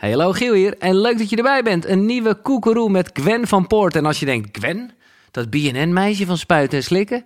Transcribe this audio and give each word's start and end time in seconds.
Hey, 0.00 0.10
hallo 0.10 0.32
Giel 0.32 0.54
hier 0.54 0.78
en 0.78 1.00
leuk 1.00 1.18
dat 1.18 1.30
je 1.30 1.36
erbij 1.36 1.62
bent. 1.62 1.86
Een 1.86 2.06
nieuwe 2.06 2.34
koekeroe 2.34 2.90
met 2.90 3.10
Gwen 3.12 3.46
van 3.46 3.66
Poort. 3.66 3.96
En 3.96 4.06
als 4.06 4.20
je 4.20 4.26
denkt, 4.26 4.58
Gwen, 4.58 4.90
dat 5.30 5.50
BNN-meisje 5.50 6.26
van 6.26 6.36
spuiten 6.38 6.78
en 6.78 6.84
slikken? 6.84 7.24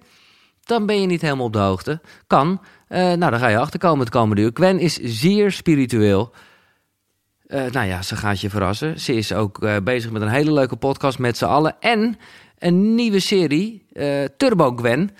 Dan 0.64 0.86
ben 0.86 1.00
je 1.00 1.06
niet 1.06 1.20
helemaal 1.20 1.46
op 1.46 1.52
de 1.52 1.58
hoogte. 1.58 2.00
Kan. 2.26 2.60
Eh, 2.88 2.98
nou, 2.98 3.30
dan 3.30 3.38
ga 3.38 3.48
je 3.48 3.58
achterkomen 3.58 3.98
het 3.98 4.10
komende 4.10 4.42
uur. 4.42 4.50
Gwen 4.54 4.78
is 4.78 4.98
zeer 5.02 5.52
spiritueel. 5.52 6.32
Eh, 7.46 7.64
nou 7.70 7.86
ja, 7.86 8.02
ze 8.02 8.16
gaat 8.16 8.40
je 8.40 8.50
verrassen. 8.50 9.00
Ze 9.00 9.14
is 9.14 9.32
ook 9.32 9.62
eh, 9.62 9.76
bezig 9.84 10.10
met 10.10 10.22
een 10.22 10.28
hele 10.28 10.52
leuke 10.52 10.76
podcast 10.76 11.18
met 11.18 11.36
z'n 11.36 11.44
allen. 11.44 11.76
En 11.80 12.16
een 12.58 12.94
nieuwe 12.94 13.20
serie, 13.20 13.86
Turbo 14.36 14.70
Gwen. 14.76 15.10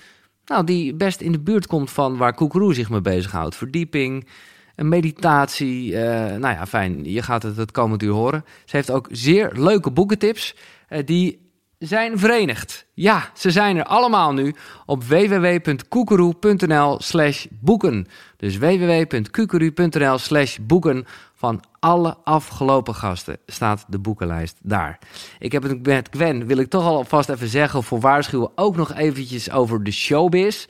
Nou, 0.44 0.64
die 0.64 0.94
best 0.94 1.20
in 1.20 1.32
de 1.32 1.40
buurt 1.40 1.66
komt 1.66 1.90
van 1.90 2.16
waar 2.16 2.34
Koekeroe 2.34 2.74
zich 2.74 2.90
mee 2.90 3.00
bezighoudt. 3.00 3.56
Verdieping, 3.56 4.28
een 4.76 4.88
meditatie. 4.88 5.96
eh, 5.96 6.36
nou 6.36 6.54
ja, 6.54 6.66
fijn. 6.66 7.04
Je 7.04 7.22
gaat 7.22 7.42
het 7.42 7.56
het 7.56 7.70
komend 7.70 8.02
uur 8.02 8.12
horen. 8.12 8.44
Ze 8.64 8.76
heeft 8.76 8.90
ook 8.90 9.08
zeer 9.10 9.50
leuke 9.52 9.90
boekentips. 9.90 10.56
eh, 10.88 10.98
die 11.04 11.42
zijn 11.78 12.18
verenigd. 12.18 12.86
Ja, 12.94 13.30
ze 13.34 13.50
zijn 13.50 13.76
er 13.76 13.84
allemaal 13.84 14.32
nu 14.32 14.54
op 14.86 15.04
www.koekeroe.nl 15.04 17.00
slash 17.00 17.46
boeken. 17.50 18.06
Dus 18.36 18.58
www.koekeroe.nl 18.58 20.18
slash 20.18 20.56
boeken. 20.60 21.06
Van 21.34 21.62
alle 21.80 22.16
afgelopen 22.24 22.94
gasten 22.94 23.38
staat 23.46 23.84
de 23.88 23.98
boekenlijst 23.98 24.56
daar. 24.62 24.98
Ik 25.38 25.52
heb 25.52 25.62
het 25.62 25.86
met 25.86 26.08
Gwen, 26.10 26.46
wil 26.46 26.56
ik 26.58 26.70
toch 26.70 26.84
al 26.84 26.96
alvast 26.96 27.28
even 27.28 27.48
zeggen... 27.48 27.82
voor 27.82 28.00
waarschuwen 28.00 28.50
ook 28.54 28.76
nog 28.76 28.94
eventjes 28.94 29.50
over 29.50 29.84
de 29.84 29.90
showbiz 29.90 30.66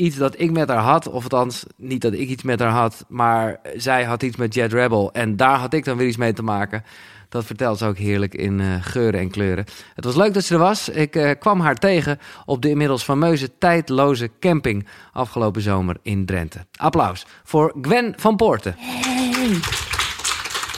iets 0.00 0.16
dat 0.16 0.34
ik 0.40 0.50
met 0.50 0.68
haar 0.68 0.78
had. 0.78 1.08
Of 1.08 1.22
althans, 1.22 1.64
niet 1.76 2.00
dat 2.00 2.12
ik 2.12 2.28
iets 2.28 2.42
met 2.42 2.60
haar 2.60 2.70
had, 2.70 3.04
maar 3.08 3.60
zij 3.76 4.04
had 4.04 4.22
iets 4.22 4.36
met 4.36 4.54
Jet 4.54 4.72
Rebel. 4.72 5.12
En 5.12 5.36
daar 5.36 5.58
had 5.58 5.74
ik 5.74 5.84
dan 5.84 5.96
weer 5.96 6.06
iets 6.06 6.16
mee 6.16 6.32
te 6.32 6.42
maken. 6.42 6.84
Dat 7.28 7.44
vertelt 7.44 7.78
ze 7.78 7.86
ook 7.86 7.98
heerlijk 7.98 8.34
in 8.34 8.60
eh, 8.60 8.66
geuren 8.80 9.20
en 9.20 9.30
kleuren. 9.30 9.64
Het 9.94 10.04
was 10.04 10.16
leuk 10.16 10.34
dat 10.34 10.44
ze 10.44 10.54
er 10.54 10.60
was. 10.60 10.88
Ik 10.88 11.16
eh, 11.16 11.30
kwam 11.38 11.60
haar 11.60 11.76
tegen 11.76 12.18
op 12.46 12.62
de 12.62 12.68
inmiddels 12.68 13.02
fameuze 13.02 13.50
tijdloze 13.58 14.30
camping 14.40 14.86
afgelopen 15.12 15.62
zomer 15.62 15.96
in 16.02 16.24
Drenthe. 16.24 16.66
Applaus 16.76 17.26
voor 17.44 17.74
Gwen 17.82 18.14
van 18.16 18.36
Poorten. 18.36 18.76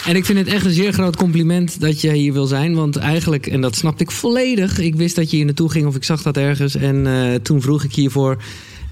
En 0.07 0.17
ik 0.17 0.25
vind 0.25 0.39
het 0.39 0.47
echt 0.49 0.65
een 0.65 0.71
zeer 0.71 0.93
groot 0.93 1.17
compliment 1.17 1.81
dat 1.81 2.01
je 2.01 2.13
hier 2.13 2.33
wil 2.33 2.47
zijn. 2.47 2.75
Want 2.75 2.97
eigenlijk, 2.97 3.47
en 3.47 3.61
dat 3.61 3.77
snapte 3.77 4.03
ik 4.03 4.11
volledig. 4.11 4.79
Ik 4.79 4.95
wist 4.95 5.17
dat 5.17 5.31
je 5.31 5.37
hier 5.37 5.45
naartoe 5.45 5.71
ging 5.71 5.87
of 5.87 5.97
ik 5.97 6.05
zag 6.05 6.23
dat 6.23 6.37
ergens. 6.37 6.75
En 6.75 7.07
eh, 7.07 7.35
toen 7.35 7.61
vroeg 7.61 7.85
ik 7.85 7.95
hiervoor. 7.95 8.37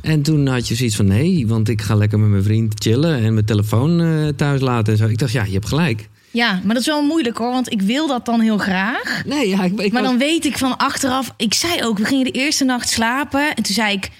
En 0.02 0.22
toen 0.22 0.46
had 0.46 0.68
je 0.68 0.74
zoiets 0.74 0.96
van 0.96 1.06
nee, 1.06 1.46
want 1.46 1.68
ik 1.68 1.82
ga 1.82 1.94
lekker 1.94 2.18
met 2.18 2.28
mijn 2.28 2.42
vriend 2.42 2.74
chillen 2.78 3.16
en 3.18 3.32
mijn 3.34 3.46
telefoon 3.46 4.00
eh, 4.00 4.28
thuis 4.36 4.60
laten 4.60 4.92
en 4.92 4.98
zo. 4.98 5.06
Ik 5.06 5.18
dacht, 5.18 5.32
ja, 5.32 5.44
je 5.44 5.52
hebt 5.52 5.68
gelijk. 5.68 6.08
Ja, 6.30 6.52
maar 6.64 6.74
dat 6.74 6.80
is 6.82 6.86
wel 6.86 7.02
moeilijk 7.02 7.36
hoor, 7.38 7.50
want 7.50 7.72
ik 7.72 7.82
wil 7.82 8.06
dat 8.06 8.24
dan 8.24 8.40
heel 8.40 8.58
graag. 8.58 9.22
Nee, 9.26 9.48
ja, 9.48 9.64
ik, 9.64 9.80
ik 9.80 9.92
Maar 9.92 10.02
was- 10.02 10.10
dan 10.10 10.18
weet 10.20 10.44
ik 10.44 10.58
van 10.58 10.76
achteraf... 10.76 11.34
Ik 11.36 11.54
zei 11.54 11.82
ook, 11.84 11.98
we 11.98 12.04
gingen 12.04 12.24
de 12.24 12.30
eerste 12.30 12.64
nacht 12.64 12.88
slapen. 12.88 13.54
En 13.56 13.62
toen 13.62 13.74
zei 13.74 13.92
ik... 13.92 14.10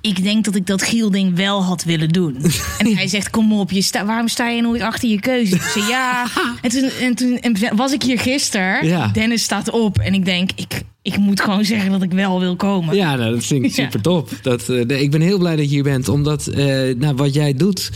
Ik 0.00 0.22
denk 0.22 0.44
dat 0.44 0.54
ik 0.54 0.66
dat 0.66 0.82
Giel-ding 0.82 1.36
wel 1.36 1.64
had 1.64 1.84
willen 1.84 2.08
doen. 2.08 2.36
En 2.78 2.94
hij 2.94 3.08
zegt, 3.16 3.30
kom 3.30 3.52
op, 3.52 3.70
je 3.70 3.82
sta, 3.82 4.04
waarom 4.04 4.28
sta 4.28 4.48
je 4.48 4.62
nooit 4.62 4.82
achter 4.82 5.08
je 5.08 5.20
keuze? 5.20 5.54
Ik 5.54 5.62
zei, 5.62 5.86
ja. 5.86 6.26
En 6.62 6.70
toen, 6.70 6.90
en 7.00 7.14
toen 7.14 7.38
en 7.38 7.76
was 7.76 7.92
ik 7.92 8.02
hier 8.02 8.18
gisteren. 8.18 8.86
Ja. 8.86 9.08
Dennis 9.08 9.42
staat 9.42 9.70
op. 9.70 9.98
En 9.98 10.14
ik 10.14 10.24
denk, 10.24 10.50
ik, 10.54 10.82
ik 11.02 11.16
moet 11.16 11.40
gewoon 11.40 11.64
zeggen 11.64 11.90
dat 11.90 12.02
ik 12.02 12.12
wel 12.12 12.40
wil 12.40 12.56
komen. 12.56 12.96
Ja, 12.96 13.16
nou, 13.16 13.34
dat 13.34 13.44
vind 13.44 13.64
ik 13.64 13.70
Ja. 13.76 13.82
super 13.84 14.00
top. 14.00 14.30
Dat, 14.42 14.68
eh, 14.68 14.84
nee, 14.84 15.02
ik 15.02 15.10
ben 15.10 15.20
heel 15.20 15.38
blij 15.38 15.56
dat 15.56 15.64
je 15.64 15.70
hier 15.70 15.82
bent, 15.82 16.08
omdat 16.08 16.46
eh, 16.46 16.94
nou, 16.96 17.14
wat 17.14 17.34
jij 17.34 17.54
doet 17.54 17.90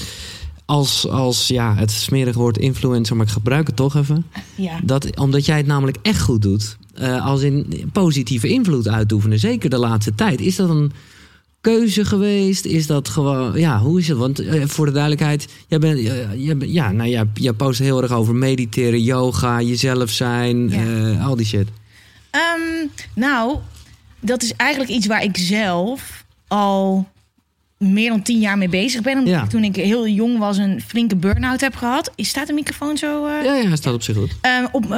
als, 0.65 1.09
als 1.09 1.49
ja, 1.49 1.75
het 1.77 1.91
smerige 1.91 2.39
woord 2.39 2.59
influencer, 2.59 3.17
maar 3.17 3.27
ik 3.27 3.33
gebruik 3.33 3.67
het 3.67 3.77
toch 3.77 3.97
even. 3.97 4.27
Ja. 4.55 4.81
Dat, 4.83 5.19
omdat 5.19 5.47
jij 5.47 5.57
het 5.57 5.67
namelijk 5.67 5.97
echt 6.03 6.21
goed 6.21 6.43
doet, 6.43 6.77
eh, 6.95 7.27
als 7.27 7.43
in 7.43 7.91
positieve 7.93 8.49
invloed 8.49 8.89
uitoefenen, 8.89 9.39
zeker 9.39 9.71
de 9.71 9.79
laatste 9.79 10.15
tijd. 10.15 10.41
Is 10.41 10.57
dat 10.57 10.69
een 10.69 10.93
keuze 11.63 12.05
geweest? 12.05 12.65
Is 12.65 12.87
dat 12.87 13.09
gewoon, 13.09 13.59
ja, 13.61 13.79
hoe 13.79 13.99
is 13.99 14.09
het? 14.09 14.19
Want 14.19 14.39
eh, 14.39 14.63
voor 14.67 14.87
de 14.87 14.93
duidelijkheid, 14.93 15.47
jij 15.69 15.79
bent, 15.79 15.99
eh, 15.99 16.45
jij 16.45 16.57
bent- 16.57 16.73
ja, 16.73 16.91
nou 16.93 17.09
ja, 17.11 17.25
jij 17.35 17.53
post 17.53 17.79
heel 17.79 18.03
erg 18.03 18.13
over 18.13 18.35
mediteren, 18.35 19.03
yoga, 19.03 19.61
jezelf 19.61 20.11
zijn, 20.11 20.69
Ja. 20.69 20.77
eh, 21.13 21.27
al 21.27 21.37
die 21.37 21.47
shit. 21.47 21.69
Ehm, 22.31 22.87
nou, 23.15 23.57
dat 24.21 24.43
is 24.43 24.53
eigenlijk 24.57 24.91
iets 24.91 25.07
waar 25.07 25.23
ik 25.23 25.37
zelf 25.37 26.25
al 26.49 27.09
meer 27.79 28.09
dan 28.09 28.23
tien 28.23 28.39
jaar 28.41 28.59
mee 28.59 28.69
bezig 28.69 29.01
ben. 29.03 29.19
Omdat 29.19 29.33
Ja. 29.35 29.43
ik 29.43 29.49
toen 29.51 29.65
ik 29.65 29.77
heel 29.77 30.09
jong 30.09 30.39
was 30.39 30.57
een 30.59 30.81
flinke 30.87 31.17
burn-out 31.17 31.61
heb 31.61 31.75
gehad. 31.77 32.11
Is 32.15 32.29
Staat 32.29 32.47
de 32.47 32.53
microfoon 32.53 32.97
zo? 32.97 33.29
Ja, 33.29 33.43
ja, 33.43 33.67
hij 33.69 33.77
staat 33.77 33.95
op 33.95 34.03
zich 34.03 34.17
goed. 34.17 34.31
Ehm, 34.41 34.67
op 34.73 34.89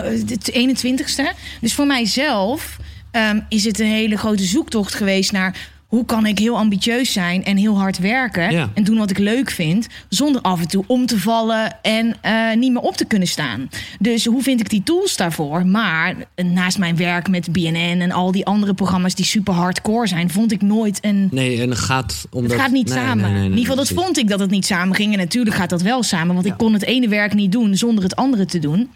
de 0.45 0.53
21ste. 0.53 1.33
Dus 1.61 1.75
voor 1.75 1.87
mijzelf 1.87 2.77
ehm, 3.11 3.41
is 3.49 3.65
het 3.65 3.81
een 3.81 3.87
hele 3.87 4.17
grote 4.17 4.45
zoektocht 4.45 4.95
geweest 4.95 5.33
naar 5.33 5.73
hoe 5.95 6.05
kan 6.05 6.27
ik 6.27 6.39
heel 6.39 6.57
ambitieus 6.57 7.13
zijn 7.13 7.45
en 7.45 7.57
heel 7.57 7.79
hard 7.79 7.99
werken 7.99 8.51
Ja. 8.51 8.71
en 8.75 8.85
doen 8.85 8.99
wat 8.99 9.11
ik 9.11 9.19
leuk 9.19 9.51
vind, 9.51 9.87
zonder 10.09 10.41
af 10.41 10.61
en 10.61 10.69
toe 10.69 10.85
om 10.87 11.07
te 11.07 11.19
vallen 11.19 11.77
en 11.83 12.17
eh, 12.21 12.55
niet 12.57 12.73
meer 12.73 12.83
op 12.83 12.97
te 12.97 13.05
kunnen 13.05 13.29
staan. 13.29 13.69
Dus 13.99 14.25
hoe 14.25 14.43
vind 14.43 14.61
ik 14.61 14.69
die 14.71 14.83
tools 14.83 15.17
daarvoor? 15.17 15.67
Maar 15.67 16.15
eh, 16.35 16.45
naast 16.45 16.79
mijn 16.79 16.97
werk 16.97 17.29
met 17.29 17.53
BNN 17.53 18.01
en 18.01 18.13
al 18.13 18.33
die 18.33 18.47
andere 18.47 18.75
programma's 18.75 19.15
die 19.15 19.25
super 19.25 19.55
hardcore 19.55 20.07
zijn, 20.07 20.31
vond 20.31 20.53
ik 20.53 20.63
nooit 20.63 20.99
een 21.05 21.29
Nee, 21.31 21.61
en 21.63 21.71
het 21.71 21.79
gaat 21.79 22.27
om 22.31 22.41
het 22.43 22.51
dat- 22.51 22.61
gaat 22.61 22.71
niet 22.71 22.89
nee, 22.89 22.99
samen. 22.99 23.17
nee, 23.17 23.25
nee, 23.25 23.33
nee, 23.33 23.43
in 23.43 23.45
ieder 23.45 23.61
geval, 23.61 23.77
dat 23.77 23.87
precies. 23.87 24.05
vond 24.05 24.19
ik 24.19 24.29
dat 24.29 24.41
het 24.41 24.51
niet 24.51 24.67
samen 24.67 24.95
ging. 24.97 25.13
En 25.13 25.19
natuurlijk 25.19 25.57
gaat 25.57 25.71
dat 25.71 25.83
wel 25.83 26.03
samen, 26.03 26.35
want 26.35 26.47
Ja. 26.47 26.53
ik 26.53 26.59
kon 26.59 26.73
het 26.73 26.85
ene 26.85 27.09
werk 27.09 27.35
niet 27.35 27.53
doen 27.53 27.77
zonder 27.77 28.05
het 28.05 28.17
andere 28.17 28.45
te 28.47 28.59
doen. 28.59 28.91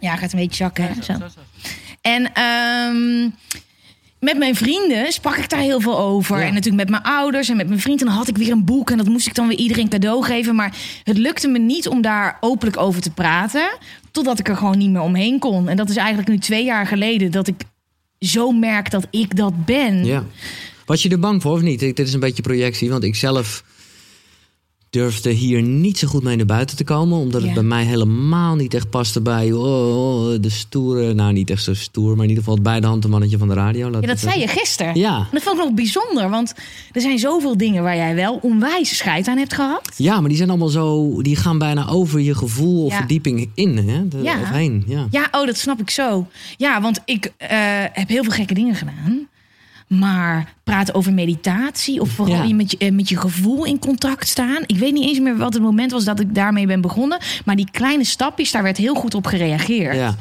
Ja, 0.00 0.16
gaat 0.16 0.32
een 0.32 0.38
beetje 0.38 0.56
zakken. 0.64 0.84
hè, 0.84 1.02
zo. 1.02 1.12
En 2.00 2.32
ehm, 2.34 3.28
met 4.20 4.38
mijn 4.38 4.54
vrienden 4.54 5.12
sprak 5.12 5.36
ik 5.36 5.48
daar 5.48 5.60
heel 5.60 5.80
veel 5.80 5.98
over. 5.98 6.38
Ja. 6.38 6.46
En 6.46 6.54
natuurlijk 6.54 6.90
met 6.90 6.90
mijn 6.90 7.14
ouders 7.14 7.48
en 7.48 7.56
met 7.56 7.68
mijn 7.68 7.80
vriend. 7.80 8.00
En 8.00 8.06
dan 8.06 8.16
had 8.16 8.28
ik 8.28 8.36
weer 8.36 8.50
een 8.50 8.64
boek 8.64 8.90
en 8.90 8.96
dat 8.96 9.08
moest 9.08 9.26
ik 9.26 9.34
dan 9.34 9.48
weer 9.48 9.58
iedereen 9.58 9.88
cadeau 9.88 10.24
geven. 10.24 10.54
Maar 10.54 10.76
het 11.04 11.18
lukte 11.18 11.48
me 11.48 11.58
niet 11.58 11.88
om 11.88 12.00
daar 12.02 12.36
openlijk 12.40 12.76
over 12.76 13.00
te 13.00 13.10
praten. 13.10 13.78
Totdat 14.10 14.38
ik 14.38 14.48
er 14.48 14.56
gewoon 14.56 14.78
niet 14.78 14.90
meer 14.90 15.00
omheen 15.00 15.38
kon. 15.38 15.68
En 15.68 15.76
dat 15.76 15.90
is 15.90 15.96
eigenlijk 15.96 16.28
nu 16.28 16.38
twee 16.38 16.64
jaar 16.64 16.86
geleden 16.86 17.30
dat 17.30 17.46
ik 17.46 17.62
zo 18.18 18.50
merk 18.50 18.90
dat 18.90 19.06
ik 19.10 19.36
dat 19.36 19.64
ben. 19.64 20.04
Ja. 20.04 20.24
Was 20.84 21.02
je 21.02 21.08
er 21.08 21.18
bang 21.18 21.42
voor 21.42 21.52
of 21.52 21.60
niet? 21.60 21.80
Dit 21.80 21.98
is 21.98 22.12
een 22.12 22.20
beetje 22.20 22.42
projectie, 22.42 22.90
want 22.90 23.04
ik 23.04 23.14
zelf 23.14 23.64
durfde 24.90 25.30
hier 25.30 25.62
niet 25.62 25.98
zo 25.98 26.08
goed 26.08 26.22
mee 26.22 26.36
naar 26.36 26.46
buiten 26.46 26.76
te 26.76 26.84
komen. 26.84 27.18
Omdat 27.18 27.42
het 27.42 27.54
bij 27.54 27.62
mij 27.62 27.84
helemaal 27.84 28.54
niet 28.54 28.74
echt 28.74 28.90
paste 28.90 29.20
bij 29.20 29.52
oh, 29.52 29.62
oh, 29.62 30.34
de 30.40 30.50
stoere... 30.50 31.14
Nou, 31.14 31.32
niet 31.32 31.50
echt 31.50 31.62
zo 31.62 31.74
stoer, 31.74 32.10
maar 32.16 32.22
in 32.24 32.28
ieder 32.28 32.36
geval 32.36 32.54
het 32.54 32.62
bij 32.62 32.80
de 32.80 32.86
hand 32.86 33.08
mannetje 33.08 33.38
van 33.38 33.48
de 33.48 33.54
radio. 33.54 33.90
laat 33.90 34.02
Ja, 34.02 34.08
dat 34.08 34.18
zei 34.18 34.40
je 34.40 34.46
gisteren. 34.48 34.98
Ja. 34.98 35.16
En 35.16 35.26
dat 35.30 35.42
vond 35.42 35.58
ik 35.58 35.64
nog 35.64 35.74
bijzonder, 35.74 36.30
want 36.30 36.54
er 36.92 37.00
zijn 37.00 37.18
zoveel 37.18 37.56
dingen 37.56 37.82
waar 37.82 37.96
jij 37.96 38.14
wel 38.14 38.38
onwijs 38.42 38.96
scheid 38.96 39.28
aan 39.28 39.38
hebt 39.38 39.54
gehad. 39.54 39.90
Ja, 39.96 40.20
maar 40.20 40.28
die 40.28 40.36
zijn 40.38 40.48
allemaal 40.48 40.68
zo... 40.68 41.22
Die 41.22 41.36
gaan 41.36 41.58
bijna 41.58 41.88
over 41.88 42.20
je 42.20 42.34
gevoel 42.34 42.84
of 42.84 42.92
Ja. 42.92 42.98
verdieping 42.98 43.50
in, 43.54 43.76
hè? 43.76 44.08
De, 44.08 44.18
Ja. 44.22 44.40
Of 44.40 44.48
heen, 44.50 44.84
ja. 44.86 45.06
Ja, 45.10 45.28
oh, 45.30 45.46
dat 45.46 45.56
snap 45.56 45.80
ik 45.80 45.90
zo. 45.90 46.26
Ja, 46.56 46.80
want 46.80 47.00
ik 47.04 47.32
eh, 47.36 47.48
heb 47.92 48.08
heel 48.08 48.22
veel 48.22 48.32
gekke 48.32 48.54
dingen 48.54 48.74
gedaan. 48.74 49.28
Maar 49.98 50.54
praten 50.64 50.94
over 50.94 51.12
meditatie 51.12 52.00
of 52.00 52.08
vooral 52.10 52.34
Ja. 52.36 52.42
je 52.42 52.54
met, 52.54 52.70
je, 52.70 52.76
eh, 52.78 52.92
met 52.92 53.08
je 53.08 53.16
gevoel 53.16 53.64
in 53.64 53.78
contact 53.78 54.28
staan. 54.28 54.62
Ik 54.66 54.76
weet 54.78 54.92
niet 54.92 55.04
eens 55.08 55.18
meer 55.20 55.36
wat 55.36 55.52
het 55.54 55.62
moment 55.62 55.90
was 55.92 56.04
dat 56.04 56.20
ik 56.20 56.34
daarmee 56.34 56.66
ben 56.66 56.80
begonnen. 56.80 57.18
Maar 57.44 57.56
die 57.56 57.68
kleine 57.70 58.04
stapjes, 58.04 58.50
daar 58.50 58.62
werd 58.62 58.76
heel 58.76 58.94
goed 58.94 59.14
op 59.14 59.26
gereageerd. 59.26 59.94
Ja, 59.96 60.14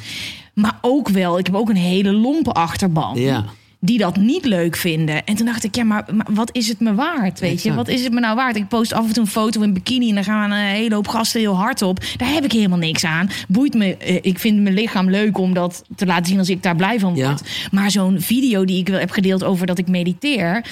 Maar 0.54 0.78
ook 0.82 1.10
wel, 1.10 1.38
ik 1.40 1.46
heb 1.46 1.56
ook 1.56 1.70
een 1.70 1.76
hele 1.76 2.12
lompe 2.14 2.52
achterban. 2.52 3.20
ja. 3.20 3.46
Die 3.82 3.98
dat 3.98 4.18
niet 4.18 4.46
leuk 4.46 4.76
vinden. 4.76 5.26
En 5.26 5.36
toen 5.36 5.46
dacht 5.46 5.64
ik, 5.64 5.76
ja, 5.76 5.84
maar, 5.84 6.06
maar 6.14 6.26
wat 6.30 6.50
is 6.56 6.68
het 6.68 6.80
me 6.80 6.96
waard? 6.96 7.40
Weet 7.40 7.64
je, 7.64 7.74
wat 7.74 7.88
is 7.88 8.04
het 8.04 8.14
me 8.14 8.20
nou 8.20 8.36
waard? 8.36 8.56
Ik 8.56 8.68
post 8.68 8.94
af 8.94 9.08
en 9.08 9.14
toe 9.14 9.24
een 9.24 9.30
foto 9.30 9.62
in 9.62 9.74
bikini 9.74 10.10
en 10.10 10.16
dan 10.16 10.24
gaan 10.24 10.52
een 10.52 10.58
hele 10.66 10.96
hoop 10.96 11.08
gasten 11.08 11.40
heel 11.40 11.56
hard 11.56 11.82
op. 11.82 12.00
Daar 12.18 12.34
heb 12.34 12.44
ik 12.44 12.52
helemaal 12.52 12.78
niks 12.78 13.06
aan. 13.06 13.30
Boeit 13.48 13.74
me, 13.74 13.98
eh, 13.98 14.16
ik 14.22 14.40
vind 14.40 14.62
mijn 14.62 14.76
lichaam 14.76 15.10
leuk 15.10 15.38
om 15.38 15.54
dat 15.54 15.84
te 15.96 16.06
laten 16.06 16.26
zien 16.26 16.40
als 16.40 16.50
ik 16.50 16.64
daar 16.64 16.76
blij 16.76 17.00
van 17.00 17.16
Ja. 17.16 17.28
word. 17.28 17.42
Maar 17.72 17.92
zo'n 17.92 18.22
video 18.22 18.66
die 18.66 18.80
ik 18.80 18.88
wel 18.88 19.00
heb 19.00 19.12
gedeeld 19.12 19.44
over 19.44 19.66
dat 19.66 19.78
ik 19.78 19.88
mediteer, 19.88 20.66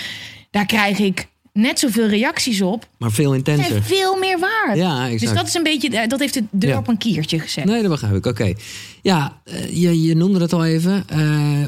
daar 0.52 0.66
krijg 0.66 1.00
ik 1.00 1.28
net 1.58 1.80
zoveel 1.80 2.08
reacties 2.08 2.62
op. 2.62 2.88
Maar 2.98 3.12
veel 3.12 3.32
En 3.32 3.38
intenser. 3.38 3.84
veel 3.84 4.18
meer 4.18 4.40
waard. 4.40 4.78
Ja, 4.78 5.04
exact. 5.06 5.20
Dus 5.20 5.34
dat 5.34 5.48
is 5.48 5.54
een 5.54 5.64
beetje, 5.64 5.90
eh, 5.90 6.08
dat 6.08 6.20
heeft 6.20 6.34
de 6.34 6.44
deur 6.52 6.70
Ja. 6.70 6.78
op 6.78 6.88
een 6.88 6.98
kiertje 6.98 7.40
gezet. 7.40 7.66
Nee, 7.66 7.82
dat 7.82 7.92
begrijp 7.92 8.16
ik. 8.16 8.26
Oké. 8.26 8.54
Ja, 9.02 9.42
eh, 9.44 9.82
je, 9.82 10.02
je 10.02 10.16
noemde 10.16 10.40
het 10.42 10.54
al 10.54 10.66
even. 10.66 11.04
Eh, 11.08 11.20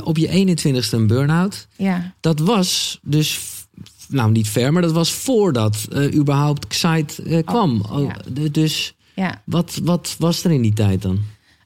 op 0.03 0.17
je 0.17 0.27
21ste 0.29 0.97
een 0.97 1.07
burn-out. 1.07 1.67
Ja. 1.75 2.13
Dat 2.19 2.39
was 2.39 2.99
dus, 3.01 3.39
nou 4.07 4.31
niet 4.31 4.47
ver, 4.49 4.73
maar 4.73 4.81
dat 4.81 4.91
was 4.91 5.11
voordat 5.11 5.87
überhaupt 6.13 6.65
Excite 6.65 7.23
eh, 7.23 7.43
kwam. 7.45 7.83
ja. 7.89 7.95
Oh, 7.99 8.11
d- 8.33 8.53
dus 8.53 8.93
Ja. 9.15 9.41
wat, 9.45 9.79
wat 9.83 10.15
was 10.19 10.43
er 10.43 10.51
in 10.51 10.61
die 10.61 10.73
tijd 10.73 11.01
dan? 11.01 11.19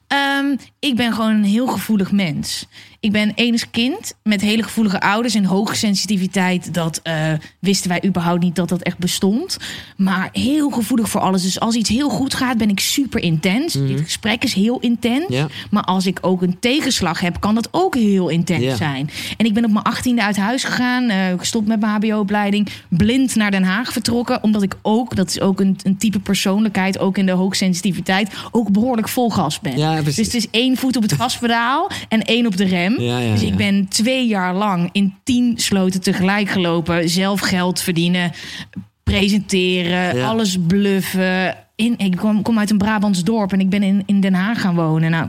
Ehm, 0.06 0.56
ik 0.78 0.96
ben 0.96 1.12
gewoon 1.12 1.30
een 1.34 1.44
heel 1.44 1.66
gevoelig 1.66 2.12
mens. 2.12 2.66
Ik 3.04 3.12
ben 3.12 3.32
enig 3.34 3.70
kind 3.70 4.14
met 4.22 4.40
hele 4.40 4.62
gevoelige 4.62 5.00
ouders 5.00 5.34
en 5.34 5.44
hoge 5.44 5.74
sensitiviteit. 5.74 6.74
Dat 6.74 7.00
eh, 7.02 7.32
wisten 7.58 7.88
wij 7.88 8.04
überhaupt 8.04 8.42
niet 8.42 8.56
dat 8.56 8.68
dat 8.68 8.82
echt 8.82 8.98
bestond. 8.98 9.56
Maar 9.96 10.28
heel 10.32 10.70
gevoelig 10.70 11.08
voor 11.08 11.20
alles. 11.20 11.42
Dus 11.42 11.60
als 11.60 11.74
iets 11.74 11.88
heel 11.88 12.08
goed 12.08 12.34
gaat, 12.34 12.58
ben 12.58 12.68
ik 12.68 12.80
super 12.80 13.20
intens. 13.20 13.72
Dit 13.72 14.00
gesprek 14.00 14.44
is 14.44 14.54
heel 14.54 14.80
intens. 14.80 15.36
Maar 15.70 15.82
als 15.82 16.06
ik 16.06 16.18
ook 16.20 16.42
een 16.42 16.58
tegenslag 16.58 17.20
heb, 17.20 17.40
kan 17.40 17.54
dat 17.54 17.68
ook 17.70 17.94
heel 17.94 18.28
intens 18.28 18.76
zijn. 18.76 19.10
En 19.36 19.46
ik 19.46 19.54
ben 19.54 19.64
op 19.64 19.70
mijn 19.70 19.84
achttiende 19.84 20.22
uit 20.22 20.36
huis 20.36 20.64
gegaan. 20.64 21.08
eh, 21.08 21.18
gestopt 21.36 21.66
met 21.66 21.80
mijn 21.80 21.92
hbo-opleiding. 21.92 22.68
Blind 22.88 23.34
naar 23.34 23.50
Den 23.50 23.64
Haag 23.64 23.92
vertrokken. 23.92 24.42
Omdat 24.42 24.62
ik 24.62 24.74
ook, 24.82 25.16
dat 25.16 25.28
is 25.28 25.40
ook 25.40 25.60
een, 25.60 25.76
een 25.82 25.96
type 25.96 26.18
persoonlijkheid... 26.18 26.98
ook 26.98 27.18
in 27.18 27.26
de 27.26 27.32
hoogsensitiviteit, 27.32 28.34
ook 28.50 28.72
behoorlijk 28.72 29.08
vol 29.08 29.30
gas 29.30 29.60
ben. 29.60 29.78
Ja. 29.78 30.02
Dus 30.02 30.16
het 30.16 30.34
is 30.34 30.50
één 30.50 30.76
voet 30.76 30.96
op 30.96 31.02
het 31.02 31.12
gaspedaal 31.12 31.90
en 32.08 32.22
één 32.22 32.46
op 32.46 32.56
de 32.56 32.64
rem. 32.64 32.92
Ja, 32.98 33.18
ja, 33.18 33.32
dus 33.32 33.42
ik 33.42 33.56
ben 33.56 33.88
twee 33.88 34.26
jaar 34.26 34.54
lang 34.54 34.88
in 34.92 35.14
tien 35.24 35.58
sloten 35.58 36.00
tegelijk 36.00 36.48
gelopen. 36.48 37.08
Zelf 37.08 37.40
geld 37.40 37.80
verdienen, 37.80 38.32
presenteren, 39.02 40.24
alles 40.24 40.56
bluffen. 40.66 41.56
In, 41.76 41.94
ik 41.98 42.16
kom, 42.16 42.42
kom 42.42 42.58
uit 42.58 42.70
een 42.70 42.78
Brabants 42.78 43.24
dorp 43.24 43.52
en 43.52 43.60
ik 43.60 43.68
ben 43.68 43.82
in, 43.82 44.02
in 44.06 44.20
Den 44.20 44.34
Haag 44.34 44.60
gaan 44.60 44.74
wonen. 44.74 45.10
Nou, 45.10 45.28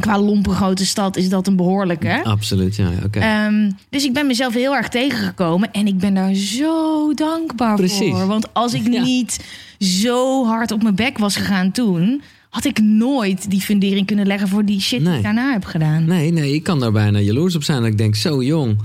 qua 0.00 0.18
lompe 0.18 0.50
grote 0.50 0.86
stad 0.86 1.16
is 1.16 1.28
dat 1.28 1.46
een 1.46 1.56
behoorlijke. 1.56 2.20
Absoluut, 2.24 2.76
ja, 2.76 2.88
oké. 3.04 3.18
Ehm, 3.18 3.70
dus 3.90 4.04
ik 4.04 4.12
ben 4.12 4.26
mezelf 4.26 4.54
heel 4.54 4.74
erg 4.74 4.88
tegengekomen. 4.88 5.72
En 5.72 5.86
ik 5.86 5.98
ben 5.98 6.14
daar 6.14 6.34
zo 6.34 7.14
dankbaar 7.14 7.76
Precies. 7.76 8.10
voor. 8.10 8.26
Want 8.26 8.54
als 8.54 8.74
ik 8.74 8.86
Ja. 8.92 9.02
niet 9.02 9.44
zo 9.78 10.46
hard 10.46 10.70
op 10.72 10.82
mijn 10.82 10.94
bek 10.94 11.18
was 11.18 11.36
gegaan 11.36 11.70
toen... 11.70 12.22
had 12.52 12.64
ik 12.64 12.80
nooit 12.82 13.50
die 13.50 13.60
fundering 13.60 14.06
kunnen 14.06 14.26
leggen 14.26 14.48
voor 14.48 14.64
die 14.64 14.80
shit 14.80 15.04
die 15.04 15.14
ik 15.14 15.22
daarna 15.22 15.52
heb 15.52 15.64
gedaan. 15.64 16.04
Nee, 16.04 16.30
nee, 16.32 16.54
ik 16.54 16.62
kan 16.62 16.80
daar 16.80 16.92
bijna 16.92 17.18
jaloers 17.18 17.54
op 17.54 17.62
zijn. 17.62 17.80
Dat 17.82 17.90
ik 17.90 17.98
denk, 17.98 18.16
zo 18.16 18.42
jong, 18.42 18.78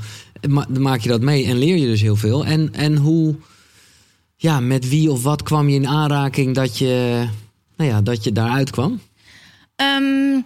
ma- 0.47 0.67
maak 0.79 0.99
je 0.99 1.09
dat 1.09 1.21
mee 1.21 1.45
en 1.45 1.57
leer 1.57 1.77
je 1.77 1.85
dus 1.85 2.01
heel 2.01 2.15
veel. 2.15 2.45
En, 2.45 2.73
en 2.73 2.95
hoe, 2.95 3.35
ja, 4.35 4.59
met 4.59 4.89
wie 4.89 5.11
of 5.11 5.23
wat 5.23 5.43
kwam 5.43 5.69
je 5.69 5.75
in 5.75 5.87
aanraking 5.87 6.55
dat 6.55 6.77
je, 6.77 7.25
nou 7.77 7.89
ja, 7.89 8.01
dat 8.01 8.23
je 8.23 8.31
daaruit 8.31 8.69
kwam? 8.69 8.99
Ehm, 9.75 10.41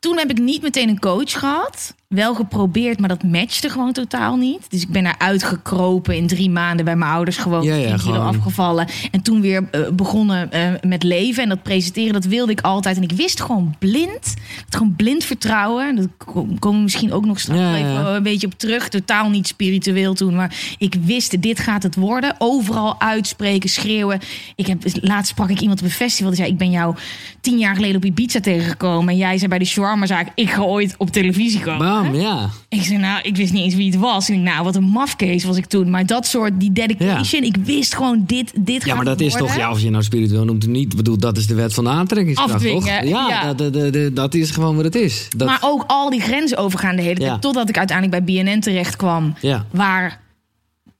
toen 0.00 0.18
heb 0.18 0.30
ik 0.30 0.38
niet 0.38 0.62
meteen 0.62 0.88
een 0.88 1.00
coach 1.00 1.32
gehad. 1.38 1.94
Wel 2.12 2.34
geprobeerd, 2.34 2.98
maar 3.00 3.08
dat 3.08 3.22
matchte 3.22 3.68
gewoon 3.68 3.92
totaal 3.92 4.36
niet. 4.36 4.70
Dus 4.70 4.82
ik 4.82 4.88
ben 4.88 5.06
eruit 5.06 5.42
gekropen 5.42 6.16
in 6.16 6.26
drie 6.26 6.50
maanden 6.50 6.84
bij 6.84 6.96
mijn 6.96 7.10
ouders 7.10 7.36
gewoon. 7.36 7.62
Ja, 7.62 7.74
ja, 7.74 7.86
10 7.96 8.04
kilo 8.04 8.18
afgevallen. 8.20 8.86
En 9.10 9.22
toen 9.22 9.40
weer 9.40 9.68
eh, 9.70 9.80
begonnen 9.92 10.52
eh, 10.52 10.68
met 10.86 11.02
leven. 11.02 11.42
En 11.42 11.48
dat 11.48 11.62
presenteren, 11.62 12.12
dat 12.12 12.24
wilde 12.24 12.52
ik 12.52 12.60
altijd. 12.60 12.96
En 12.96 13.02
ik 13.02 13.12
wist 13.12 13.40
gewoon 13.40 13.74
blind. 13.78 14.34
Gewoon 14.70 14.94
blind 14.96 15.24
vertrouwen. 15.24 15.96
Daar 15.96 16.06
ko- 16.16 16.46
komen 16.58 16.76
we 16.78 16.82
misschien 16.84 17.12
ook 17.12 17.24
nog 17.24 17.40
straks 17.40 17.60
Ja, 17.60 17.76
even 17.76 17.90
ja. 17.90 18.14
een 18.14 18.22
beetje 18.22 18.46
op 18.46 18.54
terug. 18.58 18.88
Totaal 18.88 19.30
niet 19.30 19.46
spiritueel 19.46 20.14
toen. 20.14 20.34
Maar 20.34 20.54
ik 20.78 20.96
wist, 21.04 21.42
dit 21.42 21.60
gaat 21.60 21.82
het 21.82 21.94
worden. 21.94 22.34
Overal 22.38 23.00
uitspreken, 23.00 23.68
schreeuwen. 23.68 24.20
Ik 24.56 24.66
heb, 24.66 24.82
laatst 25.00 25.30
sprak 25.30 25.50
ik 25.50 25.60
iemand 25.60 25.78
op 25.80 25.84
een 25.84 25.90
festival. 25.92 26.30
Die 26.30 26.40
zei, 26.40 26.50
ik 26.52 26.58
ben 26.58 26.70
jou 26.70 26.96
tien 27.40 27.58
jaar 27.58 27.74
geleden 27.74 27.96
op 27.96 28.04
Ibiza 28.04 28.40
tegengekomen. 28.40 29.08
En 29.12 29.16
jij 29.18 29.36
zei 29.38 29.48
bij 29.48 29.58
de 29.58 29.64
shawarma-zaak, 29.64 30.28
ik 30.34 30.50
ga 30.50 30.62
ooit 30.62 30.94
op 30.98 31.10
televisie 31.10 31.60
komen. 31.60 31.86
Ja. 32.12 32.50
Ik 32.68 32.82
zei, 32.82 32.98
nou, 32.98 33.22
ik 33.22 33.36
wist 33.36 33.52
niet 33.52 33.64
eens 33.64 33.74
wie 33.74 33.90
het 33.90 34.00
was. 34.00 34.30
Ik, 34.30 34.38
nou, 34.38 34.64
wat 34.64 34.76
een 34.76 34.84
mafkees 34.84 35.44
was 35.44 35.56
ik 35.56 35.64
toen. 35.64 35.90
Maar 35.90 36.06
dat 36.06 36.26
soort, 36.26 36.60
die 36.60 36.72
dedication. 36.72 37.42
Ik 37.42 37.56
wist 37.56 37.94
gewoon, 37.94 38.24
dit, 38.26 38.52
dit 38.56 38.84
Ja, 38.84 38.94
maar 38.94 39.04
dat 39.04 39.20
is 39.20 39.34
toch, 39.34 39.56
ja, 39.56 39.70
of 39.70 39.80
je 39.80 39.90
nou 39.90 40.02
spiritueel 40.02 40.44
noemt 40.44 40.64
of 40.64 40.70
niet. 40.70 40.90
Ik 40.90 40.96
bedoel, 40.96 41.18
dat 41.18 41.36
is 41.36 41.46
de 41.46 41.54
wet 41.54 41.74
van 41.74 41.84
de 41.84 41.90
aantrekkingskracht, 41.90 42.54
Afdwingen, 42.54 42.80
toch? 42.80 43.08
Ja, 43.08 43.28
ja. 43.28 43.54
Dat, 43.54 43.72
dat, 43.72 43.92
dat, 43.92 44.16
dat 44.16 44.34
is 44.34 44.50
gewoon 44.50 44.76
wat 44.76 44.84
het 44.84 44.94
is. 44.94 45.28
Dat, 45.36 45.48
Maar 45.48 45.60
ook 45.62 45.84
al 45.86 46.10
die 46.10 46.20
grenzen 46.20 46.56
overgaan 46.56 46.96
de 46.96 47.02
hele 47.02 47.20
tijd. 47.20 47.40
Totdat 47.40 47.68
ik 47.68 47.78
uiteindelijk 47.78 48.24
bij 48.24 48.42
BNN 48.42 48.60
terecht 48.60 48.96
kwam. 48.96 49.34
Waar 49.70 50.21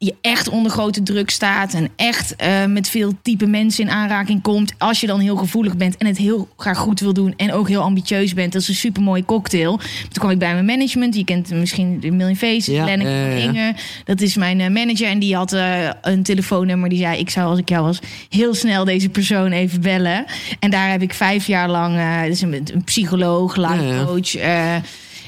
je 0.05 0.15
echt 0.21 0.49
onder 0.49 0.73
grote 0.73 1.03
druk 1.03 1.31
staat. 1.31 1.75
En 1.75 1.89
echt 1.97 2.37
eh, 2.37 2.65
met 2.65 2.89
veel 2.89 3.13
type 3.23 3.47
mensen 3.47 3.85
in 3.85 3.91
aanraking 3.91 4.43
komt. 4.43 4.73
Als 4.79 5.01
je 5.01 5.07
dan 5.07 5.21
heel 5.21 5.37
gevoelig 5.37 5.77
bent 5.77 5.97
en 5.97 6.07
het 6.07 6.17
heel 6.19 6.49
graag 6.57 6.79
goed 6.79 7.01
wil 7.01 7.13
doen. 7.13 7.35
En 7.37 7.53
ook 7.53 7.69
heel 7.69 7.83
ambitieus 7.83 8.35
bent. 8.35 8.53
Dat 8.53 8.63
is 8.63 8.69
een 8.69 8.75
super 8.75 9.03
mooie 9.03 9.25
cocktail. 9.25 9.77
Toen 9.77 10.13
kwam 10.13 10.31
ik 10.31 10.39
bij 10.39 10.53
mijn 10.53 10.65
management. 10.65 11.15
Je 11.15 11.25
kent 11.25 11.51
misschien 11.51 12.01
de 12.01 12.11
Million 12.11 12.37
Faces. 12.37 12.67
Ja, 12.67 12.89
Inge. 12.89 13.75
Dat 14.05 14.21
is 14.21 14.37
mijn 14.37 14.61
eh, 14.61 14.69
manager. 14.71 15.07
En 15.07 15.19
die 15.19 15.37
had 15.37 15.53
eh, 15.53 15.89
een 16.03 16.23
telefoonnummer. 16.23 16.89
Die 16.89 16.99
zei, 16.99 17.19
ik 17.19 17.31
zou 17.31 17.49
als 17.49 17.59
ik 17.59 17.69
jou 17.69 17.85
was 17.85 17.99
heel 18.29 18.55
snel 18.55 18.85
deze 18.85 19.09
persoon 19.09 19.53
even 19.53 19.81
bellen. 19.81 20.25
En 20.61 20.71
daar 20.71 20.91
heb 20.91 21.03
ik 21.03 21.15
vijf 21.15 21.47
jaar 21.47 21.69
lang... 21.69 22.27
dus 22.27 22.41
een, 22.41 22.53
een 22.53 22.85
psycholoog, 22.85 23.57
life 23.57 24.05
coach. 24.07 24.35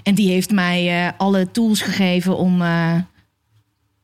en 0.02 0.14
die 0.14 0.28
heeft 0.28 0.50
mij 0.50 1.12
alle 1.16 1.50
tools 1.50 1.80
gegeven 1.80 2.36
om... 2.36 2.62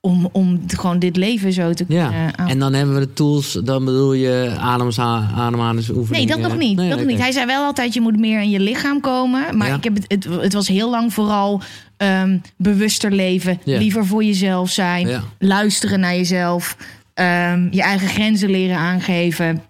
om, 0.00 0.28
om 0.32 0.60
gewoon 0.66 0.98
dit 0.98 1.16
leven 1.16 1.52
zo 1.52 1.72
te 1.72 1.84
kunnen 1.84 2.10
Ja, 2.12 2.32
aan- 2.36 2.48
en 2.48 2.58
dan 2.58 2.72
hebben 2.72 2.94
we 2.94 3.00
de 3.00 3.12
tools, 3.12 3.52
dan 3.64 3.84
bedoel 3.84 4.12
je 4.12 4.44
Nee, 4.48 4.58
ademhalingsoefeningen. 4.58 6.28
dat 6.28 6.50
nog 6.50 6.58
niet. 6.58 6.76
Nee, 6.76 6.88
dat 6.88 6.98
nog 6.98 7.06
niet. 7.06 7.18
Hij 7.18 7.32
zei 7.32 7.46
wel 7.46 7.64
altijd, 7.64 7.94
je 7.94 8.00
moet 8.00 8.18
meer 8.18 8.40
in 8.40 8.50
je 8.50 8.60
lichaam 8.60 9.00
komen. 9.00 9.56
Maar 9.56 9.68
Ja. 9.68 9.74
ik 9.74 9.84
heb 9.84 9.94
het, 9.94 10.04
het, 10.08 10.24
het 10.42 10.52
was 10.52 10.68
heel 10.68 10.90
lang 10.90 11.12
vooral 11.12 11.60
ehm, 11.96 12.38
bewuster 12.56 13.12
leven. 13.12 13.60
Ja. 13.64 13.78
Liever 13.78 14.06
voor 14.06 14.24
jezelf 14.24 14.70
zijn. 14.70 15.08
Ja. 15.08 15.22
Luisteren 15.38 16.00
naar 16.00 16.14
jezelf. 16.16 16.76
ehm, 17.14 17.68
je 17.70 17.82
eigen 17.82 18.08
grenzen 18.08 18.50
leren 18.50 18.76
aangeven. 18.76 19.62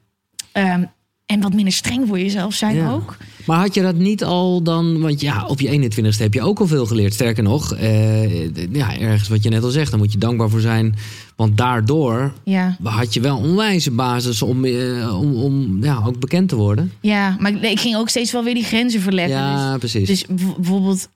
Ehm, 0.53 0.83
en 1.27 1.41
wat 1.41 1.53
minder 1.55 1.73
streng 1.73 2.09
voor 2.09 2.19
jezelf 2.19 2.55
zijn 2.55 2.77
Ja. 2.77 2.91
ook. 2.91 3.17
Maar 3.51 3.59
had 3.59 3.75
je 3.75 3.83
dat 3.83 3.95
niet 3.95 4.25
al 4.25 4.63
dan, 4.63 5.01
want 5.01 5.21
ja, 5.21 5.47
op 5.47 5.61
je 5.61 5.91
21ste 5.91 6.23
heb 6.23 6.35
je 6.35 6.43
ook 6.43 6.61
al 6.61 6.67
veel 6.67 6.87
geleerd. 6.87 7.15
Sterker 7.15 7.43
nog, 7.43 7.75
eh, 7.75 8.45
ja, 8.73 8.99
ergens 8.99 9.29
wat 9.29 9.43
je 9.43 9.49
net 9.49 9.63
al 9.63 9.71
zegt, 9.71 9.91
daar 9.91 10.01
moet 10.01 10.13
je 10.13 10.19
dankbaar 10.19 10.49
voor 10.51 10.61
zijn. 10.61 10.95
Want 11.37 11.57
daardoor 11.57 12.33
Ja, 12.45 12.77
had 12.83 13.15
je 13.15 13.21
wel 13.21 13.37
onwijze 13.37 13.91
basis 13.91 14.43
om, 14.43 14.65
eh, 14.65 15.21
om, 15.21 15.35
om 15.35 15.85
ja, 15.85 16.03
ook 16.07 16.19
bekend 16.19 16.49
te 16.49 16.57
worden. 16.57 16.93
ja 17.01 17.37
maar 17.39 17.53
ik, 17.53 17.63
ik 17.63 17.81
ging 17.81 17.97
ook 17.97 18.09
steeds 18.09 18.33
wel 18.33 18.45
weer 18.45 18.55
die 18.55 18.65
grenzen 18.65 19.01
verleggen. 19.01 19.53
Dus 19.53 19.61
Ja, 19.61 19.79
precies. 19.79 20.09
Dus 20.09 20.27
bijvoorbeeld 20.57 21.09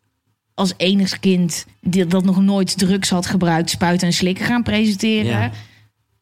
als 0.55 0.73
enig 0.77 1.21
kind 1.21 1.67
die, 1.81 2.07
dat 2.07 2.25
nog 2.25 2.41
nooit 2.41 2.79
drugs 2.79 3.11
had 3.11 3.27
gebruikt, 3.27 3.71
spuiten 3.71 4.07
en 4.07 4.13
slikken 4.13 4.45
gaan 4.45 4.63
presenteren. 4.63 5.31
Ja. 5.31 5.51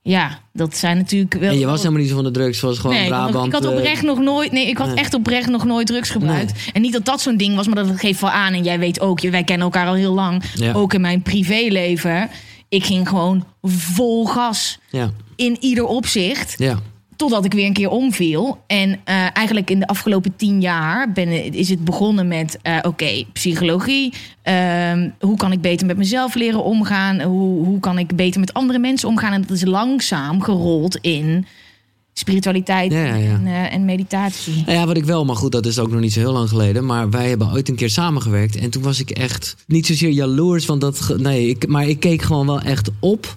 Ja, 0.05 0.39
dat 0.53 0.77
zijn 0.77 0.97
natuurlijk 0.97 1.35
wel. 1.35 1.51
en 1.51 1.59
je 1.59 1.67
was 1.67 1.79
helemaal 1.79 2.01
niet 2.01 2.09
zo 2.09 2.15
van 2.15 2.25
de 2.25 2.31
drugs, 2.31 2.61
was 2.61 2.79
gewoon 2.79 2.97
nee, 2.97 3.09
Brabant. 3.09 3.47
ik 3.47 3.53
had 3.53 3.65
eh, 3.65 3.71
oprecht 3.71 4.03
nog 4.03 4.19
nooit. 4.19 4.53
Nee, 4.53 4.67
ik 4.69 4.77
had 4.79 4.87
Nee. 4.87 4.97
echt 4.97 5.15
oprecht 5.15 5.49
nog 5.49 5.65
nooit 5.65 5.87
drugs 5.87 6.11
gebruikt. 6.11 6.71
En 6.73 6.83
niet 6.83 6.93
dat 6.93 7.05
dat 7.05 7.21
zo'n 7.21 7.37
ding 7.37 7.57
was, 7.57 7.67
maar 7.67 7.87
dat 7.87 7.99
geeft 8.01 8.21
wel 8.21 8.31
aan. 8.31 8.53
En 8.53 8.63
jij 8.63 8.79
weet 8.79 9.01
ook, 9.01 9.21
wij 9.21 9.45
kennen 9.45 9.67
elkaar 9.67 9.87
al 9.87 9.95
heel 9.95 10.15
lang. 10.15 10.43
Ja. 10.55 10.73
Ook 10.73 10.95
in 10.95 11.01
mijn 11.01 11.23
privéleven. 11.23 12.31
Ik 12.69 12.85
ging 12.85 13.09
gewoon 13.09 13.47
vol 13.63 14.27
gas 14.27 14.79
ja, 14.91 15.11
in 15.37 15.57
ieder 15.61 15.85
opzicht. 15.85 16.55
ja, 16.59 16.79
Totdat 17.17 17.45
ik 17.45 17.53
weer 17.53 17.67
een 17.67 17.73
keer 17.73 17.91
omviel. 17.91 18.59
En 18.67 18.91
eh, 19.05 19.37
eigenlijk 19.37 19.71
in 19.71 19.79
de 19.79 19.87
afgelopen 19.87 20.37
tien 20.37 20.61
jaar 20.61 21.13
ben, 21.13 21.55
is 21.55 21.69
het 21.69 21.85
begonnen 21.85 22.29
met... 22.29 22.59
eh, 22.63 22.79
oké, 22.83 23.25
psychologie. 23.33 24.13
Ehm, 24.43 25.11
hoe 25.21 25.37
kan 25.37 25.53
ik 25.53 25.61
beter 25.61 25.87
met 25.87 25.97
mezelf 25.97 26.35
leren 26.35 26.65
omgaan? 26.65 27.21
Hoe, 27.21 27.65
hoe 27.65 27.81
kan 27.81 27.99
ik 27.99 28.17
beter 28.17 28.41
met 28.41 28.53
andere 28.53 28.79
mensen 28.79 29.09
omgaan? 29.09 29.33
En 29.33 29.41
dat 29.41 29.51
is 29.51 29.65
langzaam 29.65 30.43
gerold 30.43 30.97
in 30.97 31.47
spiritualiteit 32.13 32.93
Ja, 32.93 33.05
ja, 33.05 33.15
ja. 33.15 33.35
En, 33.35 33.47
eh, 33.47 33.75
en 33.75 33.85
meditatie. 33.85 34.63
Nou 34.67 34.79
ja, 34.79 34.87
wat 34.87 34.97
ik 34.97 35.05
wel, 35.05 35.25
maar 35.25 35.37
goed, 35.37 35.53
dat 35.53 35.67
is 35.67 35.79
ook 35.79 35.91
nog 35.91 36.01
niet 36.01 36.13
zo 36.13 36.21
heel 36.21 36.33
lang 36.33 36.49
geleden. 36.49 36.87
Maar 36.87 37.11
wij 37.11 37.29
hebben 37.29 37.53
ooit 37.53 37.69
een 37.69 37.75
keer 37.75 37.91
samengewerkt. 37.91 38.57
En 38.57 38.71
toen 38.71 38.83
was 38.83 39.01
ik 39.01 39.11
echt 39.11 39.57
niet 39.67 39.87
zozeer 39.87 40.11
jaloers. 40.11 40.67
Want 40.67 40.81
dat, 40.81 41.15
nee, 41.17 41.49
ik, 41.49 41.67
maar 41.69 41.89
ik 41.89 42.01
keek 42.01 42.23
gewoon 42.23 42.47
wel 42.47 42.61
echt 42.61 42.91
op 43.01 43.37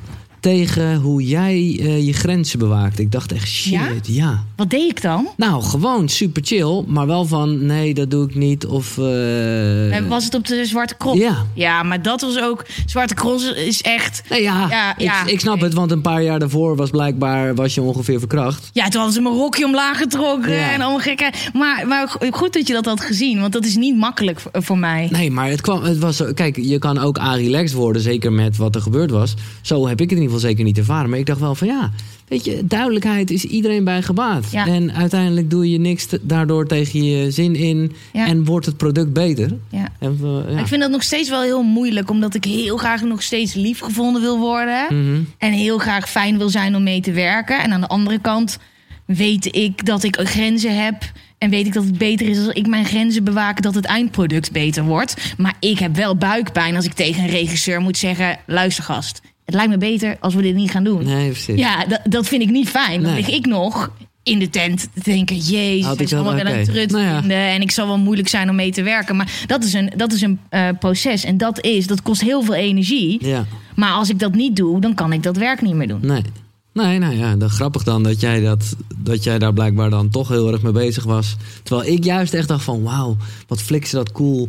tegen 0.50 0.96
hoe 0.96 1.24
jij 1.24 1.54
eh, 1.80 2.06
je 2.06 2.14
grenzen 2.14 2.60
bewaakt. 2.60 3.00
Ik 3.00 3.12
dacht 3.12 3.32
echt, 3.32 3.48
shit, 3.48 3.72
Ja? 3.72 3.90
ja. 4.04 4.44
Wat 4.56 4.70
deed 4.70 4.90
ik 4.90 5.02
dan? 5.02 5.28
Nou, 5.38 5.64
gewoon 5.64 6.10
super 6.10 6.42
chill. 6.46 6.84
Maar 6.88 7.08
wel 7.08 7.26
van, 7.26 7.66
nee, 7.66 7.94
dat 7.94 8.12
doe 8.12 8.26
ik 8.30 8.36
niet. 8.36 8.66
Of, 8.66 8.98
eh, 8.98 10.08
was 10.08 10.26
het 10.26 10.36
op 10.36 10.48
de 10.48 10.66
Zwarte 10.66 10.96
Cross? 10.98 11.20
ja. 11.20 11.46
Ja, 11.54 11.84
maar 11.84 12.02
dat 12.02 12.22
was 12.22 12.40
ook... 12.42 12.66
Zwarte 12.86 13.14
Cross 13.14 13.52
is 13.54 13.82
echt... 13.82 14.22
Nee, 14.30 14.42
ja, 14.42 14.68
Ja, 14.70 14.92
ik, 14.98 15.02
ja, 15.02 15.26
ik 15.26 15.40
snap 15.40 15.60
het, 15.62 15.74
want 15.74 15.92
een 15.92 16.02
paar 16.02 16.24
jaar 16.24 16.40
daarvoor 16.40 16.76
was 16.76 16.90
blijkbaar 16.90 17.56
was 17.56 17.74
je 17.76 17.82
ongeveer 17.82 18.20
verkracht. 18.20 18.70
Ja, 18.74 18.84
toen 18.84 18.96
hadden 18.96 19.14
ze 19.14 19.22
mijn 19.22 19.36
rokje 19.36 19.66
omlaag 19.66 19.98
getrokken 19.98 20.58
en 20.72 20.82
allemaal 20.82 21.00
gekke. 21.00 21.32
Maar, 21.54 21.88
maar 21.88 22.08
go- 22.08 22.32
goed 22.32 22.54
dat 22.54 22.68
je 22.68 22.74
dat 22.74 22.86
had 22.86 23.02
gezien, 23.02 23.40
want 23.40 23.54
dat 23.54 23.66
is 23.66 23.76
niet 23.76 23.98
makkelijk 23.98 24.40
voor, 24.40 24.52
voor 24.54 24.78
mij. 24.78 25.08
Nee, 25.12 25.32
maar 25.32 25.50
het 25.50 25.62
kwam, 25.62 25.84
het 25.84 25.98
was. 26.00 26.22
Kijk, 26.34 26.58
je 26.62 26.80
kan 26.80 26.98
ook 26.98 27.18
relaxed 27.18 27.74
worden, 27.78 28.02
zeker 28.02 28.34
met 28.34 28.58
wat 28.58 28.76
er 28.76 28.82
gebeurd 28.82 29.12
was. 29.12 29.34
Zo 29.62 29.88
heb 29.88 30.02
ik 30.02 30.10
het 30.10 30.18
in 30.18 30.24
ieder 30.24 30.34
geval 30.34 30.35
zeker 30.40 30.64
niet 30.64 30.78
ervaren. 30.78 31.10
Maar 31.10 31.20
ik 31.20 31.26
dacht 31.26 31.40
wel 31.40 31.56
van 31.56 31.68
ja, 31.68 31.92
weet 32.28 32.46
je, 32.46 32.62
duidelijkheid 32.66 33.32
is 33.32 33.46
iedereen 33.46 33.84
bij 33.84 34.02
gebaat. 34.02 34.52
Ja. 34.52 34.68
En 34.68 34.94
uiteindelijk 34.94 35.50
doe 35.50 35.70
je 35.72 35.78
niks 35.80 36.06
te- 36.06 36.20
daardoor 36.24 36.68
tegen 36.68 37.04
je 37.04 37.32
zin 37.32 37.56
in 37.56 37.92
Ja. 38.14 38.28
en 38.28 38.46
wordt 38.46 38.66
het 38.66 38.78
product 38.78 39.14
beter. 39.14 39.58
Ja. 39.70 39.88
En, 40.00 40.18
we- 40.22 40.52
ja. 40.52 40.60
Ik 40.60 40.68
vind 40.68 40.82
dat 40.82 40.92
nog 40.92 41.04
steeds 41.04 41.30
wel 41.30 41.42
heel 41.42 41.64
moeilijk, 41.64 42.10
omdat 42.10 42.34
ik 42.36 42.44
heel 42.46 42.78
graag 42.78 43.02
nog 43.02 43.22
steeds 43.22 43.54
lief 43.54 43.80
gevonden 43.80 44.22
wil 44.22 44.38
worden. 44.40 44.86
Mhm. 44.90 45.22
En 45.38 45.52
heel 45.52 45.78
graag 45.78 46.10
fijn 46.10 46.38
wil 46.38 46.50
zijn 46.50 46.76
om 46.76 46.84
mee 46.84 47.02
te 47.02 47.12
werken. 47.12 47.64
En 47.64 47.72
aan 47.74 47.82
de 47.82 47.88
andere 47.88 48.20
kant 48.20 48.58
weet 49.06 49.56
ik 49.56 49.86
dat 49.86 50.04
ik 50.04 50.18
grenzen 50.24 50.84
heb 50.84 50.96
En 51.38 51.50
weet 51.50 51.66
ik 51.66 51.74
dat 51.74 51.84
het 51.84 51.98
beter 51.98 52.28
is 52.28 52.38
als 52.38 52.48
ik 52.56 52.68
mijn 52.68 52.86
grenzen 52.86 53.24
bewaak, 53.24 53.62
dat 53.62 53.76
het 53.76 53.86
eindproduct 53.86 54.52
beter 54.52 54.84
wordt. 54.84 55.34
Maar 55.38 55.56
ik 55.60 55.80
heb 55.80 55.96
wel 55.96 56.16
buikpijn 56.18 56.76
als 56.76 56.86
ik 56.86 56.94
tegen 56.94 57.24
een 57.24 57.30
regisseur 57.30 57.82
moet 57.82 57.98
zeggen: 57.98 58.38
luister, 58.48 58.84
gast. 58.84 59.22
Het 59.46 59.56
lijkt 59.56 59.70
me 59.72 59.78
beter 59.78 60.18
als 60.20 60.34
we 60.36 60.42
dit 60.42 60.56
niet 60.56 60.72
gaan 60.72 60.84
doen. 60.84 61.04
Nee, 61.06 61.30
precies. 61.32 61.60
Ja, 61.60 61.86
dat, 61.86 62.00
dat 62.04 62.28
vind 62.28 62.42
ik 62.42 62.50
niet 62.50 62.70
fijn. 62.70 63.02
Dan 63.02 63.12
Nee. 63.12 63.22
lig 63.26 63.30
ik 63.36 63.46
nog 63.46 63.92
in 64.24 64.40
de 64.40 64.50
tent 64.50 64.80
te 64.94 65.02
denken... 65.04 65.38
jezus, 65.38 65.90
het 65.90 66.02
is 66.02 66.12
wel- 66.12 66.24
allemaal 66.24 66.44
wel 66.44 66.54
een 66.54 66.60
oké. 66.62 66.72
trut 66.72 66.92
Nou 66.92 67.04
ja. 67.04 67.48
en 67.54 67.62
ik 67.62 67.72
zal 67.72 67.88
wel 67.88 67.98
moeilijk 67.98 68.28
zijn 68.28 68.50
om 68.50 68.56
mee 68.56 68.72
te 68.72 68.84
werken. 68.84 69.16
Maar 69.16 69.44
dat 69.48 69.64
is 69.64 69.74
een, 69.74 69.92
dat 69.96 70.14
is 70.14 70.22
een 70.22 70.40
eh, 70.50 70.68
proces. 70.80 71.24
En 71.24 71.38
dat, 71.38 71.62
is, 71.64 71.88
dat 71.88 72.02
kost 72.02 72.22
heel 72.22 72.42
veel 72.44 72.54
energie. 72.54 73.26
Ja, 73.26 73.46
Maar 73.76 73.92
als 73.92 74.10
ik 74.10 74.20
dat 74.20 74.34
niet 74.36 74.56
doe, 74.56 74.82
dan 74.82 74.94
kan 74.94 75.14
ik 75.14 75.24
dat 75.24 75.38
werk 75.38 75.62
niet 75.62 75.74
meer 75.74 75.88
doen. 75.88 76.00
nee. 76.02 76.22
Nee, 76.74 77.00
nou 77.00 77.16
ja, 77.16 77.36
dan 77.36 77.50
grappig 77.50 77.84
dan 77.84 78.04
dat 78.04 78.20
jij, 78.22 78.42
dat, 78.42 78.76
dat 78.98 79.24
jij 79.24 79.40
daar 79.40 79.54
blijkbaar 79.54 79.90
dan 79.90 80.10
toch 80.10 80.28
heel 80.28 80.52
erg 80.52 80.62
mee 80.62 80.72
bezig 80.72 81.04
was. 81.04 81.36
Terwijl 81.64 81.92
ik 81.92 82.04
juist 82.04 82.34
echt 82.34 82.48
dacht 82.48 82.64
van, 82.64 82.84
wauw, 82.84 83.18
wat 83.48 83.62
flikt 83.62 83.88
ze 83.88 83.96
dat 83.96 84.12
cool 84.12 84.48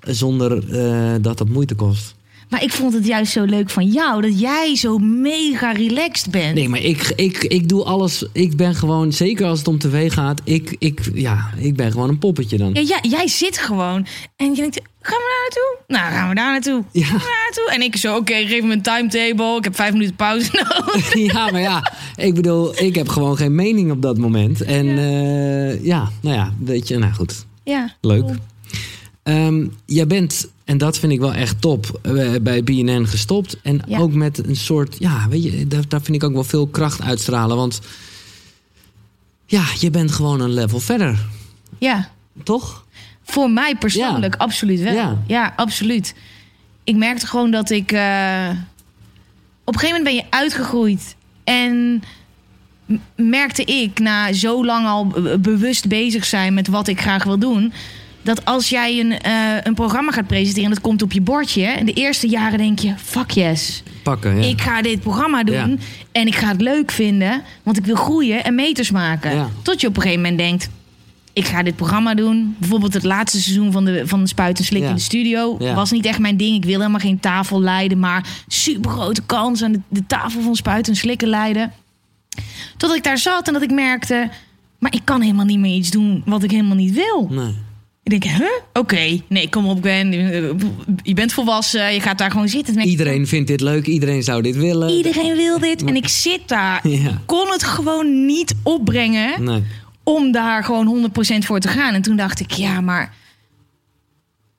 zonder 0.00 0.70
eh, 0.80 1.14
dat 1.20 1.38
dat 1.38 1.48
moeite 1.48 1.74
kost. 1.74 2.14
Maar 2.48 2.62
ik 2.62 2.72
vond 2.72 2.92
het 2.92 3.06
juist 3.06 3.32
zo 3.32 3.44
leuk 3.44 3.70
van 3.70 3.86
jou... 3.86 4.22
dat 4.22 4.40
jij 4.40 4.76
zo 4.76 4.98
mega 4.98 5.72
relaxed 5.72 6.30
bent. 6.30 6.54
Nee, 6.54 6.68
maar 6.68 6.80
ik, 6.82 7.12
ik, 7.16 7.44
ik 7.44 7.68
doe 7.68 7.84
alles. 7.84 8.24
Ik 8.32 8.56
ben 8.56 8.74
gewoon, 8.74 9.12
zeker 9.12 9.46
als 9.46 9.58
het 9.58 9.68
om 9.68 9.78
tv 9.78 10.12
gaat, 10.12 10.40
ik, 10.44 10.76
ik, 10.78 11.00
ja, 11.14 11.50
ik 11.58 11.76
ben 11.76 11.90
gewoon 11.92 12.08
een 12.08 12.18
poppetje 12.18 12.56
dan. 12.56 12.70
Ja, 12.74 12.80
jij, 12.80 12.98
jij 13.10 13.28
zit 13.28 13.58
gewoon 13.58 14.06
en 14.36 14.50
je 14.50 14.54
denkt... 14.56 14.80
gaan 15.00 15.18
we 15.18 15.24
daar 15.28 15.42
naartoe? 15.42 15.76
Nou, 15.86 16.12
gaan 16.12 16.28
we 16.28 16.34
daar 16.34 16.50
naartoe. 16.50 16.82
Ja. 16.92 17.04
Gaan 17.04 17.16
we 17.18 17.22
daar 17.24 17.42
naartoe? 17.44 17.70
En 17.74 17.82
ik 17.82 17.96
zo, 17.96 18.16
oké, 18.16 18.34
geef 18.34 18.62
me 18.62 18.72
een 18.72 18.82
timetable. 18.82 19.56
Ik 19.56 19.64
heb 19.64 19.74
vijf 19.74 19.92
minuten 19.92 20.16
pauze 20.16 20.50
nodig. 20.84 21.14
Ja, 21.32 21.50
maar 21.50 21.60
ja, 21.60 21.92
ik 22.16 22.34
bedoel, 22.34 22.82
ik 22.82 22.94
heb 22.94 23.08
gewoon 23.08 23.36
geen 23.36 23.54
mening 23.54 23.90
op 23.90 24.02
dat 24.02 24.18
moment. 24.18 24.60
En 24.62 24.86
ja, 24.86 25.78
ja 25.82 26.10
nou 26.20 26.36
ja, 26.36 26.52
weet 26.58 26.88
je, 26.88 26.98
nou 26.98 27.12
goed, 27.12 27.46
Ja, 27.64 27.94
leuk. 28.00 28.20
cool. 28.20 28.34
Ehm, 29.26 29.66
jij 29.84 30.06
bent, 30.06 30.48
en 30.64 30.78
dat 30.78 30.98
vind 30.98 31.12
ik 31.12 31.18
wel 31.20 31.32
echt 31.34 31.60
top, 31.60 31.98
eh, 32.02 32.34
bij 32.42 32.62
BNN 32.64 33.06
gestopt. 33.06 33.56
En 33.62 33.80
Ja. 33.86 33.98
ook 33.98 34.12
met 34.12 34.46
een 34.46 34.56
soort, 34.56 34.96
ja, 34.98 35.28
weet 35.28 35.42
je, 35.42 35.66
daar, 35.66 35.88
daar 35.88 36.02
vind 36.02 36.16
ik 36.16 36.24
ook 36.24 36.32
wel 36.32 36.44
veel 36.44 36.66
kracht 36.66 37.02
uitstralen. 37.02 37.56
Want 37.56 37.80
ja, 39.46 39.64
je 39.78 39.90
bent 39.90 40.12
gewoon 40.12 40.40
een 40.40 40.52
level 40.52 40.80
verder, 40.80 41.18
Ja. 41.78 42.10
toch? 42.42 42.84
Voor 43.22 43.50
mij 43.50 43.74
persoonlijk, 43.76 44.34
Ja. 44.38 44.44
absoluut 44.44 44.80
wel. 44.80 44.92
Ja. 44.94 45.22
Ja. 45.26 45.52
absoluut. 45.56 46.14
Ik 46.84 46.96
merkte 46.96 47.26
gewoon 47.26 47.50
dat 47.50 47.70
ik... 47.70 47.92
eh, 47.92 48.50
op 49.64 49.74
een 49.74 49.80
gegeven 49.80 50.02
moment 50.02 50.04
ben 50.04 50.14
je 50.14 50.24
uitgegroeid. 50.30 51.16
En 51.44 52.02
merkte 53.16 53.64
ik, 53.64 53.98
na 53.98 54.32
zo 54.32 54.64
lang 54.64 54.86
al 54.86 55.06
be- 55.06 55.38
bewust 55.38 55.88
bezig 55.88 56.24
zijn... 56.24 56.54
met 56.54 56.68
wat 56.68 56.88
ik 56.88 57.00
graag 57.00 57.24
wil 57.24 57.38
doen... 57.38 57.72
dat 58.26 58.44
als 58.44 58.68
jij 58.68 59.00
een, 59.00 59.18
eh, 59.20 59.32
een 59.62 59.74
programma 59.74 60.12
gaat 60.12 60.26
presenteren... 60.26 60.64
en 60.68 60.74
dat 60.74 60.80
komt 60.82 61.02
op 61.02 61.12
je 61.12 61.20
bordje... 61.20 61.64
en 61.64 61.86
de 61.86 61.92
eerste 61.92 62.28
jaren 62.28 62.58
denk 62.58 62.78
je, 62.78 62.94
fuck 62.96 63.30
yes... 63.30 63.82
Pakken, 64.02 64.42
ja. 64.42 64.48
Ik 64.48 64.60
ga 64.60 64.82
dit 64.82 65.00
programma 65.00 65.44
doen 65.44 65.54
Ja. 65.70 65.76
en 66.12 66.26
ik 66.26 66.34
ga 66.34 66.48
het 66.48 66.60
leuk 66.60 66.90
vinden, 66.90 67.42
want 67.62 67.76
ik 67.76 67.84
wil 67.84 67.94
groeien 67.94 68.44
en 68.44 68.54
meters 68.54 68.90
maken. 68.90 69.34
Ja. 69.34 69.48
Tot 69.62 69.80
je 69.80 69.86
op 69.86 69.96
een 69.96 70.02
gegeven 70.02 70.22
moment 70.22 70.38
denkt: 70.40 70.68
ik 71.32 71.44
ga 71.46 71.62
dit 71.62 71.76
programma 71.76 72.14
doen. 72.14 72.56
Bijvoorbeeld 72.58 72.94
het 72.94 73.04
laatste 73.04 73.40
seizoen 73.40 73.72
van 73.72 73.84
de, 73.84 74.02
van 74.06 74.20
de 74.20 74.28
Spuit 74.28 74.58
en 74.58 74.64
Slik 74.64 74.82
Ja. 74.82 74.88
in 74.88 74.94
de 74.94 75.00
studio 75.00 75.56
Ja. 75.58 75.74
was 75.74 75.90
niet 75.90 76.06
echt 76.06 76.18
mijn 76.18 76.36
ding. 76.36 76.56
Ik 76.56 76.64
wil 76.64 76.78
helemaal 76.78 77.00
geen 77.00 77.20
tafel 77.20 77.60
leiden, 77.60 77.98
maar 77.98 78.26
super 78.48 78.90
grote 78.90 79.22
kans 79.26 79.62
aan 79.62 79.72
de, 79.72 79.80
de 79.88 80.06
tafel 80.06 80.40
van 80.42 80.56
Spuit 80.56 80.88
en 80.88 80.96
Slikken 80.96 81.28
leiden. 81.28 81.72
Totdat 82.76 82.96
ik 82.98 83.04
daar 83.04 83.18
zat 83.18 83.46
en 83.46 83.52
dat 83.52 83.62
ik 83.62 83.70
merkte: 83.70 84.28
maar 84.78 84.94
ik 84.94 85.00
kan 85.04 85.20
helemaal 85.20 85.44
niet 85.44 85.58
meer 85.58 85.74
iets 85.76 85.90
doen 85.90 86.22
wat 86.26 86.42
ik 86.42 86.50
helemaal 86.50 86.76
niet 86.76 86.94
wil. 86.94 87.28
Nee. 87.30 87.54
Ik 88.08 88.20
denk, 88.20 88.24
huh? 88.36 88.46
Oké, 88.72 89.20
nee, 89.28 89.48
kom 89.48 89.66
op, 89.66 89.78
Gwen. 89.80 90.12
Je 91.02 91.14
bent 91.14 91.32
volwassen, 91.32 91.92
je 91.94 92.00
gaat 92.00 92.18
daar 92.18 92.30
gewoon 92.30 92.48
zitten. 92.48 92.78
Ik- 92.78 92.84
Iedereen 92.84 93.26
vindt 93.26 93.48
dit 93.48 93.60
leuk, 93.60 93.86
iedereen 93.86 94.22
zou 94.22 94.42
dit 94.42 94.56
willen. 94.56 94.90
Iedereen 94.90 95.36
wil 95.36 95.58
dit. 95.58 95.84
En 95.84 95.96
ik 95.96 96.08
zit 96.08 96.40
daar. 96.46 96.88
Ja. 96.88 97.08
Ik 97.10 97.16
kon 97.26 97.48
het 97.50 97.62
gewoon 97.64 98.26
niet 98.26 98.54
opbrengen 98.62 99.44
Nee. 99.44 99.62
om 100.02 100.32
daar 100.32 100.64
gewoon 100.64 100.86
100% 100.86 101.44
voor 101.46 101.60
te 101.60 101.68
gaan. 101.68 101.94
En 101.94 102.02
toen 102.02 102.16
dacht 102.16 102.40
ik, 102.40 102.50
ja, 102.50 102.80
maar 102.80 103.14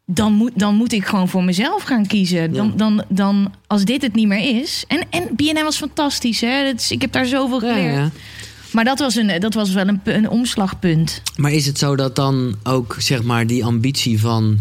dan 0.05 0.33
moet, 0.33 0.51
dan 0.55 0.75
moet 0.75 0.91
ik 0.93 1.05
gewoon 1.05 1.27
voor 1.29 1.43
mezelf 1.43 1.83
gaan 1.83 2.07
kiezen. 2.07 2.53
Dan, 2.53 2.65
Ja. 2.67 2.73
dan, 2.75 3.03
dan, 3.09 3.53
als 3.67 3.85
dit 3.85 4.01
het 4.01 4.13
niet 4.15 4.27
meer 4.27 4.61
is. 4.61 4.83
En, 4.87 5.01
en 5.09 5.27
BNN 5.35 5.63
was 5.63 5.77
fantastisch, 5.77 6.41
hè? 6.41 6.63
Dat 6.71 6.79
is, 6.81 6.91
ik 6.91 7.01
heb 7.01 7.11
daar 7.11 7.25
zoveel 7.25 7.59
geleerd. 7.59 7.93
ja. 7.95 8.09
Maar 8.77 8.85
dat 8.85 8.99
was, 8.99 9.15
een, 9.15 9.39
dat 9.39 9.53
was 9.53 9.71
wel 9.73 9.87
een, 9.87 10.01
een 10.03 10.29
omslagpunt. 10.29 11.21
Maar 11.35 11.51
is 11.51 11.65
het 11.65 11.77
zo 11.77 11.95
dat 11.95 12.15
dan 12.15 12.55
ook 12.63 12.95
zeg 12.99 13.23
maar 13.23 13.47
die 13.47 13.65
ambitie 13.65 14.19
van 14.19 14.59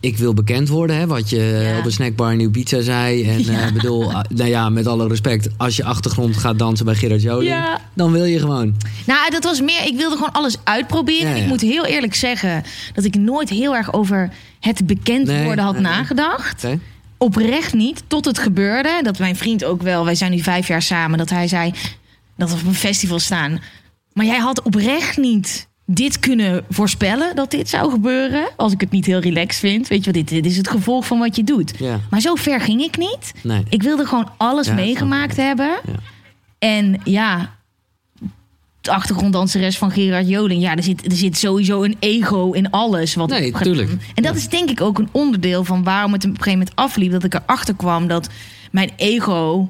ik 0.00 0.16
wil 0.16 0.34
bekend 0.34 0.68
worden, 0.68 0.96
hè, 0.96 1.06
wat 1.06 1.30
je 1.30 1.68
Ja. 1.72 1.78
op 1.78 1.84
een 1.84 1.92
snackbar 1.92 2.32
in 2.32 2.40
Ibiza 2.40 2.80
zei. 2.80 3.24
En 3.24 3.44
Ja. 3.44 3.66
eh, 3.66 3.72
bedoel, 3.72 4.12
ah, 4.12 4.24
nou 4.28 4.48
ja, 4.48 4.68
met 4.68 4.86
alle 4.86 5.08
respect, 5.08 5.48
als 5.56 5.76
je 5.76 5.84
achtergrond 5.84 6.36
gaat 6.36 6.58
dansen 6.58 6.84
bij 6.84 6.94
Gerard 6.94 7.22
Joling, 7.22 7.50
Ja. 7.50 7.80
dan 7.94 8.12
wil 8.12 8.24
je 8.24 8.38
gewoon. 8.38 8.74
Nou, 9.06 9.30
dat 9.30 9.44
was 9.44 9.60
meer. 9.60 9.84
Ik 9.86 9.96
wilde 9.96 10.14
gewoon 10.16 10.32
alles 10.32 10.56
uitproberen. 10.64 11.36
Ik 11.36 11.46
moet 11.46 11.60
heel 11.60 11.84
eerlijk 11.86 12.14
zeggen 12.14 12.62
dat 12.94 13.04
ik 13.04 13.14
nooit 13.16 13.48
heel 13.48 13.74
erg 13.76 13.92
over 13.92 14.30
het 14.60 14.86
bekend 14.86 15.26
Nee, 15.26 15.44
worden 15.44 15.64
had 15.64 15.72
nee, 15.74 15.82
nee. 15.82 15.92
nagedacht. 15.92 16.64
Oké? 16.64 16.78
oprecht 17.18 17.74
niet, 17.74 18.02
tot 18.06 18.24
het 18.24 18.38
gebeurde. 18.38 19.00
Dat 19.02 19.18
mijn 19.18 19.36
vriend 19.36 19.64
ook 19.64 19.82
wel, 19.82 20.04
wij 20.04 20.14
zijn 20.14 20.30
nu 20.30 20.38
vijf 20.40 20.68
jaar 20.68 20.82
samen, 20.82 21.18
dat 21.18 21.30
hij 21.30 21.48
zei 21.48 21.72
dat 22.36 22.50
we 22.50 22.56
op 22.56 22.66
een 22.66 22.74
festival 22.74 23.18
staan. 23.18 23.60
Maar 24.12 24.26
jij 24.26 24.38
had 24.38 24.62
oprecht 24.62 25.16
niet 25.16 25.68
dit 25.86 26.18
kunnen 26.18 26.64
voorspellen 26.70 27.36
dat 27.36 27.50
dit 27.50 27.68
zou 27.68 27.90
gebeuren. 27.90 28.48
Als 28.56 28.72
ik 28.72 28.80
het 28.80 28.90
niet 28.90 29.06
heel 29.06 29.18
relaxed 29.18 29.60
vind. 29.60 29.88
Weet 29.88 29.98
je 29.98 30.04
wat, 30.04 30.14
dit, 30.14 30.28
dit 30.28 30.46
is 30.46 30.56
het 30.56 30.68
gevolg 30.68 31.06
van 31.06 31.18
wat 31.18 31.36
je 31.36 31.44
doet. 31.44 31.72
Ja. 31.78 32.00
Maar 32.10 32.20
zo 32.20 32.34
ver 32.34 32.60
ging 32.60 32.82
ik 32.82 32.96
niet. 32.96 33.32
Nee. 33.42 33.62
Ik 33.68 33.82
wilde 33.82 34.06
gewoon 34.06 34.30
alles 34.36 34.66
Ja, 34.66 34.74
meegemaakt 34.74 35.36
hebben. 35.36 35.70
Ja. 35.86 35.92
En 36.58 37.00
ja, 37.04 37.54
de 38.80 38.92
achtergronddanseres 38.92 39.78
van 39.78 39.90
Gerard 39.90 40.28
Joling. 40.28 40.62
Ja, 40.62 40.76
er 40.76 40.82
zit, 40.82 41.04
er 41.04 41.16
zit 41.16 41.38
sowieso 41.38 41.82
een 41.82 41.96
ego 41.98 42.52
in 42.52 42.70
alles 42.70 43.14
wat 43.14 43.28
Nee, 43.28 43.52
tuurlijk. 43.52 43.90
En 44.14 44.22
dat 44.22 44.36
is 44.36 44.48
denk 44.48 44.70
ik 44.70 44.80
ook 44.80 44.98
een 44.98 45.08
onderdeel 45.12 45.64
van 45.64 45.82
waarom 45.84 46.12
het 46.12 46.24
op 46.24 46.30
een 46.30 46.36
gegeven 46.36 46.58
moment 46.58 46.76
afliep. 46.76 47.10
Dat 47.12 47.24
ik 47.24 47.34
erachter 47.34 47.74
kwam 47.74 48.06
dat 48.06 48.28
mijn 48.70 48.90
ego 48.96 49.68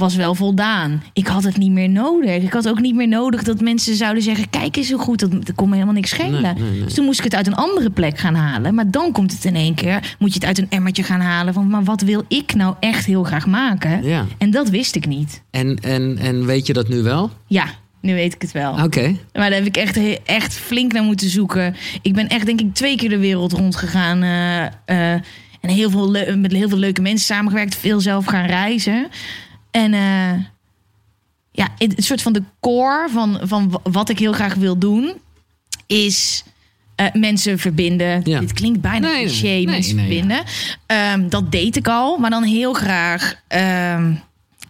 was 0.00 0.16
wel 0.16 0.34
voldaan. 0.34 1.02
Ik 1.12 1.26
had 1.26 1.44
het 1.44 1.56
niet 1.56 1.70
meer 1.70 1.88
nodig. 1.88 2.42
Ik 2.42 2.52
had 2.52 2.68
ook 2.68 2.80
niet 2.80 2.94
meer 2.94 3.08
nodig 3.08 3.42
dat 3.42 3.60
mensen 3.60 3.94
zouden 3.96 4.22
zeggen... 4.22 4.50
kijk 4.50 4.76
eens 4.76 4.90
hoe 4.90 5.00
goed, 5.00 5.20
dat, 5.20 5.30
dat 5.30 5.54
kon 5.54 5.68
me 5.68 5.74
helemaal 5.74 5.94
niks 5.94 6.10
schelen. 6.10 6.42
Nee, 6.42 6.54
nee, 6.54 6.70
nee. 6.70 6.82
Dus 6.82 6.94
toen 6.94 7.04
moest 7.04 7.18
ik 7.18 7.24
het 7.24 7.34
uit 7.34 7.46
een 7.46 7.54
andere 7.54 7.90
plek 7.90 8.18
gaan 8.18 8.34
halen. 8.34 8.74
Maar 8.74 8.90
dan 8.90 9.12
komt 9.12 9.32
het 9.32 9.44
in 9.44 9.54
één 9.54 9.74
keer... 9.74 10.14
moet 10.18 10.28
je 10.28 10.38
het 10.38 10.44
uit 10.44 10.58
een 10.58 10.66
emmertje 10.70 11.02
gaan 11.02 11.20
halen... 11.20 11.54
van 11.54 11.68
maar 11.68 11.84
wat 11.84 12.00
wil 12.00 12.24
ik 12.28 12.54
nou 12.54 12.74
echt 12.80 13.06
heel 13.06 13.22
graag 13.22 13.46
maken? 13.46 14.04
Ja. 14.04 14.26
En 14.38 14.50
dat 14.50 14.68
wist 14.68 14.94
ik 14.94 15.06
niet. 15.06 15.42
En, 15.50 15.78
en, 15.82 16.18
en 16.18 16.46
weet 16.46 16.66
je 16.66 16.72
dat 16.72 16.88
nu 16.88 17.02
wel? 17.02 17.30
Ja, 17.46 17.64
nu 18.00 18.14
weet 18.14 18.34
ik 18.34 18.42
het 18.42 18.52
wel. 18.52 18.72
Oké. 18.84 19.06
Maar 19.32 19.50
daar 19.50 19.58
heb 19.58 19.66
ik 19.66 19.76
echt, 19.76 19.98
echt 20.24 20.54
flink 20.54 20.92
naar 20.92 21.02
moeten 21.02 21.28
zoeken. 21.30 21.76
Ik 22.02 22.14
ben 22.14 22.28
echt, 22.28 22.46
denk 22.46 22.60
ik, 22.60 22.74
twee 22.74 22.96
keer 22.96 23.08
de 23.08 23.18
wereld 23.18 23.52
rondgegaan. 23.52 24.22
eh, 24.22 24.64
eh, 25.14 25.20
en 25.60 25.72
heel 25.72 25.90
veel 25.90 26.10
met 26.36 26.52
heel 26.52 26.68
veel 26.68 26.78
leuke 26.78 27.02
mensen 27.02 27.34
samengewerkt. 27.34 27.76
Veel 27.76 28.00
zelf 28.00 28.24
gaan 28.24 28.46
reizen. 28.46 29.06
En 29.76 29.94
eh, 29.94 30.44
ja, 31.50 31.68
het, 31.78 31.92
het 31.96 32.04
soort 32.04 32.22
van 32.22 32.32
de 32.32 32.42
core 32.60 33.08
van, 33.12 33.40
van 33.42 33.80
wat 33.82 34.08
ik 34.08 34.18
heel 34.18 34.32
graag 34.32 34.54
wil 34.54 34.78
doen... 34.78 35.12
is 35.86 36.44
eh, 36.94 37.06
mensen 37.12 37.58
verbinden. 37.58 38.20
Ja. 38.24 38.40
Dit 38.40 38.52
klinkt 38.52 38.80
bijna 38.80 39.08
Nee, 39.10 39.24
cliché, 39.24 39.46
nee, 39.46 39.66
mensen 39.66 39.96
nee, 39.96 40.06
verbinden. 40.06 40.44
Ehm, 40.86 41.28
dat 41.28 41.52
deed 41.52 41.76
ik 41.76 41.88
al, 41.88 42.18
maar 42.18 42.30
dan 42.30 42.42
heel 42.42 42.72
graag... 42.72 43.34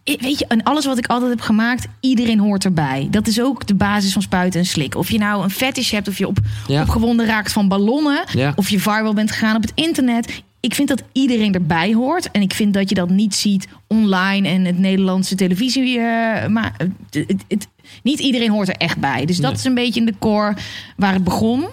I- 0.09 0.17
Weet 0.21 0.39
je, 0.39 0.47
en 0.49 0.63
alles 0.63 0.85
wat 0.87 0.99
ik 0.99 1.07
altijd 1.07 1.31
heb 1.31 1.41
gemaakt, 1.41 1.87
iedereen 2.01 2.39
hoort 2.39 2.65
erbij. 2.65 3.09
Dat 3.11 3.27
is 3.27 3.41
ook 3.41 3.67
de 3.67 3.75
basis 3.75 4.13
van 4.13 4.23
spuiten 4.23 4.61
en 4.61 4.67
slikken. 4.67 5.01
Of 5.01 5.11
je 5.11 5.19
nou 5.19 5.43
een 5.43 5.51
fetish 5.51 5.91
hebt, 5.91 6.09
of 6.09 6.19
je 6.19 6.27
op, 6.29 6.39
Ja. 6.67 6.83
opgewonden 6.83 7.27
raakt 7.27 7.53
van 7.53 7.69
ballonnen... 7.69 8.25
Ja. 8.33 8.53
of 8.57 8.69
je 8.71 8.81
viral 8.81 9.15
bent 9.15 9.31
gegaan 9.31 9.57
op 9.57 9.63
het 9.63 9.73
internet. 9.75 10.43
Ik 10.67 10.75
vind 10.75 10.89
dat 10.89 11.03
iedereen 11.13 11.55
erbij 11.55 11.95
hoort. 11.95 12.31
En 12.31 12.41
ik 12.43 12.55
vind 12.55 12.75
dat 12.75 12.89
je 12.89 12.95
dat 12.95 13.09
niet 13.11 13.35
ziet 13.35 13.69
online 13.87 14.49
en 14.49 14.65
het 14.65 14.79
Nederlandse 14.79 15.35
televisie. 15.35 15.99
eh, 15.99 16.47
maar 16.49 16.75
het, 16.77 16.89
het- 17.27 17.45
het- 17.49 17.69
niet 18.03 18.19
iedereen 18.21 18.51
hoort 18.51 18.69
er 18.69 18.75
echt 18.77 18.99
bij. 18.99 19.25
Dus 19.25 19.37
dat 19.37 19.51
Nee. 19.51 19.59
is 19.59 19.65
een 19.65 19.75
beetje 19.75 20.01
in 20.01 20.07
de 20.07 20.15
core 20.19 20.57
waar 20.97 21.13
het 21.13 21.25
begon. 21.25 21.65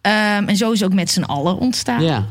Ehm, 0.00 0.44
en 0.46 0.56
zo 0.56 0.72
is 0.72 0.80
het 0.80 0.88
ook 0.88 0.94
met 0.94 1.10
z'n 1.10 1.22
allen 1.22 1.58
ontstaan. 1.58 2.02
Ja. 2.02 2.24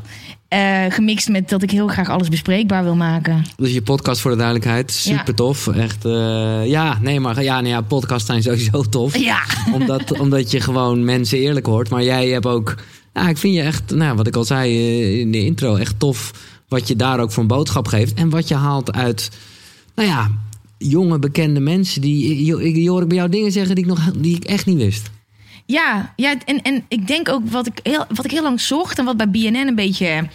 Eh, 0.48 0.84
gemixt 0.88 1.28
met 1.28 1.48
dat 1.48 1.62
ik 1.62 1.70
heel 1.70 1.88
graag 1.88 2.08
alles 2.08 2.28
bespreekbaar 2.28 2.82
wil 2.84 2.94
maken. 2.96 3.42
Dus 3.56 3.72
je 3.72 3.82
podcast 3.82 4.20
voor 4.20 4.30
de 4.30 4.36
duidelijkheid, 4.36 4.90
super 4.92 5.24
Ja. 5.26 5.32
tof. 5.34 5.66
Echt, 5.68 6.04
eh, 6.04 6.66
ja, 6.66 6.98
nee, 7.00 7.20
maar 7.20 7.42
ja, 7.42 7.60
nee, 7.60 7.70
ja, 7.72 7.80
podcasts 7.80 8.26
zijn 8.26 8.42
sowieso 8.42 8.82
tof. 8.82 9.16
Ja. 9.18 9.38
omdat, 9.72 10.18
omdat 10.20 10.50
je 10.50 10.60
gewoon 10.60 11.04
mensen 11.04 11.38
eerlijk 11.38 11.66
hoort. 11.66 11.90
Maar 11.90 12.02
jij 12.04 12.28
hebt 12.28 12.46
ook, 12.46 12.74
nou, 13.14 13.28
ik 13.28 13.38
vind 13.38 13.54
je 13.54 13.62
echt, 13.62 13.94
nou, 13.94 14.16
wat 14.16 14.26
ik 14.26 14.36
al 14.36 14.44
zei 14.44 14.76
eh, 14.76 15.20
in 15.20 15.32
de 15.32 15.44
intro, 15.44 15.76
echt 15.76 15.98
tof 15.98 16.32
wat 16.68 16.88
je 16.88 16.96
daar 16.96 17.20
ook 17.20 17.32
voor 17.32 17.42
een 17.42 17.48
boodschap 17.48 17.86
geeft. 17.88 18.14
En 18.14 18.30
wat 18.30 18.48
je 18.48 18.54
haalt 18.54 18.92
uit, 18.92 19.30
nou 19.94 20.08
ja, 20.08 20.30
jonge 20.78 21.18
bekende 21.18 21.60
mensen. 21.60 22.00
Die, 22.00 22.44
je, 22.44 22.82
je 22.82 22.90
hoor 22.90 23.02
ik 23.02 23.08
bij 23.08 23.16
jou 23.16 23.28
dingen 23.28 23.52
zeggen 23.52 23.74
die 23.74 23.84
ik, 23.84 23.90
nog, 23.90 24.12
die 24.16 24.36
ik 24.36 24.44
echt 24.44 24.66
niet 24.66 24.76
wist. 24.76 25.10
Ja, 25.66 26.12
ja 26.16 26.34
en, 26.44 26.62
en 26.62 26.84
ik 26.88 27.06
denk 27.06 27.28
ook 27.28 27.50
wat 27.50 27.66
ik, 27.66 27.80
heel, 27.82 28.04
wat 28.08 28.24
ik 28.24 28.30
heel 28.30 28.42
lang 28.42 28.60
zocht 28.60 28.98
en 28.98 29.04
wat 29.04 29.16
bij 29.16 29.30
BNN 29.30 29.56
een 29.56 29.74
beetje 29.74 30.28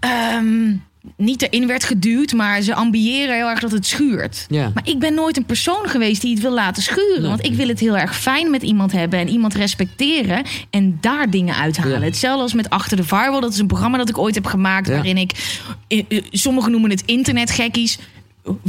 ehm, 0.00 0.74
niet 1.16 1.42
erin 1.42 1.66
werd 1.66 1.84
geduwd, 1.84 2.32
maar 2.32 2.60
ze 2.62 2.74
ambiëren 2.74 3.34
heel 3.34 3.48
erg 3.48 3.60
dat 3.60 3.70
het 3.72 3.86
schuurt. 3.86 4.46
Ja. 4.48 4.70
Maar 4.74 4.88
ik 4.88 4.98
ben 4.98 5.14
nooit 5.14 5.36
een 5.36 5.44
persoon 5.44 5.88
geweest 5.88 6.20
die 6.20 6.32
het 6.34 6.42
wil 6.42 6.52
laten 6.54 6.82
schuren. 6.82 7.20
Nee. 7.20 7.28
Want 7.30 7.44
ik 7.46 7.54
wil 7.54 7.68
het 7.68 7.80
heel 7.80 7.96
erg 7.96 8.16
fijn 8.18 8.50
met 8.50 8.62
iemand 8.62 8.92
hebben 8.92 9.18
en 9.18 9.28
iemand 9.28 9.54
respecteren 9.54 10.44
en 10.70 10.98
daar 11.00 11.30
dingen 11.30 11.54
uithalen. 11.56 11.98
Ja. 12.00 12.04
Hetzelfde 12.04 12.42
als 12.42 12.54
met 12.54 12.70
Achter 12.70 12.96
de 12.96 13.04
Firewall. 13.04 13.40
Dat 13.40 13.52
is 13.52 13.58
een 13.58 13.66
programma 13.66 13.98
dat 13.98 14.08
ik 14.08 14.18
ooit 14.18 14.34
heb 14.34 14.46
gemaakt 14.46 14.86
Ja. 14.88 14.92
waarin 14.94 15.16
ik, 15.16 15.32
eh, 15.88 16.02
eh, 16.08 16.22
sommigen 16.30 16.70
noemen 16.70 16.90
het 16.90 17.02
internetgekkies. 17.06 17.98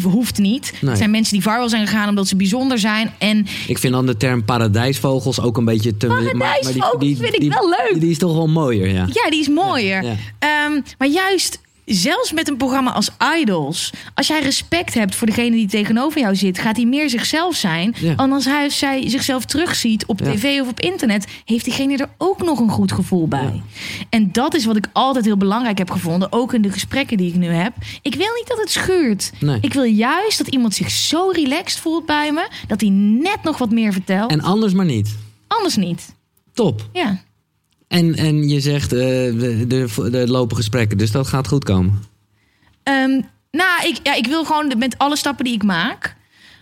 Hoeft 0.01 0.37
niet. 0.37 0.73
Nee. 0.81 0.89
Het 0.89 0.97
zijn 0.99 1.11
mensen 1.11 1.33
die 1.33 1.41
viral 1.41 1.69
zijn 1.69 1.87
gegaan 1.87 2.09
omdat 2.09 2.27
ze 2.27 2.35
bijzonder 2.35 2.79
zijn. 2.79 3.13
En 3.17 3.45
Ik 3.67 3.77
vind 3.77 3.93
dan 3.93 4.05
de 4.05 4.17
term 4.17 4.43
paradijsvogels 4.45 5.39
ook 5.41 5.57
een 5.57 5.65
beetje 5.65 5.97
te... 5.97 6.07
Paradijsvogels 6.07 7.17
vind 7.19 7.35
ik 7.43 7.53
wel 7.53 7.69
leuk. 7.69 7.97
Die, 8.01 8.09
is 8.11 8.17
toch 8.17 8.33
wel 8.33 8.47
mooier, 8.47 8.87
ja. 8.87 9.07
Ja, 9.13 9.29
die 9.29 9.39
is 9.39 9.47
mooier. 9.49 10.03
Ja, 10.03 10.15
Ehm, 10.39 10.81
maar 10.97 11.07
juist, 11.07 11.59
zelfs 11.95 12.31
met 12.31 12.47
een 12.47 12.57
programma 12.57 12.91
als 12.91 13.09
Idols... 13.39 13.91
als 14.15 14.27
jij 14.27 14.41
respect 14.41 14.93
hebt 14.93 15.15
voor 15.15 15.27
degene 15.27 15.55
die 15.55 15.67
tegenover 15.67 16.19
jou 16.21 16.35
zit... 16.35 16.59
gaat 16.59 16.75
hij 16.75 16.85
meer 16.85 17.09
zichzelf 17.09 17.55
zijn. 17.55 17.95
Ja. 17.99 18.15
En 18.15 18.31
als 18.31 18.45
hij 18.45 18.65
of 18.65 18.71
zij 18.71 19.09
zichzelf 19.09 19.45
terugziet 19.45 20.05
op 20.05 20.19
Ja. 20.19 20.31
tv 20.31 20.61
of 20.61 20.67
op 20.67 20.79
internet... 20.79 21.27
heeft 21.45 21.65
diegene 21.65 21.97
er 21.97 22.09
ook 22.17 22.43
nog 22.43 22.59
een 22.59 22.69
goed 22.69 22.91
gevoel 22.91 23.27
bij. 23.27 23.61
En 24.09 24.31
dat 24.31 24.53
is 24.55 24.65
wat 24.65 24.75
ik 24.75 24.87
altijd 24.93 25.25
heel 25.25 25.37
belangrijk 25.37 25.77
heb 25.77 25.89
gevonden. 25.91 26.31
Ook 26.31 26.53
in 26.53 26.61
de 26.61 26.71
gesprekken 26.71 27.17
die 27.17 27.27
ik 27.29 27.35
nu 27.35 27.47
heb. 27.47 27.73
Ik 28.01 28.15
wil 28.15 28.33
niet 28.37 28.47
dat 28.47 28.57
het 28.57 28.71
schuurt. 28.71 29.31
Nee. 29.39 29.57
Ik 29.61 29.73
wil 29.73 29.83
juist 29.83 30.37
dat 30.37 30.47
iemand 30.47 30.75
zich 30.75 30.89
zo 30.91 31.29
relaxed 31.29 31.79
voelt 31.79 32.05
bij 32.05 32.31
me... 32.31 32.47
dat 32.67 32.81
hij 32.81 32.89
net 32.89 33.43
nog 33.43 33.57
wat 33.57 33.71
meer 33.71 33.93
vertelt. 33.93 34.31
En 34.31 34.41
anders 34.41 34.73
maar 34.73 34.85
niet. 34.85 35.15
Anders 35.47 35.75
niet. 35.75 36.15
Top. 36.53 36.89
Ja. 36.93 37.25
En, 37.87 38.15
en 38.15 38.47
je 38.49 38.59
zegt, 38.59 38.93
eh 38.93 38.99
de, 38.99 39.65
de, 39.67 40.09
de 40.11 40.27
lopen 40.27 40.55
gesprekken, 40.55 40.97
dus 40.97 41.11
dat 41.11 41.27
gaat 41.27 41.47
goed 41.47 41.63
komen. 41.63 42.03
Ehm, 42.83 43.21
nou, 43.51 43.87
ik, 43.87 43.99
ja, 44.03 44.13
ik 44.13 44.27
wil 44.27 44.45
gewoon 44.45 44.73
met 44.77 44.97
alle 44.97 45.17
stappen 45.17 45.45
die 45.45 45.53
ik 45.53 45.63
maak, 45.63 46.15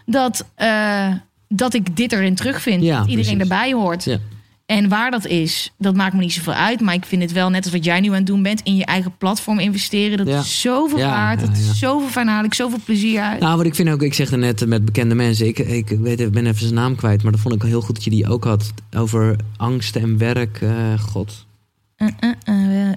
dat, 0.06 0.46
eh, 0.56 1.14
dat 1.48 1.74
ik 1.74 1.98
dit 1.98 2.12
erin 2.12 2.36
terugvind. 2.36 2.84
Ja, 2.84 3.00
dat 3.00 3.08
iedereen 3.10 3.38
precies. 3.38 3.52
erbij 3.52 3.74
hoort. 3.74 4.04
Ja. 4.04 4.20
En 4.66 4.90
waar 4.90 5.12
dat 5.12 5.26
is, 5.26 5.74
dat 5.78 5.96
maakt 5.96 6.14
me 6.14 6.20
niet 6.20 6.34
zoveel 6.34 6.54
uit. 6.54 6.82
Maar 6.82 6.94
ik 6.94 7.06
vind 7.06 7.22
het 7.22 7.32
wel, 7.32 7.50
net 7.50 7.64
als 7.64 7.74
wat 7.74 7.84
jij 7.86 8.00
nu 8.00 8.08
aan 8.08 8.14
het 8.14 8.26
doen 8.26 8.44
bent, 8.44 8.62
in 8.64 8.76
je 8.76 8.86
eigen 8.86 9.18
platform 9.18 9.60
investeren. 9.60 10.18
Dat 10.18 10.28
Ja. 10.28 10.40
is 10.40 10.62
zoveel 10.62 10.98
Ja, 10.98 11.10
waard. 11.10 11.40
Dat 11.40 11.50
ja. 11.50 11.72
is 11.72 11.80
zoveel 11.80 12.10
fijn, 12.10 12.28
haal 12.28 12.44
ik 12.44 12.54
zoveel 12.54 12.80
plezier 12.86 13.22
uit. 13.22 13.40
Nou, 13.40 13.58
wat 13.58 13.66
ik 13.66 13.76
vind 13.76 13.90
ook, 13.90 14.02
ik 14.02 14.14
zeg 14.14 14.32
er 14.32 14.38
net 14.38 14.66
met 14.68 14.86
bekende 14.86 15.16
mensen, 15.16 15.48
ik, 15.48 15.60
ik 15.60 15.90
weet, 15.90 16.32
ben 16.32 16.46
even 16.46 16.60
zijn 16.60 16.74
naam 16.74 16.96
kwijt, 16.96 17.24
maar 17.24 17.32
dat 17.32 17.42
vond 17.42 17.56
ik 17.56 17.62
heel 17.62 17.82
goed 17.82 17.96
dat 17.96 18.04
je 18.04 18.10
die 18.10 18.30
ook 18.30 18.44
had 18.44 18.72
over 18.98 19.36
angst 19.58 19.96
en 19.96 20.18
werk. 20.18 20.62
eh, 20.62 21.00
God. 21.00 21.46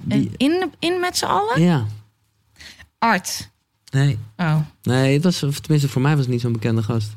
Die- 0.03 0.31
in, 0.37 0.71
in 0.79 0.99
met 0.99 1.17
z'n 1.17 1.25
allen? 1.25 1.61
Ja. 1.61 1.85
Art. 2.99 3.49
Nee. 3.91 4.17
Oh. 4.37 4.55
Nee, 4.83 5.13
het 5.13 5.23
was, 5.23 5.39
tenminste 5.39 5.89
voor 5.89 6.01
mij 6.01 6.11
was 6.11 6.21
het 6.21 6.29
niet 6.33 6.41
zo'n 6.41 6.51
bekende 6.51 6.83
gast. 6.83 7.09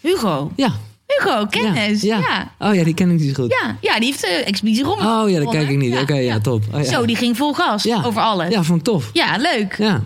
Hugo. 0.00 0.52
Ja. 0.56 0.72
Hugo, 1.16 1.46
kennis. 1.46 2.02
Ja. 2.02 2.18
Ja. 2.18 2.68
Oh 2.68 2.74
ja, 2.74 2.84
die 2.84 2.94
ken 2.94 3.10
ik 3.10 3.18
niet 3.20 3.34
zo 3.36 3.42
goed. 3.42 3.56
Ja, 3.62 3.76
ja, 3.80 3.98
die 3.98 4.04
heeft 4.08 4.20
de 4.20 4.26
expeditie 4.26 4.84
Rommel. 4.84 5.22
Oh 5.24 5.30
ja, 5.30 5.38
dat 5.40 5.50
kijk 5.50 5.68
ik 5.68 5.76
niet. 5.78 5.96
Oké, 5.98 6.14
ja, 6.14 6.40
top. 6.40 6.62
Oh, 6.72 6.82
ja. 6.82 6.90
Zo, 6.90 7.06
die 7.06 7.16
ging 7.16 7.36
vol 7.36 7.52
gas 7.54 7.82
Ja. 7.82 8.02
over 8.04 8.22
alles. 8.22 8.52
Ja, 8.52 8.62
vond 8.62 8.78
ik 8.78 8.84
tof. 8.84 9.10
Ja, 9.12 9.36
leuk. 9.36 9.74
Ja. 9.78 10.02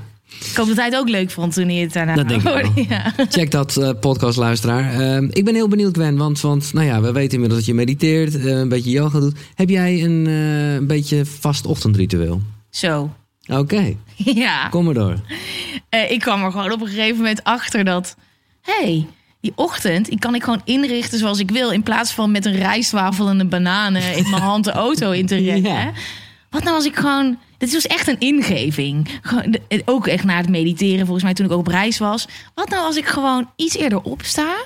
Ik 0.50 0.56
hoop 0.56 0.66
dat 0.66 0.76
hij 0.76 0.84
het 0.84 0.96
ook 0.96 1.08
leuk 1.08 1.30
vond 1.30 1.54
toen 1.54 1.68
hij 1.68 1.76
het 1.76 1.92
daarna 1.92 2.14
Dat 2.14 2.28
denk 2.28 2.40
ik 2.40 2.46
hoorde. 2.48 2.70
wel. 2.74 2.84
Ja. 2.88 3.12
Check 3.28 3.50
dat 3.50 3.76
eh, 3.76 3.90
podcastluisteraar. 4.00 5.00
Ehm, 5.00 5.28
ik 5.30 5.44
ben 5.44 5.54
heel 5.54 5.68
benieuwd, 5.68 5.94
Gwen, 5.96 6.16
want, 6.16 6.40
want 6.40 6.72
nou 6.72 6.86
ja, 6.86 7.00
we 7.00 7.12
weten 7.12 7.32
inmiddels 7.32 7.58
dat 7.60 7.68
je 7.68 7.74
mediteert, 7.74 8.36
eh, 8.36 8.44
een 8.58 8.68
beetje 8.68 8.90
yoga 8.90 9.20
doet. 9.20 9.38
Heb 9.54 9.68
jij 9.68 10.02
een, 10.04 10.26
eh, 10.26 10.74
een 10.74 10.86
beetje 10.86 11.26
vast 11.26 11.66
ochtendritueel? 11.66 12.40
Zo. 12.70 13.10
Oké, 13.46 13.94
Ja. 14.16 14.68
kom 14.68 14.84
maar 14.84 14.94
door. 14.94 15.16
Eh, 15.88 16.10
ik 16.10 16.20
kwam 16.20 16.44
er 16.44 16.50
gewoon 16.50 16.72
op 16.72 16.80
een 16.80 16.86
gegeven 16.88 17.16
moment 17.16 17.44
achter 17.44 17.84
dat... 17.84 18.16
hey, 18.60 19.06
die 19.42 19.52
ochtend 19.54 20.06
die 20.06 20.18
kan 20.18 20.34
ik 20.34 20.42
gewoon 20.42 20.60
inrichten 20.64 21.18
zoals 21.18 21.38
ik 21.38 21.50
wil... 21.50 21.70
in 21.70 21.82
plaats 21.82 22.12
van 22.12 22.30
met 22.30 22.44
een 22.44 22.56
rijstwafel 22.56 23.28
en 23.28 23.40
een 23.40 23.48
bananen 23.48 24.16
in 24.16 24.30
mijn 24.30 24.42
hand 24.42 24.64
de 24.64 24.72
auto 24.72 25.10
in 25.10 25.26
te 25.26 25.36
rennen. 25.36 25.72
Ja. 25.72 25.92
Wat 26.50 26.62
nou 26.62 26.76
als 26.76 26.84
ik 26.84 26.96
gewoon... 26.96 27.38
Dit 27.58 27.72
was 27.72 27.86
echt 27.86 28.08
een 28.08 28.18
ingeving. 28.18 29.08
Eh, 29.68 29.80
Ook 29.84 30.06
echt 30.06 30.24
na 30.24 30.36
het 30.36 30.48
mediteren, 30.48 31.04
volgens 31.04 31.24
mij 31.24 31.34
toen 31.34 31.46
ik 31.46 31.52
ook 31.52 31.58
op 31.58 31.66
reis 31.66 31.98
was. 31.98 32.28
Wat 32.54 32.68
nou 32.68 32.84
als 32.84 32.96
ik 32.96 33.06
gewoon 33.06 33.50
iets 33.56 33.76
eerder 33.76 34.02
opsta... 34.02 34.56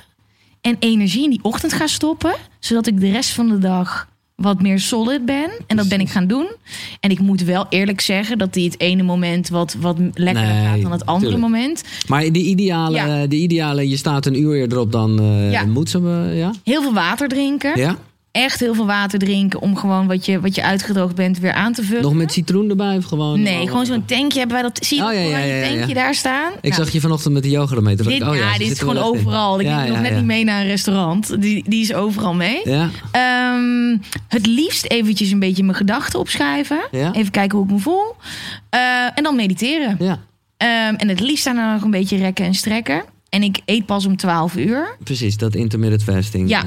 en 0.60 0.76
energie 0.78 1.24
in 1.24 1.30
die 1.30 1.42
ochtend 1.42 1.72
ga 1.72 1.86
stoppen... 1.86 2.34
zodat 2.58 2.86
ik 2.86 3.00
de 3.00 3.10
rest 3.10 3.30
van 3.30 3.48
de 3.48 3.58
dag 3.58 4.08
wat 4.36 4.62
meer 4.62 4.80
solid 4.80 5.24
ben. 5.24 5.50
En 5.66 5.76
dat 5.76 5.88
ben 5.88 6.00
ik 6.00 6.08
gaan 6.08 6.26
doen. 6.26 6.46
En 7.00 7.10
ik 7.10 7.18
moet 7.20 7.42
wel 7.42 7.66
eerlijk 7.68 8.00
zeggen 8.00 8.38
dat 8.38 8.52
die 8.52 8.64
het 8.64 8.80
ene 8.80 9.02
moment 9.02 9.48
wat, 9.48 9.76
wat 9.80 9.96
lekkerder 10.14 10.52
Nee, 10.54 10.64
gaat 10.66 10.82
dan 10.82 10.92
het 10.92 11.06
andere 11.06 11.32
tuurlijk. 11.32 11.52
moment. 11.52 11.82
Maar 12.08 12.32
de 12.32 12.38
ideale, 12.42 12.96
Ja. 12.96 13.26
de 13.26 13.36
ideale, 13.36 13.88
je 13.88 13.96
staat 13.96 14.26
een 14.26 14.40
uur 14.40 14.54
eerder 14.56 14.78
op 14.78 14.92
dan 14.92 15.20
eh 15.20 15.50
Ja. 15.50 15.64
moet 15.64 15.90
ze, 15.90 15.98
eh, 16.30 16.38
ja? 16.38 16.50
Heel 16.64 16.82
veel 16.82 16.92
water 16.94 17.28
drinken. 17.28 17.78
Ja? 17.80 17.96
Echt 18.36 18.60
heel 18.60 18.74
veel 18.74 18.86
water 18.86 19.18
drinken 19.18 19.60
om 19.60 19.76
gewoon 19.76 20.06
wat 20.06 20.26
je, 20.26 20.40
wat 20.40 20.54
je 20.54 20.62
uitgedroogd 20.62 21.14
bent 21.14 21.38
weer 21.38 21.52
aan 21.52 21.72
te 21.72 21.82
vullen. 21.82 22.02
Nog 22.02 22.14
met 22.14 22.32
citroen 22.32 22.70
erbij 22.70 22.96
of 22.96 23.04
gewoon? 23.04 23.42
Nee, 23.42 23.66
gewoon 23.66 23.86
zo'n 23.86 24.04
tankje 24.04 24.38
hebben 24.38 24.56
wij 24.56 24.70
dat. 24.72 24.84
Zie 24.86 24.98
je 24.98 25.04
Oh, 25.04 25.12
ja, 25.12 25.20
ja, 25.20 25.38
ja, 25.38 25.68
tankje 25.68 25.94
daar 25.94 26.14
staan? 26.14 26.52
Ik 26.60 26.70
Nou, 26.70 26.84
zag 26.84 26.92
je 26.92 27.00
vanochtend 27.00 27.34
met 27.34 27.42
de 27.42 27.50
yoga 27.50 27.76
ermee. 27.76 27.96
Toen 27.96 28.04
dacht 28.06 28.18
dit, 28.18 28.28
oh 28.28 28.36
ja, 28.36 28.58
dit 28.58 28.70
is 28.70 28.78
gewoon 28.78 28.98
overal. 28.98 29.60
Ik 29.60 29.66
ja, 29.66 29.84
nog 29.86 30.00
net 30.00 30.14
niet 30.14 30.24
mee 30.24 30.44
naar 30.44 30.60
een 30.60 30.66
restaurant. 30.66 31.40
Die, 31.40 31.64
die 31.68 31.80
is 31.80 31.94
overal 31.94 32.34
mee. 32.34 32.60
Ja, 32.64 32.90
Ehm, 33.10 33.96
het 34.28 34.46
liefst 34.46 34.84
eventjes 34.84 35.30
een 35.30 35.38
beetje 35.38 35.62
mijn 35.64 35.76
gedachten 35.76 36.18
opschrijven. 36.18 36.80
Even 36.90 37.30
kijken 37.30 37.58
hoe 37.58 37.66
ik 37.66 37.72
me 37.72 37.78
voel. 37.78 38.14
Eh, 38.70 38.80
en 39.14 39.22
dan 39.22 39.36
mediteren. 39.36 39.96
ja, 39.98 40.18
Ehm, 40.56 40.94
en 40.94 41.08
het 41.08 41.20
liefst 41.20 41.44
daarna 41.44 41.72
nog 41.72 41.82
een 41.82 41.90
beetje 41.90 42.16
rekken 42.16 42.44
en 42.44 42.54
strekken. 42.54 43.02
En 43.36 43.42
ik 43.42 43.60
eet 43.64 43.86
pas 43.86 44.06
om 44.06 44.16
12 44.16 44.56
uur. 44.56 44.96
precies. 45.04 45.36
Dat 45.36 45.54
intermittent 45.54 46.02
fasting. 46.02 46.48
Ja. 46.48 46.64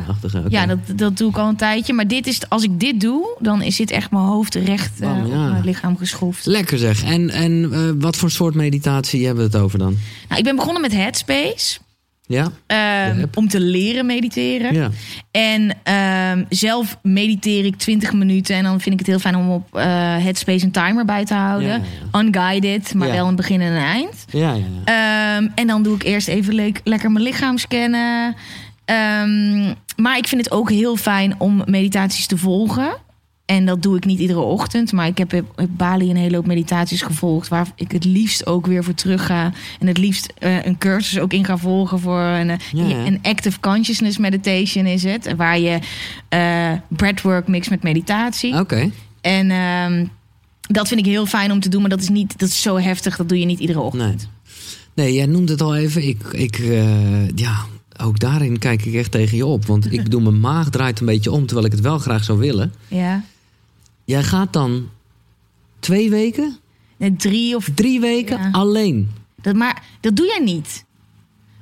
Ja, 0.50 0.66
dat, 0.66 0.78
dat 0.96 1.18
doe 1.18 1.30
ik 1.30 1.38
al 1.38 1.48
een 1.48 1.56
tijdje. 1.56 1.94
Maar 1.94 2.08
dit 2.08 2.28
is, 2.28 2.50
als 2.50 2.64
ik 2.64 2.80
dit 2.80 3.02
doe, 3.02 3.38
dan 3.40 3.62
is 3.62 3.76
dit 3.76 3.92
echt 3.92 4.12
mijn 4.12 4.24
hoofd 4.24 4.56
recht 4.56 5.00
eh, 5.00 5.10
ja. 5.10 5.46
op 5.46 5.52
mijn 5.52 5.66
lichaam 5.66 5.98
geschroefd. 5.98 6.46
Lekker 6.46 6.78
zeg. 6.78 7.04
En, 7.04 7.30
en 7.30 7.70
eh, 7.74 7.80
wat 7.98 8.16
voor 8.16 8.32
soort 8.32 8.56
meditatie 8.56 9.26
hebben 9.26 9.50
we 9.50 9.56
het 9.56 9.64
over 9.64 9.80
dan? 9.80 9.98
Nou, 10.28 10.40
ik 10.40 10.44
ben 10.44 10.56
begonnen 10.56 10.82
met 10.82 10.94
Headspace. 10.94 11.80
Ja? 12.30 12.52
ehm, 12.68 13.26
om 13.34 13.48
te 13.48 13.60
leren 13.60 14.06
mediteren. 14.06 14.74
Ja. 14.74 14.90
En 15.32 15.76
ehm, 15.84 16.44
zelf 16.50 16.98
mediteer 17.04 17.66
ik 17.66 17.76
20 17.76 18.14
minuten. 18.14 18.56
En 18.56 18.64
dan 18.64 18.80
vind 18.82 18.94
ik 18.94 19.00
het 19.00 19.08
heel 19.08 19.20
fijn 19.20 19.36
om 19.36 19.50
op 19.50 19.76
eh, 19.76 19.84
Headspace 20.18 20.66
een 20.66 20.72
timer 20.72 21.06
bij 21.06 21.26
te 21.26 21.34
houden. 21.34 21.68
Ja, 22.12 22.20
Unguided, 22.20 22.94
maar 22.94 23.08
wel 23.12 23.28
een 23.28 23.36
begin 23.36 23.62
en 23.62 23.72
een 23.72 23.84
eind. 23.84 24.26
Ja. 24.32 24.56
Ehm, 24.86 25.48
en 25.56 25.68
dan 25.68 25.84
doe 25.84 25.96
ik 25.96 26.04
eerst 26.04 26.28
even 26.28 26.54
le- 26.56 26.72
lekker 26.84 27.12
mijn 27.12 27.24
lichaam 27.26 27.58
scannen. 27.58 28.36
Maar 29.96 30.18
ik 30.18 30.28
vind 30.28 30.44
het 30.44 30.52
ook 30.52 30.70
heel 30.70 30.96
fijn 30.96 31.36
om 31.38 31.62
meditaties 31.66 32.28
te 32.28 32.38
volgen. 32.38 32.98
En 33.50 33.66
dat 33.66 33.82
doe 33.82 33.98
ik 33.98 34.06
niet 34.06 34.20
iedere 34.20 34.40
ochtend. 34.40 34.92
Maar 34.92 35.08
ik 35.08 35.18
heb 35.18 35.34
op 35.34 35.68
Bali 35.70 36.10
een 36.10 36.16
hele 36.16 36.36
hoop 36.36 36.46
meditaties 36.46 37.02
gevolgd. 37.02 37.48
Waar 37.48 37.68
ik 37.76 37.92
het 37.92 38.06
liefst 38.06 38.46
ook 38.46 38.66
weer 38.66 38.84
voor 38.84 38.94
terug 38.94 39.26
ga. 39.26 39.54
En 39.80 39.88
het 39.88 39.98
liefst 39.98 40.34
eh, 40.38 40.66
een 40.66 40.78
cursus 40.78 41.20
ook 41.20 41.34
in 41.34 41.46
ga 41.46 41.58
volgen 41.58 42.00
voor 42.00 42.20
een, 42.20 42.50
eh, 42.50 42.60
een 43.06 43.20
active 43.22 43.60
consciousness 43.60 44.18
meditation 44.18 44.86
is 44.86 45.04
het. 45.04 45.36
Waar 45.36 45.60
je 45.60 45.80
eh 46.30 46.72
breathwork 46.88 47.48
mixt 47.48 47.70
met 47.70 47.84
meditatie. 47.84 48.60
Oké. 48.60 48.92
En 49.22 49.52
ehm, 49.52 50.06
dat 50.62 50.88
vind 50.88 51.00
ik 51.00 51.06
heel 51.06 51.26
fijn 51.26 51.52
om 51.52 51.60
te 51.60 51.70
doen. 51.70 51.82
Maar 51.82 51.90
dat 51.90 52.02
is, 52.02 52.10
niet, 52.10 52.40
dat 52.40 52.50
is 52.50 52.62
zo 52.62 52.78
heftig. 52.78 53.16
Dat 53.16 53.30
doe 53.30 53.40
je 53.40 53.46
niet 53.46 53.60
iedere 53.60 53.80
ochtend. 53.80 54.28
Nee. 54.96 55.06
Nee, 55.06 55.14
jij 55.14 55.26
noemde 55.26 55.52
het 55.52 55.62
al 55.62 55.76
even. 55.76 56.08
Ik, 56.08 56.24
ik 56.32 56.58
ja, 57.36 57.66
ook 57.98 58.20
daarin 58.20 58.60
kijk 58.60 58.86
ik 58.86 58.94
echt 58.94 59.12
tegen 59.12 59.38
je 59.38 59.46
op. 59.46 59.66
Want 59.66 59.94
ik 59.94 60.10
doe 60.12 60.22
mijn 60.22 60.40
maag 60.40 60.70
draait 60.70 61.00
een 61.00 61.06
beetje 61.06 61.32
om, 61.32 61.46
terwijl 61.46 61.68
ik 61.68 61.72
het 61.72 61.82
wel 61.82 61.98
graag 61.98 62.24
zou 62.24 62.40
willen. 62.40 62.74
Ja. 62.88 63.24
Jij 64.10 64.24
gaat 64.24 64.54
dan 64.54 64.90
twee 65.80 66.10
weken, 66.10 66.58
Nee, 66.98 67.16
Drie 67.16 67.56
of 67.56 67.68
drie 67.76 68.00
weken 68.00 68.38
Ja. 68.38 68.50
alleen. 68.52 69.10
Dat, 69.42 69.56
maar 69.56 69.84
dat 70.02 70.16
doe 70.16 70.26
jij 70.26 70.40
niet. 70.44 70.86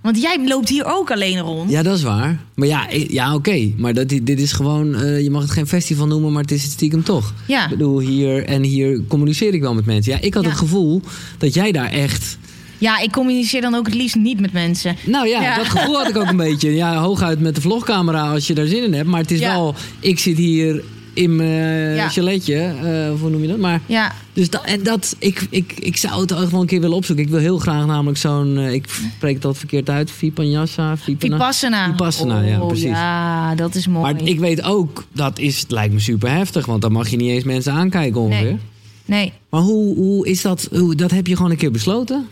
Want 0.01 0.21
jij 0.21 0.47
loopt 0.47 0.69
hier 0.69 0.85
ook 0.85 1.11
alleen 1.11 1.39
rond. 1.39 1.69
Ja, 1.71 1.83
dat 1.83 1.97
is 1.97 2.03
waar. 2.03 2.39
Maar 2.55 2.67
ja, 2.67 2.89
eh, 2.89 3.07
ja 3.09 3.35
oké. 3.35 3.71
Maar 3.77 3.93
dat, 3.93 4.09
dit 4.09 4.39
is 4.39 4.51
gewoon, 4.51 4.95
eh, 4.95 5.21
je 5.23 5.29
mag 5.29 5.41
het 5.41 5.51
geen 5.51 5.67
festival 5.67 6.07
noemen, 6.07 6.31
maar 6.31 6.41
het 6.41 6.51
is 6.51 6.63
het 6.63 6.71
stiekem 6.71 7.03
toch. 7.03 7.33
Ja. 7.47 7.63
Ik 7.63 7.69
bedoel, 7.69 7.99
hier 7.99 8.43
en 8.45 8.63
hier 8.63 9.01
communiceer 9.07 9.53
ik 9.53 9.61
wel 9.61 9.73
met 9.73 9.85
mensen. 9.85 10.11
Ja, 10.13 10.19
ik 10.21 10.33
had 10.33 10.43
Ja. 10.43 10.49
het 10.49 10.57
gevoel 10.57 11.01
dat 11.37 11.53
jij 11.53 11.71
daar 11.71 11.89
echt... 11.91 12.37
Ja, 12.77 12.99
ik 12.99 13.11
communiceer 13.11 13.61
dan 13.61 13.75
ook 13.75 13.85
het 13.85 13.95
liefst 13.95 14.15
niet 14.15 14.39
met 14.39 14.51
mensen. 14.53 14.95
Nou 15.05 15.27
ja, 15.27 15.41
Ja. 15.41 15.55
dat 15.55 15.67
gevoel 15.67 15.95
had 15.97 16.09
ik 16.09 16.17
ook 16.17 16.27
een 16.29 16.37
beetje. 16.49 16.73
Ja, 16.73 16.97
hooguit 17.01 17.39
met 17.39 17.55
de 17.55 17.61
vlogcamera 17.61 18.31
als 18.31 18.47
je 18.47 18.53
daar 18.53 18.65
zin 18.67 18.83
in 18.83 18.93
hebt. 18.93 19.07
Maar 19.09 19.21
het 19.21 19.31
is 19.31 19.39
Ja. 19.39 19.53
wel, 19.53 19.75
ik 19.99 20.19
zit 20.19 20.37
hier 20.37 20.83
in 21.17 21.35
mijn 21.35 21.95
Ja. 21.95 22.09
chaletje. 22.09 22.55
eh, 22.55 23.13
of 23.13 23.19
hoe 23.21 23.29
noem 23.29 23.41
je 23.41 23.47
dat? 23.47 23.57
Maar 23.57 23.81
Ja, 23.85 24.13
dus 24.33 24.49
dat, 24.49 24.63
en 24.65 24.83
dat, 24.83 25.15
ik, 25.19 25.47
ik, 25.49 25.73
ik 25.79 25.97
zou 25.97 26.21
het 26.21 26.33
ook 26.33 26.49
wel 26.49 26.61
een 26.61 26.67
keer 26.67 26.81
willen 26.81 26.95
opzoeken. 26.95 27.25
Ik 27.25 27.31
wil 27.31 27.39
heel 27.39 27.57
graag 27.57 27.85
namelijk 27.85 28.17
zo'n, 28.17 28.57
eh, 28.57 28.73
ik 28.73 28.85
spreek 29.15 29.35
het 29.35 29.45
altijd 29.45 29.57
verkeerd 29.57 29.89
uit. 29.89 30.11
Vipassana. 30.11 30.97
Vipassana, 30.97 32.41
ja, 32.41 32.61
Oh, 32.61 32.67
precies. 32.67 32.85
Ja, 32.89 33.55
dat 33.55 33.75
is 33.75 33.87
mooi. 33.87 34.13
Maar 34.13 34.23
ik 34.23 34.39
weet 34.39 34.63
ook, 34.63 35.05
dat 35.13 35.39
is, 35.39 35.59
het 35.59 35.71
lijkt 35.71 35.93
me 35.93 35.99
super 35.99 36.31
heftig, 36.31 36.65
want 36.65 36.81
dan 36.81 36.91
mag 36.91 37.09
je 37.09 37.17
niet 37.17 37.29
eens 37.29 37.43
mensen 37.43 37.73
aankijken 37.73 38.21
ongeveer. 38.21 38.45
Nee. 38.45 38.57
Nee. 39.05 39.33
Maar 39.49 39.61
hoe, 39.61 39.95
hoe 39.95 40.27
is 40.27 40.41
dat, 40.41 40.67
hoe, 40.71 40.95
dat 40.95 41.11
heb 41.11 41.27
je 41.27 41.35
gewoon 41.35 41.51
een 41.51 41.57
keer 41.57 41.71
besloten? 41.71 42.27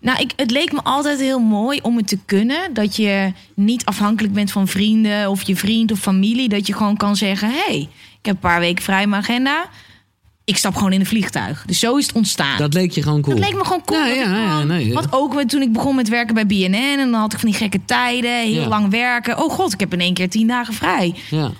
Nou, 0.00 0.20
ik, 0.20 0.32
het 0.36 0.50
leek 0.50 0.72
me 0.72 0.80
altijd 0.82 1.20
heel 1.20 1.38
mooi 1.38 1.78
om 1.82 1.96
het 1.96 2.08
te 2.08 2.18
kunnen. 2.26 2.58
Dat 2.74 2.96
je 2.96 3.32
niet 3.54 3.84
afhankelijk 3.84 4.34
bent 4.34 4.52
van 4.52 4.68
vrienden 4.68 5.30
of 5.30 5.42
je 5.42 5.56
vriend 5.56 5.92
of 5.92 5.98
familie. 5.98 6.48
Dat 6.48 6.66
je 6.66 6.72
gewoon 6.74 6.96
kan 6.96 7.16
zeggen: 7.16 7.48
hé, 7.50 7.56
hey, 7.66 7.88
ik 8.20 8.26
heb 8.26 8.34
een 8.34 8.40
paar 8.40 8.60
weken 8.60 8.84
vrij 8.84 9.02
in 9.02 9.08
mijn 9.08 9.22
agenda. 9.22 9.68
Ik 10.44 10.56
stap 10.56 10.74
gewoon 10.74 10.92
in 10.92 11.00
een 11.00 11.06
vliegtuig. 11.06 11.62
Dus 11.66 11.78
zo 11.78 11.96
is 11.96 12.06
het 12.06 12.14
ontstaan. 12.14 12.58
Dat 12.58 12.74
leek 12.74 12.90
je 12.90 13.02
gewoon 13.02 13.20
cool. 13.22 13.36
Dat 13.36 13.44
leek 13.48 13.56
me 13.58 13.64
gewoon 13.64 13.84
cool. 13.84 14.00
Ja, 14.00 14.06
ja, 14.06 14.14
ja, 14.22 14.50
gewoon- 14.50 14.66
nee. 14.66 14.92
Want 14.92 15.12
ook 15.12 15.34
met- 15.34 15.48
toen 15.48 15.62
ik 15.62 15.72
begon 15.72 15.94
met 15.94 16.08
werken 16.08 16.34
bij 16.34 16.46
BNN... 16.46 16.74
en 16.74 17.10
dan 17.10 17.20
had 17.20 17.32
ik 17.32 17.38
van 17.38 17.48
die 17.48 17.58
gekke 17.58 17.80
tijden, 17.84 18.40
heel 18.40 18.66
lang 18.68 18.90
werken. 18.90 19.42
Oh 19.42 19.50
god, 19.52 19.72
ik 19.72 19.80
heb 19.80 19.92
in 19.92 20.00
één 20.00 20.14
keer 20.14 20.28
tien 20.30 20.46
dagen 20.46 20.74
vrij. 20.74 21.14
Ja. 21.30 21.50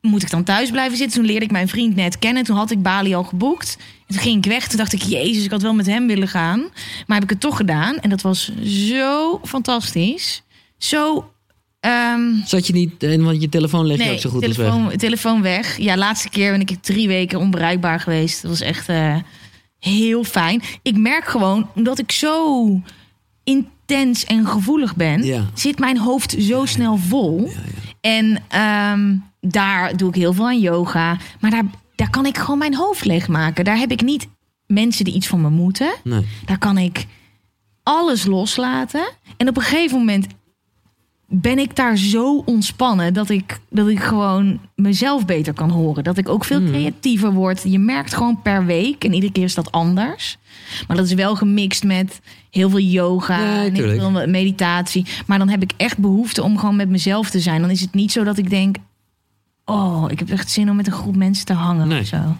Moet 0.00 0.22
ik 0.22 0.30
dan 0.30 0.44
thuis 0.44 0.70
blijven 0.70 0.96
zitten? 0.96 1.16
Toen 1.16 1.26
leerde 1.26 1.44
ik 1.44 1.50
mijn 1.50 1.68
vriend 1.68 1.94
net 1.96 2.18
kennen. 2.18 2.44
Toen 2.44 2.56
had 2.56 2.70
ik 2.70 2.82
Bali 2.82 3.14
al 3.14 3.24
geboekt. 3.24 3.76
En 4.06 4.14
toen 4.14 4.22
ging 4.22 4.36
ik 4.44 4.50
weg. 4.50 4.68
Toen 4.68 4.78
dacht 4.78 4.92
ik, 4.92 5.02
jezus, 5.02 5.44
ik 5.44 5.50
had 5.50 5.62
wel 5.62 5.74
met 5.74 5.86
hem 5.86 6.06
willen 6.06 6.28
gaan. 6.28 6.58
Maar 7.06 7.14
heb 7.16 7.22
ik 7.22 7.30
het 7.30 7.40
toch 7.40 7.56
gedaan. 7.56 7.96
En 7.98 8.10
dat 8.10 8.20
was 8.22 8.52
zo 8.64 9.40
fantastisch. 9.44 10.42
Zo... 10.78 11.30
ehm, 11.82 12.20
Zat 12.44 12.66
je 12.66 12.72
niet, 12.72 13.16
want 13.20 13.40
je 13.40 13.48
telefoon 13.48 13.86
leg 13.86 14.04
je 14.04 14.10
ook 14.10 14.18
zo 14.18 14.30
goed 14.30 14.46
als 14.46 14.56
weg. 14.56 14.70
telefoon, 14.70 14.96
telefoon 14.96 15.42
weg. 15.42 15.78
Ja, 15.78 15.96
laatste 15.96 16.28
keer 16.28 16.50
ben 16.50 16.60
ik 16.60 16.76
drie 16.80 17.08
weken 17.08 17.38
onbereikbaar 17.38 18.00
geweest. 18.00 18.42
Dat 18.42 18.50
was 18.50 18.60
echt 18.60 18.88
eh, 18.88 19.16
heel 19.78 20.24
fijn. 20.24 20.62
Ik 20.82 20.96
merk 20.96 21.24
gewoon, 21.24 21.68
omdat 21.74 21.98
ik 21.98 22.12
zo 22.12 22.68
intens 23.44 24.24
en 24.24 24.46
gevoelig 24.46 24.96
ben... 24.96 25.24
Ja. 25.24 25.44
zit 25.54 25.78
mijn 25.78 25.98
hoofd 25.98 26.36
zo 26.38 26.64
snel 26.64 26.96
vol. 26.96 27.50
En 28.00 28.42
ehm, 28.48 29.16
daar 29.40 29.96
doe 29.96 30.08
ik 30.08 30.14
heel 30.14 30.32
veel 30.32 30.46
aan 30.46 30.60
yoga. 30.60 31.18
Maar 31.40 31.50
daar, 31.50 31.64
daar 31.94 32.10
kan 32.10 32.26
ik 32.26 32.38
gewoon 32.38 32.58
mijn 32.58 32.74
hoofd 32.74 33.04
leegmaken. 33.04 33.64
Daar 33.64 33.78
heb 33.78 33.90
ik 33.90 34.02
niet 34.02 34.28
mensen 34.66 35.04
die 35.04 35.14
iets 35.14 35.26
van 35.26 35.40
me 35.40 35.50
moeten. 35.50 35.94
Nee. 36.04 36.26
Daar 36.44 36.58
kan 36.58 36.78
ik 36.78 37.06
alles 37.82 38.24
loslaten. 38.24 39.10
En 39.36 39.48
op 39.48 39.56
een 39.56 39.62
gegeven 39.62 39.98
moment 39.98 40.26
ben 41.34 41.58
ik 41.58 41.76
daar 41.76 41.96
zo 41.96 42.42
ontspannen 42.44 43.14
dat 43.14 43.28
ik, 43.28 43.60
dat 43.70 43.88
ik 43.88 44.00
gewoon 44.00 44.60
mezelf 44.74 45.24
beter 45.24 45.52
kan 45.52 45.70
horen. 45.70 46.04
Dat 46.04 46.18
ik 46.18 46.28
ook 46.28 46.44
veel 46.44 46.64
creatiever 46.64 47.32
word. 47.32 47.62
Je 47.64 47.78
merkt 47.78 48.14
gewoon 48.14 48.42
per 48.42 48.66
week, 48.66 49.04
en 49.04 49.12
iedere 49.14 49.32
keer 49.32 49.44
is 49.44 49.54
dat 49.54 49.72
anders. 49.72 50.38
Maar 50.86 50.96
dat 50.96 51.06
is 51.06 51.14
wel 51.14 51.36
gemixt 51.36 51.84
met 51.84 52.20
heel 52.50 52.70
veel 52.70 52.78
yoga 52.78 53.38
Ja, 53.38 53.64
en 53.64 53.74
heel 53.74 53.98
veel 54.10 54.26
meditatie. 54.26 55.06
Maar 55.26 55.38
dan 55.38 55.48
heb 55.48 55.62
ik 55.62 55.72
echt 55.76 55.98
behoefte 55.98 56.42
om 56.42 56.58
gewoon 56.58 56.76
met 56.76 56.88
mezelf 56.88 57.30
te 57.30 57.40
zijn. 57.40 57.60
Dan 57.60 57.70
is 57.70 57.80
het 57.80 57.94
niet 57.94 58.12
zo 58.12 58.24
dat 58.24 58.38
ik 58.38 58.50
denk... 58.50 58.76
oh, 59.64 60.04
ik 60.08 60.18
heb 60.18 60.30
echt 60.30 60.50
zin 60.50 60.70
om 60.70 60.76
met 60.76 60.86
een 60.86 60.92
groep 60.92 61.16
mensen 61.16 61.46
te 61.46 61.52
hangen 61.52 61.88
Nee. 61.88 62.00
of 62.00 62.06
zo. 62.06 62.36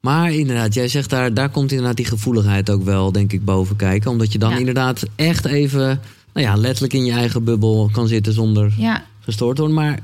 Maar 0.00 0.32
inderdaad, 0.32 0.74
jij 0.74 0.88
zegt 0.88 1.10
daar, 1.10 1.34
daar 1.34 1.48
komt 1.48 1.70
inderdaad 1.70 1.96
die 1.96 2.06
gevoeligheid 2.06 2.70
ook 2.70 2.82
wel, 2.82 3.12
denk 3.12 3.32
ik, 3.32 3.44
boven 3.44 3.76
kijken. 3.76 4.10
Omdat 4.10 4.32
je 4.32 4.38
dan 4.38 4.50
Ja. 4.50 4.56
inderdaad 4.58 5.02
echt 5.16 5.44
even, 5.44 6.00
nou 6.42 6.50
ja, 6.50 6.56
letterlijk 6.56 6.92
in 6.92 7.04
je 7.04 7.12
eigen 7.12 7.44
bubbel 7.44 7.88
kan 7.92 8.08
zitten 8.08 8.32
zonder 8.32 8.72
Ja, 8.76 9.04
gestoord 9.20 9.56
te 9.56 9.62
worden. 9.62 9.80
Maar 9.84 9.98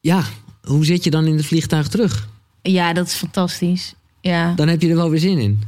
ja, 0.00 0.22
hoe 0.62 0.84
zit 0.84 1.04
je 1.04 1.10
dan 1.10 1.26
in 1.26 1.36
het 1.36 1.46
vliegtuig 1.46 1.88
terug? 1.88 2.28
ja 2.62 2.92
dat 2.92 3.06
is 3.06 3.14
fantastisch. 3.14 3.94
Ja. 4.20 4.52
Dan 4.54 4.68
heb 4.68 4.82
je 4.82 4.88
er 4.88 4.96
wel 4.96 5.10
weer 5.10 5.18
zin 5.20 5.38
in. 5.38 5.62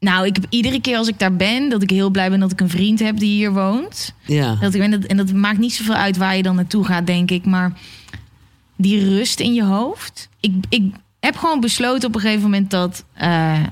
Nou, 0.00 0.26
ik 0.26 0.34
heb 0.36 0.46
iedere 0.48 0.80
keer 0.80 0.96
als 0.96 1.08
ik 1.08 1.18
daar 1.18 1.36
ben, 1.36 1.68
dat 1.68 1.82
ik 1.82 1.90
heel 1.90 2.10
blij 2.10 2.30
ben 2.30 2.40
dat 2.40 2.52
ik 2.52 2.60
een 2.60 2.68
vriend 2.68 2.98
heb 2.98 3.18
die 3.18 3.30
hier 3.34 3.52
woont. 3.52 4.14
Ja, 4.26 4.54
Dat 4.54 4.74
ik, 4.74 4.82
en, 4.82 4.90
dat, 4.90 5.04
en 5.04 5.16
dat 5.16 5.32
maakt 5.32 5.58
niet 5.58 5.74
zoveel 5.74 5.94
uit 5.94 6.16
waar 6.16 6.36
je 6.36 6.42
dan 6.42 6.54
naartoe 6.54 6.84
gaat, 6.84 7.06
denk 7.06 7.30
ik. 7.30 7.44
Maar 7.44 7.80
die 8.76 9.04
rust 9.08 9.40
in 9.40 9.54
je 9.54 9.64
hoofd. 9.64 10.28
Ik, 10.40 10.54
ik 10.68 10.92
heb 11.20 11.36
gewoon 11.36 11.60
besloten 11.60 12.08
op 12.08 12.14
een 12.14 12.20
gegeven 12.20 12.42
moment 12.42 12.70
dat. 12.70 13.04
eh, 13.14 13.62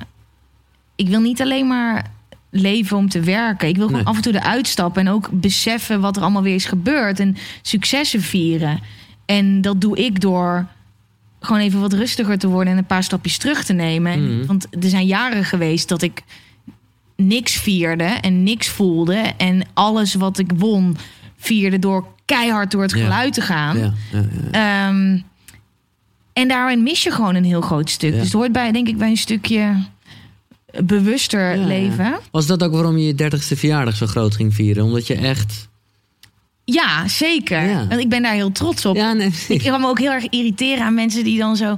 ik 0.97 1.09
wil 1.09 1.21
niet 1.21 1.41
alleen 1.41 1.67
maar 1.67 2.15
leven 2.61 2.97
om 2.97 3.09
te 3.09 3.21
werken. 3.21 3.69
Ik 3.69 3.77
wil 3.77 3.87
gewoon 3.87 4.01
Nee. 4.03 4.11
af 4.11 4.16
en 4.16 4.23
toe 4.23 4.35
eruit 4.35 4.66
stappen 4.66 5.07
en 5.07 5.12
ook 5.12 5.29
beseffen 5.33 6.01
wat 6.01 6.16
er 6.16 6.23
allemaal 6.23 6.42
weer 6.42 6.55
is 6.55 6.64
gebeurd. 6.64 7.21
En 7.21 7.37
successen 7.62 8.21
vieren. 8.21 8.81
En 9.27 9.61
dat 9.61 9.81
doe 9.81 9.97
ik 9.97 10.21
door 10.21 10.66
gewoon 11.40 11.61
even 11.62 11.81
wat 11.81 11.92
rustiger 11.92 12.38
te 12.38 12.49
worden 12.49 12.73
en 12.73 12.79
een 12.79 12.85
paar 12.87 13.03
stapjes 13.05 13.38
terug 13.38 13.64
te 13.64 13.73
nemen. 13.73 14.12
En- 14.12 14.37
Mhm. 14.38 14.47
Want 14.47 14.66
er 14.83 14.88
zijn 14.88 15.07
jaren 15.07 15.45
geweest 15.45 15.88
dat 15.88 16.03
ik 16.03 16.23
niks 17.16 17.55
vierde 17.57 18.05
en 18.05 18.42
niks 18.42 18.69
voelde. 18.69 19.14
En 19.37 19.62
alles 19.75 20.14
wat 20.14 20.38
ik 20.38 20.51
won, 20.57 20.97
vierde 21.37 21.79
door 21.79 22.07
keihard 22.25 22.71
door 22.71 22.83
het 22.83 22.90
Ja. 22.90 23.03
geluid 23.03 23.33
te 23.33 23.40
gaan. 23.40 23.79
ja, 23.79 23.92
ja, 24.12 24.25
ja. 24.53 24.88
Ehm, 24.88 25.19
en 26.33 26.49
daarin 26.49 26.83
mis 26.83 27.03
je 27.03 27.11
gewoon 27.11 27.35
een 27.35 27.45
heel 27.45 27.61
groot 27.61 27.90
stuk. 27.90 28.12
Dus 28.12 28.23
het 28.23 28.33
hoort 28.33 28.53
bij, 28.53 28.73
denk 28.73 28.88
ik, 28.88 28.97
bij 28.99 29.09
een 29.11 29.16
stukje 29.16 29.75
bewuster 30.85 31.57
Ja, 31.57 31.67
leven. 31.67 32.19
Was 32.31 32.47
dat 32.47 32.62
ook 32.62 32.73
waarom 32.73 32.99
je 32.99 33.07
je 33.07 33.15
dertigste 33.15 33.57
verjaardag 33.57 33.97
zo 33.97 34.07
groot 34.07 34.35
ging 34.35 34.55
vieren? 34.55 34.85
Omdat 34.85 35.07
je 35.07 35.15
echt... 35.15 35.69
Ja, 36.65 37.09
zeker. 37.09 37.62
Ja. 37.62 37.87
Want 37.89 38.01
ik 38.01 38.09
ben 38.09 38.23
daar 38.23 38.35
heel 38.35 38.53
trots 38.53 38.85
op. 38.87 38.97
Ja, 38.97 39.12
nee. 39.12 39.31
Ik 39.49 39.62
kan 39.62 39.81
me 39.81 39.87
ook 39.87 39.99
heel 39.99 40.12
erg 40.12 40.29
irriteren 40.29 40.85
aan 40.85 40.95
mensen 40.95 41.25
die 41.25 41.39
dan 41.39 41.57
zo... 41.57 41.77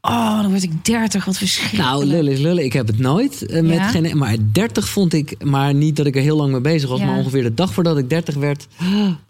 Oh, 0.00 0.40
dan 0.40 0.50
word 0.50 0.62
ik 0.62 0.84
dertig, 0.84 1.24
wat 1.24 1.38
verschrikkelijk. 1.38 1.88
Nou, 1.88 2.04
lullen 2.04 2.32
is 2.32 2.40
lullen. 2.40 2.64
Ik 2.64 2.72
heb 2.72 2.86
het 2.86 2.98
nooit 2.98 3.46
eh, 3.46 3.62
met 3.62 3.74
Ja? 3.74 3.88
geen... 3.88 4.18
Maar 4.18 4.36
30 4.52 4.88
vond 4.88 5.12
ik... 5.12 5.44
Maar 5.44 5.74
niet 5.74 5.96
dat 5.96 6.06
ik 6.06 6.16
er 6.16 6.22
heel 6.22 6.36
lang 6.36 6.52
mee 6.52 6.60
bezig 6.60 6.88
was. 6.88 6.98
Ja. 6.98 7.06
Maar 7.06 7.16
ongeveer 7.16 7.42
de 7.42 7.54
dag 7.54 7.72
voordat 7.72 7.98
ik 7.98 8.10
30 8.10 8.34
werd... 8.34 8.66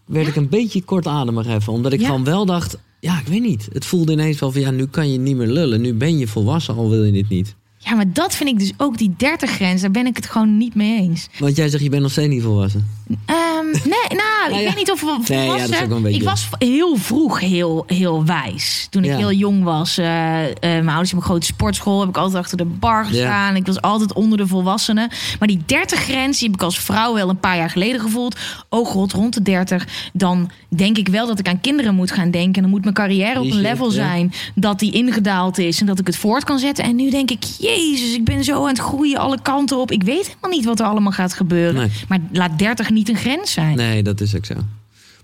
werd 0.05 0.27
ik 0.27 0.37
een 0.37 0.49
beetje 0.49 0.83
kortademig 0.83 1.47
even. 1.47 1.73
Omdat 1.73 1.93
ik 1.93 2.01
gewoon 2.05 2.25
wel 2.25 2.47
dacht... 2.47 2.79
Ja, 3.01 3.19
ik 3.19 3.27
weet 3.27 3.43
niet. 3.43 3.69
Het 3.73 3.85
voelde 3.85 4.13
ineens 4.13 4.39
wel 4.39 4.53
van... 4.53 4.61
Ja, 4.61 4.71
nu 4.71 4.87
kan 4.87 5.13
je 5.13 5.19
niet 5.19 5.37
meer 5.37 5.47
lullen. 5.47 5.81
Nu 5.81 5.95
ben 5.95 6.19
je 6.19 6.27
volwassen, 6.27 6.75
al 6.75 6.91
wil 6.91 7.05
je 7.05 7.13
dit 7.13 7.29
niet. 7.29 7.55
Ja, 7.85 7.95
maar 7.95 8.13
dat 8.13 8.35
vind 8.35 8.49
ik 8.51 8.59
dus 8.59 8.73
ook 8.77 8.99
die 8.99 9.15
30 9.17 9.51
grens. 9.51 9.81
Daar 9.81 9.91
ben 9.91 10.07
ik 10.07 10.17
het 10.17 10.27
gewoon 10.27 10.57
niet 10.57 10.75
mee 10.75 10.99
eens. 10.99 11.29
Want 11.39 11.57
jij 11.57 11.69
zegt, 11.69 11.83
je 11.83 11.89
bent 11.91 12.03
nog 12.03 12.11
steeds 12.11 12.29
niet 12.29 12.43
volwassen. 12.43 12.89
Ehm, 13.27 13.65
nee, 13.67 14.19
nou, 14.19 14.49
ik 14.55 14.61
ja. 14.61 14.65
weet 14.69 14.77
niet 14.77 14.91
of 14.91 15.29
Nee, 15.29 15.47
ja, 15.47 15.67
dat 15.67 16.03
beetje- 16.03 16.19
Ik 16.19 16.23
was 16.23 16.49
heel 16.59 16.97
vroeg 16.97 17.41
heel, 17.41 17.85
heel 17.87 18.25
wijs. 18.25 18.87
Toen 18.91 19.05
ik 19.05 19.11
heel 19.17 19.33
jong 19.33 19.63
was. 19.65 19.99
eh, 19.99 20.05
mijn 20.07 20.89
ouders 20.89 21.11
hebben 21.11 21.17
een 21.17 21.23
grote 21.23 21.47
sportschool. 21.47 22.01
Heb 22.01 22.09
ik 22.09 22.17
altijd 22.17 22.43
achter 22.43 22.57
de 22.57 22.65
bar 22.65 23.05
gestaan. 23.05 23.57
Ik 23.57 23.67
was 23.67 23.81
altijd 23.81 24.13
onder 24.13 24.39
de 24.39 24.47
volwassenen. 24.47 25.09
Maar 25.39 25.49
die 25.49 25.61
30 25.67 25.99
grens, 26.01 26.39
die 26.39 26.47
heb 26.49 26.57
ik 26.57 26.63
als 26.65 26.79
vrouw 26.79 27.15
wel 27.15 27.29
een 27.29 27.39
paar 27.41 27.57
jaar 27.57 27.71
geleden 27.71 28.01
gevoeld. 28.01 28.39
Oh 28.69 28.87
god, 28.87 29.13
rond 29.13 29.35
de 29.35 29.43
30. 29.43 29.87
Dan 30.13 30.51
denk 30.69 30.99
ik 30.99 31.09
wel 31.09 31.27
dat 31.27 31.39
ik 31.39 31.49
aan 31.49 31.61
kinderen 31.61 31.95
moet 31.95 32.11
gaan 32.11 32.31
denken. 32.31 32.55
En 32.55 32.63
dan 32.63 32.71
moet 32.71 32.83
mijn 32.83 32.95
carrière 32.95 33.41
op 33.41 33.51
een 33.51 33.61
level 33.61 33.91
zijn 33.91 34.33
dat 34.55 34.79
die 34.79 34.93
ingedaald 34.93 35.59
is. 35.59 35.81
En 35.81 35.87
dat 35.87 35.99
ik 35.99 36.07
het 36.07 36.17
voort 36.17 36.45
kan 36.45 36.59
zetten. 36.59 36.85
En 36.85 36.97
nu 36.97 37.11
denk 37.11 37.31
ik, 37.31 37.45
jezus, 37.75 38.15
ik 38.15 38.25
ben 38.25 38.45
zo 38.45 38.63
aan 38.63 38.69
het 38.69 38.79
groeien 38.79 39.19
alle 39.19 39.39
kanten 39.43 39.77
op. 39.77 39.91
Ik 39.91 40.03
weet 40.03 40.27
helemaal 40.27 40.51
niet 40.51 40.65
wat 40.65 40.81
er 40.81 40.87
allemaal 40.87 41.13
gaat 41.13 41.35
gebeuren. 41.35 41.75
Nee. 41.75 41.91
Maar 42.09 42.19
laat 42.33 42.59
30 42.59 42.91
niet 42.91 43.09
een 43.09 43.17
grens 43.17 43.53
zijn. 43.53 43.77
Nee, 43.77 44.03
dat 44.03 44.21
is 44.21 44.37
ook 44.37 44.45
zo. 44.45 44.55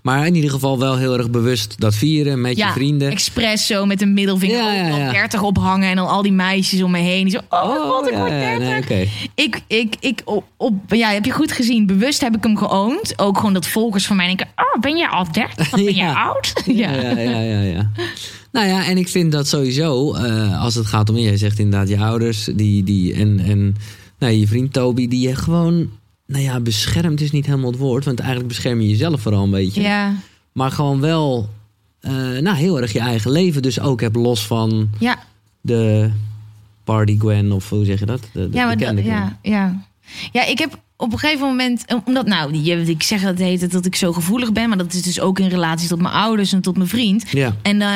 Maar 0.01 0.25
in 0.25 0.35
ieder 0.35 0.49
geval 0.49 0.79
wel 0.79 0.97
heel 0.97 1.17
erg 1.17 1.29
bewust 1.29 1.79
dat 1.79 1.95
vieren 1.95 2.41
met 2.41 2.57
je 2.57 2.69
vrienden. 2.73 3.11
expres 3.11 3.65
zo 3.65 3.85
met 3.85 4.01
een 4.01 4.13
middelvinger 4.13 4.57
Ja, 4.57 4.73
ja, 4.73 4.93
op 4.93 4.97
ja. 4.97 5.11
30 5.11 5.41
ophangen 5.41 5.89
en 5.89 5.95
dan 5.95 6.07
al 6.07 6.21
die 6.21 6.31
meisjes 6.31 6.81
om 6.81 6.91
me 6.91 6.99
heen. 6.99 7.23
Die 7.23 7.33
zo, 7.33 7.39
oh, 7.49 7.67
mijn 7.67 7.81
god, 7.81 8.07
ik 8.07 8.17
word 8.17 8.31
ja, 8.31 8.57
30. 8.57 8.59
nee, 8.59 8.81
oké. 8.81 9.09
Ik, 9.35 9.61
ik, 9.67 9.95
ik, 9.99 10.21
op, 10.25 10.45
op, 10.57 10.73
ja, 10.87 11.09
heb 11.09 11.25
je 11.25 11.31
goed 11.31 11.51
gezien. 11.51 11.85
Bewust 11.85 12.21
heb 12.21 12.35
ik 12.35 12.43
hem 12.43 12.57
geoond. 12.57 13.19
Ook 13.19 13.37
gewoon 13.37 13.53
dat 13.53 13.67
volgers 13.67 14.05
van 14.05 14.15
mij 14.15 14.25
denken, 14.25 14.47
oh, 14.55 14.81
ben 14.81 14.97
je 14.97 15.09
al 15.09 15.31
30? 15.31 15.69
Wat 15.69 15.83
ben 15.85 15.95
je 15.95 16.15
oud? 16.27 16.53
Ja, 16.65 16.91
ja, 16.91 17.09
ja, 17.19 17.39
ja, 17.39 17.61
ja. 17.61 17.91
Nou 18.51 18.67
ja, 18.67 18.85
en 18.85 18.97
ik 18.97 19.07
vind 19.07 19.31
dat 19.31 19.47
sowieso, 19.47 20.13
eh, 20.13 20.61
als 20.61 20.75
het 20.75 20.85
gaat 20.85 21.09
om, 21.09 21.17
jij 21.17 21.37
zegt 21.37 21.59
inderdaad 21.59 21.89
je 21.89 21.97
ouders 21.97 22.49
die, 22.55 22.83
die, 22.83 23.13
en, 23.13 23.39
en 23.39 23.75
nou, 24.19 24.33
je 24.33 24.47
vriend 24.47 24.73
Toby, 24.73 25.07
die 25.07 25.27
je 25.27 25.35
gewoon, 25.35 25.89
nou 26.31 26.43
ja, 26.43 26.59
beschermd 26.59 27.21
is 27.21 27.31
niet 27.31 27.45
helemaal 27.45 27.71
het 27.71 27.79
woord, 27.79 28.05
want 28.05 28.19
eigenlijk 28.19 28.49
bescherm 28.49 28.81
je 28.81 28.87
jezelf 28.87 29.21
vooral 29.21 29.43
een 29.43 29.51
beetje. 29.51 29.81
ja, 29.81 30.15
Maar 30.51 30.71
gewoon 30.71 30.99
wel, 30.99 31.49
eh, 31.99 32.11
nou, 32.13 32.57
heel 32.57 32.81
erg 32.81 32.93
je 32.93 32.99
eigen 32.99 33.31
leven 33.31 33.61
dus 33.61 33.79
ook 33.79 34.01
hebt 34.01 34.15
los 34.15 34.47
van 34.47 34.89
ja. 34.99 35.17
de 35.61 36.11
party 36.83 37.17
Gwen, 37.19 37.51
of 37.51 37.69
hoe 37.69 37.85
zeg 37.85 37.99
je 37.99 38.05
dat? 38.05 38.21
De, 38.33 38.49
de 38.49 38.57
Ja, 38.57 38.65
maar 38.65 38.77
dat, 38.77 39.03
ja, 39.03 39.37
ja. 39.41 39.85
ja, 40.31 40.45
ik 40.45 40.59
heb 40.59 40.79
op 40.97 41.11
een 41.11 41.19
gegeven 41.19 41.47
moment, 41.47 41.85
omdat 42.05 42.25
nou, 42.25 42.55
je, 42.55 42.81
ik 42.81 43.03
zeg 43.03 43.21
dat 43.21 43.37
heet 43.37 43.71
dat 43.71 43.85
ik 43.85 43.95
zo 43.95 44.13
gevoelig 44.13 44.51
ben, 44.51 44.69
maar 44.69 44.77
dat 44.77 44.93
is 44.93 45.01
dus 45.01 45.19
ook 45.19 45.39
in 45.39 45.47
relatie 45.47 45.87
tot 45.87 46.01
mijn 46.01 46.13
ouders 46.13 46.53
en 46.53 46.61
tot 46.61 46.77
mijn 46.77 46.89
vriend. 46.89 47.25
Ja. 47.31 47.55
En 47.61 47.81
eh, 47.81 47.89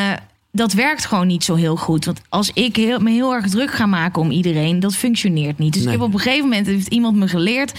dat 0.52 0.74
werkt 0.74 1.06
gewoon 1.06 1.28
niet 1.28 1.44
zo 1.44 1.56
heel 1.56 1.76
goed. 1.76 2.06
Want 2.06 2.22
als 2.30 2.52
ik 2.54 2.76
heel, 2.76 3.00
me 3.00 3.12
heel 3.12 3.34
erg 3.34 3.50
druk 3.50 3.72
ga 3.74 3.86
maken 3.86 4.22
om 4.22 4.32
iedereen, 4.32 4.80
dat 4.80 4.96
functioneert 4.96 5.58
niet. 5.58 5.74
Dus 5.74 5.84
Nee. 5.84 5.94
ik 5.94 6.00
heb 6.00 6.08
op 6.08 6.14
een 6.14 6.20
gegeven 6.20 6.44
moment 6.50 6.68
heeft 6.68 6.88
iemand 6.88 7.16
me 7.16 7.28
geleerd. 7.28 7.74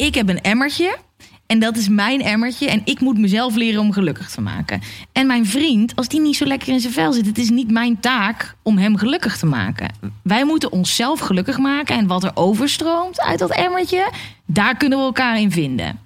Ik 0.00 0.14
heb 0.14 0.28
een 0.28 0.40
emmertje. 0.40 0.98
En 1.46 1.58
dat 1.58 1.76
is 1.76 1.88
mijn 1.88 2.22
emmertje. 2.22 2.70
En 2.70 2.80
ik 2.84 3.00
moet 3.00 3.18
mezelf 3.18 3.54
leren 3.54 3.80
om 3.80 3.92
gelukkig 3.92 4.30
te 4.30 4.40
maken. 4.40 4.80
En 5.12 5.26
mijn 5.26 5.46
vriend, 5.46 5.96
als 5.96 6.08
die 6.08 6.20
niet 6.20 6.36
zo 6.36 6.44
lekker 6.44 6.68
in 6.68 6.80
zijn 6.80 6.92
vel 6.92 7.12
zit, 7.12 7.26
het 7.26 7.38
is 7.38 7.50
niet 7.50 7.70
mijn 7.70 8.00
taak 8.00 8.54
om 8.62 8.78
hem 8.78 8.96
gelukkig 8.96 9.38
te 9.38 9.46
maken. 9.46 9.94
Wij 10.22 10.44
moeten 10.44 10.72
onszelf 10.72 11.20
gelukkig 11.20 11.58
maken. 11.58 11.96
En 11.96 12.06
wat 12.06 12.24
er 12.24 12.30
overstroomt 12.34 13.20
uit 13.20 13.38
dat 13.38 13.50
emmertje, 13.50 14.10
daar 14.46 14.76
kunnen 14.76 14.98
we 14.98 15.04
elkaar 15.04 15.40
in 15.40 15.50
vinden. 15.50 15.98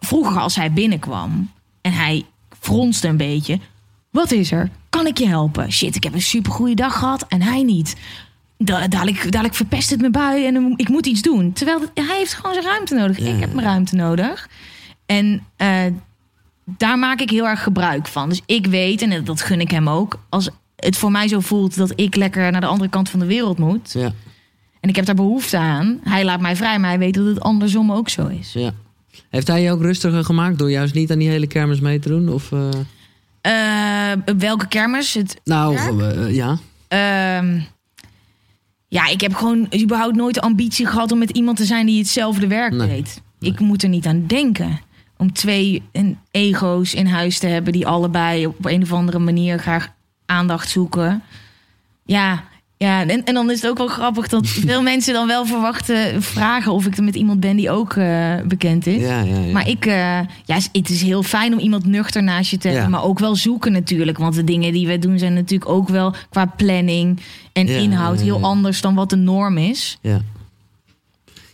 Vroeger, 0.00 0.40
als 0.40 0.56
hij 0.56 0.72
binnenkwam 0.72 1.50
en 1.80 1.92
hij 1.92 2.26
fronste 2.60 3.08
een 3.08 3.16
beetje. 3.16 3.58
Wat 4.10 4.30
is 4.30 4.52
er? 4.52 4.70
Kan 4.90 5.06
ik 5.06 5.18
je 5.18 5.26
helpen? 5.26 5.72
Shit, 5.72 5.96
ik 5.96 6.04
heb 6.04 6.14
een 6.14 6.22
supergoeie 6.22 6.74
dag 6.74 6.98
gehad 6.98 7.26
en 7.28 7.42
hij 7.42 7.62
niet. 7.62 7.96
Da- 8.62 8.88
dadelijk, 8.88 9.22
dadelijk 9.22 9.54
verpest 9.54 9.90
het 9.90 10.00
me 10.00 10.10
bui 10.10 10.46
en 10.46 10.72
ik 10.76 10.88
moet 10.88 11.06
iets 11.06 11.22
doen. 11.22 11.52
Terwijl 11.52 11.80
hij 11.94 12.16
heeft 12.18 12.34
gewoon 12.34 12.52
zijn 12.54 12.64
ruimte 12.66 12.94
nodig. 12.94 13.18
Ja, 13.18 13.32
ik 13.34 13.40
heb 13.40 13.52
mijn 13.54 13.66
ruimte 13.66 13.96
nodig. 13.96 14.48
En 15.06 15.42
eh, 15.56 15.84
daar 16.64 16.98
maak 16.98 17.20
ik 17.20 17.30
heel 17.30 17.46
erg 17.48 17.62
gebruik 17.62 18.06
van. 18.06 18.28
Dus 18.28 18.40
ik 18.46 18.66
weet, 18.66 19.02
en 19.02 19.24
dat 19.24 19.40
gun 19.40 19.60
ik 19.60 19.70
hem 19.70 19.88
ook... 19.88 20.18
als 20.28 20.48
het 20.76 20.96
voor 20.96 21.10
mij 21.10 21.28
zo 21.28 21.40
voelt 21.40 21.76
dat 21.76 21.92
ik 21.96 22.14
lekker 22.16 22.50
naar 22.52 22.60
de 22.60 22.66
andere 22.66 22.90
kant 22.90 23.08
van 23.08 23.20
de 23.20 23.26
wereld 23.26 23.58
moet... 23.58 23.92
Ja, 23.92 24.12
en 24.80 24.88
ik 24.88 24.96
heb 24.96 25.04
daar 25.04 25.14
behoefte 25.14 25.56
aan, 25.58 26.00
hij 26.04 26.24
laat 26.24 26.40
mij 26.40 26.56
vrij... 26.56 26.78
maar 26.78 26.88
hij 26.90 26.98
weet 26.98 27.14
dat 27.14 27.26
het 27.26 27.40
andersom 27.40 27.92
ook 27.92 28.08
zo 28.08 28.26
is. 28.26 28.52
ja. 28.52 28.72
Heeft 29.30 29.46
hij 29.46 29.62
je 29.62 29.70
ook 29.70 29.80
rustiger 29.82 30.24
gemaakt 30.24 30.58
door 30.58 30.70
juist 30.70 30.94
niet 30.94 31.10
aan 31.10 31.18
die 31.18 31.28
hele 31.28 31.46
kermis 31.46 31.80
mee 31.80 31.98
te 31.98 32.08
doen? 32.08 32.28
Of, 32.28 32.52
eh, 32.52 32.68
Eh, 33.40 34.18
welke 34.38 34.68
kermis? 34.68 35.14
Het, 35.14 35.40
nou, 35.44 35.76
ja. 36.32 36.58
Ja, 38.92 39.06
ik 39.08 39.20
heb 39.20 39.34
gewoon 39.34 39.68
überhaupt 39.82 40.16
nooit 40.16 40.34
de 40.34 40.40
ambitie 40.40 40.86
gehad 40.86 41.12
om 41.12 41.18
met 41.18 41.30
iemand 41.30 41.56
te 41.56 41.64
zijn 41.64 41.86
die 41.86 41.98
hetzelfde 41.98 42.46
werk 42.46 42.72
Nee. 42.72 42.88
deed. 42.88 43.22
Ik 43.40 43.60
moet 43.60 43.82
er 43.82 43.88
niet 43.88 44.06
aan 44.06 44.26
denken. 44.26 44.80
Om 45.16 45.32
twee 45.32 45.82
ego's 46.30 46.94
in 46.94 47.06
huis 47.06 47.38
te 47.38 47.46
hebben 47.46 47.72
die 47.72 47.86
allebei 47.86 48.46
op 48.46 48.64
een 48.64 48.82
of 48.82 48.92
andere 48.92 49.18
manier 49.18 49.58
graag 49.58 49.88
aandacht 50.26 50.68
zoeken. 50.70 51.22
Ja, 52.04 52.44
ja 52.76 53.06
en, 53.06 53.24
en 53.24 53.34
dan 53.34 53.50
is 53.50 53.62
het 53.62 53.70
ook 53.70 53.78
wel 53.78 53.86
grappig 53.86 54.28
dat 54.28 54.46
veel 54.66 54.82
mensen 54.82 55.14
dan 55.14 55.26
wel 55.26 55.46
verwachten, 55.46 56.22
vragen 56.22 56.72
of 56.72 56.86
ik 56.86 56.96
er 56.96 57.04
met 57.04 57.14
iemand 57.14 57.40
ben 57.40 57.56
die 57.56 57.70
ook 57.70 57.92
eh, 57.92 58.34
bekend 58.46 58.86
is. 58.86 59.00
Ja, 59.02 59.20
ja, 59.20 59.38
ja. 59.38 59.52
Maar 59.52 59.68
ik, 59.68 59.86
eh, 59.86 60.20
ja, 60.44 60.58
het 60.72 60.90
is 60.90 61.02
heel 61.02 61.22
fijn 61.22 61.52
om 61.52 61.58
iemand 61.58 61.86
nuchter 61.86 62.22
naast 62.22 62.50
je 62.50 62.58
te 62.58 62.68
hebben. 62.68 62.90
Maar 62.90 63.04
ook 63.04 63.18
wel 63.18 63.36
zoeken 63.36 63.72
natuurlijk. 63.72 64.18
Want 64.18 64.34
de 64.34 64.44
dingen 64.44 64.72
die 64.72 64.86
we 64.86 64.98
doen 64.98 65.18
zijn 65.18 65.34
natuurlijk 65.34 65.70
ook 65.70 65.88
wel 65.88 66.14
qua 66.30 66.44
planning 66.46 67.20
en 67.52 67.66
Ja, 67.66 67.76
inhoud 67.78 68.18
ja, 68.18 68.24
heel 68.24 68.40
anders 68.42 68.80
dan 68.80 68.94
wat 68.94 69.10
de 69.10 69.16
norm 69.16 69.58
is. 69.58 69.98
Ja. 70.02 70.20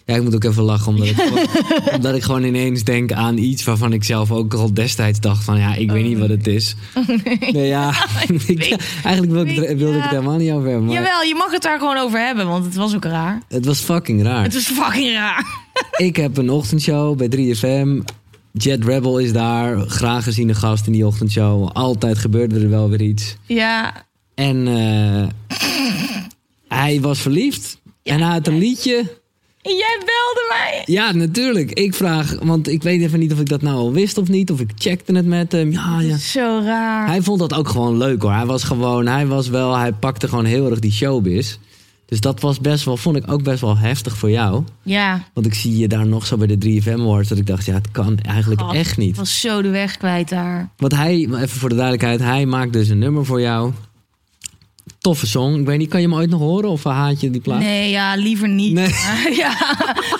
Ja, 0.04 0.14
ik 0.14 0.22
moet 0.22 0.34
ook 0.34 0.44
even 0.44 0.62
lachen, 0.62 0.88
omdat 0.92 1.06
ik, 1.08 1.14
gewoon- 1.20 1.46
omdat 1.96 2.14
ik 2.14 2.22
gewoon 2.22 2.44
ineens 2.44 2.84
denk 2.84 3.12
aan 3.12 3.36
iets 3.38 3.64
waarvan 3.64 3.92
ik 3.92 4.04
zelf 4.04 4.30
ook 4.30 4.54
al 4.54 4.74
destijds 4.74 5.20
dacht 5.20 5.44
van 5.44 5.58
ja, 5.58 5.74
ik 5.74 5.90
weet 5.90 6.04
niet 6.04 6.18
wat 6.18 6.28
het 6.28 6.46
is. 6.46 6.74
Nee, 7.52 7.66
ja, 7.66 7.92
ik- 8.46 8.76
eigenlijk 9.04 9.32
wilde 9.32 9.50
ik, 9.50 9.68
het- 9.68 9.78
wilde 9.78 9.96
ik 9.96 10.02
het 10.02 10.10
helemaal 10.10 10.36
niet 10.36 10.50
over 10.52 10.68
hebben, 10.68 10.84
maar 10.84 10.94
Jawel, 10.94 11.22
je 11.22 11.34
mag 11.34 11.50
het 11.52 11.62
daar 11.62 11.78
gewoon 11.78 11.96
over 11.98 12.18
hebben, 12.26 12.46
want 12.48 12.64
het 12.64 12.74
was 12.74 12.94
ook 12.94 13.04
raar. 13.04 13.42
het 13.48 13.64
was 13.64 13.78
fucking 13.80 14.22
raar. 14.22 14.42
Het 14.42 14.54
was 14.54 14.64
fucking 14.64 15.12
raar. 15.12 15.46
Ik 15.96 16.16
heb 16.16 16.36
een 16.36 16.50
ochtendshow 16.50 17.16
bij 17.16 17.28
3FM. 17.36 18.04
Jet 18.52 18.84
Rebel 18.84 19.18
is 19.18 19.32
daar, 19.32 19.78
graag 19.78 20.24
geziene 20.24 20.54
gast 20.54 20.86
in 20.86 20.92
die 20.92 21.06
ochtendshow. 21.06 21.68
Altijd 21.72 22.18
gebeurde 22.18 22.60
er 22.60 22.70
wel 22.70 22.88
weer 22.90 23.00
iets. 23.02 23.36
Ja, 23.46 24.05
En 24.36 24.66
eh, 24.68 25.56
hij 26.68 27.00
was 27.00 27.20
verliefd. 27.20 27.78
en 28.02 28.20
hij 28.20 28.32
had 28.32 28.46
een 28.46 28.58
liedje. 28.58 28.92
jij 29.62 29.96
belde 29.98 30.46
mij. 30.48 30.82
Ja, 30.84 31.12
natuurlijk. 31.12 31.70
Ik 31.70 31.94
vraag, 31.94 32.36
want 32.42 32.68
ik 32.68 32.82
weet 32.82 33.00
even 33.00 33.18
niet 33.18 33.32
of 33.32 33.40
ik 33.40 33.48
dat 33.48 33.62
nou 33.62 33.76
al 33.76 33.92
wist 33.92 34.18
of 34.18 34.28
niet. 34.28 34.50
Of 34.50 34.60
ik 34.60 34.70
checkte 34.74 35.12
het 35.12 35.26
met 35.26 35.52
hem. 35.52 35.72
Ja, 35.72 36.00
ja. 36.00 36.16
Zo 36.16 36.60
raar. 36.64 37.06
Hij 37.06 37.22
vond 37.22 37.38
dat 37.38 37.54
ook 37.54 37.68
gewoon 37.68 37.96
leuk 37.96 38.22
hoor. 38.22 38.32
Hij 38.32 38.46
was 38.46 38.64
gewoon, 38.64 39.06
hij 39.06 39.26
was 39.26 39.48
wel, 39.48 39.76
hij 39.76 39.92
pakte 39.92 40.28
gewoon 40.28 40.44
heel 40.44 40.70
erg 40.70 40.78
die 40.78 40.92
showbiz. 40.92 41.56
Dus 42.06 42.20
dat 42.20 42.40
was 42.40 42.60
best 42.60 42.84
wel, 42.84 42.96
vond 42.96 43.16
ik 43.16 43.32
ook 43.32 43.42
best 43.42 43.60
wel 43.60 43.78
heftig 43.78 44.16
voor 44.16 44.30
jou. 44.30 44.64
Ja, 44.82 45.24
Want 45.32 45.46
ik 45.46 45.54
zie 45.54 45.76
je 45.76 45.88
daar 45.88 46.06
nog 46.06 46.26
zo 46.26 46.36
bij 46.36 46.56
de 46.56 46.80
3FM 46.82 46.92
Awards. 47.00 47.28
Dat 47.28 47.38
ik 47.38 47.46
dacht, 47.46 47.64
ja, 47.64 47.74
het 47.74 47.90
kan 47.90 48.18
eigenlijk 48.18 48.60
God, 48.60 48.74
echt 48.74 48.90
ik 48.90 48.96
niet. 48.96 49.16
was 49.16 49.40
zo 49.40 49.62
de 49.62 49.68
weg 49.70 49.96
kwijt 49.96 50.28
daar. 50.28 50.68
Want 50.76 50.94
hij, 50.94 51.14
even 51.14 51.48
voor 51.48 51.68
de 51.68 51.74
duidelijkheid, 51.74 52.20
hij 52.20 52.46
maakt 52.46 52.72
dus 52.72 52.88
een 52.88 52.98
nummer 52.98 53.24
voor 53.24 53.40
jou. 53.40 53.72
Toffe 54.98 55.26
song. 55.26 55.60
Ik 55.60 55.66
weet 55.66 55.78
niet, 55.78 55.88
kan 55.88 56.00
je 56.00 56.06
hem 56.08 56.16
ooit 56.16 56.30
nog 56.30 56.40
horen 56.40 56.70
of 56.70 56.84
haat 56.84 57.20
je 57.20 57.30
die 57.30 57.40
plaat? 57.40 57.58
Nee, 57.58 57.90
ja, 57.90 58.14
liever 58.14 58.48
niet. 58.48 58.72
Nee. 58.72 58.88
ja. 59.42 59.54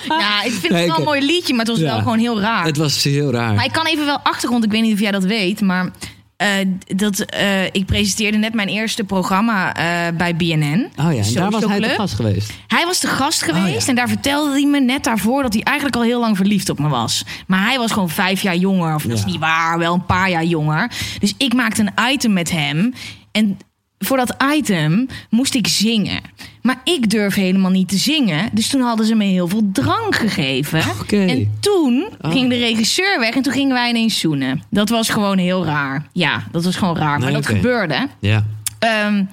ja, 0.07 0.43
ik 0.43 0.51
vind 0.51 0.69
Nee, 0.73 0.81
het 0.81 0.87
wel 0.89 0.97
een 0.97 1.03
mooi 1.03 1.25
liedje, 1.25 1.53
maar 1.53 1.65
het 1.65 1.73
was 1.75 1.83
Ja. 1.83 1.91
wel 1.91 1.97
gewoon 1.97 2.19
heel 2.19 2.39
raar. 2.41 2.65
Het 2.65 2.77
was 2.77 3.03
heel 3.03 3.31
raar. 3.31 3.53
Maar 3.53 3.65
ik 3.65 3.71
kan 3.71 3.85
even 3.85 4.05
wel 4.05 4.19
achtergrond, 4.19 4.63
ik 4.63 4.71
weet 4.71 4.81
niet 4.81 4.93
of 4.93 4.99
jij 4.99 5.11
dat 5.11 5.23
weet, 5.23 5.61
maar 5.61 5.91
eh, 6.37 6.49
dat, 6.95 7.19
eh, 7.19 7.65
ik 7.65 7.85
presenteerde 7.85 8.37
net 8.37 8.53
mijn 8.53 8.67
eerste 8.67 9.03
programma 9.03 9.73
eh, 9.75 10.15
bij 10.17 10.35
BNN. 10.35 10.87
Oh 10.99 11.13
ja, 11.13 11.23
en 11.23 11.33
daar 11.33 11.51
was 11.51 11.65
hij 11.65 11.77
Club. 11.77 11.95
gast 11.95 12.13
geweest. 12.13 12.51
Hij 12.67 12.85
was 12.85 12.99
de 12.99 13.07
gast 13.07 13.41
geweest 13.41 13.75
Oh 13.75 13.81
ja. 13.81 13.87
en 13.87 13.95
daar 13.95 14.07
vertelde 14.09 14.51
hij 14.51 14.65
me 14.65 14.79
net 14.79 15.03
daarvoor 15.03 15.41
dat 15.41 15.53
hij 15.53 15.61
eigenlijk 15.63 15.95
al 15.97 16.03
heel 16.03 16.19
lang 16.19 16.37
verliefd 16.37 16.69
op 16.69 16.79
me 16.79 16.87
was. 16.89 17.23
Maar 17.47 17.63
hij 17.65 17.77
was 17.77 17.91
gewoon 17.91 18.09
vijf 18.09 18.41
jaar 18.41 18.55
jonger, 18.57 18.95
of 18.95 19.03
dat 19.03 19.17
is 19.17 19.25
niet 19.25 19.39
waar, 19.39 19.77
wel 19.77 19.93
een 19.93 20.05
paar 20.05 20.29
jaar 20.29 20.45
jonger. 20.45 20.91
Dus 21.19 21.33
ik 21.37 21.53
maakte 21.53 21.81
een 21.81 22.11
item 22.11 22.33
met 22.33 22.51
hem 22.51 22.93
en 23.31 23.57
voor 23.99 24.17
dat 24.17 24.35
item 24.53 25.07
moest 25.29 25.55
ik 25.55 25.67
zingen. 25.67 26.21
Maar 26.61 26.81
ik 26.83 27.09
durf 27.09 27.33
helemaal 27.35 27.71
niet 27.71 27.89
te 27.89 27.97
zingen. 27.97 28.49
Dus 28.53 28.67
toen 28.69 28.81
hadden 28.81 29.05
ze 29.05 29.15
me 29.15 29.23
heel 29.23 29.47
veel 29.47 29.69
drank 29.73 30.15
gegeven. 30.15 30.83
Oké. 31.01 31.25
En 31.25 31.51
toen 31.59 32.07
Oh. 32.21 32.31
ging 32.31 32.49
de 32.49 32.57
regisseur 32.57 33.19
weg 33.19 33.35
en 33.35 33.41
toen 33.41 33.53
gingen 33.53 33.73
wij 33.73 33.89
ineens 33.89 34.19
zoenen. 34.19 34.63
Dat 34.69 34.89
was 34.89 35.09
gewoon 35.09 35.37
heel 35.37 35.65
raar. 35.65 36.07
Ja, 36.13 36.43
dat 36.51 36.63
was 36.63 36.75
gewoon 36.75 36.97
raar. 36.97 37.19
Maar 37.19 37.31
Nee, 37.31 37.41
dat 37.41 37.45
gebeurde. 37.47 38.07
Ja. 38.19 38.45
Ehm, 38.79 39.23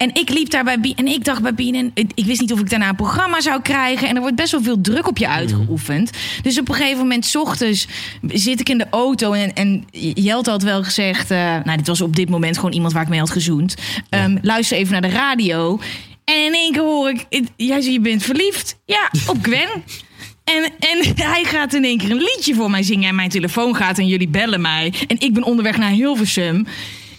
en 0.00 0.10
ik 0.14 0.30
liep 0.30 0.50
daar 0.50 0.64
bij 0.64 0.78
B 0.78 0.84
en 0.84 1.06
ik 1.06 1.24
dacht 1.24 1.42
bij 1.42 1.54
BNN, 1.54 1.90
ik 1.94 2.10
ik 2.14 2.24
wist 2.24 2.40
niet 2.40 2.52
of 2.52 2.60
ik 2.60 2.70
daarna 2.70 2.88
een 2.88 2.96
programma 2.96 3.40
zou 3.40 3.62
krijgen. 3.62 4.08
En 4.08 4.14
er 4.14 4.20
wordt 4.20 4.36
best 4.36 4.52
wel 4.52 4.62
veel 4.62 4.80
druk 4.80 5.08
op 5.08 5.18
je 5.18 5.28
uitgeoefend. 5.28 6.10
Dus 6.42 6.58
op 6.58 6.68
een 6.68 6.74
gegeven 6.74 6.98
moment, 6.98 7.24
's 7.26 7.34
ochtends, 7.34 7.86
zit 8.28 8.60
ik 8.60 8.68
in 8.68 8.78
de 8.78 8.86
auto. 8.90 9.32
En, 9.32 9.54
en 9.54 9.84
Jelte 10.14 10.50
had 10.50 10.62
wel 10.62 10.82
gezegd, 10.82 11.30
eh, 11.30 11.38
nou, 11.38 11.76
dit 11.76 11.86
was 11.86 12.00
op 12.00 12.16
dit 12.16 12.28
moment 12.28 12.56
gewoon 12.56 12.72
iemand 12.72 12.92
waar 12.92 13.02
ik 13.02 13.08
mee 13.08 13.18
had 13.18 13.30
gezoend. 13.30 13.74
Ehm, 14.08 14.38
Luister 14.42 14.76
even 14.76 14.92
naar 14.92 15.10
de 15.10 15.16
radio. 15.16 15.80
En 16.24 16.44
in 16.44 16.54
één 16.54 16.72
keer 16.72 16.82
hoor 16.82 17.10
ik, 17.10 17.48
jij 17.56 17.82
je 17.82 18.00
bent 18.00 18.22
verliefd. 18.22 18.78
Ja, 18.86 19.10
op 19.26 19.36
Gwen. 19.42 19.68
En, 20.44 20.64
en 20.64 21.14
hij 21.16 21.44
gaat 21.44 21.74
in 21.74 21.84
één 21.84 21.98
keer 21.98 22.10
een 22.10 22.22
liedje 22.34 22.54
voor 22.54 22.70
mij 22.70 22.82
zingen. 22.82 23.08
En 23.08 23.14
mijn 23.14 23.28
telefoon 23.28 23.76
gaat 23.76 23.98
en 23.98 24.06
jullie 24.06 24.28
bellen 24.28 24.60
mij. 24.60 24.92
En 25.06 25.20
ik 25.20 25.34
ben 25.34 25.42
onderweg 25.42 25.76
naar 25.76 25.90
Hilversum. 25.90 26.66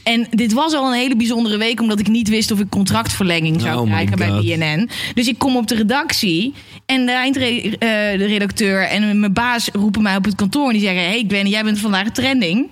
En 0.04 0.28
dit 0.30 0.54
was 0.54 0.74
al 0.74 0.88
een 0.88 1.00
hele 1.00 1.16
bijzondere 1.16 1.58
week, 1.58 1.82
omdat 1.82 2.00
ik 2.00 2.08
niet 2.08 2.30
wist 2.30 2.52
of 2.52 2.60
ik 2.60 2.70
contractverlenging 2.70 3.62
zou 3.62 3.80
Oh 3.80 3.86
krijgen 3.86 4.18
bij. 4.18 4.30
BNN. 4.30 4.90
Dus 5.14 5.28
ik 5.28 5.38
kom 5.38 5.56
op 5.56 5.68
de 5.68 5.76
redactie 5.76 6.54
en 6.86 7.06
de 7.06 7.12
eindredacteur 7.12 8.88
en 8.88 9.20
mijn 9.20 9.34
baas 9.34 9.70
roepen 9.74 10.02
mij 10.02 10.16
op 10.16 10.26
het 10.26 10.36
kantoor 10.36 10.66
en 10.68 10.74
die 10.74 10.82
zeggen: 10.82 11.04
Hey 11.04 11.24
Gwen, 11.28 11.48
jij 11.48 11.64
bent 11.64 11.80
vandaag 11.80 12.10
trending. 12.10 12.68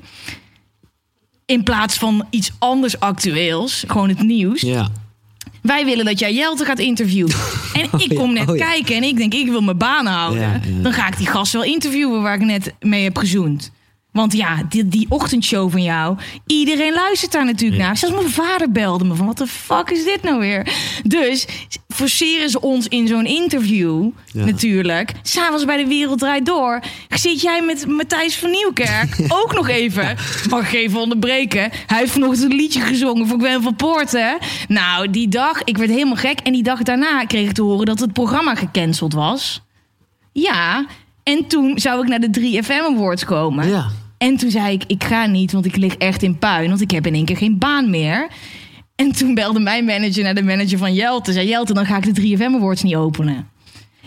In 1.45 1.63
plaats 1.63 1.95
van 1.95 2.25
iets 2.29 2.51
anders 2.59 2.99
actueels, 2.99 3.83
gewoon 3.87 4.09
het 4.09 4.21
nieuws. 4.21 4.61
Ja. 4.61 4.89
Wij 5.61 5.85
willen 5.85 6.05
dat 6.05 6.19
jij 6.19 6.33
Jelte 6.33 6.65
gaat 6.65 6.79
interviewen. 6.79 7.31
En 7.73 7.99
ik 7.99 8.15
kom 8.15 8.33
net 8.33 8.49
oh 8.49 8.57
ja. 8.57 8.65
kijken 8.65 8.95
en 8.95 9.03
ik 9.03 9.17
denk, 9.17 9.33
ik 9.33 9.49
wil 9.49 9.61
mijn 9.61 9.77
baan 9.77 10.05
houden. 10.05 10.41
Ja. 10.41 10.59
Dan 10.81 10.93
ga 10.93 11.07
ik 11.07 11.17
die 11.17 11.27
gast 11.27 11.53
wel 11.53 11.63
interviewen 11.63 12.21
waar 12.21 12.35
ik 12.35 12.41
net 12.41 12.73
mee 12.79 13.03
heb 13.03 13.17
gezoend. 13.17 13.71
Want 14.11 14.33
ja, 14.33 14.63
die, 14.69 14.87
die 14.87 15.05
ochtendshow 15.09 15.71
van 15.71 15.83
jou, 15.83 16.17
iedereen 16.45 16.93
luistert 16.93 17.31
daar 17.31 17.45
natuurlijk 17.45 17.81
naar. 17.81 17.97
Zelfs 17.97 18.15
mijn 18.15 18.29
vader 18.29 18.71
belde 18.71 19.03
me 19.05 19.15
van, 19.15 19.25
wat 19.25 19.37
de 19.37 19.47
fuck 19.47 19.89
is 19.89 20.03
dit 20.03 20.21
nou 20.23 20.39
weer? 20.39 20.73
Dus 21.03 21.47
forceren 21.87 22.49
ze 22.49 22.61
ons 22.61 22.87
in 22.87 23.07
zo'n 23.07 23.25
interview 23.25 24.09
Ja. 24.33 24.45
natuurlijk. 24.45 25.13
S'avonds 25.21 25.65
bij 25.65 25.77
de 25.77 25.87
Wereld 25.87 26.19
Draait 26.19 26.45
Door 26.45 26.79
zit 27.09 27.41
jij 27.41 27.61
met 27.61 27.87
Matthijs 27.87 28.37
van 28.37 28.51
Nieuwkerk 28.51 29.17
ook 29.43 29.53
nog 29.53 29.67
even. 29.67 30.15
Mag 30.49 30.67
ik 30.67 30.73
even 30.73 30.99
onderbreken? 30.99 31.69
Hij 31.87 31.97
heeft 31.97 32.11
vanochtend 32.11 32.51
een 32.51 32.57
liedje 32.57 32.81
gezongen 32.81 33.27
voor 33.27 33.39
Gwen 33.39 33.61
van 33.61 33.75
Poorten. 33.75 34.37
Nou, 34.67 35.09
die 35.09 35.27
dag, 35.27 35.63
ik 35.63 35.77
werd 35.77 35.89
helemaal 35.89 36.15
gek. 36.15 36.39
En 36.39 36.53
die 36.53 36.63
dag 36.63 36.83
daarna 36.83 37.25
kreeg 37.25 37.47
ik 37.49 37.53
te 37.55 37.61
horen 37.61 37.85
dat 37.85 37.99
het 37.99 38.13
programma 38.13 38.55
gecanceld 38.55 39.13
was. 39.13 39.61
Ja, 40.31 40.85
en 41.23 41.47
toen 41.47 41.79
zou 41.79 42.01
ik 42.01 42.07
naar 42.07 42.19
de 42.19 42.61
3FM 42.61 42.95
Awards 42.95 43.25
komen. 43.25 43.67
Ja. 43.67 43.87
En 44.17 44.37
toen 44.37 44.51
zei 44.51 44.73
ik, 44.73 44.83
ik 44.87 45.03
ga 45.03 45.25
niet, 45.25 45.51
want 45.51 45.65
ik 45.65 45.75
lig 45.75 45.95
echt 45.95 46.23
in 46.23 46.37
puin. 46.37 46.69
Want 46.69 46.81
ik 46.81 46.91
heb 46.91 47.05
in 47.07 47.13
één 47.13 47.25
keer 47.25 47.37
geen 47.37 47.57
baan 47.57 47.89
meer. 47.89 48.27
En 48.95 49.11
toen 49.11 49.33
belde 49.33 49.59
mijn 49.59 49.85
manager 49.85 50.23
naar 50.23 50.35
de 50.35 50.43
manager 50.43 50.77
van 50.77 50.93
Jelte. 50.93 51.31
Zei 51.31 51.47
Jelte, 51.47 51.73
dan 51.73 51.85
ga 51.85 51.97
ik 51.97 52.15
de 52.15 52.37
3FM 52.37 52.55
Awards 52.55 52.83
niet 52.83 52.95
openen. 52.95 53.47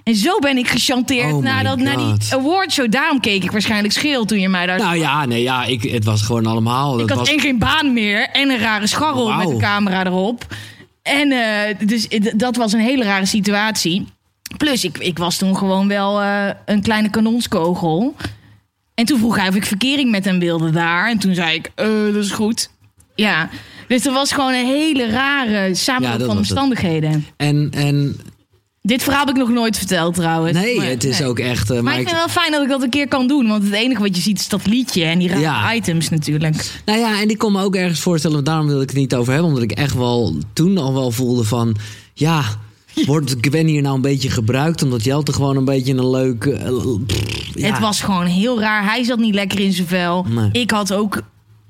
En 0.05 0.15
zo 0.15 0.39
ben 0.39 0.57
ik 0.57 0.69
gechanteerd 0.69 1.33
Oh 1.33 1.43
naar, 1.43 1.77
die 1.77 2.15
awardshow. 2.31 2.91
Daarom 2.91 3.21
keek 3.21 3.45
ik 3.45 3.51
waarschijnlijk 3.51 3.93
scheel 3.93 4.25
toen 4.25 4.41
je 4.41 4.49
mij 4.49 4.67
daar... 4.67 4.79
Nou 4.79 4.97
ja, 4.97 5.27
nee, 5.27 5.43
ja, 5.43 5.65
ik, 5.65 5.83
het 5.83 6.05
was 6.05 6.23
gewoon 6.23 6.47
allemaal. 6.47 7.01
ik 7.01 7.09
had 7.09 7.19
was, 7.19 7.31
en 7.31 7.41
geen 7.41 7.59
baan 7.59 7.93
meer 7.93 8.29
en 8.29 8.51
een 8.51 8.59
rare 8.59 8.87
scharrel 8.87 9.33
met 9.33 9.49
de 9.49 9.57
camera 9.57 10.07
erop. 10.07 10.47
En 11.03 11.33
eh, 11.33 11.77
dus 11.87 12.09
eh, 12.09 12.33
dat 12.37 12.57
was 12.57 12.73
een 12.73 12.81
hele 12.81 13.05
rare 13.05 13.27
situatie. 13.27 14.07
Plus, 14.57 14.85
ik, 14.85 14.99
ik 14.99 15.19
was 15.19 15.37
toen 15.37 15.57
gewoon 15.57 15.89
wel 15.89 16.21
eh, 16.23 16.49
een 16.67 16.83
kleine 16.83 17.11
kanonskogel. 17.11 18.15
En 18.95 19.05
toen 19.05 19.19
vroeg 19.19 19.37
hij 19.37 19.49
of 19.49 19.55
ik 19.55 19.67
verkering 19.67 20.11
met 20.11 20.25
hem 20.25 20.39
wilde 20.39 20.71
daar. 20.71 21.11
En 21.11 21.19
toen 21.19 21.35
zei 21.35 21.55
ik, 21.55 21.71
eh, 21.75 21.87
dat 22.13 22.25
is 22.25 22.31
goed. 22.31 22.71
Ja, 23.15 23.49
dus 23.89 24.07
er 24.07 24.13
was 24.13 24.33
gewoon 24.33 24.53
een 24.55 24.67
hele 24.67 25.07
rare 25.11 25.75
samenloop 25.75 26.19
Ja, 26.19 26.19
van 26.19 26.29
het. 26.29 26.39
omstandigheden. 26.39 27.27
En, 27.37 27.69
en 27.75 28.17
Dit 28.83 29.03
verhaal 29.03 29.21
heb 29.27 29.35
ik 29.35 29.41
nog 29.41 29.49
nooit 29.51 29.79
verteld 29.79 30.15
trouwens. 30.15 30.59
nee, 30.59 30.77
Maar- 30.77 30.87
het 30.87 31.05
is 31.05 31.19
nee. 31.19 31.29
ook 31.29 31.39
echt... 31.39 31.71
eh, 31.71 31.81
Maar 31.81 31.93
ik 31.95 32.01
ik- 32.01 32.09
vind 32.09 32.21
het 32.21 32.33
wel 32.35 32.43
fijn 32.43 32.53
dat 32.53 32.63
ik 32.63 32.69
dat 32.69 32.83
een 32.83 32.91
keer 32.91 33.09
kan 33.09 33.27
doen. 33.27 33.49
Want 33.49 33.63
het 33.65 33.73
enige 33.73 34.01
wat 34.01 34.17
je 34.17 34.23
ziet 34.23 34.39
is 34.41 34.49
dat 34.49 34.67
liedje 34.67 35.05
en 35.05 35.19
die 35.19 35.29
rare 35.29 35.41
Ja. 35.41 35.73
items 35.75 36.09
natuurlijk. 36.09 36.81
Nou 36.85 36.99
ja, 36.99 37.21
en 37.21 37.29
ik 37.31 37.39
kon 37.39 37.53
me 37.53 37.63
ook 37.63 37.75
ergens 37.77 38.01
voorstellen, 38.01 38.45
daarom 38.45 38.67
wil 38.67 38.81
ik 38.81 38.89
het 38.89 38.99
niet 38.99 39.15
over 39.15 39.33
hebben. 39.33 39.49
Omdat 39.51 39.65
ik 39.65 39.73
echt 39.73 39.95
wel 39.95 40.35
toen 40.53 40.79
al 40.79 40.95
wel 40.95 41.11
voelde 41.11 41.45
van, 41.45 41.77
ja, 42.15 42.43
wordt 43.07 43.37
Gwen 43.41 43.67
hier 43.67 43.83
nou 43.83 43.95
een 43.95 44.01
beetje 44.01 44.31
gebruikt? 44.31 44.83
Omdat 44.83 45.05
Jelte 45.05 45.33
gewoon 45.33 45.57
een 45.57 45.65
beetje 45.65 45.95
een 45.95 46.11
leuk... 46.11 46.45
eh, 46.45 46.73
pff, 47.07 47.51
ja. 47.55 47.71
Het 47.71 47.79
was 47.79 48.01
gewoon 48.01 48.27
heel 48.27 48.61
raar. 48.61 48.85
Hij 48.85 49.05
zat 49.05 49.19
niet 49.19 49.35
lekker 49.35 49.61
in 49.61 49.73
zijn 49.73 49.87
vel. 49.87 50.27
Nee. 50.29 50.49
Ik 50.53 50.71
had 50.71 50.93
ook... 50.93 51.23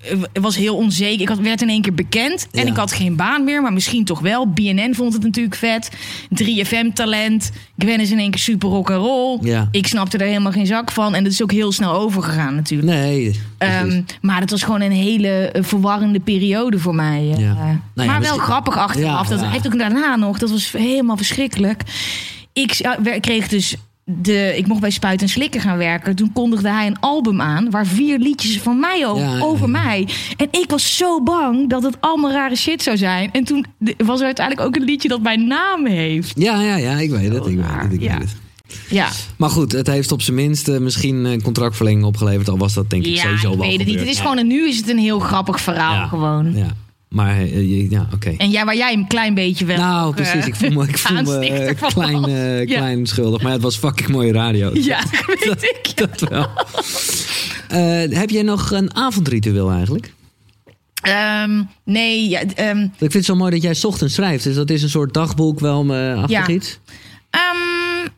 Het 0.03 0.29
was 0.43 0.57
heel 0.57 0.77
onzeker. 0.77 1.21
Ik 1.21 1.29
had, 1.29 1.39
werd 1.39 1.63
in 1.63 1.69
één 1.69 1.83
keer 1.83 1.95
bekend. 1.95 2.49
En 2.53 2.65
Ja. 2.65 2.71
ik 2.71 2.77
had 2.77 2.93
geen 2.93 3.17
baan 3.17 3.45
meer, 3.45 3.63
maar 3.63 3.73
misschien 3.73 4.05
toch 4.05 4.21
wel. 4.21 4.47
BNN 4.49 4.95
vond 4.95 5.13
het 5.13 5.23
natuurlijk 5.23 5.55
vet. 5.57 5.91
3FM-talent. 6.35 7.51
Gwen 7.79 8.01
is 8.01 8.11
in 8.11 8.19
één 8.19 8.31
keer 8.31 8.41
super 8.41 8.69
rock 8.69 8.91
and 8.91 9.05
roll. 9.05 9.39
Ja. 9.43 9.69
Ik 9.71 9.87
snapte 9.87 10.19
er 10.19 10.27
helemaal 10.27 10.53
geen 10.53 10.67
zak 10.67 10.91
van. 10.93 11.15
En 11.15 11.23
dat 11.25 11.33
is 11.33 11.43
ook 11.43 11.53
heel 11.53 11.73
snel 11.73 11.93
overgegaan 11.95 12.55
natuurlijk. 12.55 12.99
Nee. 12.99 13.41
Ehm, 13.59 14.03
maar 14.21 14.41
het 14.41 14.51
was 14.51 14.63
gewoon 14.63 14.81
een 14.81 14.93
hele 14.93 15.29
eh, 15.29 15.63
verwarrende 15.63 16.21
periode 16.21 16.79
voor 16.79 16.95
mij. 16.95 17.31
eh. 17.33 17.39
Ja. 17.41 17.51
Eh, 17.51 17.57
Nou 17.57 17.69
ja, 17.69 17.79
maar 17.95 18.07
wel 18.07 18.19
misschien- 18.19 18.41
grappig 18.41 18.77
achteraf. 18.77 19.29
Dat 19.29 19.45
heeft 19.45 19.67
ook 19.67 19.79
daarna 19.79 20.17
nog. 20.17 20.39
Dat 20.39 20.51
was 20.51 20.73
helemaal 20.73 21.17
verschrikkelijk. 21.17 21.83
Ik 22.53 22.81
kreeg 23.21 23.49
dus. 23.49 23.77
De, 24.21 24.53
ik 24.57 24.67
mocht 24.67 24.81
bij 24.81 24.91
Spuit 24.91 25.23
en 25.23 25.29
Slikken 25.29 25.61
gaan 25.61 25.77
werken. 25.79 26.17
Toen 26.17 26.33
kondigde 26.33 26.69
hij 26.71 26.87
een 26.87 27.01
album 27.01 27.41
aan 27.41 27.71
waar 27.71 27.87
vier 27.87 28.19
liedjes 28.19 28.59
van 28.61 28.81
mij 28.81 29.07
over, 29.07 29.23
Ja, 29.25 29.37
ja, 29.37 29.43
over 29.43 29.69
mij. 29.69 30.09
En 30.37 30.49
ik 30.51 30.71
was 30.71 30.97
zo 30.97 31.23
bang 31.23 31.69
dat 31.71 31.83
het 31.83 31.97
allemaal 32.01 32.31
rare 32.33 32.57
shit 32.57 32.83
zou 32.83 32.97
zijn. 32.97 33.33
En 33.33 33.45
toen 33.45 33.65
was 33.97 34.19
er 34.21 34.27
uiteindelijk 34.27 34.67
ook 34.67 34.77
een 34.77 34.85
liedje 34.85 35.09
dat 35.09 35.23
mijn 35.23 35.47
naam 35.47 35.87
heeft. 35.87 36.33
ja, 36.37 36.61
ja, 36.63 36.77
ja, 36.77 36.99
ik 36.99 37.11
weet 37.11 37.33
het. 37.33 37.47
Ik 37.47 37.57
weet 37.57 37.65
het, 37.83 37.93
ik 37.93 38.01
Ja. 38.03 38.19
weet 38.19 38.21
het. 38.29 38.37
Ja, 38.89 39.09
Maar 39.37 39.51
goed, 39.51 39.73
het 39.73 39.87
heeft 39.87 40.13
op 40.13 40.23
zijn 40.23 40.37
minst 40.37 40.69
eh, 40.69 40.79
misschien 40.79 41.25
een 41.25 41.43
contractverlenging 41.43 42.05
opgeleverd. 42.05 42.49
Al 42.49 42.59
was 42.59 42.75
dat 42.75 42.91
denk 42.91 43.05
ik 43.07 43.15
ja 43.15 43.23
sowieso 43.23 43.53
ik 43.53 43.59
wel 43.59 43.67
weet 43.67 43.79
het 43.79 43.87
niet. 43.87 43.89
Het 43.89 43.89
gebeurd. 43.99 44.09
is 44.17 44.21
gewoon, 44.21 44.39
en 44.39 44.47
nu 44.47 44.69
is 44.69 44.77
het 44.77 44.89
een 44.89 44.99
heel 44.99 45.19
grappig 45.19 45.61
verhaal 45.61 45.95
Ja. 45.95 46.07
gewoon. 46.07 46.53
Ja, 46.57 46.67
maar 47.13 47.39
eh, 47.39 47.91
ja, 47.91 48.09
oké. 48.15 48.35
En 48.39 48.51
ja, 48.51 48.65
waar 48.65 48.77
jij 48.77 48.93
een 48.93 49.07
klein 49.07 49.35
beetje 49.35 49.65
wel. 49.65 49.77
Nou, 49.77 50.07
ook, 50.09 50.15
precies. 50.15 50.33
eh, 50.35 50.47
Ik 50.47 50.55
voel 50.57 50.71
me, 50.71 50.89
ik 50.89 50.99
voel 51.03 51.23
me 51.23 51.49
eh, 51.49 51.89
klein, 51.89 52.25
eh, 52.25 52.59
Ja. 52.59 52.77
klein 52.77 53.07
schuldig. 53.07 53.43
Maar 53.43 53.53
het 53.53 53.63
was 53.63 53.77
fucking 53.77 54.09
mooie 54.09 54.33
radio. 54.33 54.71
Ja, 54.83 55.03
weet 55.27 55.63
ik. 55.63 55.93
Dat 55.97 56.21
wel. 56.29 56.47
Eh, 57.69 58.19
heb 58.19 58.31
jij 58.31 58.43
nog 58.43 58.71
een 58.71 58.95
avondritueel 58.97 59.71
eigenlijk? 59.71 60.13
Ehm, 61.03 61.63
nee, 61.85 62.29
ja, 62.29 62.41
ehm, 62.55 62.79
Ik 62.83 62.91
vind 62.99 63.13
het 63.13 63.25
zo 63.25 63.35
mooi 63.37 63.51
dat 63.51 63.63
jij 63.63 63.75
's 63.75 63.85
ochtends 63.85 64.15
schrijft. 64.15 64.45
Dus 64.45 64.55
dat 64.55 64.71
is 64.71 64.83
een 64.83 64.91
soort 64.91 65.15
dagboek 65.15 65.61
wel 65.61 65.85
me 65.85 66.15
achtig 66.17 66.31
Ja. 66.31 66.47
ehm, 67.31 68.09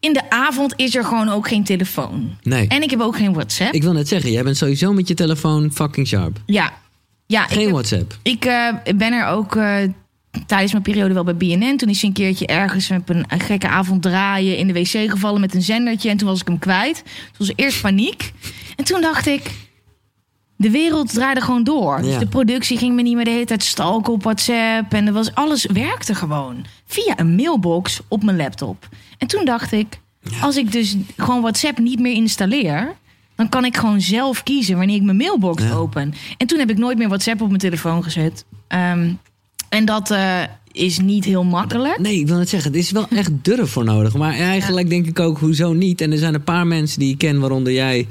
in 0.00 0.12
de 0.12 0.30
avond 0.30 0.72
is 0.76 0.94
er 0.94 1.04
gewoon 1.04 1.28
ook 1.28 1.48
geen 1.48 1.64
telefoon. 1.64 2.36
Nee. 2.42 2.68
En 2.68 2.82
ik 2.82 2.90
heb 2.90 3.00
ook 3.00 3.16
geen 3.16 3.32
WhatsApp. 3.32 3.74
Ik 3.74 3.82
wil 3.82 3.92
net 3.92 4.08
zeggen, 4.08 4.30
jij 4.30 4.42
bent 4.42 4.56
sowieso 4.56 4.92
met 4.92 5.08
je 5.08 5.14
telefoon 5.14 5.70
fucking 5.74 6.06
sharp. 6.06 6.38
ja. 6.46 6.72
Ja, 7.26 7.42
ik, 7.44 7.50
Geen 7.52 7.62
heb- 7.62 7.70
WhatsApp. 7.70 8.18
ik 8.22 8.44
eh, 8.44 8.68
ben 8.96 9.12
er 9.12 9.26
ook 9.26 9.56
eh, 9.56 9.76
tijdens 10.46 10.72
mijn 10.72 10.84
periode 10.84 11.14
wel 11.14 11.24
bij 11.24 11.36
BNN. 11.36 11.76
Toen 11.76 11.88
is 11.88 12.00
hij 12.00 12.08
een 12.08 12.14
keertje 12.14 12.46
ergens 12.46 12.90
op 12.90 13.08
een, 13.08 13.24
een 13.28 13.40
gekke 13.40 13.68
avond 13.68 14.02
draaien 14.02 14.56
in 14.56 14.66
de 14.66 14.72
wc 14.72 15.10
gevallen 15.10 15.40
met 15.40 15.54
een 15.54 15.62
zendertje. 15.62 16.10
En 16.10 16.16
toen 16.16 16.28
was 16.28 16.40
ik 16.40 16.46
hem 16.46 16.58
kwijt. 16.58 17.02
Toen 17.04 17.34
was 17.38 17.48
er 17.48 17.54
eerst 17.56 17.80
paniek. 17.80 18.32
En 18.76 18.84
toen 18.84 19.00
dacht 19.00 19.26
ik, 19.26 19.50
de 20.56 20.70
wereld 20.70 21.12
draaide 21.12 21.40
gewoon 21.40 21.64
door. 21.64 22.02
Dus 22.02 22.18
de 22.18 22.26
productie 22.26 22.78
ging 22.78 22.94
me 22.94 23.02
niet 23.02 23.14
meer 23.14 23.24
de 23.24 23.30
hele 23.30 23.44
tijd 23.44 23.62
stalken 23.62 24.12
op 24.12 24.22
WhatsApp. 24.22 24.92
En 24.92 25.06
er 25.06 25.12
was, 25.12 25.34
alles 25.34 25.66
werkte 25.66 26.14
gewoon. 26.14 26.64
Via 26.86 27.18
een 27.18 27.34
mailbox 27.34 28.00
op 28.08 28.22
mijn 28.24 28.36
laptop. 28.36 28.88
En 29.18 29.26
toen 29.26 29.44
dacht 29.44 29.72
ik, 29.72 29.98
als 30.40 30.56
ik 30.56 30.72
dus 30.72 30.96
gewoon 31.16 31.40
WhatsApp 31.40 31.78
niet 31.78 32.00
meer 32.00 32.14
installeer... 32.14 32.94
dan 33.36 33.48
kan 33.48 33.64
ik 33.64 33.76
gewoon 33.76 34.00
zelf 34.00 34.42
kiezen 34.42 34.76
wanneer 34.76 34.96
ik 34.96 35.02
mijn 35.02 35.16
mailbox 35.16 35.62
Ja. 35.62 35.72
open. 35.72 36.14
En 36.36 36.46
toen 36.46 36.58
heb 36.58 36.70
ik 36.70 36.78
nooit 36.78 36.98
meer 36.98 37.08
WhatsApp 37.08 37.40
op 37.40 37.48
mijn 37.48 37.60
telefoon 37.60 38.02
gezet. 38.02 38.44
Ehm, 38.68 39.12
en 39.68 39.84
dat 39.84 40.10
eh, 40.10 40.42
is 40.72 40.98
niet 40.98 41.24
heel 41.24 41.44
makkelijk. 41.44 41.98
Nee, 41.98 42.18
ik 42.18 42.26
wil 42.26 42.36
net 42.36 42.48
zeggen, 42.48 42.72
er 42.72 42.78
is 42.78 42.90
wel 42.90 43.06
echt 43.08 43.30
durf 43.42 43.70
voor 43.70 43.84
nodig. 43.84 44.14
Maar 44.16 44.32
eigenlijk 44.34 44.88
denk 44.88 45.06
ik 45.06 45.20
ook, 45.20 45.38
hoezo 45.38 45.72
niet? 45.72 46.00
En 46.00 46.12
er 46.12 46.18
zijn 46.18 46.34
een 46.34 46.44
paar 46.44 46.66
mensen 46.66 46.98
die 46.98 47.12
ik 47.12 47.18
ken, 47.18 47.40
waaronder 47.40 47.72
jij... 47.72 48.06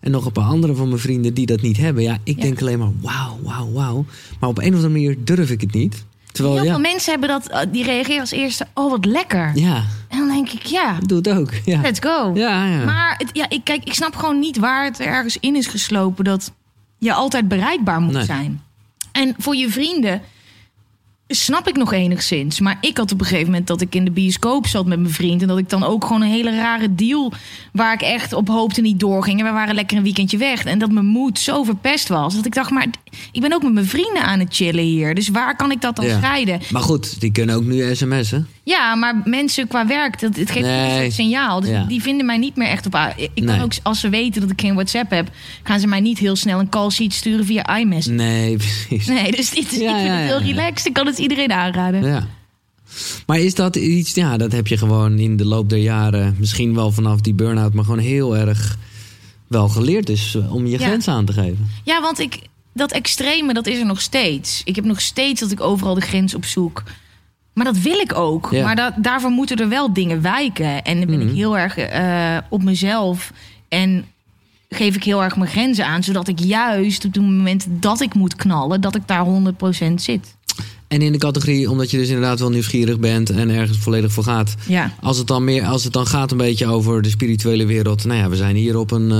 en 0.00 0.10
nog 0.10 0.26
een 0.26 0.32
paar 0.32 0.44
andere 0.44 0.74
van 0.74 0.88
mijn 0.88 1.00
vrienden 1.00 1.34
die 1.34 1.46
dat 1.46 1.60
niet 1.62 1.76
hebben. 1.76 2.02
Ja, 2.02 2.18
ik 2.24 2.36
Ja. 2.36 2.42
denk 2.42 2.60
alleen 2.60 2.78
maar 2.78 2.92
wauw, 3.00 3.38
wauw, 3.42 3.72
wauw. 3.72 4.04
Maar 4.40 4.48
op 4.48 4.58
een 4.58 4.68
of 4.68 4.74
andere 4.74 4.88
manier 4.92 5.16
durf 5.24 5.50
ik 5.50 5.60
het 5.60 5.72
niet. 5.74 6.04
Terwijl, 6.32 6.54
Heel 6.56 6.64
ja, 6.64 6.70
veel 6.70 6.80
mensen 6.80 7.10
hebben 7.10 7.28
dat, 7.28 7.48
eh, 7.48 7.60
die 7.68 7.84
reageren 7.84 8.20
als 8.20 8.30
eerste, 8.30 8.66
oh 8.74 8.90
wat 8.90 9.04
lekker. 9.04 9.50
ja, 9.54 9.82
En 10.08 10.18
dan 10.18 10.28
denk 10.28 10.48
ik, 10.50 10.62
ja, 10.66 10.96
doe 11.06 11.18
het 11.18 11.28
ook. 11.28 11.50
Ja, 11.64 11.80
let's 11.80 12.00
go. 12.00 12.30
ja, 12.34 12.64
ja. 12.66 12.84
Maar 12.84 13.14
het, 13.18 13.30
ja, 13.32 13.46
ik, 13.48 13.64
kijk, 13.64 13.84
ik 13.84 13.94
snap 13.94 14.16
gewoon 14.16 14.38
niet 14.38 14.58
waar 14.58 14.84
het 14.84 15.00
ergens 15.00 15.36
in 15.40 15.56
is 15.56 15.66
geslopen 15.66 16.24
dat 16.24 16.52
je 16.98 17.12
altijd 17.12 17.48
bereikbaar 17.48 18.00
moet 18.00 18.12
Nee. 18.12 18.24
zijn. 18.24 18.62
En 19.12 19.34
voor 19.38 19.56
je 19.56 19.70
vrienden 19.70 20.22
snap 21.32 21.68
ik 21.68 21.76
nog 21.76 21.92
enigszins. 21.92 22.60
Maar 22.60 22.78
ik 22.80 22.96
had 22.96 23.12
op 23.12 23.20
een 23.20 23.26
gegeven 23.26 23.46
moment 23.50 23.66
dat 23.66 23.80
ik 23.80 23.94
in 23.94 24.04
de 24.04 24.10
bioscoop 24.10 24.66
zat 24.66 24.86
met 24.86 25.00
mijn 25.00 25.12
vriend. 25.12 25.42
En 25.42 25.48
dat 25.48 25.58
ik 25.58 25.68
dan 25.68 25.84
ook 25.84 26.04
gewoon 26.04 26.22
een 26.22 26.28
hele 26.30 26.56
rare 26.56 26.94
deal 26.94 27.32
waar 27.72 27.92
ik 27.94 28.02
echt 28.02 28.32
op 28.32 28.48
hoopte 28.48 28.80
niet 28.80 29.00
doorging. 29.00 29.38
En 29.40 29.46
we 29.46 29.52
waren 29.52 29.74
lekker 29.74 29.96
een 29.96 30.02
weekendje 30.02 30.36
weg. 30.36 30.64
En 30.64 30.78
dat 30.78 30.90
mijn 30.92 31.06
moed 31.06 31.38
zo 31.38 31.62
verpest 31.62 32.08
was. 32.08 32.34
Dat 32.34 32.46
ik 32.46 32.54
dacht, 32.54 32.70
maar 32.70 32.86
ik 33.32 33.40
ben 33.40 33.52
ook 33.52 33.62
met 33.62 33.72
mijn 33.72 33.86
vrienden 33.86 34.22
aan 34.22 34.38
het 34.38 34.54
chillen 34.54 34.84
hier. 34.84 35.14
Dus 35.14 35.28
waar 35.28 35.56
kan 35.56 35.70
ik 35.70 35.80
dat 35.80 35.96
dan 35.96 36.04
Ja. 36.06 36.16
scheiden? 36.18 36.60
Maar 36.70 36.82
goed, 36.82 37.20
die 37.20 37.32
kunnen 37.32 37.54
ook 37.56 37.64
nu 37.64 37.94
sms'en. 37.94 38.48
Ja, 38.62 38.94
maar 38.94 39.20
mensen 39.24 39.68
qua 39.68 39.86
werk, 39.86 40.20
dat, 40.20 40.36
het 40.36 40.50
geeft 40.50 40.66
Nee. 40.66 40.90
een 40.94 41.00
soort 41.00 41.12
signaal. 41.12 41.60
Dus 41.60 41.70
Ja. 41.70 41.84
die 41.84 42.02
vinden 42.02 42.26
mij 42.26 42.38
niet 42.38 42.56
meer 42.56 42.68
echt 42.68 42.86
op... 42.86 42.94
Ik 43.16 43.30
kan 43.34 43.44
Nee. 43.44 43.62
ook, 43.62 43.72
als 43.82 44.00
ze 44.00 44.08
weten 44.08 44.40
dat 44.40 44.50
ik 44.50 44.60
geen 44.60 44.74
WhatsApp 44.74 45.10
heb... 45.10 45.30
gaan 45.62 45.80
ze 45.80 45.86
mij 45.86 46.00
niet 46.00 46.18
heel 46.18 46.36
snel 46.36 46.58
een 46.58 46.68
call 46.68 46.90
sheet 46.90 47.12
sturen 47.14 47.44
via 47.46 47.76
iMessage. 47.78 48.14
Nee, 48.16 48.56
precies. 48.88 49.06
Nee, 49.06 49.30
dus 49.32 49.50
dit, 49.50 49.70
Ja, 49.80 49.96
ik 49.96 50.02
vind 50.06 50.14
het 50.18 50.26
heel 50.28 50.40
relaxed. 50.54 50.86
Ik 50.86 50.92
kan 50.92 51.06
het 51.06 51.18
iedereen 51.20 51.52
aanraden. 51.52 52.04
Ja. 52.04 52.26
Maar 53.26 53.38
is 53.38 53.54
dat 53.54 53.76
iets, 53.76 54.14
ja, 54.14 54.36
dat 54.36 54.52
heb 54.52 54.66
je 54.66 54.76
gewoon 54.76 55.18
in 55.18 55.36
de 55.36 55.44
loop 55.44 55.68
der 55.68 55.78
jaren, 55.78 56.36
misschien 56.38 56.74
wel 56.74 56.90
vanaf 56.92 57.20
die 57.20 57.34
burn-out, 57.34 57.74
maar 57.74 57.84
gewoon 57.84 57.98
heel 57.98 58.36
erg 58.36 58.76
wel 59.46 59.68
geleerd 59.68 60.06
dus 60.06 60.34
eh, 60.34 60.54
om 60.54 60.66
je 60.66 60.78
Ja. 60.78 60.86
grens 60.86 61.08
aan 61.08 61.24
te 61.24 61.32
geven. 61.32 61.68
Ja, 61.84 62.00
want 62.00 62.18
ik, 62.18 62.38
dat 62.74 62.92
extreme, 62.92 63.54
dat 63.54 63.66
is 63.66 63.78
er 63.78 63.86
nog 63.86 64.00
steeds. 64.00 64.62
Ik 64.64 64.76
heb 64.76 64.84
nog 64.84 65.00
steeds 65.00 65.40
dat 65.40 65.50
ik 65.50 65.60
overal 65.60 65.94
de 65.94 66.00
grens 66.00 66.34
op 66.34 66.44
zoek. 66.44 66.82
Maar 67.54 67.64
dat 67.64 67.78
wil 67.78 67.98
ik 67.98 68.14
ook. 68.14 68.48
Ja. 68.50 68.64
Maar 68.64 68.76
dat, 68.76 68.92
daarvoor 68.96 69.30
moeten 69.30 69.56
er 69.56 69.68
wel 69.68 69.92
dingen 69.92 70.22
wijken. 70.22 70.82
En 70.82 70.96
dan 70.98 71.06
ben 71.06 71.18
Mhm. 71.18 71.28
ik 71.28 71.34
heel 71.34 71.58
erg 71.58 71.76
eh, 71.76 72.36
op 72.50 72.62
mezelf. 72.62 73.32
En 73.68 74.04
geef 74.68 74.94
ik 74.96 75.04
heel 75.04 75.22
erg 75.22 75.36
mijn 75.36 75.50
grenzen 75.50 75.86
aan. 75.86 76.02
Zodat 76.02 76.28
ik 76.28 76.38
juist 76.38 77.04
op 77.04 77.14
het 77.14 77.22
moment 77.22 77.66
dat 77.68 78.00
ik 78.00 78.14
moet 78.14 78.36
knallen... 78.36 78.80
dat 78.80 78.94
ik 78.96 79.02
daar 79.06 79.24
100% 79.24 79.94
zit. 79.94 80.36
En 80.90 81.02
in 81.02 81.12
de 81.12 81.18
categorie, 81.18 81.70
omdat 81.70 81.90
je 81.90 81.96
dus 81.96 82.08
inderdaad 82.08 82.38
wel 82.38 82.50
nieuwsgierig 82.50 82.98
bent 82.98 83.30
en 83.30 83.50
ergens 83.50 83.78
volledig 83.78 84.12
voor 84.12 84.24
gaat. 84.24 84.54
Ja. 84.68 84.94
Als 85.00 85.18
het 85.18 85.26
dan, 85.26 85.44
meer, 85.44 85.64
als 85.64 85.84
het 85.84 85.92
dan 85.92 86.06
gaat 86.06 86.30
een 86.30 86.36
beetje 86.36 86.66
over 86.66 87.02
de 87.02 87.08
spirituele 87.08 87.66
wereld. 87.66 88.04
Nou 88.04 88.18
ja, 88.18 88.28
we 88.28 88.36
zijn 88.36 88.56
hier 88.56 88.78
op 88.78 88.90
een, 88.90 89.10
eh, 89.10 89.18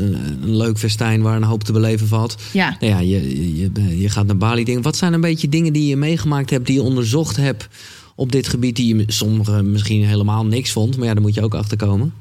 een, 0.00 0.16
een 0.42 0.56
leuk 0.56 0.78
festijn 0.78 1.22
waar 1.22 1.36
een 1.36 1.42
hoop 1.42 1.64
te 1.64 1.72
beleven 1.72 2.06
valt. 2.06 2.36
Ja. 2.52 2.76
Nou 2.80 2.92
ja, 2.92 2.98
je, 2.98 3.56
je, 3.56 3.98
je 3.98 4.08
gaat 4.08 4.26
naar 4.26 4.36
Bali. 4.36 4.64
Dingen. 4.64 4.82
Wat 4.82 4.96
zijn 4.96 5.12
een 5.12 5.20
beetje 5.20 5.48
dingen 5.48 5.72
die 5.72 5.86
je 5.86 5.96
meegemaakt 5.96 6.50
hebt, 6.50 6.66
die 6.66 6.74
je 6.74 6.82
onderzocht 6.82 7.36
hebt 7.36 7.68
op 8.14 8.32
dit 8.32 8.48
gebied, 8.48 8.76
die 8.76 8.96
je 8.96 9.04
sommige 9.06 9.62
misschien 9.62 10.04
helemaal 10.04 10.46
niks 10.46 10.72
vond. 10.72 10.96
Maar 10.96 11.06
ja, 11.06 11.12
daar 11.12 11.22
moet 11.22 11.34
je 11.34 11.42
ook 11.42 11.54
achter 11.54 11.76
komen. 11.76 12.12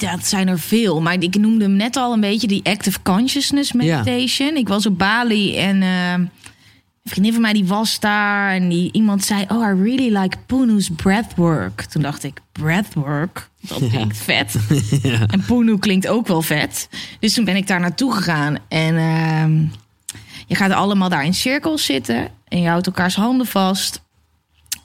Ja, 0.00 0.16
dat 0.16 0.26
zijn 0.26 0.48
er 0.48 0.58
veel. 0.58 1.00
Maar 1.00 1.22
ik 1.22 1.38
noemde 1.38 1.64
hem 1.64 1.76
net 1.76 1.96
al 1.96 2.12
een 2.12 2.20
beetje 2.20 2.46
die 2.46 2.64
active 2.64 3.02
consciousness 3.02 3.72
meditation. 3.72 4.56
Ik 4.56 4.68
was 4.68 4.86
op 4.86 4.98
Bali 4.98 5.56
en 5.56 5.82
eh, 5.82 6.12
een 6.12 6.30
vriendin 7.04 7.32
van 7.32 7.42
mij 7.42 7.52
die 7.52 7.66
was 7.66 8.00
daar. 8.00 8.52
En 8.52 8.68
die, 8.68 8.92
iemand 8.92 9.24
zei, 9.24 9.44
oh, 9.48 9.60
I 9.60 9.82
really 9.82 10.18
like 10.18 10.36
Punu's 10.46 10.90
breathwork. 10.96 11.80
Toen 11.80 12.02
dacht 12.02 12.24
ik, 12.24 12.40
breathwork? 12.52 13.48
Dat 13.60 13.88
klinkt 13.88 14.16
vet. 14.16 14.56
En 15.32 15.44
Punu 15.46 15.78
klinkt 15.78 16.08
ook 16.08 16.26
wel 16.26 16.42
vet. 16.42 16.88
Dus 17.20 17.34
toen 17.34 17.44
ben 17.44 17.56
ik 17.56 17.66
daar 17.66 17.80
naartoe 17.80 18.12
gegaan. 18.12 18.56
En 18.68 18.96
ehm, 18.96 19.64
je 20.46 20.54
gaat 20.54 20.70
allemaal 20.70 21.08
daar 21.08 21.24
in 21.24 21.34
cirkels 21.34 21.84
zitten. 21.84 22.28
En 22.48 22.60
je 22.60 22.68
houdt 22.68 22.86
elkaars 22.86 23.14
handen 23.14 23.46
vast. 23.46 24.02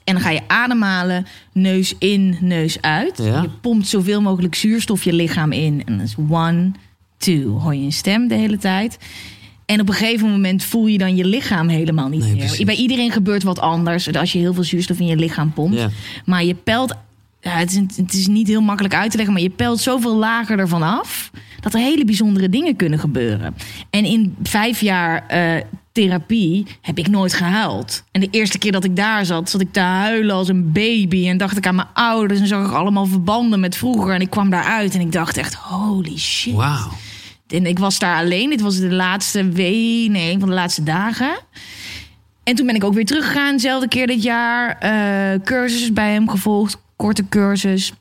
En 0.04 0.14
dan 0.14 0.22
ga 0.22 0.30
je 0.30 0.40
ademhalen, 0.46 1.26
neus 1.52 1.94
in, 1.98 2.36
neus 2.40 2.80
uit. 2.80 3.18
Ja. 3.22 3.42
Je 3.42 3.48
pompt 3.60 3.88
zoveel 3.88 4.20
mogelijk 4.22 4.54
zuurstof 4.54 5.04
je 5.04 5.12
lichaam 5.12 5.52
in. 5.52 5.82
En 5.86 5.98
dat 5.98 6.06
is 6.06 6.14
one, 6.30 6.70
two. 7.18 7.58
Hoor 7.58 7.74
je 7.74 7.84
een 7.84 7.92
stem 7.92 8.28
de 8.28 8.34
hele 8.34 8.58
tijd. 8.58 8.98
En 9.66 9.80
op 9.80 9.88
een 9.88 9.94
gegeven 9.94 10.30
moment 10.30 10.64
voel 10.64 10.86
je 10.86 10.98
dan 10.98 11.16
je 11.16 11.24
lichaam 11.24 11.68
helemaal 11.68 12.08
niet 12.08 12.20
Nee, 12.20 12.34
meer. 12.34 12.38
precies. 12.46 12.64
Bij 12.64 12.74
iedereen 12.74 13.10
gebeurt 13.10 13.42
wat 13.42 13.58
anders 13.60 14.12
als 14.16 14.32
je 14.32 14.38
heel 14.38 14.54
veel 14.54 14.64
zuurstof 14.64 14.98
in 14.98 15.06
je 15.06 15.16
lichaam 15.16 15.52
pompt. 15.52 15.78
Ja. 15.78 15.90
Maar 16.24 16.44
je 16.44 16.54
pelt 16.54 16.94
ja, 17.40 17.50
het, 17.50 17.70
is, 17.70 17.96
het 17.96 18.12
is 18.12 18.26
niet 18.26 18.48
heel 18.48 18.60
makkelijk 18.60 18.94
uit 18.94 19.10
te 19.10 19.16
leggen, 19.16 19.34
maar 19.34 19.42
je 19.42 19.50
pelt 19.50 19.80
zoveel 19.80 20.16
lager 20.16 20.58
ervan 20.58 20.82
af 20.82 21.30
dat 21.60 21.74
er 21.74 21.80
hele 21.80 22.04
bijzondere 22.04 22.48
dingen 22.48 22.76
kunnen 22.76 22.98
gebeuren. 22.98 23.54
En 23.90 24.04
in 24.04 24.34
vijf 24.42 24.80
jaar 24.80 25.26
eh, 25.26 25.62
therapie 25.94 26.66
heb 26.80 26.98
ik 26.98 27.08
nooit 27.08 27.34
gehuild. 27.34 28.04
En 28.12 28.20
de 28.20 28.28
eerste 28.30 28.58
keer 28.58 28.72
dat 28.72 28.84
ik 28.84 28.96
daar 28.96 29.26
zat, 29.26 29.50
zat 29.50 29.60
ik 29.60 29.72
te 29.72 29.80
huilen 29.80 30.34
als 30.34 30.48
een 30.48 30.72
baby 30.72 31.28
en 31.28 31.36
dacht 31.36 31.56
ik 31.56 31.66
aan 31.66 31.74
mijn 31.74 31.88
ouders 31.94 32.40
en 32.40 32.46
zag 32.46 32.66
ik 32.66 32.72
allemaal 32.72 33.06
verbanden 33.06 33.60
met 33.60 33.76
vroeger. 33.76 34.14
En 34.14 34.20
ik 34.20 34.30
kwam 34.30 34.50
daaruit 34.50 34.94
en 34.94 35.00
ik 35.00 35.12
dacht 35.12 35.36
echt, 35.36 35.54
holy 35.54 36.18
shit. 36.18 36.54
Wauw. 36.54 36.90
En 37.48 37.66
ik 37.66 37.78
was 37.78 37.98
daar 37.98 38.18
alleen. 38.18 38.50
Dit 38.50 38.60
was 38.60 38.78
de 38.78 38.92
laatste 38.92 39.48
wee, 39.48 40.10
nee, 40.10 40.32
een 40.32 40.40
van 40.40 40.48
de 40.48 40.54
laatste 40.54 40.82
dagen. 40.82 41.38
En 42.44 42.54
toen 42.54 42.66
ben 42.66 42.74
ik 42.74 42.84
ook 42.84 42.94
weer 42.94 43.06
teruggegaan, 43.06 43.52
dezelfde 43.52 43.88
keer 43.88 44.06
dit 44.06 44.22
jaar. 44.22 44.78
eh 44.78 45.40
cursussen 45.44 45.94
bij 45.94 46.12
hem 46.12 46.28
gevolgd, 46.28 46.78
korte 46.96 47.28
cursus. 47.28 47.92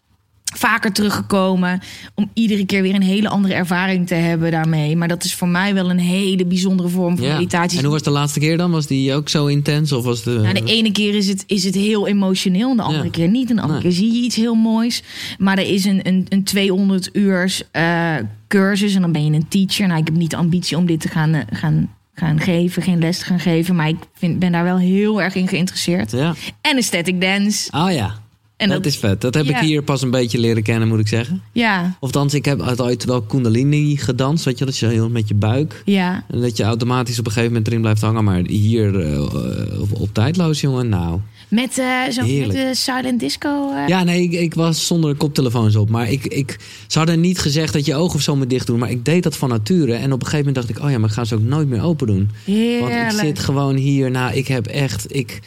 Vaker 0.53 0.91
teruggekomen 0.91 1.81
om 2.15 2.29
iedere 2.33 2.65
keer 2.65 2.81
weer 2.81 2.95
een 2.95 3.01
hele 3.01 3.29
andere 3.29 3.53
ervaring 3.53 4.07
te 4.07 4.15
hebben 4.15 4.51
daarmee. 4.51 4.95
Maar 4.95 5.07
dat 5.07 5.23
is 5.23 5.35
voor 5.35 5.47
mij 5.47 5.73
wel 5.73 5.89
een 5.89 5.99
hele 5.99 6.45
bijzondere 6.45 6.89
vorm 6.89 7.17
van 7.17 7.25
Ja. 7.25 7.33
meditatie. 7.33 7.77
En 7.77 7.83
hoe 7.83 7.93
was 7.93 8.03
de 8.03 8.09
laatste 8.09 8.39
keer 8.39 8.57
dan? 8.57 8.71
Was 8.71 8.87
die 8.87 9.13
ook 9.13 9.29
zo 9.29 9.45
intens? 9.45 9.91
Of 9.91 10.03
was 10.03 10.23
de... 10.23 10.31
Nou, 10.31 10.53
de 10.53 10.63
ene 10.63 10.91
keer 10.91 11.15
is 11.15 11.27
het, 11.27 11.43
is 11.47 11.63
het 11.63 11.75
heel 11.75 12.07
emotioneel, 12.07 12.69
en 12.69 12.77
de 12.77 12.83
andere 12.83 13.03
Ja. 13.03 13.09
keer 13.09 13.27
niet. 13.29 13.49
En 13.49 13.55
de 13.55 13.61
andere 13.61 13.79
Nee. 13.81 13.89
keer 13.91 13.97
zie 13.99 14.13
je 14.13 14.21
iets 14.25 14.35
heel 14.35 14.55
moois. 14.55 15.03
Maar 15.37 15.57
er 15.57 15.69
is 15.73 15.85
een, 15.85 16.07
een, 16.07 16.25
een 16.29 16.43
200 16.43 17.09
uurs 17.13 17.63
eh, 17.71 18.15
cursus 18.47 18.95
en 18.95 19.01
dan 19.01 19.11
ben 19.11 19.25
je 19.25 19.31
een 19.31 19.47
teacher. 19.47 19.87
Nou, 19.87 19.99
ik 19.99 20.07
heb 20.07 20.15
niet 20.15 20.29
de 20.29 20.35
ambitie 20.37 20.77
om 20.77 20.85
dit 20.85 20.99
te 20.99 21.07
gaan, 21.07 21.33
eh, 21.33 21.41
gaan, 21.51 21.89
gaan 22.13 22.39
geven, 22.39 22.81
geen 22.81 22.99
les 22.99 23.17
te 23.19 23.25
gaan 23.25 23.39
geven. 23.39 23.75
Maar 23.75 23.87
ik 23.87 23.97
vind, 24.13 24.39
ben 24.39 24.51
daar 24.51 24.63
wel 24.63 24.77
heel 24.77 25.21
erg 25.21 25.35
in 25.35 25.47
geïnteresseerd. 25.47 26.11
Ja. 26.11 26.33
En 26.61 26.75
aesthetic 26.75 27.21
dance. 27.21 27.71
Oh 27.71 27.91
ja. 27.91 28.21
En 28.63 28.69
dat, 28.69 28.85
is 28.85 28.97
vet. 28.97 29.21
Dat 29.21 29.33
heb 29.33 29.45
Ja. 29.45 29.57
ik 29.61 29.65
hier 29.67 29.81
pas 29.83 30.01
een 30.01 30.11
beetje 30.11 30.39
leren 30.39 30.63
kennen, 30.63 30.87
moet 30.87 30.99
ik 30.99 31.07
zeggen. 31.07 31.41
Ja, 31.51 31.97
Of 31.99 32.11
dans, 32.11 32.33
ik 32.33 32.45
heb 32.45 32.61
ooit 32.79 33.05
wel 33.05 33.21
kundalini 33.21 33.97
gedanst. 33.97 34.45
Weet 34.45 34.57
je, 34.59 34.65
dat 34.65 34.77
je 34.77 34.87
heel 34.87 35.09
met 35.09 35.27
je 35.27 35.33
buik. 35.35 35.81
ja. 35.85 36.23
En 36.29 36.41
dat 36.41 36.57
je 36.57 36.63
automatisch 36.63 37.19
op 37.19 37.25
een 37.25 37.31
gegeven 37.31 37.51
moment 37.53 37.67
erin 37.67 37.81
blijft 37.81 38.01
hangen. 38.01 38.23
Maar 38.23 38.41
hier 38.47 38.99
eh, 38.99 39.15
eh, 39.15 39.81
op, 39.81 39.99
op 40.01 40.13
tijdloos, 40.13 40.61
jongen. 40.61 40.89
Nou. 40.89 41.19
Met, 41.47 41.77
eh 41.77 41.85
zo, 42.11 42.21
met 42.21 42.29
Heerlijk. 42.29 42.59
de 42.59 42.75
silent 42.75 43.19
disco. 43.19 43.71
eh. 43.71 43.87
Ja, 43.87 44.03
nee, 44.03 44.23
ik, 44.23 44.31
ik 44.31 44.53
was 44.53 44.87
zonder 44.87 45.15
koptelefoons 45.15 45.75
op. 45.75 45.89
Maar 45.89 46.11
ik, 46.11 46.25
ik, 46.25 46.59
ze 46.87 46.97
hadden 46.97 47.19
niet 47.19 47.39
gezegd 47.39 47.73
dat 47.73 47.85
je 47.85 47.95
ogen 47.95 48.15
of 48.15 48.21
zo 48.21 48.35
moet 48.35 48.49
dicht 48.49 48.67
doen. 48.67 48.79
Maar 48.79 48.89
ik 48.91 49.05
deed 49.05 49.23
dat 49.23 49.37
van 49.37 49.49
nature. 49.49 49.93
En 49.93 50.11
op 50.13 50.19
een 50.21 50.27
gegeven 50.27 50.37
moment 50.45 50.55
dacht 50.55 50.69
ik, 50.69 50.83
oh 50.85 50.91
ja, 50.91 50.97
maar 50.99 51.09
ik 51.09 51.15
ga 51.15 51.25
ze 51.25 51.35
ook 51.35 51.41
nooit 51.41 51.67
meer 51.69 51.81
open 51.83 52.07
doen. 52.07 52.17
Want 52.45 52.47
ik 52.47 52.53
Heerlijk. 52.53 53.11
zit 53.11 53.39
gewoon 53.39 53.75
hier. 53.75 54.11
Nou, 54.11 54.33
ik 54.33 54.47
heb 54.47 54.65
echt. 54.67 55.15
Ik, 55.15 55.39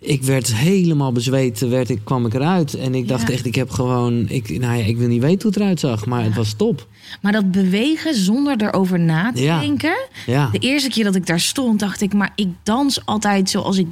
ik 0.00 0.22
werd 0.22 0.54
helemaal 0.54 1.12
bezweet. 1.12 1.58
Werd, 1.60 1.90
ik, 1.90 2.00
kwam 2.04 2.26
ik 2.26 2.34
eruit. 2.34 2.74
En 2.74 2.94
ik 2.94 3.08
dacht 3.08 3.26
Ja. 3.28 3.32
echt, 3.34 3.46
ik 3.46 3.54
heb 3.54 3.70
gewoon. 3.70 4.28
Ik, 4.28 4.58
nou 4.58 4.76
ja, 4.78 4.84
ik 4.84 4.96
wil 4.96 5.08
niet 5.08 5.20
weten 5.22 5.42
hoe 5.42 5.50
het 5.50 5.60
eruit 5.60 5.80
zag. 5.80 6.06
Maar 6.06 6.24
het 6.24 6.34
was 6.34 6.52
top. 6.52 6.86
Maar 7.20 7.32
dat 7.32 7.50
bewegen 7.50 8.14
zonder 8.14 8.62
erover 8.62 9.00
na 9.00 9.32
te 9.32 9.42
Ja. 9.42 9.60
denken. 9.60 9.96
De 10.26 10.58
eerste 10.58 10.88
keer 10.88 11.04
dat 11.04 11.14
ik 11.14 11.26
daar 11.26 11.40
stond, 11.40 11.80
dacht 11.80 12.00
ik, 12.00 12.14
maar 12.14 12.32
ik 12.34 12.48
dans 12.62 13.06
altijd 13.06 13.50
zoals 13.50 13.78
ik 13.78 13.86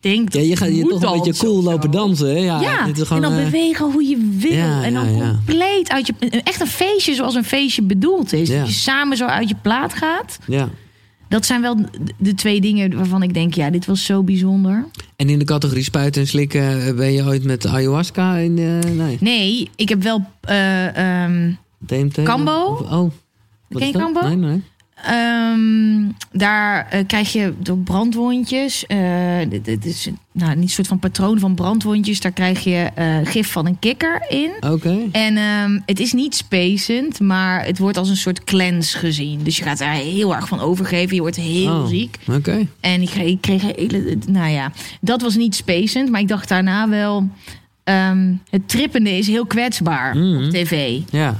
denk. 0.00 0.32
Ja, 0.32 0.40
je 0.40 0.56
gaat 0.56 0.74
je 0.76 0.86
toch 0.86 1.02
een 1.02 1.22
beetje 1.22 1.44
cool 1.46 1.62
lopen 1.62 1.90
dansen. 1.90 2.26
Hè? 2.28 2.38
Ja, 2.38 2.60
Ja, 2.60 2.84
het 2.86 2.94
is 2.94 3.00
en 3.00 3.06
gewoon, 3.06 3.22
dan 3.22 3.32
eh, 3.32 3.44
bewegen 3.44 3.90
hoe 3.92 4.04
je 4.08 4.36
wil. 4.38 4.52
ja, 4.52 4.82
en 4.84 4.94
dan 4.94 5.06
compleet 5.18 5.88
uit 5.88 6.06
je... 6.06 6.14
Echt 6.44 6.60
een 6.60 6.66
feestje 6.66 7.14
zoals 7.14 7.34
een 7.34 7.44
feestje 7.44 7.82
bedoeld 7.82 8.32
is. 8.32 8.48
Dat 8.48 8.66
je 8.66 8.72
samen 8.72 9.16
zo 9.16 9.24
uit 9.26 9.48
je 9.48 9.56
plaat 9.62 9.94
gaat. 9.94 10.38
ja. 10.46 10.68
Dat 11.28 11.46
zijn 11.46 11.60
wel 11.60 11.76
de- 12.18 12.34
twee 12.34 12.60
dingen 12.60 12.96
waarvan 12.96 13.22
ik 13.22 13.34
denk... 13.34 13.54
ja, 13.54 13.70
dit 13.70 13.86
was 13.86 14.04
zo 14.04 14.22
bijzonder. 14.22 14.84
En 15.16 15.28
in 15.28 15.38
de 15.38 15.44
categorie 15.44 15.82
spuiten 15.82 16.20
en 16.22 16.28
slikken 16.28 16.86
eh, 16.86 16.94
ben 16.94 17.12
je 17.12 17.24
ooit 17.24 17.44
met 17.44 17.66
ayahuasca 17.66 18.36
in. 18.36 18.58
eh 18.58 18.90
nee, 18.90 19.16
Nee, 19.20 19.70
ik 19.76 19.88
heb 19.88 20.02
wel... 20.02 20.24
eh, 20.40 21.22
ehm, 21.24 21.52
DMT? 21.78 22.22
Kambo? 22.22 22.62
Of- 22.64 22.80
Oh. 22.80 23.10
Wat 23.68 23.82
Ken 23.82 23.88
je? 23.88 24.20
Nee, 24.22 24.36
nee. 24.36 24.62
Ehm, 25.06 26.08
daar 26.32 26.86
eh, 26.90 27.06
krijg 27.06 27.32
je 27.32 27.52
door 27.58 27.76
brandwondjes. 27.78 28.86
eh, 28.86 28.98
dit, 29.48 29.64
dit 29.64 29.84
is 29.84 30.08
nou, 30.32 30.54
niet 30.54 30.62
een 30.62 30.68
soort 30.68 30.86
van 30.86 30.98
patroon 30.98 31.38
van 31.38 31.54
brandwondjes. 31.54 32.20
Daar 32.20 32.32
krijg 32.32 32.64
je 32.64 32.90
eh, 32.94 33.16
gif 33.24 33.52
van 33.52 33.66
een 33.66 33.78
kikker 33.78 34.24
in. 34.28 34.50
Oké. 34.70 34.96
En 35.12 35.36
ehm, 35.36 35.78
het 35.86 36.00
is 36.00 36.12
niet 36.12 36.34
spacend, 36.34 37.20
maar 37.20 37.64
het 37.64 37.78
wordt 37.78 37.96
als 37.96 38.08
een 38.08 38.16
soort 38.16 38.44
cleanse 38.44 38.98
gezien. 38.98 39.42
Dus 39.42 39.56
je 39.56 39.62
gaat 39.64 39.78
daar 39.78 39.94
heel 39.94 40.34
erg 40.34 40.48
van 40.48 40.60
overgeven. 40.60 41.14
Je 41.14 41.20
wordt 41.20 41.36
heel 41.36 41.72
Oh, 41.80 41.86
ziek. 41.86 42.18
Oké. 42.30 42.66
En 42.80 43.02
ik 43.02 43.08
kreeg, 43.10 43.26
ik 43.30 43.40
kreeg 43.40 43.62
hele. 43.62 44.18
Nou 44.28 44.50
ja, 44.50 44.72
dat 45.00 45.22
was 45.22 45.36
niet 45.36 45.54
spacend. 45.54 46.10
Maar 46.10 46.20
ik 46.20 46.28
dacht 46.28 46.48
daarna 46.48 46.88
wel. 46.88 47.28
ehm, 47.84 48.32
het 48.50 48.68
trippende 48.68 49.10
is 49.18 49.26
heel 49.26 49.46
kwetsbaar 49.46 50.16
Mhm. 50.16 50.44
op 50.44 50.50
tv. 50.50 50.98
Ja. 51.10 51.36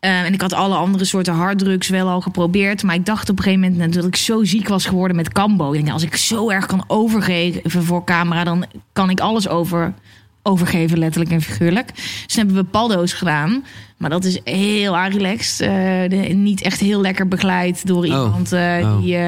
Eh, 0.00 0.20
en 0.20 0.32
ik 0.32 0.40
had 0.40 0.52
alle 0.52 0.74
andere 0.74 1.04
soorten 1.04 1.34
harddrugs 1.34 1.88
wel 1.88 2.08
al 2.08 2.20
geprobeerd. 2.20 2.82
Maar 2.82 2.94
ik 2.94 3.06
dacht 3.06 3.28
op 3.28 3.36
een 3.38 3.44
gegeven 3.44 3.70
moment 3.72 3.94
dat 3.94 4.04
ik 4.04 4.16
zo 4.16 4.44
ziek 4.44 4.68
was 4.68 4.86
geworden 4.86 5.16
met 5.16 5.32
Cambo. 5.32 5.72
Ik 5.72 5.80
denk, 5.80 5.92
als 5.92 6.02
ik 6.02 6.16
zo 6.16 6.50
erg 6.50 6.66
kan 6.66 6.84
overgeven 6.86 7.70
voor 7.84 8.04
camera, 8.04 8.44
dan 8.44 8.64
kan 8.92 9.10
ik 9.10 9.20
alles 9.20 9.48
over, 9.48 9.94
overgeven, 10.42 10.98
letterlijk 10.98 11.32
en 11.32 11.42
figuurlijk. 11.42 11.94
Dus 11.94 12.26
toen 12.26 12.44
hebben 12.46 12.62
we 12.64 12.70
paldo's 12.70 13.12
gedaan. 13.12 13.64
Maar 13.96 14.10
dat 14.10 14.24
is 14.24 14.40
heel 14.44 14.96
relaxed. 15.08 15.60
eh, 15.60 15.68
de- 16.10 16.32
niet 16.34 16.62
echt 16.62 16.80
heel 16.80 17.00
lekker 17.00 17.28
begeleid 17.28 17.86
door 17.86 18.06
iemand 18.06 18.52
eh, 18.52 18.76
Oh. 18.82 19.00
die, 19.00 19.18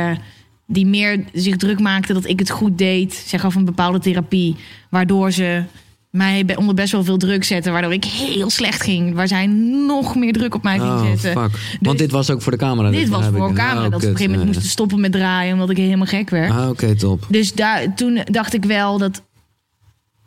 die 0.66 0.86
meer 0.86 1.24
zich 1.32 1.56
druk 1.56 1.80
maakte 1.80 2.12
dat 2.12 2.26
ik 2.26 2.38
het 2.38 2.50
goed 2.50 2.78
deed. 2.78 3.14
Zeg 3.26 3.44
of 3.44 3.54
een 3.54 3.64
bepaalde 3.64 3.98
therapie. 3.98 4.56
Waardoor 4.88 5.30
ze 5.32 5.62
mij 6.10 6.56
onder 6.56 6.74
best 6.74 6.92
wel 6.92 7.04
veel 7.04 7.16
druk 7.16 7.44
zetten. 7.44 7.72
Waardoor 7.72 7.92
ik 7.92 8.04
heel 8.04 8.50
slecht 8.50 8.82
ging. 8.82 9.14
Waar 9.14 9.28
zij 9.28 9.46
nog 9.86 10.14
meer 10.14 10.32
druk 10.32 10.54
op 10.54 10.62
mij 10.62 10.78
ging 10.78 10.90
Oh, 10.90 11.04
zetten. 11.06 11.32
fuck. 11.50 11.78
Want 11.80 11.98
dit 11.98 12.10
was 12.10 12.30
ook 12.30 12.42
voor 12.42 12.52
de 12.52 12.58
camera. 12.58 12.90
Dit 12.90 13.08
was 13.08 13.18
begrijp 13.20 13.36
voor 13.36 13.48
ik. 13.50 13.54
camera. 13.54 13.84
Oh, 13.86 13.90
dat 13.90 13.90
we 13.90 13.96
op 13.96 14.02
een 14.02 14.08
gegeven 14.16 14.30
moment 14.30 14.40
Ja, 14.48 14.52
moesten 14.54 14.70
stoppen 14.70 15.00
met 15.00 15.12
draaien. 15.12 15.52
Omdat 15.52 15.70
ik 15.70 15.76
helemaal 15.76 16.06
gek 16.06 16.30
werd. 16.30 16.50
Ah, 16.52 16.68
oké, 16.68 16.96
top. 16.96 17.26
Dus 17.28 17.52
daar, 17.52 17.94
toen 17.94 18.20
dacht 18.24 18.54
ik 18.54 18.64
wel 18.64 18.98
dat... 18.98 19.22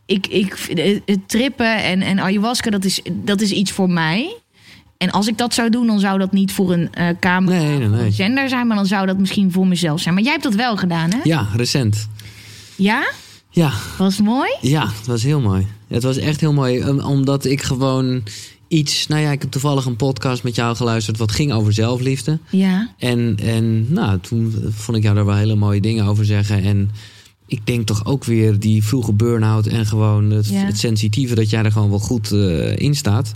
Ik, 0.05 0.27
ik, 0.27 0.57
het 1.05 1.19
trippen 1.29 1.83
en, 1.83 2.01
en 2.01 2.19
ayahuasca, 2.19 2.69
dat 2.69 2.85
is, 2.85 3.01
dat 3.11 3.41
is 3.41 3.51
iets 3.51 3.71
voor 3.71 3.89
mij. 3.89 4.35
En 4.97 5.11
als 5.11 5.27
ik 5.27 5.37
dat 5.37 5.53
zou 5.53 5.69
doen, 5.69 5.87
dan 5.87 5.99
zou 5.99 6.19
dat 6.19 6.31
niet 6.31 6.51
voor 6.51 6.73
een 6.73 6.93
eh 6.93 7.07
camera 7.19 7.87
Nee, 7.87 8.11
zender 8.11 8.49
zijn. 8.49 8.67
Maar 8.67 8.75
dan 8.77 8.85
zou 8.85 9.05
dat 9.05 9.17
misschien 9.17 9.51
voor 9.51 9.67
mezelf 9.67 9.99
zijn. 9.99 10.13
Maar 10.13 10.23
jij 10.23 10.31
hebt 10.31 10.43
dat 10.43 10.55
wel 10.55 10.77
gedaan, 10.77 11.09
hè? 11.11 11.17
Ja, 11.23 11.47
recent. 11.55 12.07
Ja? 12.75 13.03
Ja, 13.55 13.71
Was 13.97 14.17
het 14.17 14.25
mooi? 14.25 14.49
ja, 14.61 14.87
het 14.97 15.07
was 15.07 15.23
heel 15.23 15.39
mooi. 15.41 15.67
Het 15.87 16.03
was 16.03 16.17
echt 16.17 16.39
heel 16.39 16.53
mooi. 16.53 16.89
Omdat 17.01 17.45
ik 17.45 17.61
gewoon 17.61 18.23
iets... 18.67 19.07
Nou 19.07 19.21
ja, 19.21 19.31
ik 19.31 19.41
heb 19.41 19.51
toevallig 19.51 19.85
een 19.85 19.95
podcast 19.95 20.43
met 20.43 20.55
jou 20.55 20.75
geluisterd... 20.75 21.17
wat 21.17 21.31
ging 21.31 21.51
over 21.53 21.73
zelfliefde. 21.73 22.39
Ja. 22.49 22.93
En, 22.97 23.37
en 23.43 23.93
nou, 23.93 24.19
toen 24.19 24.55
vond 24.69 24.97
ik 24.97 25.03
jou 25.03 25.15
daar 25.15 25.25
wel 25.25 25.35
hele 25.35 25.55
mooie 25.55 25.81
dingen 25.81 26.05
over 26.05 26.25
zeggen. 26.25 26.63
En 26.63 26.91
ik 27.47 27.65
denk 27.65 27.85
toch 27.87 28.05
ook 28.05 28.23
weer 28.23 28.59
die 28.59 28.83
vroege 28.83 29.13
burn-out 29.13 29.65
en 29.67 29.85
gewoon 29.85 30.31
het, 30.31 30.49
Ja. 30.49 30.65
het 30.65 30.77
sensitieve 30.77 31.35
dat 31.35 31.49
jij 31.49 31.63
er 31.63 31.71
gewoon 31.71 31.89
wel 31.89 31.99
goed 31.99 32.31
eh, 32.31 32.77
in 32.77 32.95
staat. 32.95 33.31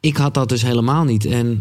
Ik 0.00 0.16
had 0.16 0.34
dat 0.34 0.48
dus 0.48 0.62
helemaal 0.62 1.04
niet. 1.04 1.24
En 1.24 1.60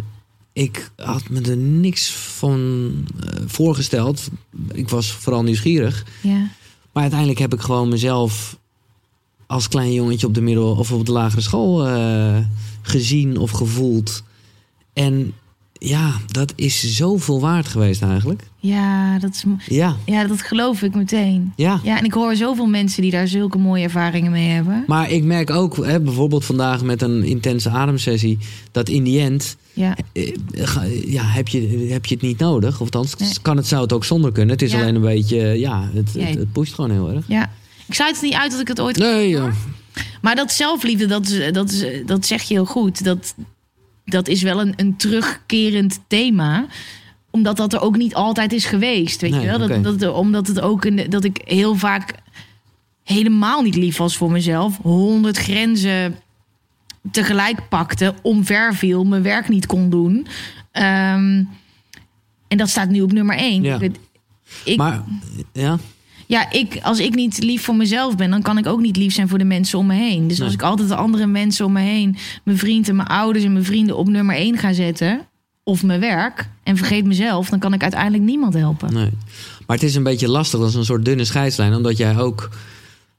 ik 0.54 0.92
had 0.96 1.30
me 1.30 1.42
er 1.42 1.58
niks 1.58 2.10
van 2.12 2.92
eh, 3.20 3.40
voorgesteld. 3.46 4.30
Ik 4.74 4.90
was 4.90 5.12
vooral 5.12 5.44
nieuwsgierig. 5.44 6.06
Ja. 6.22 6.48
Maar 6.94 7.02
uiteindelijk 7.02 7.40
heb 7.40 7.54
ik 7.54 7.60
gewoon 7.60 7.90
mezelf 7.90 8.58
als 9.48 9.68
klein 9.68 9.94
jongetje 9.94 10.28
op 10.28 10.34
de 10.34 10.42
middel 10.42 10.76
of 10.76 10.92
op 10.92 11.06
de 11.06 11.12
lagere 11.12 11.42
school 11.42 11.88
eh, 11.88 12.38
gezien 12.82 13.38
of 13.38 13.52
gevoeld. 13.52 14.24
En 14.94 15.34
ja, 15.86 16.12
dat 16.28 16.54
is 16.56 16.96
zoveel 16.96 17.40
waard 17.40 17.68
geweest 17.68 18.02
eigenlijk. 18.02 18.42
Ja, 18.58 19.20
dat 19.20 19.34
is, 19.34 19.44
Ja, 19.66 19.96
ja, 20.06 20.28
dat 20.28 20.42
geloof 20.42 20.82
ik 20.82 20.96
meteen. 20.96 21.54
ja. 21.56 21.80
Ja, 21.84 21.98
en 21.98 22.04
ik 22.06 22.14
hoor 22.14 22.36
zoveel 22.36 22.66
mensen 22.66 23.02
die 23.02 23.12
daar 23.12 23.28
zulke 23.28 23.58
mooie 23.58 23.84
ervaringen 23.84 24.32
mee 24.32 24.50
hebben. 24.50 24.84
Maar 24.88 25.12
ik 25.12 25.24
merk 25.24 25.50
ook, 25.50 25.86
hè, 25.86 26.00
bijvoorbeeld 26.02 26.46
vandaag 26.46 26.84
met 26.84 27.02
een 27.02 27.24
intense 27.24 27.70
ademsessie, 27.70 28.38
dat 28.72 28.90
in 28.90 29.04
die 29.04 29.20
end 29.20 29.58
Ja. 29.74 29.96
eh, 30.14 30.32
ga- 30.54 30.86
ja, 31.06 31.24
heb, 31.24 31.48
je, 31.48 31.88
heb 31.90 32.06
je 32.06 32.14
het 32.16 32.24
niet 32.24 32.40
nodig. 32.40 32.74
Of 32.74 32.80
althans, 32.80 33.16
Nee. 33.16 33.30
kan 33.42 33.58
het, 33.58 33.68
zou 33.68 33.82
het 33.82 33.94
ook 33.94 34.06
zonder 34.06 34.32
kunnen. 34.32 34.52
Het 34.54 34.62
is 34.62 34.72
Ja. 34.72 34.80
alleen 34.82 34.96
een 34.96 35.02
beetje, 35.02 35.38
ja, 35.60 35.90
het, 35.94 36.14
het, 36.14 36.36
het 36.38 36.52
pusht 36.52 36.74
gewoon 36.74 36.92
heel 36.92 37.10
erg. 37.12 37.26
ja. 37.28 37.52
Ik 37.88 37.94
sluit 37.94 38.14
het 38.16 38.24
niet 38.24 38.34
uit 38.34 38.52
dat 38.52 38.60
ik 38.60 38.68
het 38.68 38.80
ooit 38.82 38.98
Nee, 38.98 39.30
ja. 39.30 39.52
Maar 40.22 40.36
dat 40.36 40.52
zelfliefde, 40.52 41.06
dat, 41.06 41.28
is, 41.28 41.52
dat, 41.54 41.72
is, 41.72 41.86
dat 42.06 42.26
zeg 42.26 42.42
je 42.42 42.54
heel 42.54 42.66
goed. 42.66 43.04
Dat, 43.04 43.36
dat 44.06 44.28
is 44.28 44.42
wel 44.42 44.62
een, 44.62 44.74
een 44.76 44.96
terugkerend 44.96 46.00
thema. 46.08 46.66
Omdat 47.32 47.58
dat 47.58 47.74
er 47.74 47.82
ook 47.82 47.98
niet 47.98 48.14
altijd 48.16 48.54
is 48.54 48.66
geweest. 48.66 49.22
Weet 49.22 49.32
Nee, 49.32 49.40
je 49.42 49.58
wel? 49.58 49.68
Dat, 49.82 50.00
dat, 50.00 50.14
omdat 50.14 50.48
het 50.48 50.60
ook 50.62 50.86
een, 50.86 51.06
dat 51.10 51.24
ik 51.24 51.42
heel 51.44 51.76
vaak 51.76 52.14
helemaal 53.04 53.62
niet 53.62 53.76
lief 53.76 53.98
was 53.98 54.18
voor 54.18 54.32
mezelf. 54.32 54.78
Honderd 54.82 55.38
grenzen 55.38 56.16
tegelijk 57.12 57.70
pakte, 57.70 58.14
omver 58.22 58.76
viel, 58.76 59.04
mijn 59.04 59.24
werk 59.24 59.50
niet 59.50 59.66
kon 59.66 59.90
doen. 59.90 60.28
Ehm, 60.72 61.44
en 62.48 62.58
dat 62.58 62.70
staat 62.70 62.90
nu 62.90 63.02
op 63.02 63.12
nummer 63.12 63.36
één. 63.38 63.64
Ja. 63.64 63.80
Ik, 63.80 63.96
ik- 64.64 64.78
Maar, 64.78 65.04
ja, 65.54 65.78
ja, 66.34 66.52
ik, 66.52 66.80
als 66.84 67.00
ik 67.00 67.16
niet 67.16 67.44
lief 67.44 67.64
voor 67.64 67.76
mezelf 67.76 68.16
ben, 68.16 68.30
dan 68.30 68.42
kan 68.42 68.58
ik 68.58 68.68
ook 68.68 68.82
niet 68.82 68.98
lief 68.98 69.14
zijn 69.14 69.28
voor 69.30 69.38
de 69.38 69.44
mensen 69.44 69.80
om 69.80 69.86
me 69.86 69.94
heen. 69.94 70.28
Dus 70.28 70.38
Nee. 70.38 70.46
als 70.46 70.56
ik 70.56 70.62
altijd 70.62 70.88
de 70.88 70.96
andere 70.96 71.28
mensen 71.28 71.66
om 71.66 71.72
me 71.72 71.82
heen, 71.82 72.16
mijn 72.44 72.58
vriend 72.58 72.90
en 72.90 72.96
mijn 72.96 73.08
ouders 73.08 73.46
en 73.46 73.54
mijn 73.54 73.66
vrienden 73.66 73.98
op 73.98 74.08
nummer 74.08 74.36
één 74.36 74.58
ga 74.58 74.74
zetten, 74.74 75.22
of 75.64 75.84
mijn 75.84 76.00
werk, 76.00 76.50
en 76.64 76.78
vergeet 76.78 77.06
mezelf, 77.06 77.50
dan 77.50 77.60
kan 77.60 77.74
ik 77.74 77.82
uiteindelijk 77.82 78.24
niemand 78.24 78.54
helpen. 78.54 78.94
Nee. 78.94 79.10
Maar 79.68 79.76
het 79.78 79.86
is 79.86 79.96
een 79.96 80.04
beetje 80.04 80.28
lastig, 80.30 80.60
dat 80.60 80.70
is 80.70 80.76
een 80.76 80.86
soort 80.86 81.06
dunne 81.06 81.26
scheidslijn. 81.26 81.76
Omdat 81.76 81.98
jij 81.98 82.18
ook 82.18 82.50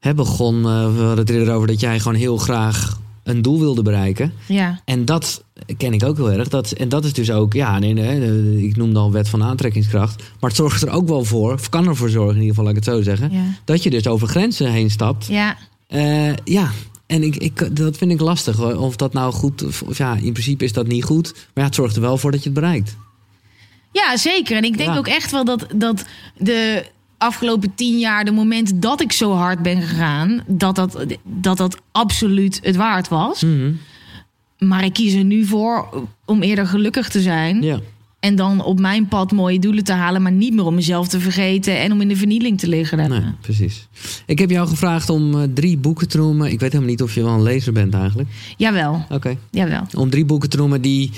hè, 0.00 0.14
begon, 0.14 0.56
eh, 0.56 0.94
we 0.94 1.00
hadden 1.00 1.18
het 1.18 1.30
eerder 1.30 1.54
over 1.54 1.66
dat 1.68 1.80
jij 1.80 1.98
gewoon 1.98 2.18
heel 2.18 2.36
graag 2.36 2.98
een 3.24 3.42
doel 3.42 3.58
wilde 3.60 3.82
bereiken. 3.82 4.32
Ja, 4.48 4.80
En 4.84 5.04
dat 5.04 5.44
ken 5.76 5.92
ik 5.92 6.04
ook 6.04 6.16
heel 6.16 6.30
erg. 6.32 6.48
Dat, 6.48 6.70
en 6.72 6.88
dat 6.88 7.04
is 7.04 7.12
dus 7.12 7.30
ook, 7.30 7.52
ja, 7.52 7.78
nee, 7.78 7.92
nee, 7.92 8.66
ik 8.66 8.76
noemde 8.76 8.98
al 8.98 9.12
wet 9.12 9.28
van 9.28 9.42
aantrekkingskracht. 9.42 10.16
Maar 10.40 10.50
het 10.50 10.58
zorgt 10.58 10.82
er 10.82 10.90
ook 10.90 11.08
wel 11.08 11.24
voor, 11.24 11.52
of 11.52 11.68
kan 11.68 11.86
ervoor 11.88 12.08
zorgen 12.10 12.34
in 12.34 12.40
ieder 12.40 12.48
geval, 12.54 12.64
laat 12.64 12.76
ik 12.76 12.84
het 12.84 12.94
zo 12.94 13.02
zeggen. 13.02 13.32
ja, 13.32 13.44
Dat 13.64 13.82
je 13.82 13.90
dus 13.90 14.06
over 14.06 14.28
grenzen 14.28 14.70
heen 14.72 14.90
stapt. 14.90 15.26
ja. 15.26 15.56
Eh, 15.88 16.32
ja, 16.44 16.70
en 17.06 17.22
ik, 17.22 17.36
ik, 17.36 17.76
dat 17.76 17.96
vind 17.96 18.10
ik 18.10 18.20
lastig. 18.20 18.56
hoor. 18.56 18.74
Of 18.76 18.96
dat 18.96 19.12
nou 19.12 19.32
goed, 19.32 19.64
of, 19.64 19.82
of 19.82 19.98
ja, 19.98 20.14
in 20.16 20.32
principe 20.32 20.64
is 20.64 20.72
dat 20.72 20.86
niet 20.86 21.04
goed. 21.04 21.32
Maar 21.32 21.42
ja, 21.54 21.62
het 21.64 21.74
zorgt 21.74 21.94
er 21.96 22.00
wel 22.02 22.16
voor 22.18 22.30
dat 22.30 22.42
je 22.42 22.50
het 22.50 22.58
bereikt. 22.60 22.96
Ja, 23.92 24.16
zeker. 24.16 24.56
En 24.56 24.64
ik 24.64 24.76
denk 24.76 24.90
Ja. 24.90 24.96
ook 24.96 25.06
echt 25.06 25.30
wel 25.30 25.44
dat, 25.44 25.66
dat 25.74 26.04
de 26.38 26.84
afgelopen 27.24 27.74
tien 27.74 27.98
jaar, 27.98 28.24
de 28.24 28.30
momenten 28.30 28.80
dat 28.80 29.00
ik 29.00 29.12
zo 29.12 29.32
hard 29.32 29.62
ben 29.62 29.82
gegaan, 29.82 30.42
dat 30.46 30.74
dat, 30.76 31.04
dat, 31.24 31.56
dat 31.56 31.76
absoluut 31.92 32.60
het 32.62 32.76
waard 32.76 33.08
was. 33.08 33.42
Mhm. 33.42 33.72
Maar 34.58 34.84
ik 34.84 34.92
kies 34.92 35.14
er 35.14 35.24
nu 35.24 35.44
voor 35.44 36.06
om 36.24 36.42
eerder 36.42 36.66
gelukkig 36.66 37.08
te 37.08 37.20
zijn. 37.20 37.62
Ja. 37.62 37.80
En 38.20 38.36
dan 38.36 38.64
op 38.64 38.80
mijn 38.80 39.08
pad 39.08 39.32
mooie 39.32 39.58
doelen 39.58 39.84
te 39.84 39.92
halen, 39.92 40.22
maar 40.22 40.32
niet 40.32 40.54
meer 40.54 40.64
om 40.64 40.74
mezelf 40.74 41.08
te 41.08 41.20
vergeten 41.20 41.78
en 41.78 41.92
om 41.92 42.00
in 42.00 42.08
de 42.08 42.16
vernieling 42.16 42.58
te 42.58 42.68
liggen. 42.68 43.10
Nee, 43.10 43.20
precies. 43.40 43.88
Ik 44.26 44.38
heb 44.38 44.50
jou 44.50 44.68
gevraagd 44.68 45.08
om 45.08 45.40
eh, 45.40 45.48
drie 45.54 45.76
boeken 45.76 46.08
te 46.08 46.16
noemen. 46.16 46.52
Ik 46.52 46.60
weet 46.60 46.72
helemaal 46.72 46.90
niet 46.90 47.02
of 47.02 47.14
je 47.14 47.22
wel 47.22 47.32
een 47.32 47.42
lezer 47.42 47.72
bent 47.72 47.94
eigenlijk. 47.94 48.28
Jawel, 48.56 49.06
Oké. 49.10 49.36
jawel. 49.50 49.86
Om 49.94 50.10
drie 50.10 50.24
boeken 50.24 50.48
te 50.48 50.56
noemen 50.56 50.80
die, 50.80 51.10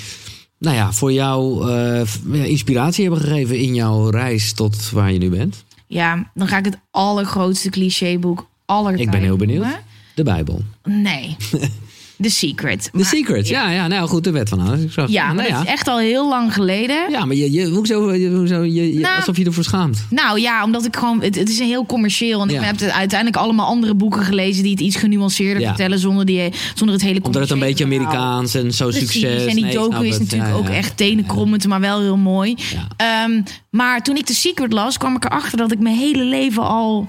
nou 0.59 0.77
ja, 0.77 0.93
voor 0.93 1.13
jou 1.13 1.71
eh, 1.71 2.03
inspiratie 2.33 3.05
hebben 3.05 3.23
gegeven 3.23 3.59
in 3.59 3.75
jouw 3.75 4.09
reis 4.09 4.53
tot 4.53 4.91
waar 4.91 5.13
je 5.13 5.19
nu 5.19 5.31
bent. 5.31 5.65
Ja, 5.87 6.31
dan 6.35 6.49
ga 6.49 6.59
ik 6.59 6.65
het 6.65 6.79
allergrootste 6.91 7.71
clichéboek 7.71 8.49
aller 8.65 9.01
Ik 9.01 9.11
ben 9.11 9.21
heel 9.21 9.37
benieuwd. 9.37 9.67
De 10.15 10.23
Bijbel. 10.23 10.63
Nee. 10.85 11.37
The 12.23 12.31
Secret. 12.31 12.83
The 12.83 12.91
Maar- 12.93 13.05
Secret. 13.05 13.49
Ja, 13.49 13.71
ja, 13.71 13.87
nou 13.87 14.09
goed, 14.09 14.25
de 14.25 14.31
wet 14.31 14.49
van 14.49 14.61
aantrekkingskracht. 14.61 15.11
Ja, 15.13 15.25
maar 15.27 15.35
nou, 15.35 15.49
dat 15.49 15.57
ja. 15.57 15.63
is 15.65 15.69
echt 15.71 15.89
al 15.89 15.99
heel 15.99 16.29
lang 16.29 16.55
geleden. 16.55 17.11
ja, 17.11 17.25
maar 17.25 17.37
je, 17.37 17.53
je, 17.53 17.69
hoezo, 17.69 18.13
je, 18.13 18.31
hoezo 18.31 18.63
je, 18.63 18.95
je- 18.95 19.01
Nou, 19.01 19.17
alsof 19.17 19.37
je 19.37 19.45
ervoor 19.45 19.65
schaamt. 19.65 20.07
Nou 20.11 20.41
ja, 20.41 20.65
omdat 20.65 20.85
ik 20.85 20.97
gewoon. 20.97 21.23
Het, 21.23 21.35
het 21.35 21.49
is 21.49 21.59
een 21.59 21.67
heel 21.67 21.87
commercieel. 21.87 22.43
En 22.43 22.49
Ja. 22.49 22.59
ik 22.59 22.65
heb 22.67 22.81
het 22.81 22.91
uiteindelijk 22.91 23.39
allemaal 23.43 23.67
andere 23.67 23.95
boeken 23.95 24.23
gelezen 24.25 24.63
die 24.63 24.73
het 24.73 24.81
iets 24.81 24.97
genuanceerder 24.97 25.61
Ja. 25.63 25.69
vertellen 25.69 25.99
zonder, 25.99 26.25
die, 26.27 26.53
zonder 26.75 26.95
het 26.97 27.05
hele 27.05 27.21
Omdat 27.23 27.43
het 27.43 27.51
een 27.51 27.59
beetje. 27.59 27.85
Amerikaans 27.85 28.55
en 28.55 28.73
zo 28.73 28.89
Precies. 28.89 29.11
succes. 29.11 29.45
En 29.47 29.55
die 29.55 29.65
Nee, 29.65 29.73
ik 29.73 29.79
docu 29.79 30.07
is 30.07 30.13
het. 30.13 30.23
natuurlijk 30.23 30.51
Ja, 30.51 30.57
ook 30.57 30.67
ja. 30.69 30.75
echt 30.75 30.97
tenenkrommend, 30.97 31.67
maar 31.67 31.81
wel 31.81 32.01
heel 32.01 32.17
mooi. 32.17 32.55
Ja. 32.57 32.87
Ehm, 32.97 33.43
maar 33.71 34.03
toen 34.03 34.17
ik 34.17 34.25
The 34.27 34.35
Secret 34.35 34.73
las, 34.73 34.99
kwam 34.99 35.17
ik 35.17 35.25
erachter 35.25 35.59
dat 35.59 35.73
ik 35.73 35.79
mijn 35.79 35.97
hele 35.97 36.25
leven 36.25 36.63
al 36.63 37.09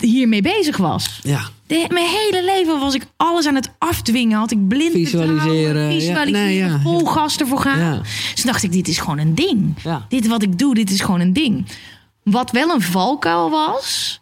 hiermee 0.00 0.42
bezez 0.42 0.76
was. 0.76 1.20
Ja, 1.22 1.40
De, 1.70 1.84
mijn 1.88 2.06
hele 2.06 2.44
leven 2.44 2.80
was 2.80 2.94
ik 2.94 3.06
alles 3.16 3.46
aan 3.46 3.54
het 3.54 3.70
afdwingen. 3.78 4.38
Had 4.38 4.50
ik 4.50 4.68
blind 4.68 4.92
Visualiseren, 4.92 5.82
ja, 5.82 5.90
visualiseren, 5.90 6.32
nee, 6.32 6.56
ja. 6.56 6.80
vol 6.80 7.04
gas 7.06 7.36
ervoor 7.36 7.58
gaan. 7.58 7.78
Ja. 7.78 8.00
Dus 8.34 8.42
dacht 8.42 8.62
ik, 8.62 8.72
dit 8.72 8.88
is 8.88 8.98
gewoon 8.98 9.18
een 9.18 9.34
ding. 9.34 9.76
Dit 10.08 10.26
wat 10.26 10.42
ik 10.42 10.58
doe, 10.58 10.74
dit 10.74 10.90
is 10.90 11.00
gewoon 11.00 11.20
een 11.20 11.32
ding. 11.32 11.66
Wat 12.22 12.50
wel 12.50 12.70
een 12.70 12.80
valkuil 12.80 13.50
was, 13.50 14.20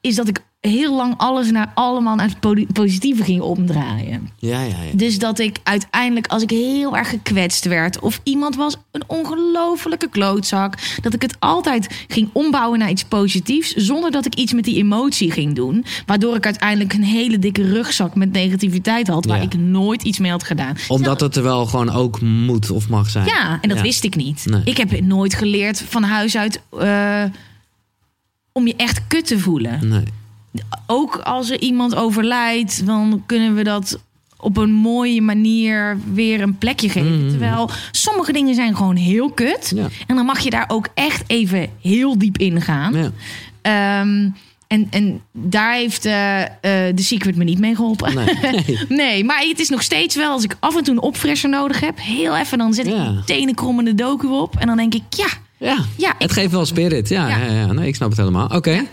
is 0.00 0.14
dat 0.14 0.28
ik 0.28 0.44
heel 0.60 0.96
lang 0.96 1.14
alles 1.16 1.50
naar 1.50 1.70
allemaal 1.74 2.14
naar 2.14 2.28
het 2.28 2.40
po- 2.40 2.64
positieve 2.72 3.24
ging 3.24 3.40
omdraaien. 3.40 4.28
ja, 4.38 4.60
ja. 4.60 4.66
ja. 4.68 4.76
Dus 4.92 5.18
dat 5.18 5.38
ik 5.38 5.56
uiteindelijk, 5.62 6.26
als 6.26 6.42
ik 6.42 6.50
heel 6.50 6.96
erg 6.96 7.08
gekwetst 7.08 7.64
werd... 7.64 7.98
of 8.00 8.20
iemand 8.22 8.56
was 8.56 8.76
een 8.90 9.02
ongelofelijke 9.06 10.08
klootzak... 10.08 10.74
dat 11.02 11.14
ik 11.14 11.22
het 11.22 11.36
altijd 11.38 12.04
ging 12.08 12.30
ombouwen 12.32 12.78
naar 12.78 12.90
iets 12.90 13.04
positiefs... 13.04 13.74
zonder 13.74 14.10
dat 14.10 14.26
ik 14.26 14.34
iets 14.34 14.52
met 14.52 14.64
die 14.64 14.76
emotie 14.76 15.30
ging 15.30 15.54
doen. 15.54 15.84
Waardoor 16.06 16.36
ik 16.36 16.44
uiteindelijk 16.44 16.92
een 16.92 17.04
hele 17.04 17.38
dikke 17.38 17.62
rugzak 17.62 18.14
met 18.14 18.32
negativiteit 18.32 19.08
had... 19.08 19.24
waar 19.26 19.36
Ja. 19.36 19.42
ik 19.42 19.54
nooit 19.58 20.02
iets 20.02 20.18
mee 20.18 20.30
had 20.30 20.42
gedaan. 20.42 20.76
Omdat 20.88 21.20
het 21.20 21.36
er 21.36 21.42
wel 21.42 21.66
gewoon 21.66 21.90
ook 21.90 22.20
moet 22.20 22.70
of 22.70 22.88
mag 22.88 23.10
zijn. 23.10 23.26
Ja, 23.26 23.58
en 23.60 23.68
dat 23.68 23.78
Ja. 23.78 23.84
wist 23.84 24.04
ik 24.04 24.16
niet. 24.16 24.46
Nee. 24.46 24.62
Ik 24.64 24.76
heb 24.76 25.00
nooit 25.00 25.34
geleerd 25.34 25.80
van 25.88 26.02
huis 26.02 26.36
uit... 26.36 26.62
eh, 26.78 27.24
om 28.52 28.66
je 28.66 28.74
echt 28.76 29.06
kut 29.06 29.26
te 29.26 29.38
voelen 29.38 29.88
Nee. 29.88 30.04
Ook 30.86 31.16
als 31.16 31.50
er 31.50 31.60
iemand 31.60 31.94
overlijdt, 31.94 32.86
dan 32.86 33.22
kunnen 33.26 33.54
we 33.54 33.62
dat 33.64 33.98
op 34.36 34.56
een 34.56 34.72
mooie 34.72 35.22
manier 35.22 35.98
weer 36.12 36.40
een 36.40 36.58
plekje 36.58 36.88
geven. 36.88 37.26
Terwijl 37.28 37.70
sommige 37.90 38.32
dingen 38.32 38.54
zijn 38.54 38.76
gewoon 38.76 38.96
heel 38.96 39.30
kut. 39.30 39.72
Ja. 39.74 39.86
En 40.06 40.16
dan 40.16 40.24
mag 40.24 40.38
je 40.40 40.50
daar 40.50 40.64
ook 40.68 40.88
echt 40.94 41.22
even 41.26 41.68
heel 41.80 42.18
diep 42.18 42.38
in 42.38 42.60
gaan. 42.60 42.94
Ja. 42.94 43.10
Ehm, 43.62 44.28
en, 44.66 44.86
en 44.90 45.20
daar 45.32 45.74
heeft 45.74 46.04
eh, 46.04 46.40
eh, 46.42 46.48
The 46.94 47.02
Secret 47.02 47.36
me 47.36 47.44
niet 47.44 47.58
mee 47.58 47.74
geholpen. 47.74 48.14
Nee. 48.14 48.26
Nee. 48.52 48.78
Nee, 48.88 49.24
maar 49.24 49.44
het 49.48 49.58
is 49.58 49.68
nog 49.68 49.82
steeds 49.82 50.16
wel 50.16 50.30
als 50.32 50.44
ik 50.44 50.56
af 50.60 50.76
en 50.76 50.82
toe 50.84 50.94
een 50.94 51.00
opfresser 51.02 51.48
nodig 51.50 51.80
heb. 51.80 51.98
Heel 52.00 52.36
even, 52.36 52.58
dan 52.58 52.74
zet 52.74 52.86
ik 52.86 52.92
een 52.92 53.22
tenenkrommende 53.24 53.94
docu 53.94 54.26
op. 54.26 54.56
En 54.56 54.66
dan 54.66 54.76
denk 54.76 54.94
ik, 54.94 55.02
ja, 55.10 55.26
Ja, 55.58 55.76
Ja, 55.96 56.14
het 56.18 56.30
ik- 56.30 56.36
geeft 56.36 56.52
wel 56.52 56.66
spirit. 56.66 57.08
Ja, 57.08 57.28
ja. 57.28 57.44
Ja. 57.52 57.72
Nee, 57.72 57.88
ik 57.88 57.94
snap 57.94 58.08
het 58.08 58.18
helemaal. 58.18 58.46
Oké. 58.48 58.84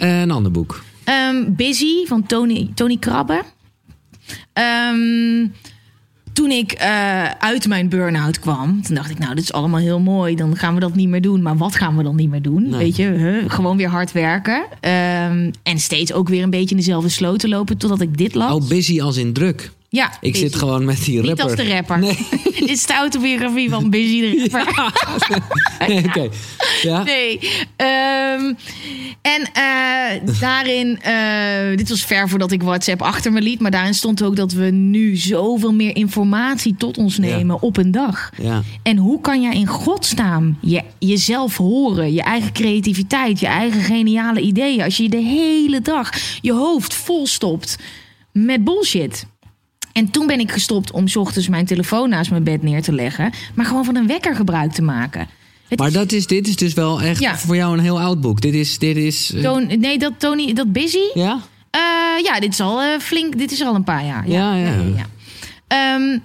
Een 0.00 0.30
ander 0.30 0.52
boek. 0.52 0.82
Ehm, 1.04 1.44
Busy 1.48 2.06
van 2.06 2.26
Tony, 2.26 2.70
Tony 2.74 2.96
Krabbe. 2.96 3.42
Ehm, 4.52 5.46
toen 6.32 6.50
ik 6.50 6.72
eh, 6.72 7.24
uit 7.24 7.68
mijn 7.68 7.88
burn-out 7.88 8.38
kwam, 8.38 8.82
toen 8.82 8.94
dacht 8.94 9.10
ik, 9.10 9.18
nou, 9.18 9.34
dit 9.34 9.44
is 9.44 9.52
allemaal 9.52 9.80
heel 9.80 10.00
mooi. 10.00 10.36
Dan 10.36 10.56
gaan 10.56 10.74
we 10.74 10.80
dat 10.80 10.94
niet 10.94 11.08
meer 11.08 11.20
doen. 11.20 11.42
Maar 11.42 11.56
wat 11.56 11.74
gaan 11.74 11.96
we 11.96 12.02
dan 12.02 12.16
niet 12.16 12.30
meer 12.30 12.42
doen? 12.42 12.68
Nee. 12.68 12.78
Weet 12.78 12.96
je, 12.96 13.04
huh? 13.04 13.50
gewoon 13.50 13.76
weer 13.76 13.88
hard 13.88 14.12
werken. 14.12 14.64
Ehm, 14.80 15.50
en 15.62 15.78
steeds 15.78 16.12
ook 16.12 16.28
weer 16.28 16.42
een 16.42 16.50
beetje 16.50 16.70
in 16.70 16.76
dezelfde 16.76 17.08
sloot 17.08 17.38
te 17.38 17.48
lopen 17.48 17.78
totdat 17.78 18.00
ik 18.00 18.16
dit 18.16 18.34
las. 18.34 18.52
Oh, 18.52 18.68
busy 18.68 19.00
als 19.00 19.16
in 19.16 19.32
druk. 19.32 19.70
Ja, 19.92 20.12
Ik 20.20 20.32
Busy. 20.32 20.44
zit 20.44 20.54
gewoon 20.56 20.84
met 20.84 21.04
die 21.04 21.16
Niet 21.20 21.26
rapper. 21.26 21.44
als 21.44 21.54
de 21.54 21.68
rapper. 21.74 21.98
Nee. 21.98 22.26
dit 22.44 22.68
is 22.76 22.86
de 22.86 22.92
autobiografie 22.94 23.70
van 23.70 23.90
Busy 23.90 24.20
de 24.20 24.48
rapper. 24.50 24.92
Nee, 25.88 26.04
Oké. 26.04 26.28
Ja. 26.82 27.02
Nee. 27.02 27.38
Ehm, 27.76 28.54
en 29.22 29.48
eh, 29.52 30.38
daarin, 30.40 31.00
eh, 31.02 31.76
dit 31.76 31.88
was 31.88 32.04
ver 32.04 32.28
voordat 32.28 32.52
ik 32.52 32.62
WhatsApp 32.62 33.02
achter 33.02 33.32
me 33.32 33.40
liet, 33.40 33.60
maar 33.60 33.70
daarin 33.70 33.94
stond 33.94 34.22
ook 34.22 34.36
dat 34.36 34.52
we 34.52 34.64
nu 34.70 35.16
zoveel 35.16 35.72
meer 35.72 35.96
informatie 35.96 36.74
tot 36.78 36.98
ons 36.98 37.18
nemen 37.18 37.62
op 37.62 37.76
een 37.76 37.90
dag. 37.90 38.30
Ja. 38.42 38.62
En 38.82 38.96
hoe 38.96 39.20
kan 39.20 39.42
jij 39.42 39.54
in 39.54 39.66
godsnaam 39.66 40.58
je, 40.60 40.82
jezelf 40.98 41.56
horen, 41.56 42.12
je 42.12 42.22
eigen 42.22 42.52
creativiteit, 42.52 43.40
je 43.40 43.46
eigen 43.46 43.80
geniale 43.82 44.40
ideeën, 44.40 44.82
als 44.82 44.96
je 44.96 45.08
de 45.08 45.16
hele 45.22 45.80
dag 45.80 46.10
je 46.40 46.52
hoofd 46.52 46.94
vol 46.94 47.26
stopt 47.26 47.76
met 48.32 48.64
bullshit? 48.64 49.26
En 50.00 50.10
toen 50.10 50.26
ben 50.26 50.40
ik 50.40 50.50
gestopt 50.52 50.90
om 50.90 51.08
's 51.08 51.16
ochtends 51.16 51.48
mijn 51.48 51.66
telefoon 51.66 52.08
naast 52.08 52.30
mijn 52.30 52.42
bed 52.44 52.62
neer 52.62 52.82
te 52.82 52.92
leggen, 52.92 53.30
maar 53.54 53.66
gewoon 53.66 53.84
van 53.84 53.96
een 53.96 54.06
wekker 54.06 54.34
gebruik 54.34 54.72
te 54.72 54.82
maken. 54.82 55.28
Het 55.68 55.78
Maar 55.78 55.92
dat 55.92 56.12
is, 56.12 56.26
dit 56.26 56.48
is 56.48 56.56
dus 56.56 56.74
wel 56.74 57.02
echt 57.02 57.20
Ja. 57.20 57.38
voor 57.38 57.56
jou 57.56 57.72
een 57.72 57.82
heel 57.82 58.00
oud 58.00 58.20
boek. 58.20 58.40
Dit 58.40 58.54
is... 58.54 58.78
Dit 58.78 58.96
is 58.96 59.32
eh, 59.32 59.56
nee, 59.56 59.98
dat 59.98 60.12
Tony, 60.18 60.52
dat 60.52 60.72
Busy. 60.72 60.98
ja? 61.14 61.40
Eh, 61.70 61.80
ja, 62.24 62.40
dit 62.40 62.52
is 62.52 62.60
al 62.60 62.82
eh, 62.82 62.98
flink. 63.00 63.38
Dit 63.38 63.52
is 63.52 63.62
al 63.62 63.74
een 63.74 63.84
paar 63.84 64.04
jaar. 64.04 64.28
Ja, 64.28 64.54
ja. 64.54 64.74
Ehm, 65.66 66.18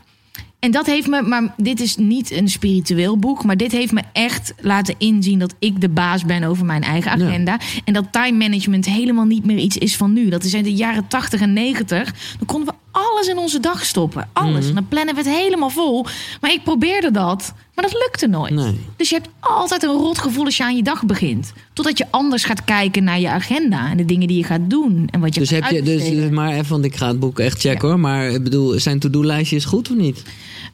en 0.60 0.72
dat 0.72 0.86
heeft 0.86 1.08
me, 1.08 1.22
maar 1.22 1.54
dit 1.58 1.80
is 1.82 1.96
niet 1.98 2.32
een 2.32 2.50
spiritueel 2.50 3.18
boek, 3.18 3.44
maar 3.44 3.58
dit 3.58 3.72
heeft 3.72 3.92
me 3.92 4.02
echt 4.14 4.54
laten 4.62 4.96
inzien 4.98 5.40
dat 5.40 5.56
ik 5.60 5.82
de 5.82 5.90
baas 5.90 6.26
ben 6.26 6.44
over 6.44 6.66
mijn 6.66 6.84
eigen 6.84 7.20
Ja. 7.20 7.26
agenda. 7.28 7.60
En 7.86 7.94
dat 7.94 8.06
time 8.12 8.38
management 8.38 8.86
helemaal 8.86 9.26
niet 9.26 9.46
meer 9.46 9.58
iets 9.58 9.78
is 9.78 9.96
van 9.96 10.14
nu. 10.14 10.30
Dat 10.30 10.44
is 10.44 10.54
in 10.54 10.64
de 10.64 10.74
jaren 10.74 11.08
80 11.08 11.42
en 11.42 11.54
90. 11.54 12.14
Dan 12.38 12.46
konden 12.48 12.68
we 12.68 12.74
alles 12.96 13.28
in 13.28 13.38
onze 13.38 13.60
dag 13.60 13.86
stoppen. 13.86 14.30
Alles. 14.34 14.60
Mhm. 14.60 14.68
En 14.68 14.74
dan 14.74 14.88
plannen 14.88 15.16
we 15.16 15.22
het 15.22 15.30
helemaal 15.30 15.70
vol. 15.70 16.06
Maar 16.42 16.52
ik 16.52 16.64
probeerde 16.64 17.12
dat, 17.12 17.54
maar 17.76 17.86
dat 17.86 17.94
lukte 17.94 18.28
nooit. 18.28 18.54
Nee. 18.54 18.80
Dus 18.96 19.10
je 19.10 19.16
hebt 19.16 19.30
altijd 19.40 19.84
een 19.84 19.90
rot 19.90 20.18
gevoel 20.20 20.46
als 20.46 20.58
je 20.58 20.64
aan 20.64 20.76
je 20.76 20.84
dag 20.84 21.06
begint. 21.06 21.54
Totdat 21.74 21.98
je 21.98 22.06
anders 22.10 22.44
gaat 22.44 22.64
kijken 22.64 23.04
naar 23.04 23.20
je 23.20 23.30
agenda 23.30 23.90
en 23.90 23.98
de 23.98 24.06
dingen 24.06 24.28
die 24.28 24.38
je 24.38 24.44
gaat 24.44 24.70
doen. 24.70 25.08
En 25.12 25.20
wat 25.20 25.34
je 25.34 25.40
Dus 25.40 25.50
heb 25.50 25.64
je... 25.64 25.82
Dus, 25.82 25.90
uitbesteden. 25.90 26.34
maar 26.34 26.52
even, 26.52 26.70
want 26.70 26.86
ik 26.86 26.96
ga 26.96 27.08
het 27.08 27.20
boek 27.20 27.40
echt 27.40 27.60
checken 27.60 27.88
hoor. 27.88 28.00
Maar 28.00 28.30
ik 28.30 28.44
bedoel, 28.44 28.80
zijn 28.80 29.00
to-do-lijstjes 29.00 29.66
goed 29.66 29.90
of 29.90 29.96
niet? 29.96 30.24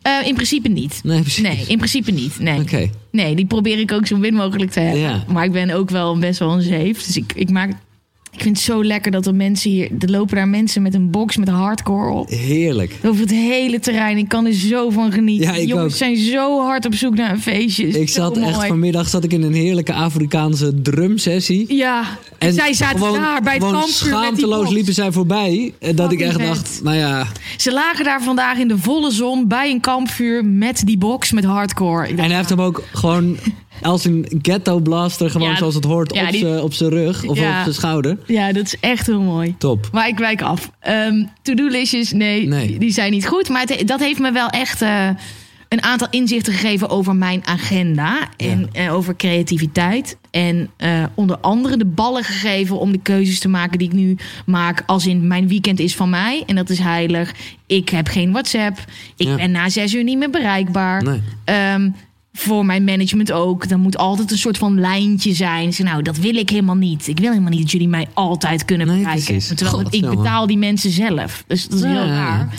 Eh, 0.02 0.28
in 0.28 0.34
principe 0.34 0.68
niet. 0.68 1.00
Nee, 1.04 1.22
precies. 1.22 1.44
Nee, 1.44 1.66
in 1.68 1.78
principe 1.78 2.12
niet. 2.12 2.40
Nee. 2.40 2.90
Nee, 3.12 3.36
die 3.36 3.46
probeer 3.46 3.80
ik 3.80 3.92
ook 3.92 4.08
zo 4.08 4.18
min 4.18 4.34
mogelijk 4.34 4.72
te 4.72 4.80
hebben. 4.80 5.02
Ja. 5.02 5.24
Maar 5.28 5.44
ik 5.44 5.52
ben 5.52 5.70
ook 5.70 5.90
wel 5.90 6.18
best 6.18 6.40
wel 6.40 6.52
een 6.52 6.62
zeef. 6.62 7.06
Dus 7.06 7.18
ik, 7.18 7.34
ik 7.36 7.50
maak 7.50 7.72
Ik 8.32 8.42
vind 8.42 8.56
het 8.56 8.66
zo 8.66 8.84
lekker 8.84 9.12
dat 9.12 9.26
er 9.26 9.36
mensen 9.36 9.72
hier... 9.72 9.90
Er 10.00 10.10
lopen 10.10 10.36
daar 10.36 10.48
mensen 10.48 10.82
met 10.82 10.94
een 10.94 11.10
box 11.10 11.38
met 11.38 11.48
hardcore 11.50 12.12
op. 12.12 12.30
Heerlijk. 12.30 12.96
Over 13.06 13.22
het 13.22 13.32
hele 13.32 13.80
terrein. 13.80 14.18
Ik 14.18 14.28
kan 14.28 14.46
er 14.46 14.54
zo 14.54 14.90
van 14.90 15.12
genieten. 15.12 15.48
Ja, 15.48 15.56
ik 15.56 15.68
Jongens 15.68 15.94
ook. 15.94 15.98
zijn 15.98 16.18
zo 16.18 16.60
hard 16.62 16.86
op 16.86 16.94
zoek 16.94 17.16
naar 17.16 17.32
een 17.32 17.42
feestje. 17.42 17.88
Ik 17.88 18.10
zo 18.10 18.22
zat 18.22 18.38
echt 18.38 18.66
vanmiddag 18.66 19.10
zat 19.10 19.24
ik 19.24 19.34
in 19.34 19.44
een 19.44 19.54
heerlijke 19.54 19.94
Afrikaanse 19.94 20.82
drumsessie. 20.82 21.76
Ja, 21.76 22.04
en, 22.38 22.54
zij 22.54 22.74
zaten 22.74 23.00
gewoon, 23.00 23.14
daar 23.14 23.42
bij 23.42 23.54
het 23.54 23.64
gewoon 23.64 23.80
kampvuur 23.80 24.10
met 24.10 24.20
die 24.20 24.24
schaamteloos 24.24 24.70
liepen 24.70 24.94
zij 24.94 25.12
voorbij. 25.12 25.74
En 25.80 25.96
dat 25.96 26.12
ik 26.12 26.20
echt 26.20 26.40
dacht, 26.40 26.80
nou 26.84 26.98
ja. 26.98 27.28
Ze 27.58 27.72
lagen 27.74 28.06
daar 28.06 28.24
vandaag 28.24 28.58
in 28.58 28.68
de 28.68 28.78
volle 28.78 29.12
zon 29.12 29.48
bij 29.48 29.72
een 29.72 29.80
kampvuur 29.80 30.46
met 30.46 30.82
die 30.86 30.98
box 30.98 31.32
met 31.32 31.44
hardcore. 31.44 32.08
En 32.08 32.18
hij 32.18 32.36
heeft 32.36 32.50
hem 32.50 32.62
ook 32.62 32.84
gewoon 32.94 33.38
als 33.82 34.06
een 34.06 34.40
ghetto 34.42 34.80
blaster, 34.80 35.30
gewoon 35.30 35.50
Ja, 35.50 35.56
zoals 35.58 35.76
het 35.76 35.84
hoort, 35.84 36.14
ja, 36.16 36.28
op 36.28 36.34
zijn 36.36 36.62
op 36.62 36.74
zijn 36.74 36.90
rug 36.90 37.24
of 37.26 37.38
Ja. 37.40 37.50
op 37.58 37.62
zijn 37.64 37.74
schouder. 37.74 38.18
Ja, 38.28 38.52
dat 38.52 38.66
is 38.66 38.80
echt 38.80 39.08
heel 39.08 39.22
mooi. 39.22 39.56
Top. 39.58 39.90
Maar 39.92 40.08
ik 40.08 40.18
wijk 40.18 40.42
af. 40.42 40.72
Ehm 40.80 41.24
To-do-listjes, 41.42 42.12
nee, 42.12 42.48
Nee. 42.48 42.78
Die, 42.78 42.92
zijn 42.92 43.12
niet 43.12 43.28
goed. 43.28 43.50
Maar 43.50 43.62
het- 43.66 43.88
dat 43.88 44.00
heeft 44.00 44.20
me 44.20 44.32
wel 44.32 44.48
echt 44.50 44.82
eh, 44.82 45.10
een 45.70 45.84
aantal 45.84 46.08
inzichten 46.10 46.54
gegeven 46.54 46.90
over 46.90 47.16
mijn 47.16 47.42
agenda. 47.48 48.30
En 48.38 48.70
eh, 48.72 48.94
over 48.94 49.16
creativiteit. 49.16 50.18
En 50.32 50.70
eh, 50.78 51.04
onder 51.14 51.38
andere 51.38 51.78
de 51.78 51.86
ballen 51.86 52.24
gegeven 52.24 52.80
om 52.80 52.92
de 52.92 53.00
keuzes 53.04 53.40
te 53.40 53.48
maken 53.48 53.78
die 53.78 53.88
ik 53.88 53.94
nu 53.94 54.18
maak. 54.46 54.84
Als 54.86 55.08
in 55.08 55.28
mijn 55.28 55.48
weekend 55.48 55.80
is 55.80 55.96
van 55.96 56.10
mij 56.10 56.44
en 56.46 56.56
dat 56.56 56.70
is 56.70 56.80
heilig. 56.80 57.32
Ik 57.68 57.90
heb 57.90 58.08
geen 58.08 58.32
WhatsApp. 58.32 58.78
Ik 59.16 59.36
ben 59.36 59.52
na 59.52 59.70
zes 59.70 59.94
uur 59.94 60.04
niet 60.04 60.18
meer 60.18 60.30
bereikbaar. 60.30 61.04
Nee. 61.04 61.22
Ehm, 61.44 61.90
voor 62.34 62.66
mijn 62.66 62.84
management 62.84 63.32
ook. 63.32 63.70
Dan 63.70 63.80
moet 63.80 63.98
altijd 63.98 64.32
een 64.32 64.38
soort 64.38 64.58
van 64.58 64.80
lijntje 64.80 65.34
zijn. 65.34 65.74
Zeg, 65.74 65.86
nou, 65.86 66.02
dat 66.02 66.18
wil 66.18 66.36
ik 66.36 66.50
helemaal 66.50 66.76
niet. 66.76 67.08
Ik 67.08 67.20
wil 67.20 67.30
helemaal 67.30 67.52
niet 67.52 67.62
dat 67.62 67.72
jullie 67.72 67.88
mij 67.88 68.08
altijd 68.14 68.66
kunnen 68.66 68.88
bereiken. 68.88 69.56
Terwijl 69.56 69.88
ik 69.90 70.10
betaal 70.10 70.48
die 70.48 70.58
mensen 70.58 70.92
zelf. 70.92 71.44
Dus 71.48 71.68
dat 71.68 71.80
is 71.80 71.86
heel 71.86 71.94
Ja, 71.94 72.06
raar. 72.06 72.56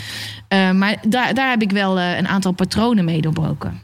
Eh, 0.47 0.71
maar 0.71 0.97
daar, 1.07 1.33
daar 1.33 1.49
heb 1.49 1.61
ik 1.61 1.71
wel 1.71 1.99
eh, 1.99 2.17
een 2.17 2.27
aantal 2.27 2.51
patronen 2.51 3.05
mee 3.05 3.21
doorbroken. 3.21 3.81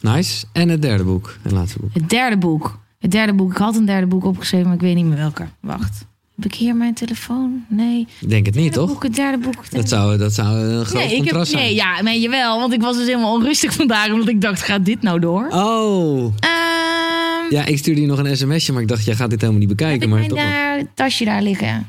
Nice. 0.00 0.46
En 0.52 0.68
het 0.68 0.82
derde 0.82 1.04
boek. 1.04 1.38
Het 1.42 1.52
laatste 1.52 1.78
boek. 1.78 1.94
Het 1.94 2.08
derde 2.08 2.36
boek. 2.36 2.78
Het 2.98 3.10
derde 3.10 3.32
boek. 3.32 3.50
Ik 3.50 3.58
had 3.58 3.76
een 3.76 3.84
derde 3.84 4.06
boek 4.06 4.24
opgeschreven, 4.24 4.66
maar 4.66 4.76
ik 4.76 4.80
weet 4.80 4.94
niet 4.94 5.04
meer 5.04 5.16
welke. 5.16 5.46
Wacht. 5.60 6.06
Heb 6.42 6.52
ik 6.52 6.58
hier 6.58 6.76
mijn 6.76 6.94
telefoon? 6.94 7.64
Nee. 7.68 8.06
Denk 8.26 8.46
het 8.46 8.54
niet, 8.54 8.64
derde 8.64 8.78
toch? 8.78 8.88
boek, 8.88 9.02
het 9.02 9.14
derde 9.14 9.38
boek. 9.38 9.70
Dat 9.70 9.88
zou, 9.88 10.16
dat 10.18 10.32
zou 10.32 10.56
een 10.58 10.84
groot 10.84 11.02
nee, 11.02 11.10
ik 11.10 11.16
heb, 11.16 11.22
contrast 11.22 11.50
zijn. 11.50 11.62
nee, 11.62 11.74
ja, 11.74 12.02
nee, 12.02 12.20
jawel. 12.20 12.58
Want 12.60 12.72
ik 12.72 12.80
was 12.80 12.96
dus 12.96 13.06
helemaal 13.06 13.34
onrustig 13.34 13.72
vandaag. 13.72 14.12
Omdat 14.12 14.28
ik 14.28 14.40
dacht, 14.40 14.62
gaat 14.62 14.84
dit 14.84 15.02
nou 15.02 15.20
door? 15.20 15.48
Oh. 15.50 16.24
Ehm, 16.24 17.54
Ja, 17.54 17.64
ik 17.64 17.78
stuurde 17.78 18.00
je 18.00 18.06
nog 18.06 18.18
een 18.18 18.36
sms'je, 18.36 18.72
maar 18.72 18.82
ik 18.82 18.88
dacht, 18.88 19.04
jij 19.04 19.14
gaat 19.14 19.30
dit 19.30 19.40
helemaal 19.40 19.60
niet 19.60 19.68
bekijken. 19.68 20.02
ik 20.02 20.08
Maar 20.08 20.26
toch 20.28 20.38
daar, 20.38 20.82
tasje 20.94 21.24
daar 21.24 21.42
liggen? 21.42 21.86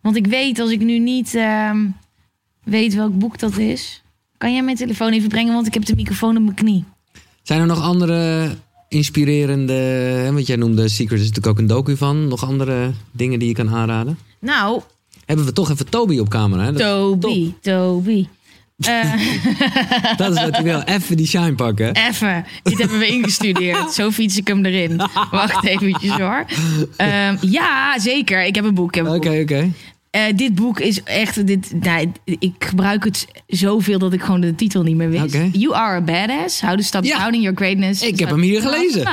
Want 0.00 0.16
ik 0.16 0.26
weet, 0.26 0.58
als 0.58 0.70
ik 0.70 0.80
nu 0.80 0.98
niet 0.98 1.34
ehm, 1.34 1.86
weet 2.64 2.94
welk 2.94 3.18
boek 3.18 3.38
dat 3.38 3.58
is... 3.58 4.02
Kan 4.36 4.52
jij 4.52 4.62
mijn 4.62 4.76
telefoon 4.76 5.12
even 5.12 5.28
brengen? 5.28 5.54
Want 5.54 5.66
ik 5.66 5.74
heb 5.74 5.84
de 5.84 5.94
microfoon 5.94 6.36
op 6.36 6.42
mijn 6.42 6.54
knie. 6.54 6.84
Zijn 7.42 7.60
er 7.60 7.66
nog 7.66 7.82
andere 7.82 8.48
inspirerende, 8.88 9.72
hè, 9.72 10.32
want 10.32 10.46
jij 10.46 10.56
noemde 10.56 10.88
Secret, 10.88 11.20
is 11.20 11.26
natuurlijk 11.26 11.46
ook 11.46 11.58
een 11.58 11.66
docu 11.66 11.96
van. 11.96 12.28
Nog 12.28 12.44
andere 12.46 12.90
dingen 13.12 13.38
die 13.38 13.48
je 13.48 13.54
kan 13.54 13.70
aanraden? 13.70 14.18
Nou, 14.38 14.80
Hebben 15.26 15.46
we 15.46 15.52
toch 15.52 15.70
even 15.70 15.88
Toby 15.90 16.18
op 16.18 16.28
camera, 16.28 16.64
hè? 16.64 16.72
Toby, 16.74 17.52
Toby. 17.60 18.26
Eh, 18.78 19.12
dat 20.16 20.32
is 20.32 20.42
wat 20.42 20.54
hij 20.54 20.62
wil. 20.62 20.80
Even 20.80 21.16
die 21.16 21.26
shine 21.26 21.54
pakken. 21.54 21.94
Even, 21.94 22.46
dit 22.62 22.78
hebben 22.78 22.98
we 22.98 23.06
ingestudeerd. 23.16 23.92
Zo 23.92 24.10
fiets 24.10 24.36
ik 24.36 24.46
hem 24.48 24.64
erin. 24.64 25.00
Wacht 25.30 25.64
eventjes 25.64 26.10
hoor. 26.10 26.44
Ehm, 26.96 27.36
ja, 27.40 27.98
zeker. 27.98 28.44
Ik 28.44 28.54
heb 28.54 28.64
een 28.64 28.74
boek. 28.74 28.96
Oké, 28.96 29.40
oké. 29.40 29.70
Eh, 30.10 30.22
dit 30.36 30.54
boek 30.54 30.80
is 30.80 31.02
echt... 31.02 31.46
Dit, 31.46 31.72
nou, 31.82 32.12
ik 32.24 32.54
gebruik 32.58 33.04
het 33.04 33.26
zoveel 33.46 33.98
dat 33.98 34.12
ik 34.12 34.22
gewoon 34.22 34.40
de 34.40 34.54
titel 34.54 34.82
niet 34.82 34.96
meer 34.96 35.10
wist. 35.10 35.36
You 35.52 35.74
are 35.74 35.96
a 35.96 36.00
badass. 36.00 36.60
How 36.60 36.76
to 36.76 36.82
stop 36.82 37.04
Ja. 37.04 37.18
doubting 37.18 37.42
your 37.42 37.56
greatness. 37.58 38.02
Ik 38.02 38.18
heb 38.18 38.28
hem 38.28 38.40
hier 38.40 38.60
gelezen. 38.60 39.06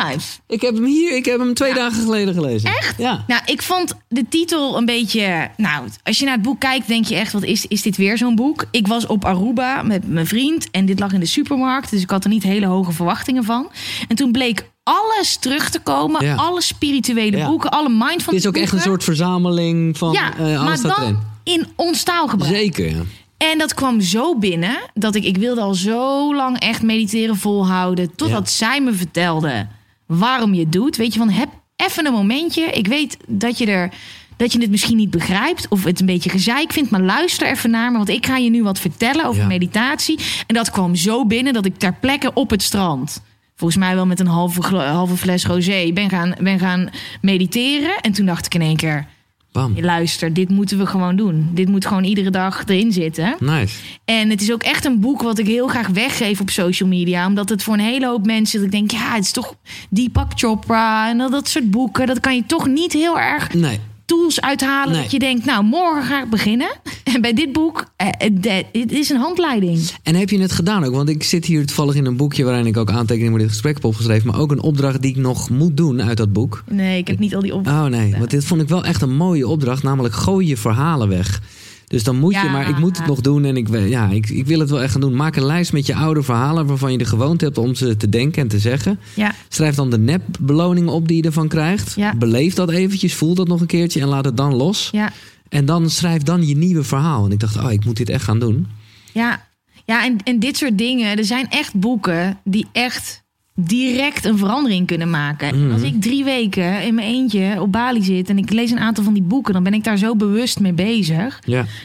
Ik 0.47 0.61
heb 0.61 0.73
hem 0.75 0.85
hier, 0.85 1.15
ik 1.15 1.25
heb 1.25 1.39
hem 1.39 1.53
twee 1.53 1.73
dagen 1.73 2.01
geleden 2.03 2.33
gelezen. 2.33 2.69
Echt? 2.69 2.97
Ja. 2.97 3.23
Nou, 3.27 3.41
ik 3.45 3.61
vond 3.61 3.93
de 4.07 4.25
titel 4.29 4.77
een 4.77 4.85
beetje... 4.85 5.49
Nou, 5.57 5.87
als 6.03 6.19
je 6.19 6.25
naar 6.25 6.33
het 6.33 6.43
boek 6.43 6.59
kijkt, 6.59 6.87
denk 6.87 7.05
je 7.05 7.15
echt... 7.15 7.31
wat 7.33 7.43
is, 7.43 7.67
is 7.67 7.81
dit 7.81 7.97
weer 7.97 8.17
zo'n 8.17 8.35
boek? 8.35 8.65
Ik 8.71 8.87
was 8.87 9.05
op 9.07 9.25
Aruba 9.25 9.81
met 9.83 10.07
mijn 10.07 10.27
vriend 10.27 10.71
en 10.71 10.85
dit 10.85 10.99
lag 10.99 11.13
in 11.13 11.19
de 11.19 11.25
supermarkt. 11.25 11.89
Dus 11.89 12.01
ik 12.01 12.09
had 12.09 12.23
er 12.23 12.29
niet 12.29 12.43
hele 12.43 12.65
hoge 12.65 12.91
verwachtingen 12.91 13.43
van. 13.43 13.71
En 14.07 14.15
toen 14.15 14.31
bleek 14.31 14.73
alles 14.89 15.37
terug 15.37 15.69
te 15.69 15.79
komen. 15.79 16.25
Ja. 16.25 16.35
Alle 16.35 16.61
spirituele 16.61 17.37
Ja. 17.37 17.47
boeken, 17.47 17.69
alle 17.71 17.89
mindfulness 17.89 18.25
Het 18.25 18.35
is 18.35 18.47
ook 18.47 18.57
echt 18.57 18.71
een 18.73 18.79
soort 18.79 19.03
verzameling 19.03 19.97
van 19.97 20.11
Ja, 20.11 20.29
alles 20.37 20.81
maar 20.81 20.95
dan 20.95 21.03
erin. 21.03 21.19
in 21.43 21.67
ons 21.75 22.03
taalgebruik. 22.03 22.55
Zeker, 22.55 22.89
ja. 22.95 23.01
En 23.37 23.57
dat 23.57 23.73
kwam 23.73 24.01
zo 24.01 24.37
binnen 24.37 24.77
dat 24.93 25.15
ik, 25.15 25.23
ik 25.23 25.37
wilde 25.37 25.61
al 25.61 25.73
zo 25.73 26.35
lang 26.35 26.59
echt 26.59 26.81
mediteren 26.81 27.35
volhouden. 27.37 28.15
Totdat 28.15 28.49
zij 28.49 28.81
me 28.81 28.93
vertelde 28.93 29.67
waarom 30.05 30.53
je 30.53 30.59
het 30.59 30.71
doet. 30.71 30.95
Weet 30.95 31.13
je, 31.13 31.19
van 31.19 31.29
heb 31.29 31.49
even 31.75 32.05
een 32.05 32.13
momentje. 32.13 32.61
Ik 32.63 32.87
weet 32.87 33.17
dat 33.27 33.57
je 33.57 33.65
er. 33.65 33.93
Dat 34.37 34.53
je 34.53 34.59
het 34.61 34.69
misschien 34.69 34.97
niet 34.97 35.09
begrijpt 35.11 35.67
of 35.69 35.83
het 35.83 35.99
een 35.99 36.05
beetje 36.05 36.29
gezeik 36.29 36.73
vindt, 36.73 36.89
maar 36.89 37.01
luister 37.01 37.47
even 37.47 37.69
naar 37.69 37.91
me, 37.91 37.97
want 37.97 38.09
ik 38.09 38.25
ga 38.25 38.37
je 38.37 38.49
nu 38.49 38.63
wat 38.63 38.79
vertellen 38.79 39.25
over 39.25 39.41
Ja. 39.41 39.47
meditatie. 39.47 40.19
En 40.47 40.55
dat 40.55 40.69
kwam 40.71 40.95
zo 40.95 41.25
binnen 41.25 41.53
dat 41.53 41.65
ik 41.65 41.77
ter 41.77 41.93
plekke 41.93 42.31
op 42.33 42.49
het 42.49 42.63
strand, 42.63 43.21
volgens 43.55 43.79
mij 43.79 43.95
wel 43.95 44.05
met 44.05 44.19
een 44.19 44.27
halve, 44.27 44.75
halve 44.75 45.17
fles 45.17 45.45
rosé, 45.45 45.91
ben 45.93 46.09
gaan, 46.09 46.35
ben 46.39 46.59
gaan 46.59 46.89
mediteren. 47.21 47.97
En 48.01 48.11
toen 48.11 48.25
dacht 48.25 48.45
ik 48.45 48.53
in 48.53 48.61
één 48.61 48.75
keer, 48.75 49.07
Bam. 49.51 49.79
luister, 49.79 50.33
dit 50.33 50.49
moeten 50.49 50.77
we 50.77 50.85
gewoon 50.85 51.15
doen. 51.15 51.49
Dit 51.53 51.69
moet 51.69 51.85
gewoon 51.85 52.03
iedere 52.03 52.29
dag 52.29 52.63
erin 52.65 52.91
zitten. 52.91 53.35
Nice. 53.39 53.77
En 54.05 54.29
het 54.29 54.41
is 54.41 54.51
ook 54.51 54.63
echt 54.63 54.85
een 54.85 54.99
boek 54.99 55.21
wat 55.21 55.39
ik 55.39 55.47
heel 55.47 55.67
graag 55.67 55.87
weggeef 55.87 56.41
op 56.41 56.49
social 56.49 56.89
media. 56.89 57.27
Omdat 57.27 57.49
het 57.49 57.63
voor 57.63 57.73
een 57.73 57.79
hele 57.79 58.07
hoop 58.07 58.25
mensen... 58.25 58.57
dat 58.57 58.65
ik 58.65 58.71
denk, 58.71 58.91
ja, 58.91 59.13
het 59.13 59.23
is 59.23 59.31
toch 59.31 59.55
Deepak 59.89 60.31
Chopra 60.35 61.09
en 61.09 61.17
dat, 61.17 61.31
dat 61.31 61.47
soort 61.47 61.71
boeken. 61.71 62.07
Dat 62.07 62.19
kan 62.19 62.35
je 62.35 62.45
toch 62.45 62.67
niet 62.67 62.93
heel 62.93 63.19
erg 63.19 63.53
Nee. 63.53 63.79
Tools 64.05 64.41
uithalen. 64.41 64.93
Nee. 64.93 65.01
Dat 65.01 65.11
je 65.11 65.19
denkt, 65.19 65.45
nou, 65.45 65.63
morgen 65.63 66.03
ga 66.03 66.23
ik 66.23 66.29
beginnen. 66.29 66.69
En 67.15 67.21
bij 67.21 67.33
dit 67.33 67.51
boek, 67.53 67.85
eh, 67.95 68.07
het 68.17 68.65
het 68.71 68.91
is 68.91 69.09
een 69.09 69.17
handleiding. 69.17 69.79
En 70.03 70.15
heb 70.15 70.29
je 70.29 70.39
het 70.39 70.51
gedaan 70.51 70.83
ook? 70.83 70.93
Want 70.93 71.09
ik 71.09 71.23
zit 71.23 71.45
hier 71.45 71.65
toevallig 71.65 71.95
in 71.95 72.05
een 72.05 72.17
boekje 72.17 72.43
waarin 72.43 72.65
ik 72.65 72.77
ook 72.77 72.89
aantekeningen 72.89 73.31
voor 73.31 73.39
dit 73.39 73.49
gesprek 73.49 73.73
heb 73.73 73.85
opgeschreven. 73.85 74.27
Maar 74.27 74.39
ook 74.39 74.51
een 74.51 74.61
opdracht 74.61 75.01
die 75.01 75.11
ik 75.11 75.17
nog 75.17 75.49
moet 75.49 75.77
doen 75.77 76.01
uit 76.01 76.17
dat 76.17 76.33
boek. 76.33 76.63
Nee, 76.69 76.97
ik 76.97 77.07
heb 77.07 77.19
niet 77.19 77.35
al 77.35 77.41
die 77.41 77.53
op. 77.53 77.67
Oh 77.67 77.85
nee, 77.85 78.15
want 78.17 78.29
dit 78.29 78.45
vond 78.45 78.61
ik 78.61 78.67
wel 78.67 78.85
echt 78.85 79.01
een 79.01 79.15
mooie 79.15 79.47
opdracht. 79.47 79.83
Namelijk 79.83 80.13
gooi 80.13 80.47
je 80.47 80.57
verhalen 80.57 81.09
weg. 81.09 81.41
Dus 81.87 82.03
dan 82.03 82.15
moet 82.19 82.33
je, 82.33 82.49
maar 82.51 82.69
ik 82.69 82.77
moet 82.77 82.97
het 82.97 83.07
nog 83.07 83.21
doen 83.21 83.45
en 83.45 83.57
ik, 83.57 83.67
ja, 83.87 84.09
ik, 84.09 84.29
ik 84.29 84.45
wil 84.45 84.59
het 84.59 84.69
wel 84.69 84.81
echt 84.81 84.91
gaan 84.91 85.01
doen. 85.01 85.15
Maak 85.15 85.35
een 85.35 85.45
lijst 85.45 85.73
met 85.73 85.85
je 85.85 85.95
oude 85.95 86.23
verhalen 86.23 86.65
waarvan 86.65 86.91
je 86.91 86.97
de 86.97 87.05
gewoonte 87.05 87.45
hebt 87.45 87.57
om 87.57 87.75
ze 87.75 87.97
te 87.97 88.09
denken 88.09 88.41
en 88.41 88.47
te 88.47 88.59
zeggen. 88.59 88.99
Ja, 89.15 89.33
Schrijf 89.49 89.75
dan 89.75 89.89
de 89.89 89.97
nepbeloningen 89.97 90.93
op 90.93 91.07
die 91.07 91.17
je 91.17 91.23
ervan 91.23 91.47
krijgt. 91.47 91.93
Ja. 91.95 92.15
Beleef 92.15 92.53
dat 92.53 92.69
eventjes, 92.69 93.13
voel 93.15 93.35
dat 93.35 93.47
nog 93.47 93.61
een 93.61 93.67
keertje 93.67 94.01
en 94.01 94.07
laat 94.07 94.25
het 94.25 94.37
dan 94.37 94.53
los. 94.55 94.89
ja, 94.91 95.11
En 95.49 95.65
dan 95.65 95.89
schrijf 95.89 96.23
dan 96.23 96.47
je 96.47 96.57
nieuwe 96.57 96.83
verhaal. 96.83 97.25
En 97.25 97.31
ik 97.31 97.39
dacht, 97.39 97.57
oh, 97.57 97.71
ik 97.71 97.85
moet 97.85 97.97
dit 97.97 98.09
echt 98.09 98.23
gaan 98.23 98.39
doen. 98.39 98.67
ja. 99.11 99.53
Ja, 99.87 100.05
en, 100.05 100.17
en 100.23 100.39
dit 100.39 100.57
soort 100.57 100.77
dingen. 100.77 101.17
Er 101.17 101.25
zijn 101.25 101.49
echt 101.49 101.73
boeken 101.79 102.37
die 102.43 102.67
echt 102.71 103.23
direct 103.55 104.25
een 104.25 104.37
verandering 104.37 104.87
kunnen 104.87 105.09
maken. 105.09 105.59
Mhm. 105.59 105.71
Als 105.71 105.81
ik 105.81 106.01
drie 106.01 106.23
weken 106.23 106.83
in 106.83 106.95
mijn 106.95 107.07
eentje 107.07 107.61
op 107.61 107.71
Bali 107.71 108.03
zit 108.03 108.29
en 108.29 108.37
ik 108.37 108.51
lees 108.51 108.71
een 108.71 108.79
aantal 108.79 109.03
van 109.03 109.13
die 109.13 109.23
boeken, 109.23 109.53
dan 109.53 109.63
ben 109.63 109.73
ik 109.73 109.83
daar 109.83 109.97
zo 109.97 110.15
bewust 110.15 110.59
mee 110.59 110.73
bezig. 110.73 111.39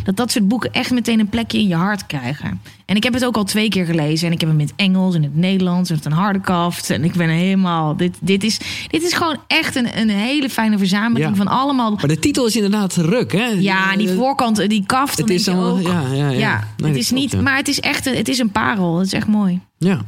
Dat 0.04 0.16
dat 0.16 0.30
soort 0.30 0.48
boeken 0.48 0.72
echt 0.72 0.90
meteen 0.90 1.20
een 1.20 1.28
plekje 1.28 1.58
in 1.58 1.68
je 1.68 1.74
hart 1.74 2.06
krijgen. 2.06 2.60
En 2.90 2.96
ik 2.96 3.02
heb 3.02 3.12
het 3.14 3.24
ook 3.24 3.36
al 3.36 3.44
twee 3.44 3.68
keer 3.68 3.84
gelezen. 3.84 4.26
En 4.26 4.32
ik 4.32 4.40
heb 4.40 4.50
hem 4.50 4.60
in 4.60 4.66
het 4.66 4.74
Engels, 4.76 5.14
in 5.14 5.22
het 5.22 5.36
Nederlands, 5.36 5.90
met 5.90 6.04
een 6.04 6.12
harde 6.12 6.40
kaft. 6.40 6.90
En 6.90 7.04
ik 7.04 7.12
ben 7.12 7.28
helemaal... 7.28 7.96
Dit, 7.96 8.16
dit, 8.20 8.44
is, 8.44 8.58
dit 8.88 9.02
is 9.02 9.12
gewoon 9.12 9.36
echt 9.46 9.76
een, 9.76 9.98
een 10.00 10.08
hele 10.08 10.48
fijne 10.50 10.78
verzameling 10.78 11.30
Ja. 11.30 11.34
van 11.34 11.46
allemaal... 11.48 11.90
Maar 11.94 12.08
de 12.08 12.18
titel 12.18 12.46
is 12.46 12.56
inderdaad 12.56 12.96
ruk, 12.96 13.32
hè? 13.32 13.46
Ja, 13.46 13.96
die 13.96 14.08
Eh, 14.08 14.14
voorkant, 14.16 14.68
die 14.68 14.84
kaft. 14.86 15.18
Het 15.18 15.30
is 15.30 15.48
al, 15.48 15.64
ook, 15.64 15.82
ja, 15.82 16.00
ja, 16.12 16.14
ja. 16.14 16.30
ja, 16.30 16.68
Nee, 16.76 16.90
het 16.90 17.00
is 17.00 17.08
klopt, 17.08 17.22
niet, 17.22 17.32
ja. 17.32 17.40
maar 17.40 17.56
het 17.56 17.68
is 17.68 17.80
echt, 17.80 18.06
een- 18.06 18.16
het 18.16 18.28
is 18.28 18.38
een 18.38 18.50
parel. 18.50 18.96
Het 18.98 19.06
is 19.06 19.12
echt 19.12 19.26
mooi. 19.26 19.60
Ja, 19.78 20.00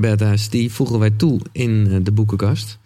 Badass, 0.00 0.48
die 0.48 0.72
voegen 0.72 0.98
wij 0.98 1.10
toe 1.10 1.40
in 1.52 1.86
eh, 1.90 1.96
de 2.02 2.12
boekenkast. 2.12 2.78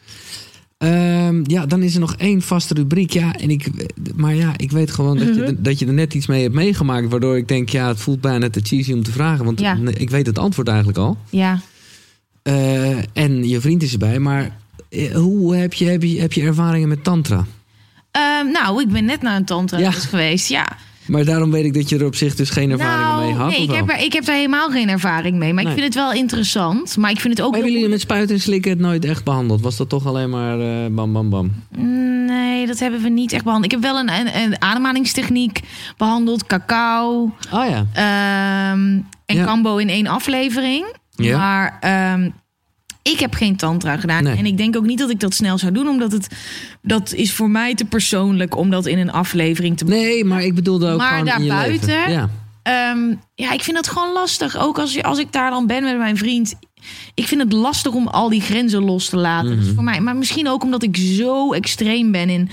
Ehm, 0.82 1.40
ja, 1.44 1.66
dan 1.66 1.82
is 1.82 1.94
er 1.94 2.00
nog 2.00 2.14
één 2.16 2.42
vaste 2.42 2.74
rubriek. 2.74 3.12
Ja, 3.12 3.34
en 3.34 3.50
ik, 3.50 3.66
maar 4.14 4.34
ja, 4.34 4.52
ik 4.56 4.70
weet 4.70 4.90
gewoon 4.90 5.18
dat, 5.18 5.26
Mhm. 5.28 5.36
je, 5.38 5.42
er- 5.44 5.62
dat 5.62 5.78
je 5.78 5.86
er 5.86 5.92
net 5.92 6.14
iets 6.14 6.26
mee 6.26 6.42
hebt 6.42 6.54
meegemaakt. 6.54 7.08
Waardoor 7.10 7.36
ik 7.36 7.48
denk, 7.48 7.68
ja, 7.68 7.88
het 7.88 8.00
voelt 8.00 8.20
bijna 8.20 8.50
te 8.50 8.60
cheesy 8.62 8.92
om 8.92 9.02
te 9.02 9.12
vragen. 9.12 9.44
Want 9.44 9.60
Ja. 9.60 9.78
ik 9.94 10.10
weet 10.10 10.26
het 10.26 10.38
antwoord 10.38 10.68
eigenlijk 10.68 10.98
al. 10.98 11.18
Ja. 11.30 11.60
Eh, 12.42 12.98
en 13.12 13.48
je 13.48 13.60
vriend 13.60 13.82
is 13.82 13.92
erbij. 13.92 14.18
Maar 14.18 14.56
eh, 14.88 15.14
hoe 15.14 15.56
heb 15.56 15.72
je, 15.72 15.84
heb, 15.84 16.02
je, 16.02 16.20
heb 16.20 16.32
je 16.32 16.42
ervaringen 16.42 16.88
met 16.88 17.04
tantra? 17.04 17.46
Ehm, 18.10 18.50
nou, 18.52 18.80
ik 18.82 18.88
ben 18.88 19.04
net 19.04 19.22
naar 19.22 19.36
een 19.36 19.44
tantra 19.44 19.78
Ja. 19.78 19.90
geweest. 19.90 20.48
Ja. 20.48 20.76
Maar 21.12 21.24
daarom 21.24 21.50
weet 21.50 21.64
ik 21.64 21.74
dat 21.74 21.88
je 21.88 21.98
er 21.98 22.04
op 22.06 22.14
zich 22.14 22.34
dus 22.34 22.50
geen 22.50 22.70
ervaring 22.70 23.02
nou, 23.08 23.22
mee 23.24 23.34
had. 23.34 23.50
nee, 23.50 23.62
ik 23.62 23.70
heb, 23.70 23.90
er, 23.90 23.98
ik 23.98 24.12
heb 24.12 24.24
daar 24.24 24.34
helemaal 24.34 24.70
geen 24.70 24.88
ervaring 24.88 25.36
mee. 25.36 25.52
Maar 25.52 25.64
Nee. 25.64 25.72
ik 25.72 25.78
vind 25.80 25.94
het 25.94 26.02
wel 26.04 26.12
interessant. 26.12 26.96
Maar 26.96 27.10
ik 27.10 27.20
vind 27.20 27.36
het 27.36 27.42
ook... 27.46 27.50
Maar 27.50 27.60
hebben 27.60 27.76
jullie 27.78 27.92
met 27.94 28.00
spuiten 28.00 28.34
en 28.34 28.40
slikken 28.40 28.70
het 28.70 28.80
nooit 28.80 29.04
echt 29.04 29.24
behandeld? 29.24 29.60
Was 29.60 29.76
dat 29.76 29.88
toch 29.88 30.06
alleen 30.06 30.30
maar 30.30 30.60
eh, 30.60 30.90
bam, 30.90 31.12
bam, 31.12 31.30
bam? 31.30 31.50
Nee, 32.26 32.66
dat 32.66 32.78
hebben 32.78 33.02
we 33.02 33.08
niet 33.08 33.32
echt 33.32 33.44
behandeld. 33.44 33.72
Ik 33.72 33.80
heb 33.80 33.90
wel 33.92 33.98
een, 34.00 34.10
een, 34.12 34.36
een 34.42 34.62
ademhalingstechniek 34.62 35.60
behandeld. 35.96 36.46
Cacao. 36.46 37.34
Oh 37.52 37.64
ja. 37.68 37.86
ehm, 37.92 39.00
en 39.26 39.36
Ja. 39.36 39.44
Cambo 39.44 39.76
in 39.76 39.88
één 39.88 40.06
aflevering. 40.06 40.84
Ja. 41.16 41.36
Maar 41.38 41.76
ehm, 41.80 42.30
ik 43.02 43.18
heb 43.20 43.34
geen 43.34 43.56
tantra 43.56 43.96
gedaan. 43.96 44.22
Nee. 44.22 44.36
En 44.36 44.46
ik 44.46 44.56
denk 44.56 44.76
ook 44.76 44.86
niet 44.86 44.98
dat 44.98 45.10
ik 45.10 45.20
dat 45.20 45.34
snel 45.34 45.58
zou 45.58 45.72
doen. 45.72 45.88
Omdat 45.88 46.12
het... 46.12 46.26
Dat 46.82 47.12
is 47.12 47.32
voor 47.32 47.50
mij 47.50 47.74
te 47.74 47.84
persoonlijk 47.84 48.56
om 48.56 48.70
dat 48.70 48.86
in 48.86 48.98
een 48.98 49.12
aflevering 49.12 49.76
te 49.76 49.84
Nee, 49.84 50.24
maar 50.24 50.42
ik 50.42 50.54
bedoelde 50.54 50.90
ook 50.90 50.98
Maar 50.98 51.24
daarbuiten? 51.24 52.10
Ja. 52.10 52.28
Ehm, 52.62 53.14
ja, 53.34 53.52
ik 53.52 53.62
vind 53.62 53.76
dat 53.76 53.88
gewoon 53.88 54.12
lastig. 54.12 54.56
Ook 54.58 54.78
als, 54.78 54.94
je- 54.94 55.02
als 55.02 55.18
ik 55.18 55.32
daar 55.32 55.50
dan 55.50 55.66
ben 55.66 55.82
met 55.84 55.98
mijn 55.98 56.16
vriend. 56.16 56.54
Ik 57.14 57.26
vind 57.26 57.40
het 57.42 57.52
lastig 57.52 57.92
om 57.92 58.06
al 58.08 58.28
die 58.28 58.40
grenzen 58.40 58.82
los 58.84 59.08
te 59.08 59.16
laten. 59.16 59.60
Dus 59.60 59.68
voor 59.74 59.84
mij, 59.84 60.00
maar 60.00 60.16
misschien 60.16 60.48
ook 60.48 60.62
omdat 60.62 60.82
ik 60.82 60.96
zo 60.96 61.52
extreem 61.52 62.12
ben 62.12 62.28
in, 62.28 62.48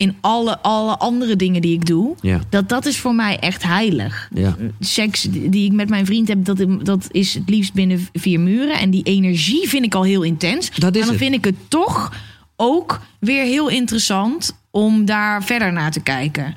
in 0.00 0.16
alle, 0.20 0.58
alle 0.58 0.98
andere 0.98 1.36
dingen 1.36 1.60
die 1.62 1.72
ik 1.74 1.86
doe. 1.86 2.14
Ja. 2.20 2.40
Dat 2.48 2.68
dat 2.68 2.86
is 2.86 2.98
voor 2.98 3.14
mij 3.14 3.38
echt 3.38 3.62
heilig. 3.62 4.28
Ja. 4.34 4.56
Seks 4.80 5.22
die 5.30 5.64
ik 5.64 5.72
met 5.72 5.88
mijn 5.88 6.06
vriend 6.06 6.28
heb, 6.28 6.44
dat, 6.44 6.64
dat 6.82 7.08
is 7.10 7.34
het 7.34 7.48
liefst 7.48 7.72
binnen 7.72 8.08
vier 8.12 8.40
muren. 8.40 8.78
En 8.78 8.90
die 8.90 9.02
energie 9.02 9.68
vind 9.68 9.84
ik 9.84 9.94
al 9.94 10.02
heel 10.02 10.22
intens. 10.22 10.70
Dat 10.70 10.74
is 10.74 10.80
maar 10.82 10.92
dan 10.92 11.08
het. 11.08 11.16
vind 11.18 11.34
ik 11.34 11.44
het 11.44 11.54
toch 11.68 12.12
ook 12.56 13.00
weer 13.18 13.44
heel 13.44 13.68
interessant 13.68 14.56
om 14.70 15.04
daar 15.04 15.44
verder 15.44 15.72
naar 15.72 15.90
te 15.90 16.00
kijken. 16.00 16.54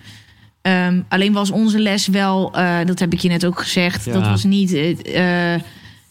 Ehm, 0.61 1.01
alleen 1.09 1.33
was 1.33 1.51
onze 1.51 1.79
les 1.79 2.07
wel, 2.07 2.53
eh, 2.53 2.77
dat 2.85 2.99
heb 2.99 3.13
ik 3.13 3.19
je 3.19 3.29
net 3.29 3.45
ook 3.45 3.59
gezegd, 3.59 4.05
Ja. 4.05 4.13
dat 4.13 4.27
was 4.27 4.43
niet. 4.43 4.69
de, 4.69 5.59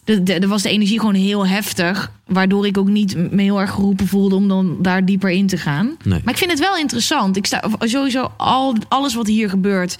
er 0.05 0.47
was 0.47 0.61
de 0.61 0.69
energie 0.69 0.99
gewoon 0.99 1.13
heel 1.15 1.47
heftig. 1.47 2.11
Waardoor 2.25 2.65
ik 2.67 2.77
ook 2.77 2.89
niet 2.89 3.31
me 3.31 3.41
heel 3.41 3.59
erg 3.61 3.71
geroepen 3.71 4.07
voelde 4.07 4.35
om 4.35 4.47
dan 4.47 4.77
daar 4.81 5.05
dieper 5.05 5.29
in 5.29 5.47
te 5.47 5.57
gaan. 5.57 5.97
Nee. 6.03 6.21
Maar 6.23 6.33
ik 6.33 6.39
vind 6.39 6.51
het 6.51 6.59
wel 6.59 6.77
interessant. 6.77 7.37
Ik 7.37 7.45
sta 7.45 7.63
sowieso 7.79 8.31
al, 8.37 8.75
alles 8.87 9.13
wat 9.15 9.27
hier 9.27 9.49
gebeurt, 9.49 9.97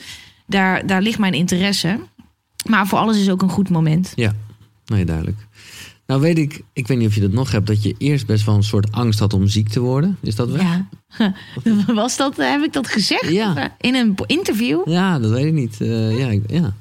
daar, 0.47 0.87
daar 0.87 1.01
ligt 1.01 1.19
mijn 1.19 1.33
interesse. 1.33 1.99
Maar 2.69 2.87
voor 2.87 2.99
alles 2.99 3.17
is 3.17 3.29
ook 3.29 3.41
een 3.41 3.49
goed 3.49 3.69
moment. 3.69 4.11
Ja, 4.15 4.33
nee, 4.85 5.05
duidelijk. 5.05 5.37
Nou 6.07 6.21
weet 6.21 6.37
ik, 6.37 6.61
ik 6.73 6.87
weet 6.87 6.97
niet 6.97 7.07
of 7.07 7.15
je 7.15 7.21
dat 7.21 7.31
nog 7.31 7.51
hebt, 7.51 7.67
dat 7.67 7.83
je 7.83 7.95
eerst 7.97 8.25
best 8.25 8.45
wel 8.45 8.55
een 8.55 8.63
soort 8.63 8.91
angst 8.91 9.19
had 9.19 9.33
om 9.33 9.47
ziek 9.47 9.69
te 9.69 9.79
worden. 9.79 10.17
Is 10.21 10.35
dat 10.35 10.49
wel? 10.49 10.61
Ja. 10.61 10.87
Was 11.93 12.17
dat, 12.17 12.37
heb 12.37 12.61
ik 12.63 12.73
dat 12.73 12.87
gezegd? 12.87 13.29
Ja. 13.29 13.75
In 13.79 13.95
een 13.95 14.15
interview? 14.25 14.81
Ja, 14.85 15.19
dat 15.19 15.31
weet 15.31 15.45
ik 15.45 15.53
niet. 15.53 15.81
Eh, 15.81 16.17
ja, 16.19 16.27
ik- 16.27 16.49
ja. 16.51 16.73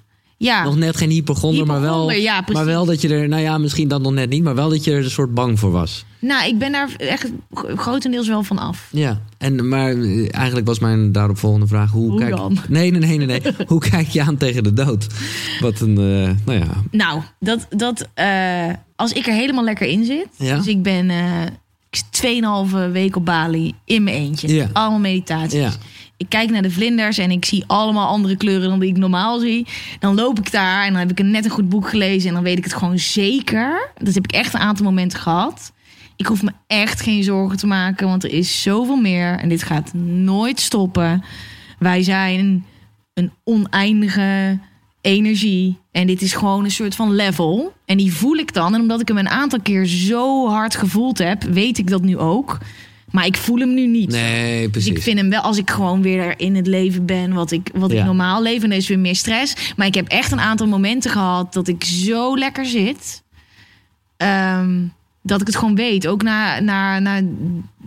Ja. 0.42 0.64
Nog 0.64 0.76
net 0.76 0.96
geen 0.96 1.10
hypochonder, 1.10 1.66
maar 1.66 1.80
wel, 1.80 2.10
ja, 2.10 2.44
maar 2.52 2.64
wel 2.64 2.84
dat 2.84 3.00
je 3.00 3.08
er, 3.08 3.28
nou 3.28 3.42
ja, 3.42 3.58
misschien 3.58 3.88
dan 3.88 4.02
nog 4.02 4.12
net 4.12 4.28
niet, 4.28 4.42
maar 4.42 4.54
wel 4.54 4.68
dat 4.68 4.84
je 4.84 4.90
er 4.90 5.04
een 5.04 5.10
soort 5.10 5.34
bang 5.34 5.58
voor 5.58 5.70
was. 5.70 6.04
Nou, 6.18 6.48
ik 6.48 6.58
ben 6.58 6.72
daar 6.72 6.88
echt 6.96 7.30
grotendeels 7.56 8.28
wel 8.28 8.42
van 8.42 8.58
af. 8.58 8.88
Ja, 8.90 9.20
en, 9.38 9.68
maar 9.68 9.90
eh, 9.90 10.34
eigenlijk 10.34 10.66
was 10.66 10.78
mijn 10.78 11.12
daaropvolgende 11.12 11.66
vraag: 11.66 11.90
hoe, 11.90 12.10
Hoe 12.10 12.20
kijk 12.20 12.36
dan? 12.36 12.58
Nee, 12.68 12.90
nee, 12.90 13.00
nee, 13.00 13.26
nee. 13.26 13.26
nee. 13.26 13.54
hoe 13.66 13.80
kijk 13.80 14.08
je 14.08 14.22
aan 14.22 14.36
tegen 14.36 14.62
de 14.62 14.72
dood? 14.72 15.06
Wat 15.60 15.80
een, 15.80 15.96
eh, 15.96 16.30
nou 16.44 16.58
ja. 16.58 16.68
Nou, 16.90 17.20
dat, 17.40 17.66
dat, 17.70 18.08
eh, 18.14 18.70
als 18.96 19.12
ik 19.12 19.26
er 19.26 19.34
helemaal 19.34 19.64
lekker 19.64 19.86
in 19.86 20.04
zit. 20.04 20.28
Ja? 20.36 20.56
Dus 20.56 20.66
ik 20.66 20.82
ben 20.82 21.10
zit 21.90 22.04
2,5 22.10 22.92
week 22.92 23.16
op 23.16 23.24
Bali 23.24 23.74
in 23.84 24.02
mijn 24.02 24.16
eentje. 24.16 24.54
Ja. 24.54 24.68
Allemaal 24.72 24.98
meditaties. 24.98 25.60
Ja. 25.60 25.72
Ik 26.22 26.28
kijk 26.28 26.50
naar 26.50 26.62
de 26.62 26.70
vlinders 26.70 27.18
en 27.18 27.30
ik 27.30 27.44
zie 27.44 27.64
allemaal 27.66 28.08
andere 28.08 28.36
kleuren 28.36 28.68
dan 28.68 28.78
die 28.80 28.90
ik 28.90 28.96
normaal 28.96 29.38
zie. 29.38 29.66
Dan 29.98 30.14
loop 30.14 30.38
ik 30.38 30.52
daar 30.52 30.84
en 30.84 30.90
dan 30.90 30.98
heb 30.98 31.10
ik 31.10 31.18
een 31.18 31.30
net 31.30 31.44
een 31.44 31.50
goed 31.50 31.68
boek 31.68 31.88
gelezen. 31.88 32.28
En 32.28 32.34
dan 32.34 32.42
weet 32.42 32.58
ik 32.58 32.64
het 32.64 32.74
gewoon 32.74 32.98
zeker. 32.98 33.90
Dat 33.98 34.14
heb 34.14 34.24
ik 34.24 34.32
echt 34.32 34.54
een 34.54 34.60
aantal 34.60 34.84
momenten 34.84 35.18
gehad. 35.18 35.72
Ik 36.16 36.26
hoef 36.26 36.42
me 36.42 36.52
echt 36.66 37.00
geen 37.00 37.24
zorgen 37.24 37.58
te 37.58 37.66
maken, 37.66 38.08
want 38.08 38.24
er 38.24 38.30
is 38.30 38.62
zoveel 38.62 38.96
meer. 38.96 39.38
En 39.38 39.48
dit 39.48 39.62
gaat 39.62 39.94
nooit 39.94 40.60
stoppen. 40.60 41.24
Wij 41.78 42.02
zijn 42.02 42.64
een 43.14 43.32
oneindige 43.44 44.58
energie. 45.00 45.78
En 45.90 46.06
dit 46.06 46.22
is 46.22 46.32
gewoon 46.32 46.64
een 46.64 46.70
soort 46.70 46.94
van 46.94 47.14
level. 47.14 47.72
En 47.84 47.96
die 47.96 48.12
voel 48.12 48.36
ik 48.36 48.54
dan. 48.54 48.74
En 48.74 48.80
omdat 48.80 49.00
ik 49.00 49.08
hem 49.08 49.18
een 49.18 49.28
aantal 49.28 49.60
keer 49.60 49.86
zo 49.86 50.48
hard 50.48 50.76
gevoeld 50.76 51.18
heb, 51.18 51.42
weet 51.42 51.78
ik 51.78 51.90
dat 51.90 52.02
nu 52.02 52.18
ook. 52.18 52.58
Maar 53.12 53.26
ik 53.26 53.36
voel 53.36 53.58
hem 53.58 53.74
nu 53.74 53.86
niet. 53.86 54.10
Nee, 54.10 54.60
Dus 54.62 54.70
precies. 54.70 54.90
ik 54.90 55.02
vind 55.02 55.18
hem 55.18 55.30
wel, 55.30 55.40
als 55.40 55.58
ik 55.58 55.70
gewoon 55.70 56.02
weer 56.02 56.34
in 56.40 56.54
het 56.56 56.66
leven 56.66 57.06
ben 57.06 57.32
wat 57.32 57.50
ik, 57.50 57.70
wat 57.74 57.90
Ja. 57.92 57.98
ik 57.98 58.04
normaal 58.04 58.42
leef, 58.42 58.62
en 58.62 58.70
er 58.70 58.76
is 58.76 58.88
weer 58.88 58.98
meer 58.98 59.16
stress. 59.16 59.72
Maar 59.76 59.86
ik 59.86 59.94
heb 59.94 60.08
echt 60.08 60.32
een 60.32 60.40
aantal 60.40 60.66
momenten 60.66 61.10
gehad 61.10 61.52
dat 61.52 61.68
ik 61.68 61.84
zo 61.84 62.38
lekker 62.38 62.64
zit. 62.66 63.22
ehm, 64.16 64.80
dat 65.22 65.40
ik 65.40 65.46
het 65.46 65.56
gewoon 65.56 65.74
weet. 65.74 66.06
Ook 66.06 66.22
na, 66.22 66.60
na, 66.60 66.98
na 66.98 67.20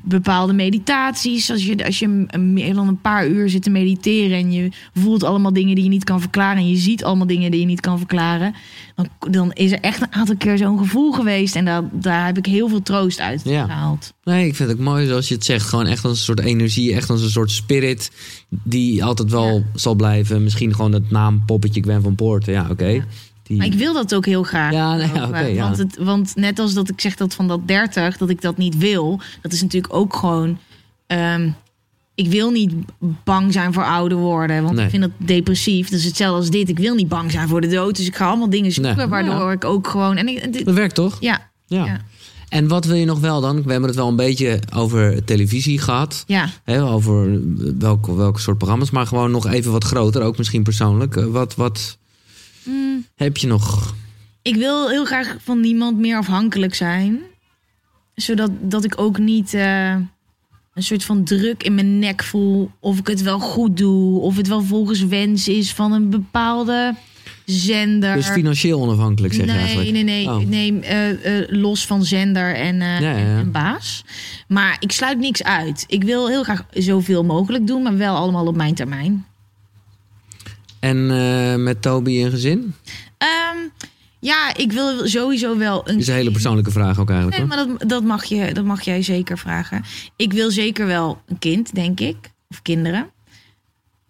bepaalde 0.05 0.53
meditaties. 0.53 1.51
Als 1.51 1.65
je, 1.65 1.85
als 1.85 1.99
je 1.99 2.25
een- 2.27 2.53
meer 2.53 2.73
dan 2.73 2.87
een 2.87 3.01
paar 3.01 3.27
uur 3.27 3.49
zit 3.49 3.63
te 3.63 3.69
mediteren 3.69 4.37
en 4.37 4.51
je 4.51 4.69
voelt 4.93 5.23
allemaal 5.23 5.53
dingen 5.53 5.75
die 5.75 5.83
je 5.83 5.89
niet 5.89 6.03
kan 6.03 6.19
verklaren. 6.21 6.57
En 6.57 6.69
je 6.69 6.77
ziet 6.77 7.03
allemaal 7.03 7.27
dingen 7.27 7.51
die 7.51 7.59
je 7.59 7.65
niet 7.65 7.79
kan 7.81 7.97
verklaren. 7.97 8.53
Dan, 8.95 9.07
dan 9.31 9.51
is 9.53 9.71
er 9.71 9.79
echt 9.79 10.01
een 10.01 10.13
aantal 10.13 10.35
keer 10.37 10.57
zo'n 10.57 10.77
gevoel 10.77 11.11
geweest. 11.11 11.55
En 11.55 11.65
daar, 11.65 11.83
daar 11.91 12.25
heb 12.25 12.37
ik 12.37 12.45
heel 12.45 12.69
veel 12.69 12.81
troost 12.81 13.19
uit 13.19 13.41
Ja. 13.43 13.65
gehaald. 13.65 14.13
Nee, 14.23 14.47
ik 14.47 14.55
vind 14.55 14.69
het 14.69 14.79
mooi 14.79 15.07
zoals 15.07 15.27
je 15.27 15.33
het 15.35 15.45
zegt. 15.45 15.67
Gewoon 15.69 15.85
echt 15.85 16.03
als 16.05 16.17
een 16.17 16.23
soort 16.23 16.39
energie, 16.39 16.93
echt 16.93 17.09
als 17.09 17.21
een 17.21 17.29
soort 17.29 17.51
spirit 17.51 18.11
die 18.49 19.03
altijd 19.03 19.31
wel 19.31 19.53
Ja. 19.57 19.63
zal 19.73 19.95
blijven. 19.95 20.43
Misschien 20.43 20.75
gewoon 20.75 20.91
het 20.93 21.11
naampoppetje 21.11 21.81
Gwen 21.81 22.01
van 22.01 22.15
Poorten. 22.15 22.53
Ja, 22.53 22.67
oké. 22.69 23.05
Die- 23.47 23.57
Maar 23.57 23.65
ik 23.65 23.73
wil 23.73 23.93
dat 23.93 24.15
ook 24.15 24.25
heel 24.25 24.43
graag. 24.43 24.71
Ja, 24.73 24.95
nee, 24.95 25.59
want, 25.59 25.77
het, 25.77 25.97
want 25.97 26.35
net 26.35 26.59
als 26.59 26.73
dat 26.73 26.89
ik 26.89 27.01
zeg 27.01 27.15
dat 27.15 27.33
van 27.33 27.47
dat 27.47 27.67
30, 27.67 28.17
dat 28.17 28.29
ik 28.29 28.41
dat 28.41 28.57
niet 28.57 28.77
wil, 28.77 29.19
dat 29.41 29.51
is 29.53 29.61
natuurlijk 29.61 29.93
ook 29.93 30.15
gewoon. 30.15 30.57
ehm, 31.07 31.49
ik 32.15 32.27
wil 32.27 32.51
niet 32.51 32.73
bang 33.23 33.53
zijn 33.53 33.73
voor 33.73 33.83
ouder 33.83 34.17
worden, 34.17 34.63
want 34.63 34.75
Nee. 34.75 34.83
ik 34.83 34.89
vind 34.89 35.01
dat 35.01 35.11
depressief. 35.17 35.89
Dat 35.89 35.99
is 35.99 36.05
hetzelfde 36.05 36.37
als 36.39 36.49
dit. 36.49 36.69
Ik 36.69 36.79
wil 36.79 36.95
niet 36.95 37.07
bang 37.07 37.31
zijn 37.31 37.47
voor 37.47 37.61
de 37.61 37.67
dood, 37.67 37.95
dus 37.95 38.05
ik 38.07 38.15
ga 38.15 38.27
allemaal 38.27 38.49
dingen 38.49 38.71
zoeken 38.71 38.97
Nee. 38.97 39.07
waardoor 39.07 39.33
Ja. 39.45 39.51
ik 39.51 39.65
ook 39.65 39.87
gewoon. 39.87 40.15
En 40.17 40.27
ik, 40.27 40.53
dit- 40.53 40.65
Dat 40.65 40.73
werkt 40.73 40.95
toch? 40.95 41.17
ja, 41.19 41.49
Ja. 41.67 41.85
Ja. 41.85 42.01
En 42.49 42.67
wat 42.67 42.85
wil 42.85 42.95
je 42.95 43.05
nog 43.05 43.19
wel 43.19 43.41
dan? 43.41 43.63
We 43.63 43.71
hebben 43.71 43.89
het 43.89 43.97
wel 43.97 44.07
een 44.07 44.15
beetje 44.15 44.59
over 44.75 45.23
televisie 45.25 45.79
gehad. 45.79 46.23
ja. 46.27 46.49
Hè, 46.63 46.83
over 46.83 47.39
welke, 47.79 48.15
welke 48.15 48.39
soort 48.39 48.57
programma's. 48.57 48.89
Maar 48.89 49.07
gewoon 49.07 49.31
nog 49.31 49.47
even 49.47 49.71
wat 49.71 49.83
groter, 49.83 50.21
ook 50.21 50.37
misschien 50.37 50.63
persoonlijk. 50.63 51.15
Eh, 51.15 51.25
Wat, 51.25 51.55
wat 51.55 51.97
Mm, 52.65 53.05
heb 53.15 53.37
je 53.37 53.47
nog? 53.47 53.95
ik 54.41 54.55
wil 54.55 54.89
heel 54.89 55.05
graag 55.05 55.35
van 55.43 55.59
niemand 55.59 55.97
meer 55.97 56.17
afhankelijk 56.17 56.73
zijn, 56.75 57.19
zodat 58.15 58.51
dat 58.61 58.83
ik 58.83 58.99
ook 59.01 59.17
niet. 59.17 59.53
eh, 59.53 59.95
een 60.73 60.83
soort 60.83 61.03
van 61.03 61.23
druk 61.23 61.63
in 61.63 61.75
mijn 61.75 61.99
nek 61.99 62.23
voel. 62.23 62.71
Of 62.79 62.99
ik 62.99 63.07
het 63.07 63.21
wel 63.21 63.39
goed 63.39 63.77
doe. 63.77 64.19
Of 64.19 64.37
het 64.37 64.47
wel 64.47 64.61
volgens 64.61 65.05
wens 65.05 65.47
is 65.47 65.73
van 65.73 65.91
een 65.91 66.09
bepaalde 66.09 66.95
zender. 67.45 68.15
Dus 68.15 68.27
financieel 68.29 68.81
onafhankelijk 68.81 69.33
zeg 69.33 69.45
je 69.45 69.51
nee, 69.51 69.59
eigenlijk? 69.61 69.91
nee, 69.91 70.03
nee, 70.03 70.27
Oh. 70.29 70.37
nee. 70.37 70.79
eh, 70.79 71.39
eh, 71.39 71.45
los 71.49 71.85
van 71.85 72.03
zender 72.03 72.55
en, 72.55 72.75
Ja, 72.75 72.97
ja, 72.99 73.11
ja. 73.11 73.15
en- 73.17 73.37
en 73.37 73.51
baas. 73.51 74.03
Maar 74.47 74.77
ik 74.79 74.91
sluit 74.91 75.17
niks 75.19 75.43
uit. 75.43 75.83
Ik 75.87 76.03
wil 76.03 76.27
heel 76.27 76.43
graag 76.43 76.65
zoveel 76.73 77.23
mogelijk 77.23 77.67
doen, 77.67 77.81
maar 77.81 77.97
wel 77.97 78.15
allemaal 78.15 78.45
op 78.47 78.55
mijn 78.55 78.73
termijn. 78.75 79.25
En 80.79 81.11
eh, 81.11 81.55
met 81.55 81.81
Toby 81.81 82.23
en 82.23 82.29
gezin? 82.31 82.73
Ehm, 83.17 83.57
ja, 84.19 84.55
ik 84.55 84.71
wil 84.71 85.07
sowieso 85.07 85.57
wel 85.57 85.77
een. 85.79 85.93
Dat 85.93 86.01
is 86.01 86.07
een 86.07 86.13
hele 86.13 86.31
persoonlijke 86.31 86.71
vraag 86.71 86.99
ook 86.99 87.09
eigenlijk. 87.09 87.37
Nee, 87.39 87.47
hoor. 87.47 87.67
maar 87.67 87.77
dat, 87.77 87.89
dat, 87.89 88.03
mag 88.03 88.23
je, 88.23 88.53
dat 88.53 88.65
mag 88.65 88.81
jij 88.81 89.01
zeker 89.01 89.37
vragen. 89.37 89.83
Ik 90.15 90.33
wil 90.33 90.51
zeker 90.51 90.85
wel 90.85 91.21
een 91.27 91.39
kind, 91.39 91.75
denk 91.75 91.99
ik. 91.99 92.17
Of 92.49 92.61
kinderen. 92.61 93.09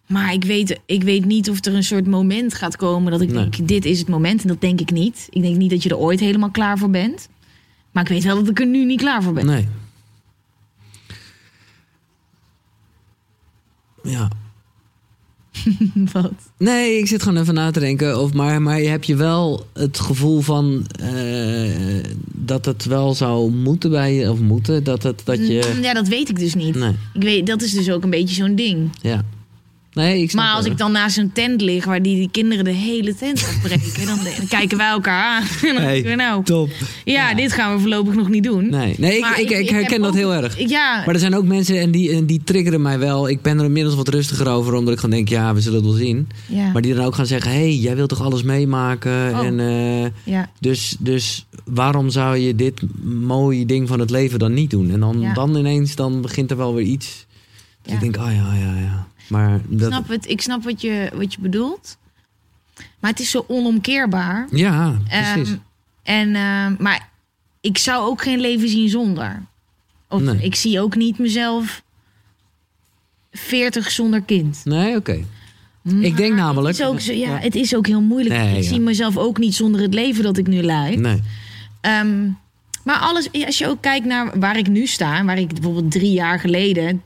Maar 0.08 0.34
ik 0.34 0.44
weet, 0.44 0.80
ik 0.86 1.04
weet 1.04 1.26
niet 1.26 1.50
of 1.50 1.66
er 1.66 1.74
een 1.74 1.84
soort 1.84 2.08
moment 2.08 2.54
gaat 2.54 2.76
komen 2.76 3.12
dat 3.12 3.22
ik 3.22 3.32
Nee. 3.32 3.50
denk, 3.50 3.68
dit 3.68 3.86
is 3.86 4.00
het 4.00 4.08
moment. 4.08 4.42
En 4.42 4.48
dat 4.48 4.62
denk 4.62 4.82
ik 4.82 4.92
niet. 4.92 5.28
Ik 5.30 5.42
denk 5.42 5.56
niet 5.58 5.70
dat 5.70 5.84
je 5.84 5.90
er 5.90 5.98
ooit 5.98 6.20
helemaal 6.20 6.52
klaar 6.52 6.78
voor 6.78 6.90
bent. 6.90 7.28
Maar 7.92 8.04
ik 8.04 8.10
weet 8.10 8.24
wel 8.24 8.36
dat 8.36 8.50
ik 8.50 8.60
er 8.60 8.66
nu 8.68 8.86
niet 8.86 9.00
klaar 9.00 9.24
voor 9.24 9.34
ben. 9.34 9.46
Nee. 9.46 9.68
Ja. 14.04 14.30
Wat? 16.14 16.32
Nee, 16.58 16.98
ik 16.98 17.08
zit 17.08 17.24
gewoon 17.24 17.42
even 17.42 17.54
na 17.54 17.72
te 17.72 17.80
denken. 17.80 18.22
Of, 18.22 18.34
maar, 18.34 18.62
maar 18.62 18.78
heb 18.80 19.04
je 19.04 19.16
wel 19.16 19.66
het 19.74 20.00
gevoel 20.00 20.42
van 20.42 20.86
eh, 21.02 21.70
dat 22.32 22.66
het 22.66 22.86
wel 22.86 23.14
zou 23.14 23.52
moeten 23.52 23.90
bij 23.90 24.14
je, 24.14 24.32
of 24.32 24.40
moeten, 24.40 24.84
dat, 24.84 25.04
het, 25.04 25.22
dat 25.24 25.48
je. 25.48 25.72
Mm, 25.76 25.84
Ja, 25.84 25.94
dat 25.94 26.08
weet 26.08 26.30
ik 26.30 26.40
dus 26.40 26.54
niet. 26.56 26.76
Nee, 26.76 26.92
Ik 27.14 27.22
weet, 27.22 27.48
dat 27.48 27.62
is 27.62 27.72
dus 27.72 27.92
ook 27.92 28.04
een 28.04 28.10
beetje 28.10 28.36
zo'n 28.36 28.56
ding. 28.56 28.90
ja. 29.02 29.24
Nee, 29.96 30.22
ik 30.22 30.34
Maar 30.34 30.54
als 30.54 30.64
wel. 30.64 30.72
ik 30.72 30.78
dan 30.78 30.92
naast 30.92 31.18
een 31.18 31.32
tent 31.32 31.62
lig 31.62 31.86
waar 31.86 32.02
die, 32.02 32.16
die 32.16 32.30
kinderen 32.32 32.64
de 32.64 32.72
hele 32.72 33.16
tent 33.16 33.44
afbreken, 33.44 34.06
dan, 34.06 34.20
dan 34.38 34.48
kijken 34.58 34.78
wij 34.78 34.88
elkaar 34.88 35.24
aan. 35.24 35.44
En 35.70 35.74
dan 35.76 35.84
Hey, 35.84 36.04
we, 36.04 36.16
nou, 36.16 36.44
top. 36.44 36.70
ja, 37.06 37.34
dit 37.34 37.52
gaan 37.54 37.74
we 37.76 37.80
voorlopig 37.80 38.14
nog 38.16 38.30
niet 38.30 38.44
doen. 38.44 38.70
Nee, 38.70 38.96
nee 38.98 39.18
ik, 39.18 39.50
ik, 39.50 39.70
herken 39.70 40.00
dat 40.02 40.10
ook- 40.10 40.16
heel 40.16 40.34
erg. 40.34 40.60
Ja, 40.70 41.04
Maar 41.06 41.14
er 41.14 41.20
zijn 41.20 41.36
ook 41.36 41.46
mensen 41.46 41.80
en 41.80 41.92
die, 41.92 42.12
en 42.12 42.26
die 42.26 42.42
triggeren 42.44 42.82
mij 42.82 43.00
wel. 43.00 43.30
Ik 43.30 43.42
ben 43.42 43.60
er 43.60 43.66
inmiddels 43.66 43.96
wat 43.96 44.08
rustiger 44.08 44.48
over, 44.48 44.74
omdat 44.74 44.94
ik 44.94 45.00
gewoon 45.00 45.16
denk, 45.16 45.30
ja, 45.30 45.54
we 45.54 45.62
zullen 45.62 45.78
het 45.78 45.88
wel 45.88 45.98
zien. 45.98 46.28
ja, 46.46 46.72
Maar 46.72 46.82
die 46.82 46.94
dan 46.96 47.06
ook 47.06 47.16
gaan 47.16 47.26
zeggen, 47.26 47.52
hé, 47.52 47.58
hey, 47.58 47.76
jij 47.76 47.96
wilt 47.96 48.10
toch 48.10 48.22
alles 48.22 48.44
meemaken? 48.44 49.30
Oh. 49.34 49.46
En, 49.46 49.60
eh, 49.60 50.12
ja. 50.34 50.50
dus, 50.60 50.96
dus 51.00 51.46
waarom 51.64 52.10
zou 52.10 52.38
je 52.38 52.56
dit 52.56 52.82
mooie 53.04 53.66
ding 53.66 53.88
van 53.88 54.00
het 54.00 54.10
leven 54.10 54.40
dan 54.40 54.54
niet 54.54 54.70
doen? 54.70 54.92
En 54.92 55.00
dan, 55.00 55.26
dan 55.34 55.56
ineens, 55.56 55.96
dan 55.96 56.22
begint 56.22 56.52
er 56.52 56.58
wel 56.58 56.74
weer 56.76 56.86
iets. 56.86 57.26
Dus 57.82 57.94
ik 57.94 58.00
denk, 58.00 58.16
oh 58.18 58.24
ja, 58.26 58.54
ja, 58.54 58.76
ja. 58.80 59.08
Maar 59.28 59.56
Ik 59.56 59.80
dat, 59.80 59.92
snap, 59.92 60.08
het, 60.08 60.30
ik 60.30 60.42
snap 60.42 60.64
wat, 60.64 60.82
je, 60.82 61.12
wat 61.14 61.34
je 61.34 61.40
bedoelt. 61.42 61.98
Maar 63.00 63.12
het 63.12 63.20
is 63.20 63.30
zo 63.30 63.46
onomkeerbaar. 63.48 64.48
ja, 64.52 64.98
precies. 65.08 65.50
Ehm, 65.50 65.58
en, 66.04 66.36
ehm, 66.36 66.76
maar 66.84 67.10
ik 67.62 67.78
zou 67.78 68.06
ook 68.10 68.22
geen 68.22 68.40
leven 68.40 68.70
zien 68.70 68.90
zonder. 68.90 69.42
Of 70.10 70.22
Nee. 70.22 70.38
ik 70.42 70.56
zie 70.56 70.82
ook 70.82 70.96
niet 70.96 71.18
mezelf 71.20 71.84
40 73.32 73.92
zonder 73.92 74.22
kind. 74.22 74.62
nee, 74.64 74.96
oké. 74.96 75.26
Ik 76.00 76.18
denk 76.18 76.36
namelijk... 76.36 76.78
Het 76.78 76.86
is 76.88 76.94
ook, 76.94 77.00
zo, 77.00 77.14
ja, 77.14 77.38
het 77.38 77.56
is 77.56 77.76
ook 77.76 77.88
heel 77.88 78.02
moeilijk. 78.02 78.36
Nee, 78.36 78.58
ik 78.58 78.64
ja. 78.64 78.70
zie 78.70 78.80
mezelf 78.80 79.18
ook 79.18 79.38
niet 79.38 79.56
zonder 79.56 79.82
het 79.82 79.94
leven 79.94 80.24
dat 80.24 80.38
ik 80.38 80.48
nu 80.48 80.62
leid. 80.62 81.00
Nee. 81.00 81.22
Ehm, 81.82 82.30
maar 82.84 82.98
alles, 82.98 83.30
als 83.46 83.58
je 83.58 83.68
ook 83.68 83.82
kijkt 83.82 84.06
naar 84.06 84.40
waar 84.40 84.58
ik 84.58 84.68
nu 84.68 84.86
sta, 84.88 85.24
waar 85.26 85.38
ik 85.38 85.48
bijvoorbeeld 85.54 85.92
drie 85.92 86.12
jaar 86.12 86.40
geleden 86.40 87.02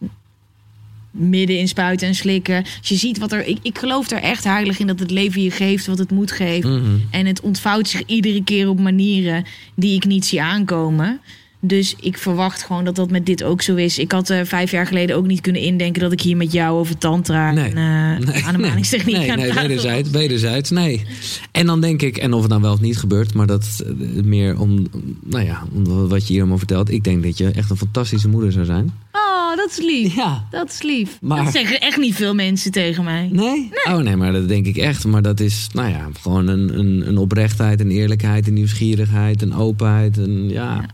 midden 1.12 1.58
in 1.58 1.68
spuiten 1.68 2.08
en 2.08 2.16
slikken. 2.16 2.64
Als 2.78 2.90
je 2.90 2.96
ziet 2.96 3.18
wat 3.18 3.32
er. 3.32 3.46
Ik, 3.46 3.58
ik 3.62 3.78
geloof 3.78 4.10
er 4.10 4.22
echt 4.22 4.44
heilig 4.44 4.80
in 4.80 4.88
dat 4.88 5.00
het 5.00 5.12
leven 5.12 5.42
je 5.42 5.52
geeft 5.52 5.88
wat 5.88 5.98
het 5.98 6.12
moet 6.12 6.32
geven. 6.32 6.82
Mhm. 6.82 7.00
En 7.12 7.26
het 7.26 7.42
ontvouwt 7.42 7.88
zich 7.88 8.04
iedere 8.06 8.44
keer 8.44 8.70
op 8.70 8.80
manieren 8.80 9.46
die 9.76 9.96
ik 9.96 10.06
niet 10.06 10.26
zie 10.26 10.42
aankomen. 10.42 11.22
Dus 11.62 11.96
ik 12.02 12.18
verwacht 12.18 12.64
gewoon 12.64 12.86
dat 12.86 12.96
dat 12.96 13.12
met 13.12 13.26
dit 13.26 13.44
ook 13.44 13.62
zo 13.62 13.76
is. 13.76 13.98
Ik 14.00 14.12
had 14.12 14.30
eh, 14.30 14.40
vijf 14.44 14.72
jaar 14.72 14.88
geleden 14.88 15.16
ook 15.16 15.28
niet 15.28 15.42
kunnen 15.42 15.62
indenken 15.62 16.02
dat 16.02 16.12
ik 16.12 16.22
hier 16.22 16.38
met 16.38 16.52
jou 16.52 16.80
over 16.80 16.98
tantra 16.98 17.52
Nee. 17.52 17.74
en 17.74 17.78
uh, 18.22 18.28
Nee, 18.34 18.46
ademhalingstechniek 18.46 19.18
nee, 19.18 19.32
nee, 19.32 19.54
wederzijds, 19.54 20.10
wederzijds, 20.10 20.70
nee. 20.70 21.06
En 21.52 21.66
dan 21.66 21.82
denk 21.82 22.02
ik, 22.02 22.18
en 22.18 22.34
of 22.34 22.42
het 22.42 22.50
nou 22.50 22.62
wel 22.62 22.74
of 22.74 22.80
niet 22.82 22.98
gebeurt, 22.98 23.34
maar 23.34 23.48
dat 23.48 23.84
eh, 23.86 24.24
meer 24.24 24.60
om, 24.60 24.88
nou 25.24 25.46
ja, 25.46 25.64
om 25.74 26.08
wat 26.08 26.22
je 26.28 26.32
hier 26.34 26.40
allemaal 26.42 26.58
vertelt. 26.58 26.92
Ik 26.92 27.04
denk 27.04 27.24
dat 27.24 27.38
je 27.38 27.52
echt 27.52 27.70
een 27.70 27.78
fantastische 27.78 28.28
moeder 28.30 28.52
zou 28.52 28.66
zijn. 28.66 28.94
Oh, 29.12 29.56
dat 29.58 29.70
is 29.70 29.78
lief. 29.86 30.16
Ja. 30.16 30.46
Dat 30.52 30.70
is 30.70 30.82
lief. 30.82 31.18
Maar- 31.22 31.44
Dat 31.44 31.54
zeggen 31.54 31.80
echt 31.82 31.98
niet 31.98 32.16
veel 32.16 32.34
mensen 32.36 32.72
tegen 32.72 33.04
mij. 33.04 33.30
Nee? 33.32 33.70
Oh 33.84 33.98
nee, 33.98 34.16
maar 34.16 34.32
dat 34.32 34.48
denk 34.48 34.66
ik 34.66 34.78
echt. 34.78 35.06
Maar 35.06 35.22
dat 35.22 35.40
is, 35.40 35.68
nou 35.74 35.90
ja, 35.90 36.08
gewoon 36.22 36.48
een, 36.48 36.80
een, 36.80 37.08
een 37.08 37.18
oprechtheid, 37.18 37.80
een 37.80 37.92
eerlijkheid, 37.92 38.48
een 38.48 38.54
nieuwsgierigheid, 38.54 39.42
een 39.42 39.56
openheid. 39.56 40.18
Een, 40.18 40.50
ja. 40.50 40.86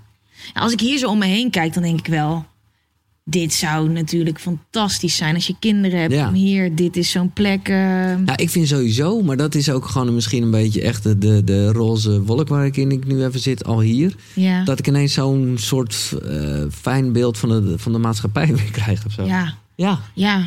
Als 0.53 0.71
ik 0.73 0.79
hier 0.79 0.97
zo 0.97 1.09
om 1.09 1.17
me 1.17 1.25
heen 1.25 1.49
kijk, 1.49 1.73
dan 1.73 1.83
denk 1.83 1.99
ik 1.99 2.07
wel... 2.07 2.45
Dit 3.27 3.53
zou 3.53 3.89
natuurlijk 3.89 4.39
fantastisch 4.39 5.15
zijn 5.15 5.35
als 5.35 5.47
je 5.47 5.55
kinderen 5.59 5.99
hebt. 5.99 6.13
Ja. 6.13 6.27
Om 6.27 6.33
hier, 6.33 6.75
dit 6.75 6.97
is 6.97 7.09
zo'n 7.11 7.33
plek. 7.33 7.67
eh, 7.69 8.25
Ja, 8.25 8.37
ik 8.37 8.49
vind 8.49 8.67
sowieso, 8.67 9.21
maar 9.21 9.37
dat 9.37 9.55
is 9.55 9.69
ook 9.69 9.85
gewoon 9.85 10.15
misschien 10.15 10.43
een 10.43 10.51
beetje 10.51 10.81
echt 10.81 11.03
de, 11.03 11.17
de, 11.17 11.43
de 11.43 11.71
roze 11.71 12.21
wolk 12.23 12.47
waar 12.47 12.65
ik 12.65 12.77
in 12.77 12.91
ik 12.91 13.05
nu 13.05 13.23
even 13.25 13.39
zit, 13.39 13.65
al 13.65 13.79
hier. 13.79 14.15
ja. 14.33 14.63
Dat 14.63 14.79
ik 14.79 14.87
ineens 14.87 15.13
zo'n 15.13 15.55
soort 15.59 16.13
eh, 16.27 16.63
fijn 16.71 17.11
beeld 17.11 17.37
van 17.37 17.49
de, 17.49 17.73
van 17.79 17.91
de 17.91 17.97
maatschappij 17.97 18.47
weer 18.55 18.71
krijg 18.71 19.05
of 19.05 19.11
zo. 19.11 19.23
ja, 19.25 19.53
Ja. 19.75 19.99
ja. 20.13 20.37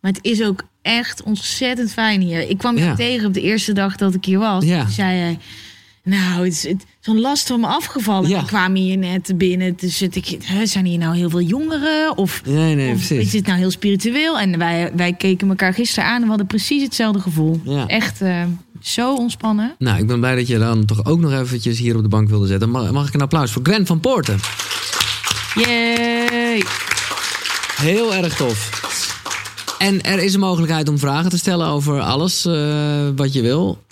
Maar 0.00 0.12
het 0.12 0.24
is 0.24 0.42
ook 0.42 0.62
echt 0.82 1.22
ontzettend 1.22 1.92
fijn 1.92 2.20
hier. 2.20 2.48
Ik 2.48 2.58
kwam 2.58 2.78
je 2.78 2.92
tegen 2.96 3.26
op 3.26 3.34
de 3.34 3.40
eerste 3.42 3.72
dag 3.72 3.96
dat 3.96 4.14
ik 4.14 4.24
hier 4.24 4.38
was. 4.38 4.64
Ja. 4.64 4.82
Toen 4.84 4.92
zei 4.92 5.18
hij... 5.18 5.38
Nou, 6.04 6.44
het 6.44 6.52
is 6.52 6.62
het, 6.62 6.84
zo'n 7.00 7.20
last 7.20 7.46
van 7.46 7.60
me 7.60 7.66
afgevallen. 7.66 8.28
Ja. 8.28 8.40
We 8.40 8.46
kwamen 8.46 8.80
hier 8.80 8.98
net 8.98 9.32
binnen. 9.36 9.74
Dus 9.76 9.96
zit 9.96 10.16
ik, 10.16 10.38
hè, 10.44 10.66
zijn 10.66 10.84
hier 10.84 10.98
nou 10.98 11.16
heel 11.16 11.30
veel 11.30 11.40
jongeren? 11.40 12.16
Of, 12.16 12.42
Nee, 12.46 12.74
nee, 12.74 12.92
of 12.92 13.10
is 13.10 13.30
dit 13.30 13.46
nou 13.46 13.58
heel 13.58 13.70
spiritueel? 13.70 14.38
En 14.38 14.58
wij, 14.58 14.92
wij 14.96 15.12
keken 15.12 15.48
elkaar 15.48 15.74
gisteren 15.74 16.08
aan 16.08 16.16
en 16.16 16.22
we 16.22 16.28
hadden 16.28 16.46
precies 16.46 16.82
hetzelfde 16.82 17.20
gevoel. 17.20 17.60
Ja. 17.64 17.86
Echt 17.86 18.20
eh, 18.20 18.42
zo 18.80 19.14
ontspannen. 19.14 19.74
Nou, 19.78 19.98
ik 19.98 20.06
ben 20.06 20.18
blij 20.18 20.34
dat 20.34 20.46
je 20.46 20.58
dan 20.58 20.84
toch 20.84 21.04
ook 21.04 21.20
nog 21.20 21.32
eventjes 21.32 21.78
hier 21.78 21.96
op 21.96 22.02
de 22.02 22.08
bank 22.08 22.28
wilde 22.28 22.46
zetten. 22.46 22.70
Mag, 22.70 22.90
mag 22.90 23.08
ik 23.08 23.14
een 23.14 23.20
applaus 23.20 23.50
voor 23.52 23.62
Gwen 23.64 23.86
van 23.86 24.00
Poorten? 24.00 24.38
Yay! 25.54 26.62
Heel 27.76 28.14
erg 28.14 28.36
tof. 28.36 28.82
En 29.78 30.02
er 30.02 30.18
is 30.18 30.34
een 30.34 30.40
mogelijkheid 30.40 30.88
om 30.88 30.98
vragen 30.98 31.30
te 31.30 31.38
stellen 31.38 31.66
over 31.66 32.00
alles 32.00 32.46
eh, 32.46 33.08
wat 33.16 33.32
je 33.32 33.42
wil. 33.42 33.83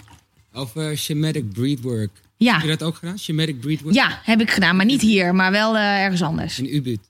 Over 0.52 0.96
Shematic 0.98 1.52
Breedwork. 1.52 2.10
Ja. 2.36 2.52
Heb 2.52 2.62
je 2.62 2.68
dat 2.68 2.82
ook 2.82 2.94
gedaan? 2.96 3.18
Shematic 3.18 3.60
Breedwork? 3.60 3.94
Ja, 3.94 4.20
heb 4.22 4.40
ik 4.40 4.50
gedaan. 4.50 4.76
Maar 4.76 4.84
niet 4.86 5.00
hier, 5.00 5.34
maar 5.34 5.50
wel 5.50 5.76
eh, 5.76 6.02
ergens 6.02 6.22
anders. 6.22 6.58
In 6.58 6.74
Ubud, 6.74 7.00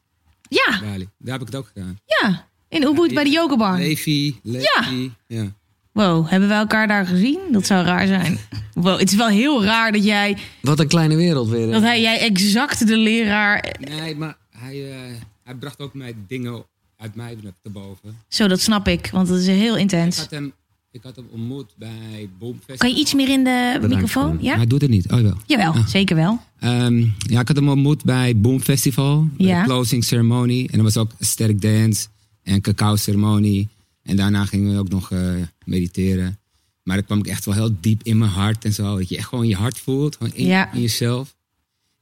Ja, 0.49 0.81
Bali. 0.81 1.09
Daar 1.19 1.33
heb 1.33 1.41
ik 1.41 1.47
het 1.47 1.57
ook 1.57 1.71
gedaan. 1.75 1.99
ja. 2.07 2.47
In 2.69 2.83
Ubud 2.83 3.15
bij 3.15 3.25
de 3.25 3.31
yoga 3.31 3.57
bar. 3.57 3.79
Levi, 3.79 4.39
Levi. 4.43 5.13
Ja. 5.27 5.47
Wow, 5.93 6.29
hebben 6.29 6.49
we 6.49 6.55
elkaar 6.55 6.89
daar 6.89 7.07
gezien? 7.07 7.39
Dat 7.51 7.67
zou 7.67 7.85
raar 7.85 8.07
zijn. 8.07 8.39
Wow, 8.75 8.99
het 8.99 9.11
is 9.11 9.17
wel 9.17 9.29
heel 9.29 9.65
raar 9.65 9.93
dat 9.93 10.05
jij, 10.05 10.37
Wat 10.61 10.81
een 10.81 10.89
kleine 10.89 11.17
wereld 11.17 11.49
weer. 11.49 11.67
hè? 11.67 11.73
dat 11.73 11.83
hij, 11.83 12.01
jij 12.01 12.21
exact 12.21 12.87
de 12.87 12.97
leraar... 12.97 13.75
Nee, 13.81 14.17
maar 14.17 14.37
hij, 14.51 14.91
eh, 14.93 14.99
hij 15.45 15.55
bracht 15.55 15.81
ook 15.81 15.95
mij 15.95 16.15
dingen 16.29 16.65
uit 16.97 17.15
mij 17.15 17.37
te 17.63 17.71
boven. 17.71 18.19
Zo, 18.29 18.47
dat 18.49 18.61
snap 18.61 18.89
ik, 18.89 19.09
want 19.13 19.29
dat 19.29 19.39
is 19.39 19.47
heel 19.47 19.75
Ik 19.75 19.81
intens. 19.81 20.19
had 20.19 20.31
hem, 20.31 20.53
ik 20.93 21.03
had 21.03 21.17
hem 21.17 21.27
ontmoet 21.31 21.73
bij 21.77 22.29
Boomfest. 22.39 22.79
Kan 22.79 22.91
je 22.91 22.97
iets 22.97 23.15
meer 23.15 23.29
in 23.29 23.45
de 23.45 23.79
microfoon? 23.89 24.39
Ja? 24.41 24.57
Hij 24.57 24.67
doet 24.67 24.81
het 24.81 24.91
niet. 24.91 25.13
Oh, 25.13 25.21
wel. 25.21 25.37
Jawel, 25.47 25.75
zeker 25.87 26.17
wel. 26.17 26.41
Ehm, 26.59 26.99
ja, 27.19 27.41
ik 27.41 27.49
had 27.49 27.57
hem 27.57 27.69
ontmoet 27.69 28.05
bij 28.05 28.37
Boom 28.37 28.61
Festival. 28.61 29.29
bij 29.37 29.47
Ja. 29.47 29.61
De 29.61 29.67
closing 29.69 30.05
ceremony. 30.05 30.69
En 30.71 30.79
er 30.79 30.85
was 30.85 30.97
ook 30.97 31.11
sterk 31.19 31.61
dance 31.61 32.07
en 32.43 32.61
cacao 32.61 32.97
ceremonie. 32.97 33.69
En 34.03 34.17
daarna 34.17 34.45
gingen 34.45 34.73
we 34.73 34.79
ook 34.79 34.89
nog 34.89 35.11
eh, 35.11 35.33
mediteren. 35.65 36.39
Maar 36.83 36.97
dan 36.97 37.05
kwam 37.05 37.19
ik 37.19 37.27
echt 37.27 37.45
wel 37.45 37.55
heel 37.55 37.77
diep 37.81 38.03
in 38.03 38.19
mijn 38.19 38.31
hart 38.31 38.65
en 38.65 38.73
zo. 38.73 38.99
Dat 38.99 39.09
je 39.09 39.17
echt 39.17 39.29
gewoon 39.29 39.47
je 39.49 39.55
hart 39.57 39.79
voelt, 39.79 40.17
gewoon 40.17 40.33
in, 40.35 40.47
Ja. 40.47 40.73
in 40.73 40.81
jezelf. 40.81 41.35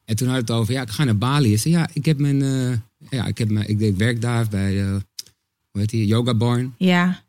En 0.04 0.16
toen 0.16 0.28
had 0.28 0.36
het 0.36 0.50
over, 0.50 0.72
ja, 0.74 0.82
ik 0.82 0.90
ga 0.90 1.04
naar 1.04 1.16
Bali. 1.18 1.52
Ik 1.52 1.58
zei, 1.58 1.74
ja, 1.74 1.88
ik 1.92 2.04
heb 2.04 2.18
mijn, 2.18 2.42
eh, 2.42 2.72
ja, 3.10 3.26
ik 3.26 3.38
heb 3.38 3.50
mijn, 3.50 3.68
ik, 3.68 3.80
ik 3.80 3.96
werk 3.96 4.20
daar 4.20 4.48
bij, 4.48 4.80
eh, 4.82 4.90
hoe 5.70 5.80
heet 5.80 5.88
die, 5.90 6.06
Yoga 6.06 6.34
Barn. 6.34 6.74
Ja, 6.78 7.22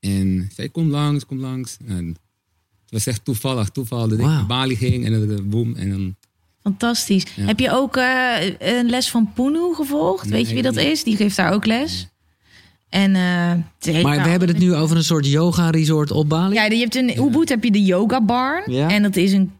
En 0.00 0.40
ik 0.42 0.50
zei, 0.54 0.70
kom 0.70 0.90
langs, 0.90 1.26
kom 1.26 1.40
langs. 1.40 1.76
En 1.86 2.06
het 2.06 2.90
was 2.90 3.06
echt 3.06 3.24
toevallig, 3.24 3.68
toeval 3.68 4.08
dat 4.08 4.18
ik 4.18 4.24
naar 4.24 4.46
Bali 4.46 4.76
ging 4.76 5.04
en 5.04 5.12
dan 5.28 5.48
boom. 5.48 5.74
En 5.74 5.90
dan 5.90 6.14
fantastisch. 6.62 7.24
Ja. 7.36 7.44
Heb 7.44 7.58
je 7.58 7.70
ook 7.70 7.96
eh, 7.96 8.34
een 8.58 8.90
les 8.90 9.10
van 9.10 9.32
Poenu 9.34 9.74
gevolgd? 9.74 10.28
Weet 10.28 10.48
je 10.48 10.54
wie 10.54 10.62
dat 10.62 10.74
Nee. 10.74 10.90
is? 10.90 11.04
Die 11.04 11.16
geeft 11.16 11.36
daar 11.36 11.52
ook 11.52 11.66
les. 11.66 12.08
En, 12.88 13.14
eh, 13.14 13.50
het 13.50 13.94
heet 13.94 14.02
Maar 14.02 14.22
we 14.22 14.28
hebben 14.28 14.48
het 14.48 14.58
nu 14.58 14.74
over 14.74 14.96
een 14.96 15.04
soort 15.04 15.26
yoga-resort 15.26 16.10
op 16.10 16.28
Bali. 16.28 16.54
Ja, 16.54 16.64
je 16.64 16.76
hebt 16.76 16.94
in 16.94 17.18
Ubud 17.18 17.48
heb 17.48 17.64
je 17.64 17.70
de 17.70 17.82
yoga 17.84 18.22
barn. 18.24 18.72
Ja. 18.72 18.88
En 18.90 19.02
dat 19.02 19.16
is 19.16 19.32
een 19.32 19.52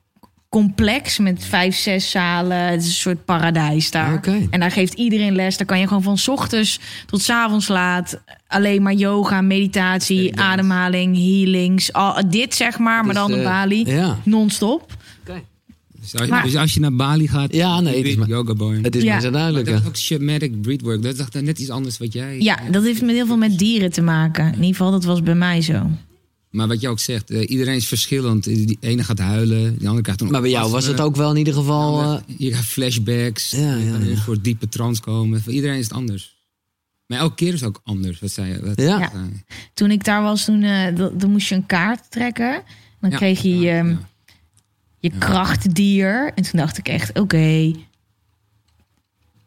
complex 0.50 1.18
met 1.18 1.44
vijf, 1.44 1.76
zes 1.76 2.10
zalen. 2.10 2.56
Het 2.58 2.80
is 2.80 2.86
een 2.86 2.92
soort 2.92 3.24
paradijs 3.24 3.90
daar. 3.90 4.20
En 4.50 4.60
daar 4.60 4.70
geeft 4.70 4.92
iedereen 4.94 5.34
les. 5.34 5.56
Daar 5.56 5.66
kan 5.66 5.78
je 5.80 5.86
gewoon 5.86 6.02
van 6.02 6.18
's 6.18 6.28
ochtends 6.28 6.80
tot 7.06 7.22
's 7.22 7.30
avonds 7.30 7.68
laat 7.68 8.20
alleen 8.46 8.82
maar 8.82 8.94
yoga, 8.94 9.40
meditatie, 9.40 10.36
ademhaling, 10.40 11.16
healings. 11.16 11.92
Al, 11.92 12.30
dit 12.30 12.54
zeg 12.54 12.78
maar, 12.78 13.04
maar 13.04 13.14
Dus, 13.14 13.22
dan 13.22 13.32
op 13.32 13.38
eh, 13.38 13.44
Bali. 13.44 13.86
Ja. 13.86 14.18
Non-stop. 14.24 14.96
Dus 16.12 16.28
Maar- 16.28 16.42
dus 16.42 16.56
als 16.56 16.74
je 16.74 16.80
naar 16.80 16.94
Bali 16.94 17.28
gaat, 17.28 17.54
Ja, 17.54 17.80
nee, 17.80 17.96
het 17.96 18.06
is 18.06 18.16
maar- 18.16 18.28
yoga 18.28 18.54
barn. 18.54 18.84
Het 18.84 18.96
is 18.96 19.02
Ja. 19.02 19.20
duidelijk. 19.30 19.66
dat 19.66 19.80
is 19.80 19.86
ook 19.86 19.96
shamanic 19.96 20.62
breedwork. 20.62 21.02
Dat 21.02 21.14
is 21.14 21.20
echt 21.20 21.40
net 21.42 21.58
iets 21.58 21.70
anders 21.70 21.98
wat 21.98 22.12
jij... 22.12 22.40
Ja, 22.40 22.58
dat 22.70 22.82
heeft 22.82 23.02
met 23.02 23.14
heel 23.14 23.26
veel 23.26 23.36
met 23.36 23.58
dieren 23.58 23.90
te 23.92 24.02
maken. 24.02 24.44
In 24.46 24.52
ieder 24.52 24.66
geval, 24.66 24.90
dat 24.90 25.04
was 25.04 25.22
bij 25.22 25.34
mij 25.34 25.62
zo. 25.62 25.90
Maar 26.50 26.68
wat 26.68 26.80
je 26.80 26.88
ook 26.88 26.98
zegt, 27.00 27.30
eh, 27.30 27.50
iedereen 27.50 27.74
is 27.74 27.86
verschillend. 27.88 28.44
Die 28.44 28.76
ene 28.80 29.04
gaat 29.04 29.18
huilen, 29.18 29.72
die 29.78 29.86
andere 29.86 30.02
krijgt 30.02 30.20
een 30.20 30.30
Maar 30.30 30.40
bij 30.40 30.50
jou 30.50 30.70
was 30.70 30.86
het 30.86 31.00
ook 31.00 31.16
wel 31.16 31.30
in 31.30 31.36
ieder 31.36 31.54
geval... 31.54 32.02
eh, 32.02 32.20
Je 32.38 32.48
krijgt 32.50 32.68
flashbacks. 32.68 33.50
Ja, 33.50 33.74
je 33.74 33.84
ja, 33.84 33.90
kan 33.92 34.00
in 34.00 34.06
ja. 34.06 34.10
een 34.12 34.22
soort 34.22 34.44
diepe 34.44 34.68
trance 34.68 35.00
komen. 35.00 35.42
Voor 35.42 35.52
iedereen 35.52 35.78
is 35.78 35.84
het 35.84 35.92
anders. 35.92 36.38
Maar 37.06 37.18
elke 37.18 37.34
keer 37.34 37.52
is 37.52 37.60
het 37.60 37.68
ook 37.68 37.80
anders. 37.84 38.18
Wat 38.20 38.30
zei 38.30 38.52
je? 38.52 38.60
Wat, 38.60 38.80
Ja. 38.80 38.98
wat- 38.98 39.10
Toen 39.74 39.90
ik 39.90 40.04
daar 40.04 40.22
was, 40.22 40.44
toen, 40.44 40.62
eh, 40.62 40.96
dan- 41.16 41.30
moest 41.30 41.48
je 41.48 41.54
een 41.54 41.66
kaart 41.66 42.10
trekken. 42.10 42.62
Dan 43.00 43.10
Ja, 43.10 43.16
kreeg 43.16 43.42
je 43.42 43.70
ehm, 43.70 43.96
je 44.98 45.10
krachtdier. 45.18 46.32
En 46.34 46.42
toen 46.42 46.60
dacht 46.60 46.78
ik 46.78 46.88
echt, 46.88 47.18
oké, 47.18 47.72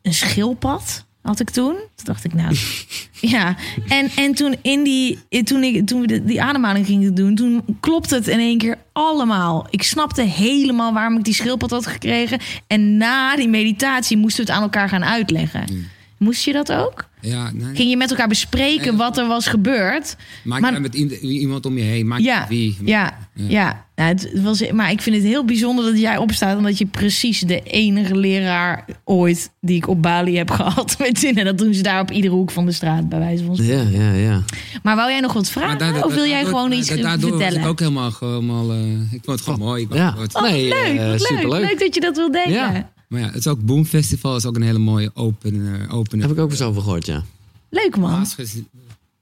een 0.02 0.14
schildpad 0.14 1.06
had 1.24 1.40
ik 1.40 1.50
toen. 1.50 1.74
Toen 1.74 2.06
dacht 2.06 2.24
ik, 2.24 2.34
nou, 2.34 2.56
ja. 3.36 3.56
En, 3.88 4.10
en 4.16 4.34
toen, 4.34 4.56
in 4.62 4.84
die, 4.84 5.20
toen, 5.44 5.64
ik, 5.64 5.88
toen 5.88 6.02
we 6.02 6.08
de- 6.08 6.24
die 6.26 6.42
ademhaling 6.42 6.86
gingen 6.86 7.14
doen, 7.16 7.36
toen 7.36 7.64
klopte 7.80 8.16
het 8.16 8.28
in 8.28 8.40
één 8.40 8.58
keer 8.58 8.78
allemaal. 8.92 9.68
Ik 9.70 9.84
snapte 9.84 10.22
helemaal 10.22 10.94
waarom 10.94 11.18
ik 11.18 11.24
die 11.24 11.34
schildpad 11.34 11.70
had 11.72 11.88
gekregen. 11.88 12.40
En 12.68 12.98
na 12.98 13.36
die 13.36 13.48
meditatie 13.50 14.18
moesten 14.18 14.46
we 14.46 14.50
het 14.52 14.60
aan 14.60 14.66
elkaar 14.66 14.90
gaan 14.90 15.04
uitleggen. 15.06 15.90
Moest 16.24 16.44
je 16.46 16.54
dat 16.54 16.72
ook? 16.72 17.10
Ja, 17.22 17.52
nee. 17.54 17.76
Ging 17.76 17.90
je 17.90 17.98
met 17.98 18.10
elkaar 18.10 18.28
bespreken 18.28 18.88
Nee. 18.88 18.98
wat 18.98 19.18
er 19.18 19.28
was 19.28 19.48
gebeurd? 19.48 20.16
Maak 20.44 20.62
Maar- 20.62 20.74
je 20.74 20.80
met 20.80 20.94
iemand 21.22 21.66
om 21.66 21.78
je 21.78 21.84
heen. 21.84 22.08
Maak 22.08 22.20
Ja, 22.20 22.46
wie. 22.50 22.78
ja, 22.86 23.18
ja. 23.34 23.86
Nou, 23.96 24.10
het 24.10 24.32
was, 24.42 24.72
maar 24.72 24.92
ik 24.92 25.02
vind 25.02 25.16
het 25.16 25.26
heel 25.26 25.46
bijzonder 25.46 25.86
dat 25.86 26.00
jij 26.00 26.18
opstaat... 26.18 26.58
omdat 26.58 26.78
je 26.78 26.86
precies 26.86 27.40
de 27.40 27.62
enige 27.62 28.16
leraar 28.16 28.86
ooit 29.04 29.52
die 29.62 29.76
ik 29.76 29.88
op 29.88 30.02
Bali 30.02 30.38
heb 30.38 30.52
gehad 30.52 30.96
met 31.00 31.20
zin. 31.20 31.36
En 31.38 31.46
dat 31.46 31.58
doen 31.58 31.74
ze 31.74 31.82
daar 31.82 32.02
op 32.02 32.12
iedere 32.12 32.34
hoek 32.34 32.52
van 32.52 32.66
de 32.66 32.72
straat, 32.72 33.10
bij 33.10 33.20
wijze 33.20 33.44
van 33.44 33.56
spreken. 33.56 33.92
Ja, 33.92 34.12
ja, 34.12 34.12
ja. 34.14 34.42
Maar 34.84 34.96
wou 34.96 35.10
jij 35.12 35.20
nog 35.20 35.34
wat 35.34 35.50
vragen? 35.50 36.04
of 36.06 36.14
wil 36.14 36.24
jij 36.26 36.34
daardoor- 36.34 36.50
gewoon 36.54 36.72
iets 36.72 36.88
da- 36.90 36.96
daardoor 36.96 37.30
was 37.30 37.40
vertellen? 37.40 37.62
ik 37.64 37.68
ook 37.70 37.80
helemaal... 37.80 38.12
helemaal 38.20 38.72
eh, 38.72 38.92
ik 39.12 39.22
vond 39.24 39.26
het 39.26 39.42
gewoon 39.42 39.60
mooi. 39.60 39.84
Ik 39.84 39.94
Ja. 39.94 40.16
het- 40.18 40.36
Oh, 40.36 40.42
Nee, 40.42 40.68
leuk, 40.68 40.98
eh, 41.30 41.50
leuk. 41.50 41.80
dat 41.80 41.96
je 41.96 42.02
dat 42.02 42.16
wil 42.16 42.32
delen. 42.32 42.52
Ja. 42.52 42.92
Maar 43.14 43.22
ja, 43.22 43.28
het 43.28 43.36
is 43.36 43.48
ook 43.48 43.60
Boom 43.66 43.86
Festival. 43.86 44.36
is 44.36 44.46
ook 44.46 44.56
een 44.56 44.62
hele 44.62 44.78
mooie 44.80 45.12
open, 45.14 45.82
eh 45.88 45.96
open 45.96 46.20
Heb 46.22 46.32
ik 46.32 46.40
ook 46.40 46.50
eens 46.52 46.62
over 46.62 46.82
gehoord, 46.82 47.06
ja. 47.06 47.24
Leuk 47.70 47.98
man. 47.98 48.26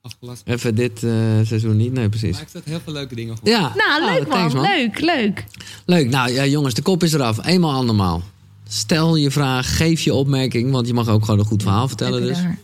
Afgelast. 0.01 0.41
Even 0.45 0.75
dit 0.75 1.03
eh, 1.03 1.11
seizoen 1.43 1.77
niet, 1.77 1.93
nee, 1.93 2.09
precies. 2.09 2.31
Maar 2.33 2.41
ik 2.41 2.47
zat 2.51 2.61
heel 2.65 2.79
veel 2.83 2.93
leuke 2.93 3.15
dingen 3.15 3.33
op. 3.33 3.47
Ja. 3.47 3.73
Nou, 3.75 4.01
Oh, 4.03 4.13
leuk 4.13 4.27
man. 4.27 4.37
thanks, 4.49 4.67
Leuk, 4.67 4.99
leuk. 4.99 5.45
Leuk. 5.85 6.09
Nou 6.09 6.31
ja, 6.31 6.45
jongens, 6.45 6.73
de 6.73 6.81
kop 6.81 7.03
is 7.03 7.13
eraf. 7.13 7.45
Eenmaal 7.45 7.73
andermaal. 7.73 8.21
Stel 8.67 9.15
je 9.15 9.31
vraag, 9.31 9.77
geef 9.77 10.01
je 10.01 10.13
opmerking, 10.13 10.71
want 10.71 10.87
je 10.87 10.93
mag 10.93 11.07
ook 11.07 11.25
gewoon 11.25 11.39
een 11.39 11.45
goed 11.45 11.61
verhaal 11.63 11.87
vertellen. 11.87 12.21
Dus. 12.21 12.37
daar- 12.37 12.57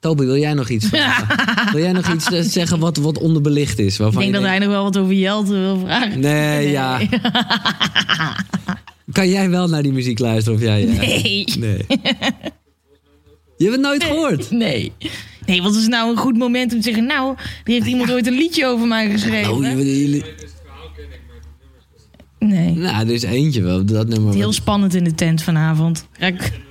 Toby, 0.00 0.24
wil 0.24 0.36
jij 0.36 0.54
nog 0.54 0.68
iets 0.68 0.86
vragen? 0.92 1.72
wil 1.72 1.82
jij 1.82 1.92
nog 1.92 2.12
iets 2.12 2.30
eh, 2.30 2.40
zeggen 2.42 2.78
wat, 2.78 2.96
wat 2.96 3.18
onderbelicht 3.18 3.78
is? 3.78 3.98
Ik 4.00 4.12
denk 4.12 4.32
dat 4.32 4.42
hij 4.42 4.58
nog 4.58 4.68
wel 4.68 4.82
wat 4.82 4.98
over 4.98 5.14
Jelte 5.14 5.52
wil 5.52 5.78
vragen. 5.78 6.20
Nee, 6.20 6.70
ja. 6.78 7.00
Kan 9.12 9.28
jij 9.28 9.50
wel 9.50 9.68
naar 9.68 9.82
die 9.82 9.92
muziek 9.92 10.18
luisteren 10.18 10.58
of 10.58 10.64
jij? 10.64 10.88
eh? 10.88 10.96
Nee. 10.98 11.44
Nee. 11.58 11.84
Je 13.56 13.64
hebt 13.64 13.72
het 13.76 13.80
nooit 13.80 14.04
gehoord? 14.04 14.50
Nee. 14.50 14.92
Nee, 15.46 15.62
wat 15.62 15.74
is 15.74 15.86
nou 15.86 16.10
een 16.10 16.16
goed 16.16 16.36
moment 16.38 16.72
om 16.72 16.78
te 16.80 16.84
zeggen... 16.84 17.06
nou, 17.06 17.34
er 17.36 17.72
heeft 17.72 17.86
iemand 17.86 18.10
ooit 18.12 18.26
een 18.26 18.34
liedje 18.36 18.66
over 18.66 18.86
mij 18.86 19.10
geschreven. 19.10 19.52
Oh, 19.52 19.62
jullie, 19.62 20.24
Nee. 22.38 22.70
nou, 22.74 23.06
er 23.06 23.14
is 23.14 23.22
eentje 23.22 23.62
wel. 23.62 23.84
Dat 23.84 24.08
nummer. 24.08 24.34
Heel 24.34 24.52
spannend 24.52 24.94
in 24.94 25.04
de 25.04 25.14
tent 25.14 25.42
vanavond. 25.42 26.06
Ja, 26.18 26.26
ik- 26.26 26.52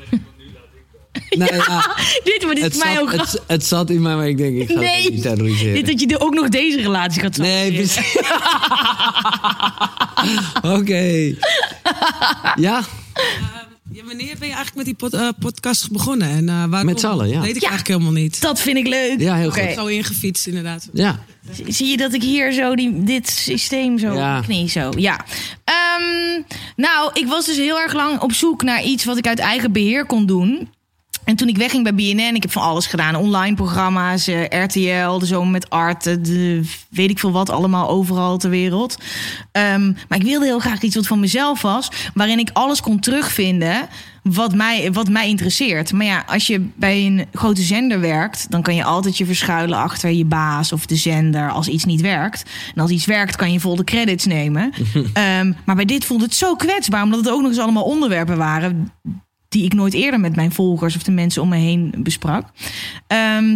Nee, 1.30 1.54
ja, 1.54 1.96
Dit, 2.24 2.44
maar 2.46 2.56
dit 2.56 2.64
het, 2.64 2.74
is 2.76 2.84
mij 2.84 3.00
ook... 3.02 3.12
het, 3.12 3.42
het 3.48 3.66
zat 3.66 3.90
in 3.90 4.02
mij, 4.02 4.16
maar 4.16 4.28
ik 4.28 4.38
denk, 4.38 4.58
ik 4.62 4.68
ga 4.68 4.74
het 4.74 4.82
Nee. 4.84 5.12
niet 5.12 5.22
terroriseren. 5.22 5.74
Dit 5.74 5.86
dat 5.86 6.00
je 6.00 6.08
er 6.08 6.20
ook 6.22 6.34
nog 6.34 6.50
deze 6.50 6.82
relatie 6.82 7.22
gaat 7.22 7.38
Nee, 7.38 7.74
precies. 7.74 8.18
Oké. 10.78 11.36
Ja, 12.66 12.84
Ja, 13.92 14.04
wanneer 14.06 14.36
ben 14.40 14.48
je 14.48 14.54
eigenlijk 14.54 14.76
met 14.76 14.86
die 14.86 14.94
pod- 14.94 15.14
eh, 15.14 15.30
podcast 15.40 15.92
begonnen? 15.92 16.30
En, 16.30 16.50
eh 16.50 16.56
waarom? 16.66 16.86
Met 16.86 17.00
z'n 17.00 17.06
allen, 17.08 17.28
ja. 17.30 17.40
Weet 17.42 17.56
ik 17.56 17.62
Ja. 17.62 17.70
eigenlijk 17.70 17.88
helemaal 18.00 18.22
niet. 18.22 18.42
Dat 18.42 18.60
vind 18.62 18.78
ik 18.78 18.88
leuk. 18.88 19.20
Ja, 19.20 19.36
heel 19.36 19.52
goed. 19.52 19.74
Zo 19.76 19.86
ingefietst 19.86 20.48
inderdaad. 20.48 20.90
ja. 20.94 21.20
Zie 21.68 21.88
je 21.88 21.98
dat 21.98 22.14
ik 22.14 22.22
hier 22.24 22.52
zo 22.52 22.76
die, 22.76 23.04
dit 23.04 23.30
systeem 23.30 24.00
zo 24.00 24.14
Ja. 24.14 24.42
knie 24.42 24.70
zo? 24.70 24.90
Ja. 24.98 25.26
Ehm, 25.64 26.42
nou, 26.76 27.10
ik 27.14 27.28
was 27.28 27.46
dus 27.46 27.58
heel 27.58 27.80
erg 27.80 27.94
lang 27.94 28.20
op 28.20 28.32
zoek 28.34 28.64
naar 28.64 28.84
iets 28.84 29.04
wat 29.04 29.18
ik 29.18 29.28
uit 29.28 29.40
eigen 29.40 29.72
beheer 29.72 30.06
kon 30.06 30.26
doen. 30.26 30.70
En 31.26 31.36
toen 31.36 31.48
ik 31.48 31.58
wegging 31.58 31.84
bij 31.84 31.96
BNN, 31.96 32.36
ik 32.36 32.42
heb 32.42 32.52
van 32.52 32.62
alles 32.62 32.86
gedaan. 32.88 33.16
Online 33.16 33.56
programma's, 33.56 34.28
eh, 34.28 34.64
RTL, 34.64 35.20
de 35.20 35.26
zomer 35.26 35.52
met 35.52 35.70
Art, 35.70 36.08
eh, 36.08 36.16
de, 36.22 36.62
weet 36.90 37.10
ik 37.10 37.20
veel 37.20 37.32
wat, 37.32 37.50
allemaal 37.50 37.90
overal 37.90 38.38
ter 38.38 38.50
wereld. 38.50 38.98
Ehm, 39.52 39.94
maar 40.08 40.18
ik 40.18 40.24
wilde 40.24 40.46
heel 40.46 40.60
graag 40.60 40.82
iets 40.82 40.96
wat 40.96 41.08
van 41.08 41.20
mezelf 41.20 41.62
was, 41.62 41.90
waarin 42.14 42.40
ik 42.40 42.50
alles 42.54 42.82
kon 42.82 43.00
terugvinden 43.00 43.88
wat 44.24 44.56
mij, 44.56 44.92
wat 44.92 45.10
mij 45.10 45.28
interesseert. 45.28 45.94
Maar 45.94 46.06
ja, 46.06 46.24
als 46.28 46.48
je 46.48 46.68
bij 46.76 47.06
een 47.06 47.26
grote 47.34 47.62
zender 47.62 48.00
werkt, 48.00 48.46
dan 48.50 48.62
kan 48.62 48.76
je 48.76 48.84
altijd 48.84 49.18
je 49.18 49.26
verschuilen 49.26 49.78
achter 49.78 50.12
je 50.12 50.26
baas 50.26 50.72
of 50.72 50.86
de 50.86 50.96
zender 50.96 51.52
als 51.52 51.68
iets 51.68 51.86
niet 51.86 52.02
werkt. 52.02 52.50
En 52.76 52.82
als 52.82 52.92
iets 52.92 53.06
werkt, 53.06 53.36
kan 53.36 53.52
je 53.52 53.60
vol 53.60 53.76
de 53.76 53.84
credits 53.84 54.26
nemen. 54.26 54.74
Ehm, 55.14 55.54
maar 55.66 55.76
bij 55.76 55.86
dit 55.86 56.06
voelde 56.06 56.24
het 56.24 56.36
zo 56.36 56.56
kwetsbaar, 56.56 57.04
omdat 57.04 57.20
het 57.20 57.30
ook 57.30 57.42
nog 57.42 57.50
eens 57.50 57.60
allemaal 57.60 57.84
onderwerpen 57.84 58.38
waren 58.38 58.92
die 59.56 59.66
ik 59.66 59.74
nooit 59.74 59.94
eerder 59.94 60.20
met 60.20 60.36
mijn 60.36 60.52
volgers 60.52 60.96
of 60.96 61.04
de 61.04 61.12
mensen 61.12 61.42
om 61.42 61.50
me 61.50 61.56
heen 61.56 61.94
besprak. 61.98 62.46
Ehm, 63.08 63.56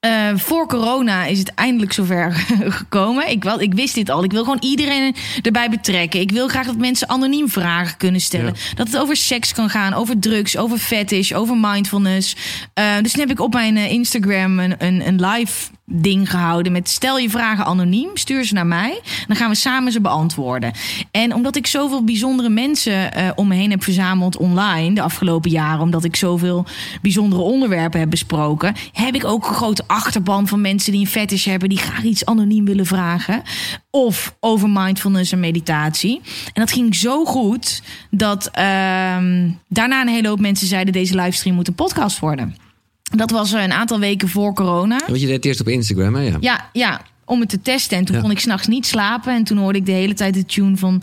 eh, 0.00 0.30
voor 0.34 0.66
corona 0.66 1.24
is 1.24 1.38
het 1.38 1.54
eindelijk 1.54 1.92
zover 1.92 2.32
gekomen. 2.80 3.30
Ik, 3.30 3.44
wel, 3.44 3.60
ik 3.60 3.74
wist 3.74 3.94
dit 3.94 4.10
al. 4.10 4.24
Ik 4.24 4.30
wil 4.30 4.42
gewoon 4.42 4.62
iedereen 4.62 5.14
erbij 5.42 5.70
betrekken. 5.70 6.20
Ik 6.20 6.30
wil 6.30 6.48
graag 6.48 6.66
dat 6.66 6.76
mensen 6.76 7.08
anoniem 7.08 7.48
vragen 7.48 7.96
kunnen 7.96 8.20
stellen. 8.20 8.54
Dat 8.74 8.86
het 8.86 8.96
over 8.96 9.16
seks 9.16 9.52
kan 9.52 9.70
gaan, 9.70 9.92
over 9.92 10.18
drugs, 10.18 10.56
over 10.56 10.78
fetish, 10.78 11.32
over 11.32 11.56
mindfulness. 11.56 12.36
Eh, 12.74 12.98
dus 13.02 13.12
toen 13.12 13.20
heb 13.20 13.30
ik 13.30 13.40
op 13.40 13.52
mijn 13.52 13.76
eh, 13.76 13.90
Instagram 13.90 14.58
een, 14.58 14.74
een, 14.78 15.06
een 15.06 15.26
live 15.26 15.70
ding 15.86 16.30
gehouden 16.30 16.72
met 16.72 16.88
stel 16.88 17.18
je 17.18 17.30
vragen 17.30 17.64
anoniem, 17.64 18.10
stuur 18.14 18.44
ze 18.44 18.54
naar 18.54 18.66
mij. 18.66 19.00
Dan 19.26 19.36
gaan 19.36 19.50
we 19.50 19.56
samen 19.56 19.92
ze 19.92 20.00
beantwoorden. 20.00 20.72
En 21.10 21.34
omdat 21.34 21.56
ik 21.56 21.66
zoveel 21.66 22.04
bijzondere 22.04 22.48
mensen 22.48 23.12
eh, 23.12 23.30
om 23.34 23.48
me 23.48 23.54
heen 23.54 23.70
heb 23.70 23.82
verzameld 23.82 24.36
online 24.36 24.94
de 24.94 25.02
afgelopen 25.02 25.50
jaren, 25.50 25.80
omdat 25.80 26.04
ik 26.04 26.16
zoveel 26.16 26.66
bijzondere 27.02 27.42
onderwerpen 27.42 28.00
heb 28.00 28.10
besproken, 28.10 28.74
heb 28.92 29.14
ik 29.14 29.24
ook 29.24 29.48
een 29.48 29.54
grote 29.54 29.84
achterban 29.86 30.48
van 30.48 30.60
mensen 30.60 30.92
die 30.92 31.00
een 31.00 31.06
fetish 31.06 31.44
hebben, 31.44 31.68
die 31.68 31.78
graag 31.78 32.02
iets 32.02 32.24
anoniem 32.24 32.64
willen 32.64 32.86
vragen. 32.86 33.42
Of 33.90 34.36
over 34.40 34.70
mindfulness 34.70 35.32
en 35.32 35.40
meditatie. 35.40 36.20
En 36.44 36.60
dat 36.60 36.72
ging 36.72 36.94
zo 36.94 37.24
goed 37.24 37.82
dat 38.10 38.46
ehm, 38.46 39.50
daarna 39.68 40.00
een 40.00 40.08
hele 40.08 40.28
hoop 40.28 40.40
mensen 40.40 40.66
zeiden: 40.66 40.92
deze 40.92 41.14
livestream 41.14 41.56
moet 41.56 41.68
een 41.68 41.74
podcast 41.74 42.18
worden. 42.18 42.63
Dat 43.16 43.30
was 43.30 43.52
eh, 43.52 43.62
een 43.62 43.72
aantal 43.72 43.98
weken 43.98 44.28
voor 44.28 44.52
corona. 44.54 45.00
Want 45.06 45.20
je 45.20 45.26
deed 45.26 45.34
het 45.36 45.44
eerst 45.44 45.60
op 45.60 45.68
Instagram, 45.68 46.14
hè? 46.14 46.22
Ja. 46.22 46.36
Ja, 46.40 46.68
ja, 46.72 47.00
om 47.24 47.40
het 47.40 47.48
te 47.48 47.62
testen. 47.62 47.98
En 47.98 48.04
toen 48.04 48.14
Ja. 48.16 48.20
kon 48.20 48.30
ik 48.30 48.38
s'nachts 48.40 48.66
niet 48.66 48.86
slapen. 48.86 49.34
En 49.34 49.44
toen 49.44 49.58
hoorde 49.58 49.78
ik 49.78 49.86
de 49.86 49.92
hele 49.92 50.14
tijd 50.14 50.34
de 50.34 50.44
tune 50.44 50.76
van 50.76 51.02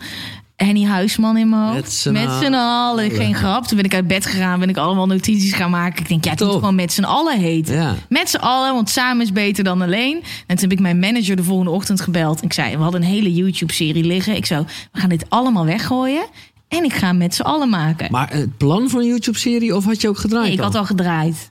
Henny 0.56 0.84
Huisman 0.84 1.36
in 1.36 1.48
mijn 1.48 1.62
hoofd. 1.62 2.06
Met 2.10 2.30
z'n 2.40 2.54
allen. 2.54 3.10
Geen 3.10 3.34
grap. 3.34 3.66
Toen 3.66 3.76
ben 3.76 3.86
ik 3.86 3.94
uit 3.94 4.06
bed 4.06 4.26
gegaan. 4.26 4.60
Ben 4.60 4.68
ik 4.68 4.76
allemaal 4.76 5.06
notities 5.06 5.52
gaan 5.52 5.70
maken. 5.70 6.00
Ik 6.02 6.08
denk, 6.08 6.24
ja, 6.24 6.30
het 6.30 6.40
moet 6.40 6.52
gewoon 6.52 6.74
met 6.74 6.92
z'n 6.92 7.04
allen 7.04 7.38
heten. 7.40 7.74
Ja. 7.74 7.94
Met 8.08 8.30
z'n 8.30 8.36
allen, 8.36 8.74
want 8.74 8.90
samen 8.90 9.22
is 9.22 9.32
beter 9.32 9.64
dan 9.64 9.82
alleen. 9.82 10.16
En 10.46 10.56
toen 10.56 10.58
heb 10.68 10.72
ik 10.72 10.80
mijn 10.80 10.98
manager 10.98 11.36
de 11.36 11.42
volgende 11.44 11.70
ochtend 11.70 12.00
gebeld. 12.00 12.42
Ik 12.42 12.52
zei, 12.52 12.76
we 12.76 12.82
hadden 12.82 13.02
een 13.02 13.08
hele 13.08 13.32
YouTube-serie 13.34 14.04
liggen. 14.04 14.36
Ik 14.36 14.46
zou, 14.46 14.64
we 14.92 15.00
gaan 15.00 15.08
dit 15.08 15.24
allemaal 15.28 15.64
weggooien. 15.64 16.26
En 16.68 16.84
ik 16.84 16.92
ga 16.92 17.06
hem 17.06 17.16
met 17.16 17.34
z'n 17.34 17.42
allen 17.42 17.68
maken. 17.68 18.06
Maar 18.10 18.32
het 18.32 18.56
plan 18.56 18.88
voor 18.90 19.00
een 19.00 19.06
YouTube-serie 19.06 19.76
of 19.76 19.84
had 19.84 20.00
je 20.00 20.08
ook 20.08 20.18
gedraaid? 20.18 20.44
Nee, 20.44 20.52
ik 20.52 20.60
had 20.60 20.74
al 20.74 20.84
gedraaid. 20.84 21.50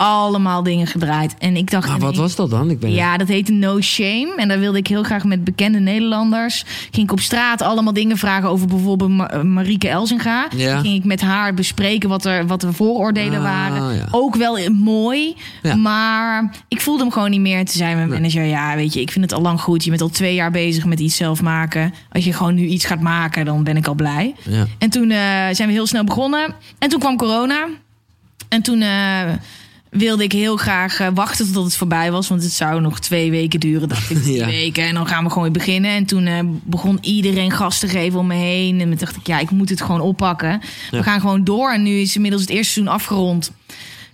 Allemaal 0.00 0.62
dingen 0.62 0.86
gedraaid. 0.86 1.34
En 1.38 1.56
ik 1.56 1.70
dacht... 1.70 1.88
Maar 1.88 1.98
wat 1.98 2.16
was 2.16 2.34
dat 2.36 2.50
dan? 2.50 2.70
Ik 2.70 2.80
ben 2.80 2.92
ja, 2.92 3.16
dat 3.16 3.28
heette 3.28 3.52
No 3.52 3.80
Shame. 3.80 4.32
En 4.36 4.48
daar 4.48 4.58
wilde 4.58 4.78
ik 4.78 4.86
heel 4.86 5.02
graag 5.02 5.24
met 5.24 5.44
bekende 5.44 5.78
Nederlanders. 5.78 6.64
Ging 6.90 7.06
ik 7.06 7.12
op 7.12 7.20
straat 7.20 7.62
allemaal 7.62 7.92
dingen 7.92 8.16
vragen 8.16 8.48
over 8.48 8.66
bijvoorbeeld 8.66 9.10
Ma- 9.10 9.30
eh, 9.30 9.42
Marieke 9.42 9.88
Elzinga. 9.88 10.48
Ja. 10.56 10.80
Ging 10.80 10.94
ik 10.96 11.04
met 11.04 11.20
haar 11.20 11.54
bespreken 11.54 12.08
wat 12.08 12.24
er, 12.24 12.46
wat 12.46 12.62
er 12.62 12.74
vooroordelen 12.74 13.38
Ah, 13.38 13.42
waren. 13.44 13.94
ja. 13.94 14.06
Ook 14.10 14.36
wel 14.36 14.70
mooi. 14.72 15.36
Ja. 15.62 15.74
Maar 15.74 16.50
ik 16.68 16.80
voelde 16.80 17.02
hem 17.02 17.12
gewoon 17.12 17.30
niet 17.30 17.40
meer. 17.40 17.58
Toen 17.64 17.74
zei 17.76 17.94
mijn 17.94 18.08
manager, 18.08 18.44
ja, 18.44 18.74
weet 18.76 18.94
je, 18.94 19.00
ik 19.00 19.10
vind 19.10 19.24
het 19.24 19.34
al 19.34 19.42
lang 19.42 19.60
goed. 19.60 19.84
Je 19.84 19.90
bent 19.90 20.02
al 20.02 20.08
twee 20.08 20.34
jaar 20.34 20.50
bezig 20.50 20.84
met 20.84 21.00
iets 21.00 21.16
zelf 21.16 21.42
maken. 21.42 21.94
Als 22.12 22.24
je 22.24 22.32
gewoon 22.32 22.54
nu 22.54 22.66
iets 22.66 22.84
gaat 22.84 23.00
maken, 23.00 23.44
dan 23.44 23.64
ben 23.64 23.76
ik 23.76 23.86
al 23.86 23.94
blij. 23.94 24.34
Ja. 24.42 24.66
En 24.78 24.90
toen 24.90 25.10
eh, 25.10 25.18
zijn 25.52 25.66
we 25.68 25.72
heel 25.72 25.86
snel 25.86 26.04
begonnen. 26.04 26.54
En 26.78 26.88
toen 26.88 27.00
kwam 27.00 27.16
corona. 27.16 27.66
En 28.48 28.62
toen 28.62 28.80
eh, 28.80 28.88
wilde 29.90 30.22
ik 30.22 30.32
heel 30.32 30.56
graag 30.56 31.00
eh, 31.00 31.08
wachten 31.14 31.52
tot 31.52 31.64
het 31.64 31.76
voorbij 31.76 32.10
was. 32.12 32.28
Want 32.28 32.42
het 32.42 32.52
zou 32.52 32.80
nog 32.80 33.00
twee 33.00 33.30
weken 33.30 33.60
duren. 33.60 33.88
Dacht 33.88 34.10
ik, 34.10 34.24
Ja. 34.36 34.46
weken. 34.46 34.84
En 34.84 34.94
dan 34.94 35.06
gaan 35.06 35.22
we 35.24 35.28
gewoon 35.28 35.42
weer 35.44 35.52
beginnen. 35.52 35.90
En 35.90 36.04
toen 36.06 36.26
eh, 36.26 36.38
begon 36.44 36.98
iedereen 37.00 37.50
gas 37.50 37.78
te 37.78 37.88
geven 37.88 38.18
om 38.18 38.26
me 38.26 38.34
heen. 38.34 38.80
En 38.80 38.88
toen 38.88 38.98
dacht 38.98 39.16
ik, 39.16 39.26
ja, 39.26 39.38
ik 39.38 39.50
moet 39.50 39.68
het 39.68 39.80
gewoon 39.80 40.00
oppakken. 40.00 40.60
We 40.90 41.02
gaan 41.02 41.20
gewoon 41.20 41.44
door. 41.44 41.72
En 41.72 41.82
nu 41.82 41.90
is 41.98 42.14
inmiddels 42.14 42.42
het 42.42 42.50
eerste 42.50 42.72
seizoen 42.72 42.94
afgerond. 42.94 43.52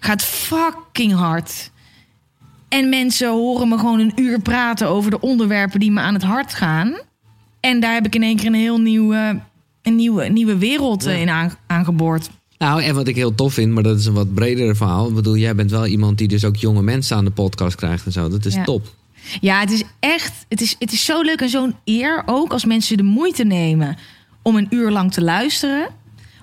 Gaat 0.00 0.22
fucking 0.24 1.12
hard. 1.12 1.70
En 2.68 2.88
mensen 2.88 3.30
horen 3.30 3.68
me 3.68 3.78
gewoon 3.78 3.98
een 4.00 4.12
uur 4.16 4.40
praten 4.40 4.88
over 4.88 5.10
de 5.10 5.20
onderwerpen 5.20 5.80
die 5.80 5.90
me 5.90 6.00
aan 6.00 6.14
het 6.14 6.22
hart 6.22 6.54
gaan. 6.54 6.98
En 7.60 7.80
daar 7.80 7.94
heb 7.94 8.06
ik 8.06 8.14
in 8.14 8.22
één 8.22 8.36
keer 8.36 8.46
een 8.46 8.54
heel 8.54 8.80
nieuwe, 8.80 9.40
een 9.82 9.96
nieuwe, 9.96 10.24
nieuwe 10.28 10.56
wereld 10.58 11.06
eh, 11.06 11.20
in 11.20 11.28
aan- 11.28 11.56
aangeboord. 11.66 12.30
Nou, 12.58 12.82
en 12.82 12.94
wat 12.94 13.08
ik 13.08 13.14
heel 13.14 13.34
tof 13.34 13.54
vind, 13.54 13.72
maar 13.72 13.82
dat 13.82 13.98
is 13.98 14.06
een 14.06 14.12
wat 14.12 14.34
breder 14.34 14.76
verhaal. 14.76 15.08
Ik 15.08 15.14
bedoel, 15.14 15.36
jij 15.36 15.54
bent 15.54 15.70
wel 15.70 15.86
iemand 15.86 16.18
die 16.18 16.28
dus 16.28 16.44
ook 16.44 16.56
jonge 16.56 16.82
mensen 16.82 17.16
aan 17.16 17.24
de 17.24 17.30
podcast 17.30 17.76
krijgt 17.76 18.06
en 18.06 18.12
zo. 18.12 18.28
Dat 18.28 18.44
is 18.44 18.54
Ja. 18.54 18.64
top. 18.64 18.94
Ja, 19.40 19.60
het 19.60 19.70
is 19.70 19.82
echt, 20.00 20.32
het 20.48 20.60
is, 20.60 20.76
het 20.78 20.92
is 20.92 21.04
zo 21.04 21.22
leuk 21.22 21.40
en 21.40 21.48
zo'n 21.48 21.74
eer 21.84 22.22
ook 22.26 22.52
als 22.52 22.64
mensen 22.64 22.96
de 22.96 23.02
moeite 23.02 23.44
nemen 23.44 23.96
om 24.42 24.56
een 24.56 24.66
uur 24.70 24.90
lang 24.90 25.12
te 25.12 25.22
luisteren, 25.22 25.88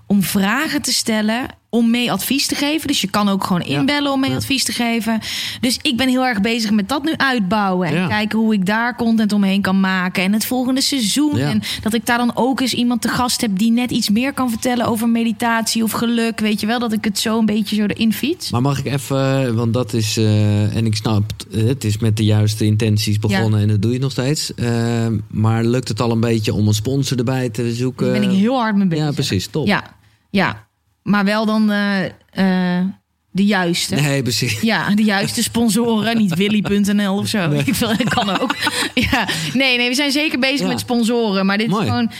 om 0.07 0.23
vragen 0.23 0.81
te 0.81 0.93
stellen 0.93 1.45
om 1.73 1.89
mee 1.89 2.11
advies 2.11 2.47
te 2.47 2.55
geven. 2.55 2.87
Dus 2.87 3.01
je 3.01 3.07
kan 3.09 3.29
ook 3.29 3.43
gewoon 3.43 3.61
inbellen 3.61 4.11
om 4.11 4.19
mee 4.19 4.29
Ja. 4.29 4.35
advies 4.35 4.63
te 4.63 4.71
geven. 4.71 5.19
Dus 5.61 5.79
ik 5.81 5.97
ben 5.97 6.07
heel 6.09 6.25
erg 6.25 6.41
bezig 6.41 6.71
met 6.71 6.89
dat 6.89 7.03
nu 7.03 7.13
uitbouwen. 7.17 7.87
En 7.87 7.93
Ja. 7.93 8.07
kijken 8.07 8.39
hoe 8.39 8.53
ik 8.53 8.65
daar 8.65 8.95
content 8.95 9.33
omheen 9.33 9.61
kan 9.61 9.79
maken. 9.79 10.23
En 10.23 10.33
het 10.33 10.45
volgende 10.45 10.81
seizoen. 10.81 11.35
Ja. 11.37 11.49
En 11.49 11.61
dat 11.81 11.93
ik 11.93 12.05
daar 12.05 12.17
dan 12.17 12.31
ook 12.35 12.59
eens 12.61 12.73
iemand 12.73 13.01
te 13.01 13.07
gast 13.07 13.41
heb 13.41 13.57
die 13.57 13.71
net 13.71 13.91
iets 13.91 14.09
meer 14.09 14.33
kan 14.33 14.49
vertellen 14.49 14.85
over 14.85 15.09
meditatie 15.09 15.83
of 15.83 15.91
geluk. 15.91 16.39
Weet 16.39 16.59
je 16.59 16.65
wel, 16.67 16.79
dat 16.79 16.93
ik 16.93 17.03
het 17.03 17.19
zo 17.19 17.39
een 17.39 17.45
beetje 17.45 17.75
zo 17.75 17.85
erin 17.85 18.13
fiets. 18.13 18.51
Maar 18.51 18.61
mag 18.61 18.79
ik 18.79 18.85
even, 18.85 19.55
want 19.55 19.73
dat 19.73 19.93
is, 19.93 20.17
eh, 20.17 20.75
en 20.75 20.85
ik 20.85 20.95
snap, 20.95 21.23
eh, 21.51 21.63
het 21.63 21.83
is 21.83 21.97
met 21.97 22.17
de 22.17 22.23
juiste 22.25 22.65
intenties 22.65 23.19
begonnen 23.19 23.59
en 23.61 23.67
dat 23.67 23.81
doe 23.81 23.93
je 23.93 23.99
nog 23.99 24.11
steeds. 24.11 24.53
Eh, 24.53 25.07
maar 25.27 25.63
lukt 25.65 25.87
het 25.87 26.01
al 26.01 26.11
een 26.11 26.19
beetje 26.19 26.53
om 26.53 26.67
een 26.67 26.73
sponsor 26.73 27.17
erbij 27.17 27.49
te 27.49 27.73
zoeken? 27.73 28.11
Daar 28.11 28.19
ben 28.19 28.29
ik 28.31 28.37
heel 28.37 28.55
hard 28.59 28.75
mee 28.75 28.87
bezig. 28.87 29.05
Ja, 29.05 29.11
precies, 29.11 29.47
top. 29.47 29.67
Ja, 29.67 29.83
ja. 30.29 30.71
Maar 31.03 31.25
wel 31.25 31.45
dan 31.45 31.71
eh, 31.71 32.05
eh, 32.31 32.85
de 33.31 33.45
juiste. 33.45 33.95
Nee, 33.95 34.21
precies. 34.21 34.61
Ja, 34.61 34.89
de 34.95 35.03
juiste 35.03 35.43
sponsoren, 35.43 36.17
niet 36.17 36.35
willy.nl 36.35 37.17
of 37.17 37.27
zo. 37.27 37.51
Ik 37.51 37.79
dat 37.79 38.03
kan 38.03 38.39
ook. 38.41 38.55
Ja, 38.93 39.27
nee, 39.53 39.77
nee, 39.77 39.89
we 39.89 39.95
zijn 39.95 40.11
zeker 40.11 40.39
bezig 40.39 40.59
Ja. 40.59 40.67
met 40.67 40.79
sponsoren. 40.79 41.45
Maar 41.45 41.57
dit 41.57 41.67
Mooi. 41.67 41.83
is 41.83 41.89
gewoon... 41.89 42.11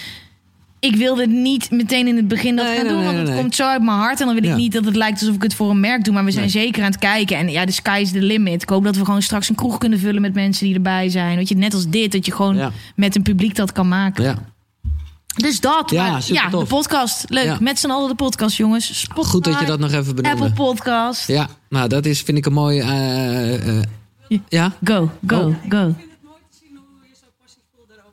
Ik 0.79 0.95
wilde 0.95 1.27
niet 1.27 1.71
meteen 1.71 2.07
in 2.07 2.15
het 2.15 2.27
begin 2.27 2.55
dat 2.55 2.65
Nee, 2.65 2.75
gaan 2.75 2.85
nee, 2.85 2.93
doen. 2.95 3.03
want 3.03 3.27
het 3.27 3.37
komt 3.37 3.55
zo 3.55 3.63
uit 3.67 3.81
mijn 3.83 3.97
hart. 3.97 4.19
En 4.19 4.25
dan 4.25 4.35
wil 4.35 4.43
Ja. 4.43 4.51
ik 4.51 4.57
niet 4.57 4.71
dat 4.71 4.85
het 4.85 4.95
lijkt 4.95 5.19
alsof 5.19 5.35
ik 5.35 5.41
het 5.43 5.55
voor 5.55 5.69
een 5.69 5.79
merk 5.79 6.03
doe. 6.03 6.13
Maar 6.13 6.25
we 6.25 6.31
zijn 6.31 6.49
zeker 6.49 6.83
aan 6.83 6.91
het 6.91 6.99
kijken. 6.99 7.37
En 7.37 7.49
ja, 7.51 7.65
de 7.65 7.71
sky 7.71 7.99
is 8.01 8.11
the 8.11 8.21
limit. 8.21 8.61
Ik 8.61 8.69
hoop 8.69 8.83
dat 8.83 8.95
we 8.97 9.05
gewoon 9.05 9.21
straks 9.21 9.49
een 9.49 9.55
kroeg 9.55 9.77
kunnen 9.77 9.99
vullen 9.99 10.21
met 10.21 10.33
mensen 10.33 10.65
die 10.65 10.75
erbij 10.75 11.09
zijn. 11.09 11.35
Weet 11.37 11.49
je, 11.49 11.55
net 11.55 11.73
als 11.73 11.89
dit. 11.89 12.11
Dat 12.11 12.25
je 12.25 12.31
gewoon 12.31 12.55
Ja. 12.55 12.71
met 12.95 13.15
een 13.15 13.21
publiek 13.21 13.55
dat 13.55 13.71
kan 13.71 13.87
maken. 13.87 14.23
Ja. 14.23 14.52
Dus 15.35 15.59
dat. 15.59 15.89
Ja, 15.89 16.11
maar, 16.11 16.21
super 16.23 16.43
ja 16.43 16.49
de 16.49 16.65
podcast. 16.65 17.25
Leuk. 17.29 17.43
Ja. 17.45 17.57
Met 17.61 17.79
z'n 17.79 17.89
allen 17.89 18.09
de 18.09 18.15
podcast, 18.15 18.57
jongens. 18.57 18.99
Spotify, 18.99 19.29
Goed 19.29 19.43
dat 19.43 19.59
je 19.59 19.65
dat 19.65 19.79
nog 19.79 19.91
even 19.91 20.15
benoemde. 20.15 20.43
Apple 20.45 20.53
Podcast. 20.65 21.27
Ja, 21.27 21.49
nou 21.69 21.89
dat 21.89 22.05
is, 22.05 22.21
vind 22.21 22.37
ik 22.37 22.45
een 22.45 22.53
mooie... 22.53 22.81
eh, 22.81 23.77
eh, 23.77 23.83
ja? 24.49 24.73
Go, 24.83 25.11
go, 25.27 25.37
Oh. 25.37 25.55
go. 25.69 25.95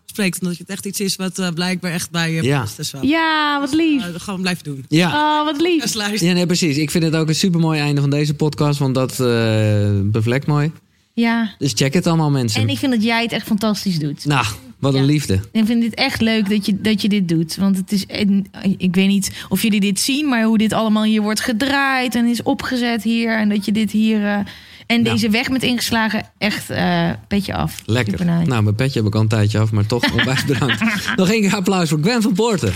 Spreekt 0.04 0.40
omdat 0.42 0.58
het 0.58 0.68
echt 0.68 0.86
iets 0.86 1.00
is 1.00 1.16
wat 1.16 1.38
eh, 1.38 1.48
blijkbaar 1.54 1.92
echt 1.92 2.10
bij 2.10 2.32
je 2.32 2.42
Ja. 2.42 2.60
past. 2.60 2.76
Dus. 2.76 2.92
Ja, 3.00 3.60
wat 3.60 3.72
lief. 3.72 4.06
Eh, 4.06 4.20
gewoon 4.20 4.40
blijven 4.40 4.64
doen. 4.64 4.84
Ja. 4.88 5.08
Oh, 5.40 5.44
wat 5.44 5.60
lief. 5.60 5.94
Ja, 6.20 6.32
nee, 6.32 6.46
precies. 6.46 6.76
Ik 6.76 6.90
vind 6.90 7.04
het 7.04 7.14
ook 7.16 7.28
een 7.28 7.34
supermooi 7.34 7.80
einde 7.80 8.00
van 8.00 8.10
deze 8.10 8.34
podcast, 8.34 8.78
want 8.78 8.94
dat 8.94 9.10
eh, 9.20 9.90
bevlekt 10.02 10.46
mooi. 10.46 10.72
Ja. 11.14 11.54
Dus 11.58 11.72
check 11.74 11.94
het 11.94 12.06
allemaal, 12.06 12.30
mensen. 12.30 12.60
En 12.62 12.68
ik 12.68 12.78
vind 12.78 12.92
dat 12.92 13.02
jij 13.02 13.22
het 13.22 13.32
echt 13.32 13.46
fantastisch 13.46 13.98
doet. 13.98 14.24
Nou, 14.24 14.46
wat 14.78 14.94
een 14.94 15.00
Ja. 15.00 15.06
liefde. 15.06 15.40
Ik 15.52 15.66
vind 15.66 15.82
dit 15.82 15.94
echt 15.94 16.20
leuk 16.20 16.48
dat 16.48 16.66
je, 16.66 16.80
dat 16.80 17.02
je 17.02 17.08
dit 17.08 17.28
doet. 17.28 17.56
Want 17.56 17.76
het 17.76 17.92
is. 17.92 18.06
en 18.06 18.46
Ik 18.76 18.94
weet 18.94 19.08
niet 19.08 19.32
of 19.48 19.62
jullie 19.62 19.80
dit 19.80 20.00
zien, 20.00 20.28
maar 20.28 20.42
hoe 20.42 20.58
dit 20.58 20.72
allemaal 20.72 21.02
hier 21.04 21.22
wordt 21.22 21.40
gedraaid 21.40 22.14
en 22.14 22.26
is 22.26 22.42
opgezet 22.42 23.02
hier. 23.02 23.38
En 23.38 23.48
dat 23.48 23.64
je 23.64 23.72
dit 23.72 23.90
hier. 23.90 24.24
eh, 24.24 24.38
en 24.86 25.02
deze 25.02 25.28
weg 25.30 25.48
met 25.50 25.62
ingeslagen, 25.62 26.30
echt 26.38 26.70
eh 26.70 27.10
petje 27.28 27.54
af. 27.54 27.82
Lekker. 27.84 28.24
Nou, 28.24 28.62
mijn 28.62 28.74
petje 28.74 28.98
heb 28.98 29.08
ik 29.08 29.14
al 29.14 29.20
een 29.20 29.28
tijdje 29.28 29.58
af, 29.58 29.70
maar 29.72 29.86
toch 29.86 30.12
onwijs 30.12 30.44
bedankt. 30.44 30.82
Nog 31.16 31.30
één 31.30 31.40
keer 31.40 31.54
applaus 31.54 31.88
voor 31.88 31.98
Gwen 32.00 32.22
van 32.22 32.32
Poorten. 32.32 32.72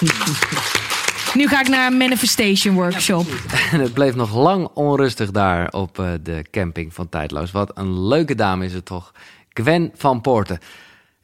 Nu 1.38 1.48
ga 1.48 1.60
ik 1.60 1.68
naar 1.68 1.86
een 1.86 1.96
manifestation 1.96 2.74
workshop. 2.74 3.26
En 3.72 3.80
het 3.86 3.92
bleef 3.92 4.14
nog 4.14 4.34
lang 4.34 4.68
onrustig 4.74 5.30
daar 5.30 5.68
op 5.70 5.98
eh, 5.98 6.10
de 6.22 6.44
camping 6.50 6.94
van 6.94 7.08
Tijdloos. 7.08 7.50
Wat 7.50 7.70
een 7.74 8.06
leuke 8.06 8.34
dame 8.34 8.64
is 8.64 8.72
het 8.72 8.84
toch. 8.84 9.12
Gwen 9.48 9.90
van 9.94 10.20
Poorten. 10.20 10.58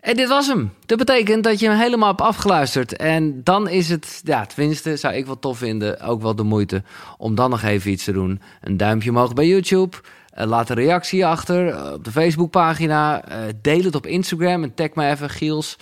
En 0.01 0.17
dit 0.17 0.29
was 0.29 0.47
hem. 0.47 0.73
Dat 0.87 0.99
betekent 0.99 1.45
dat 1.45 1.61
je 1.61 1.69
hem 1.69 1.79
helemaal 1.79 2.09
hebt 2.09 2.21
afgeluisterd. 2.21 2.97
En 2.97 3.41
dan 3.45 3.69
is 3.69 3.89
het, 3.89 4.21
ja, 4.25 4.47
tenminste, 4.47 4.97
zou 4.97 5.15
ik 5.15 5.27
wel 5.27 5.39
tof 5.39 5.59
vinden, 5.59 6.01
ook 6.01 6.23
wel 6.23 6.35
de 6.35 6.43
moeite 6.43 6.83
om 7.19 7.35
dan 7.35 7.51
nog 7.51 7.62
even 7.62 7.91
iets 7.91 8.05
te 8.05 8.12
doen. 8.12 8.41
Een 8.61 8.77
duimpje 8.77 9.11
omhoog 9.11 9.33
bij 9.33 9.47
YouTube. 9.47 9.97
Eh, 10.31 10.47
laat 10.47 10.69
een 10.69 10.77
reactie 10.77 11.27
achter 11.27 11.69
eh, 11.69 11.93
op 11.93 12.05
de 12.05 12.11
Facebookpagina. 12.11 13.25
Eh, 13.25 13.39
deel 13.61 13.83
het 13.83 13.95
op 13.95 14.07
Instagram 14.07 14.62
en 14.62 14.75
tag 14.75 14.95
me 14.95 15.09
even, 15.11 15.31
Giels. 15.31 15.77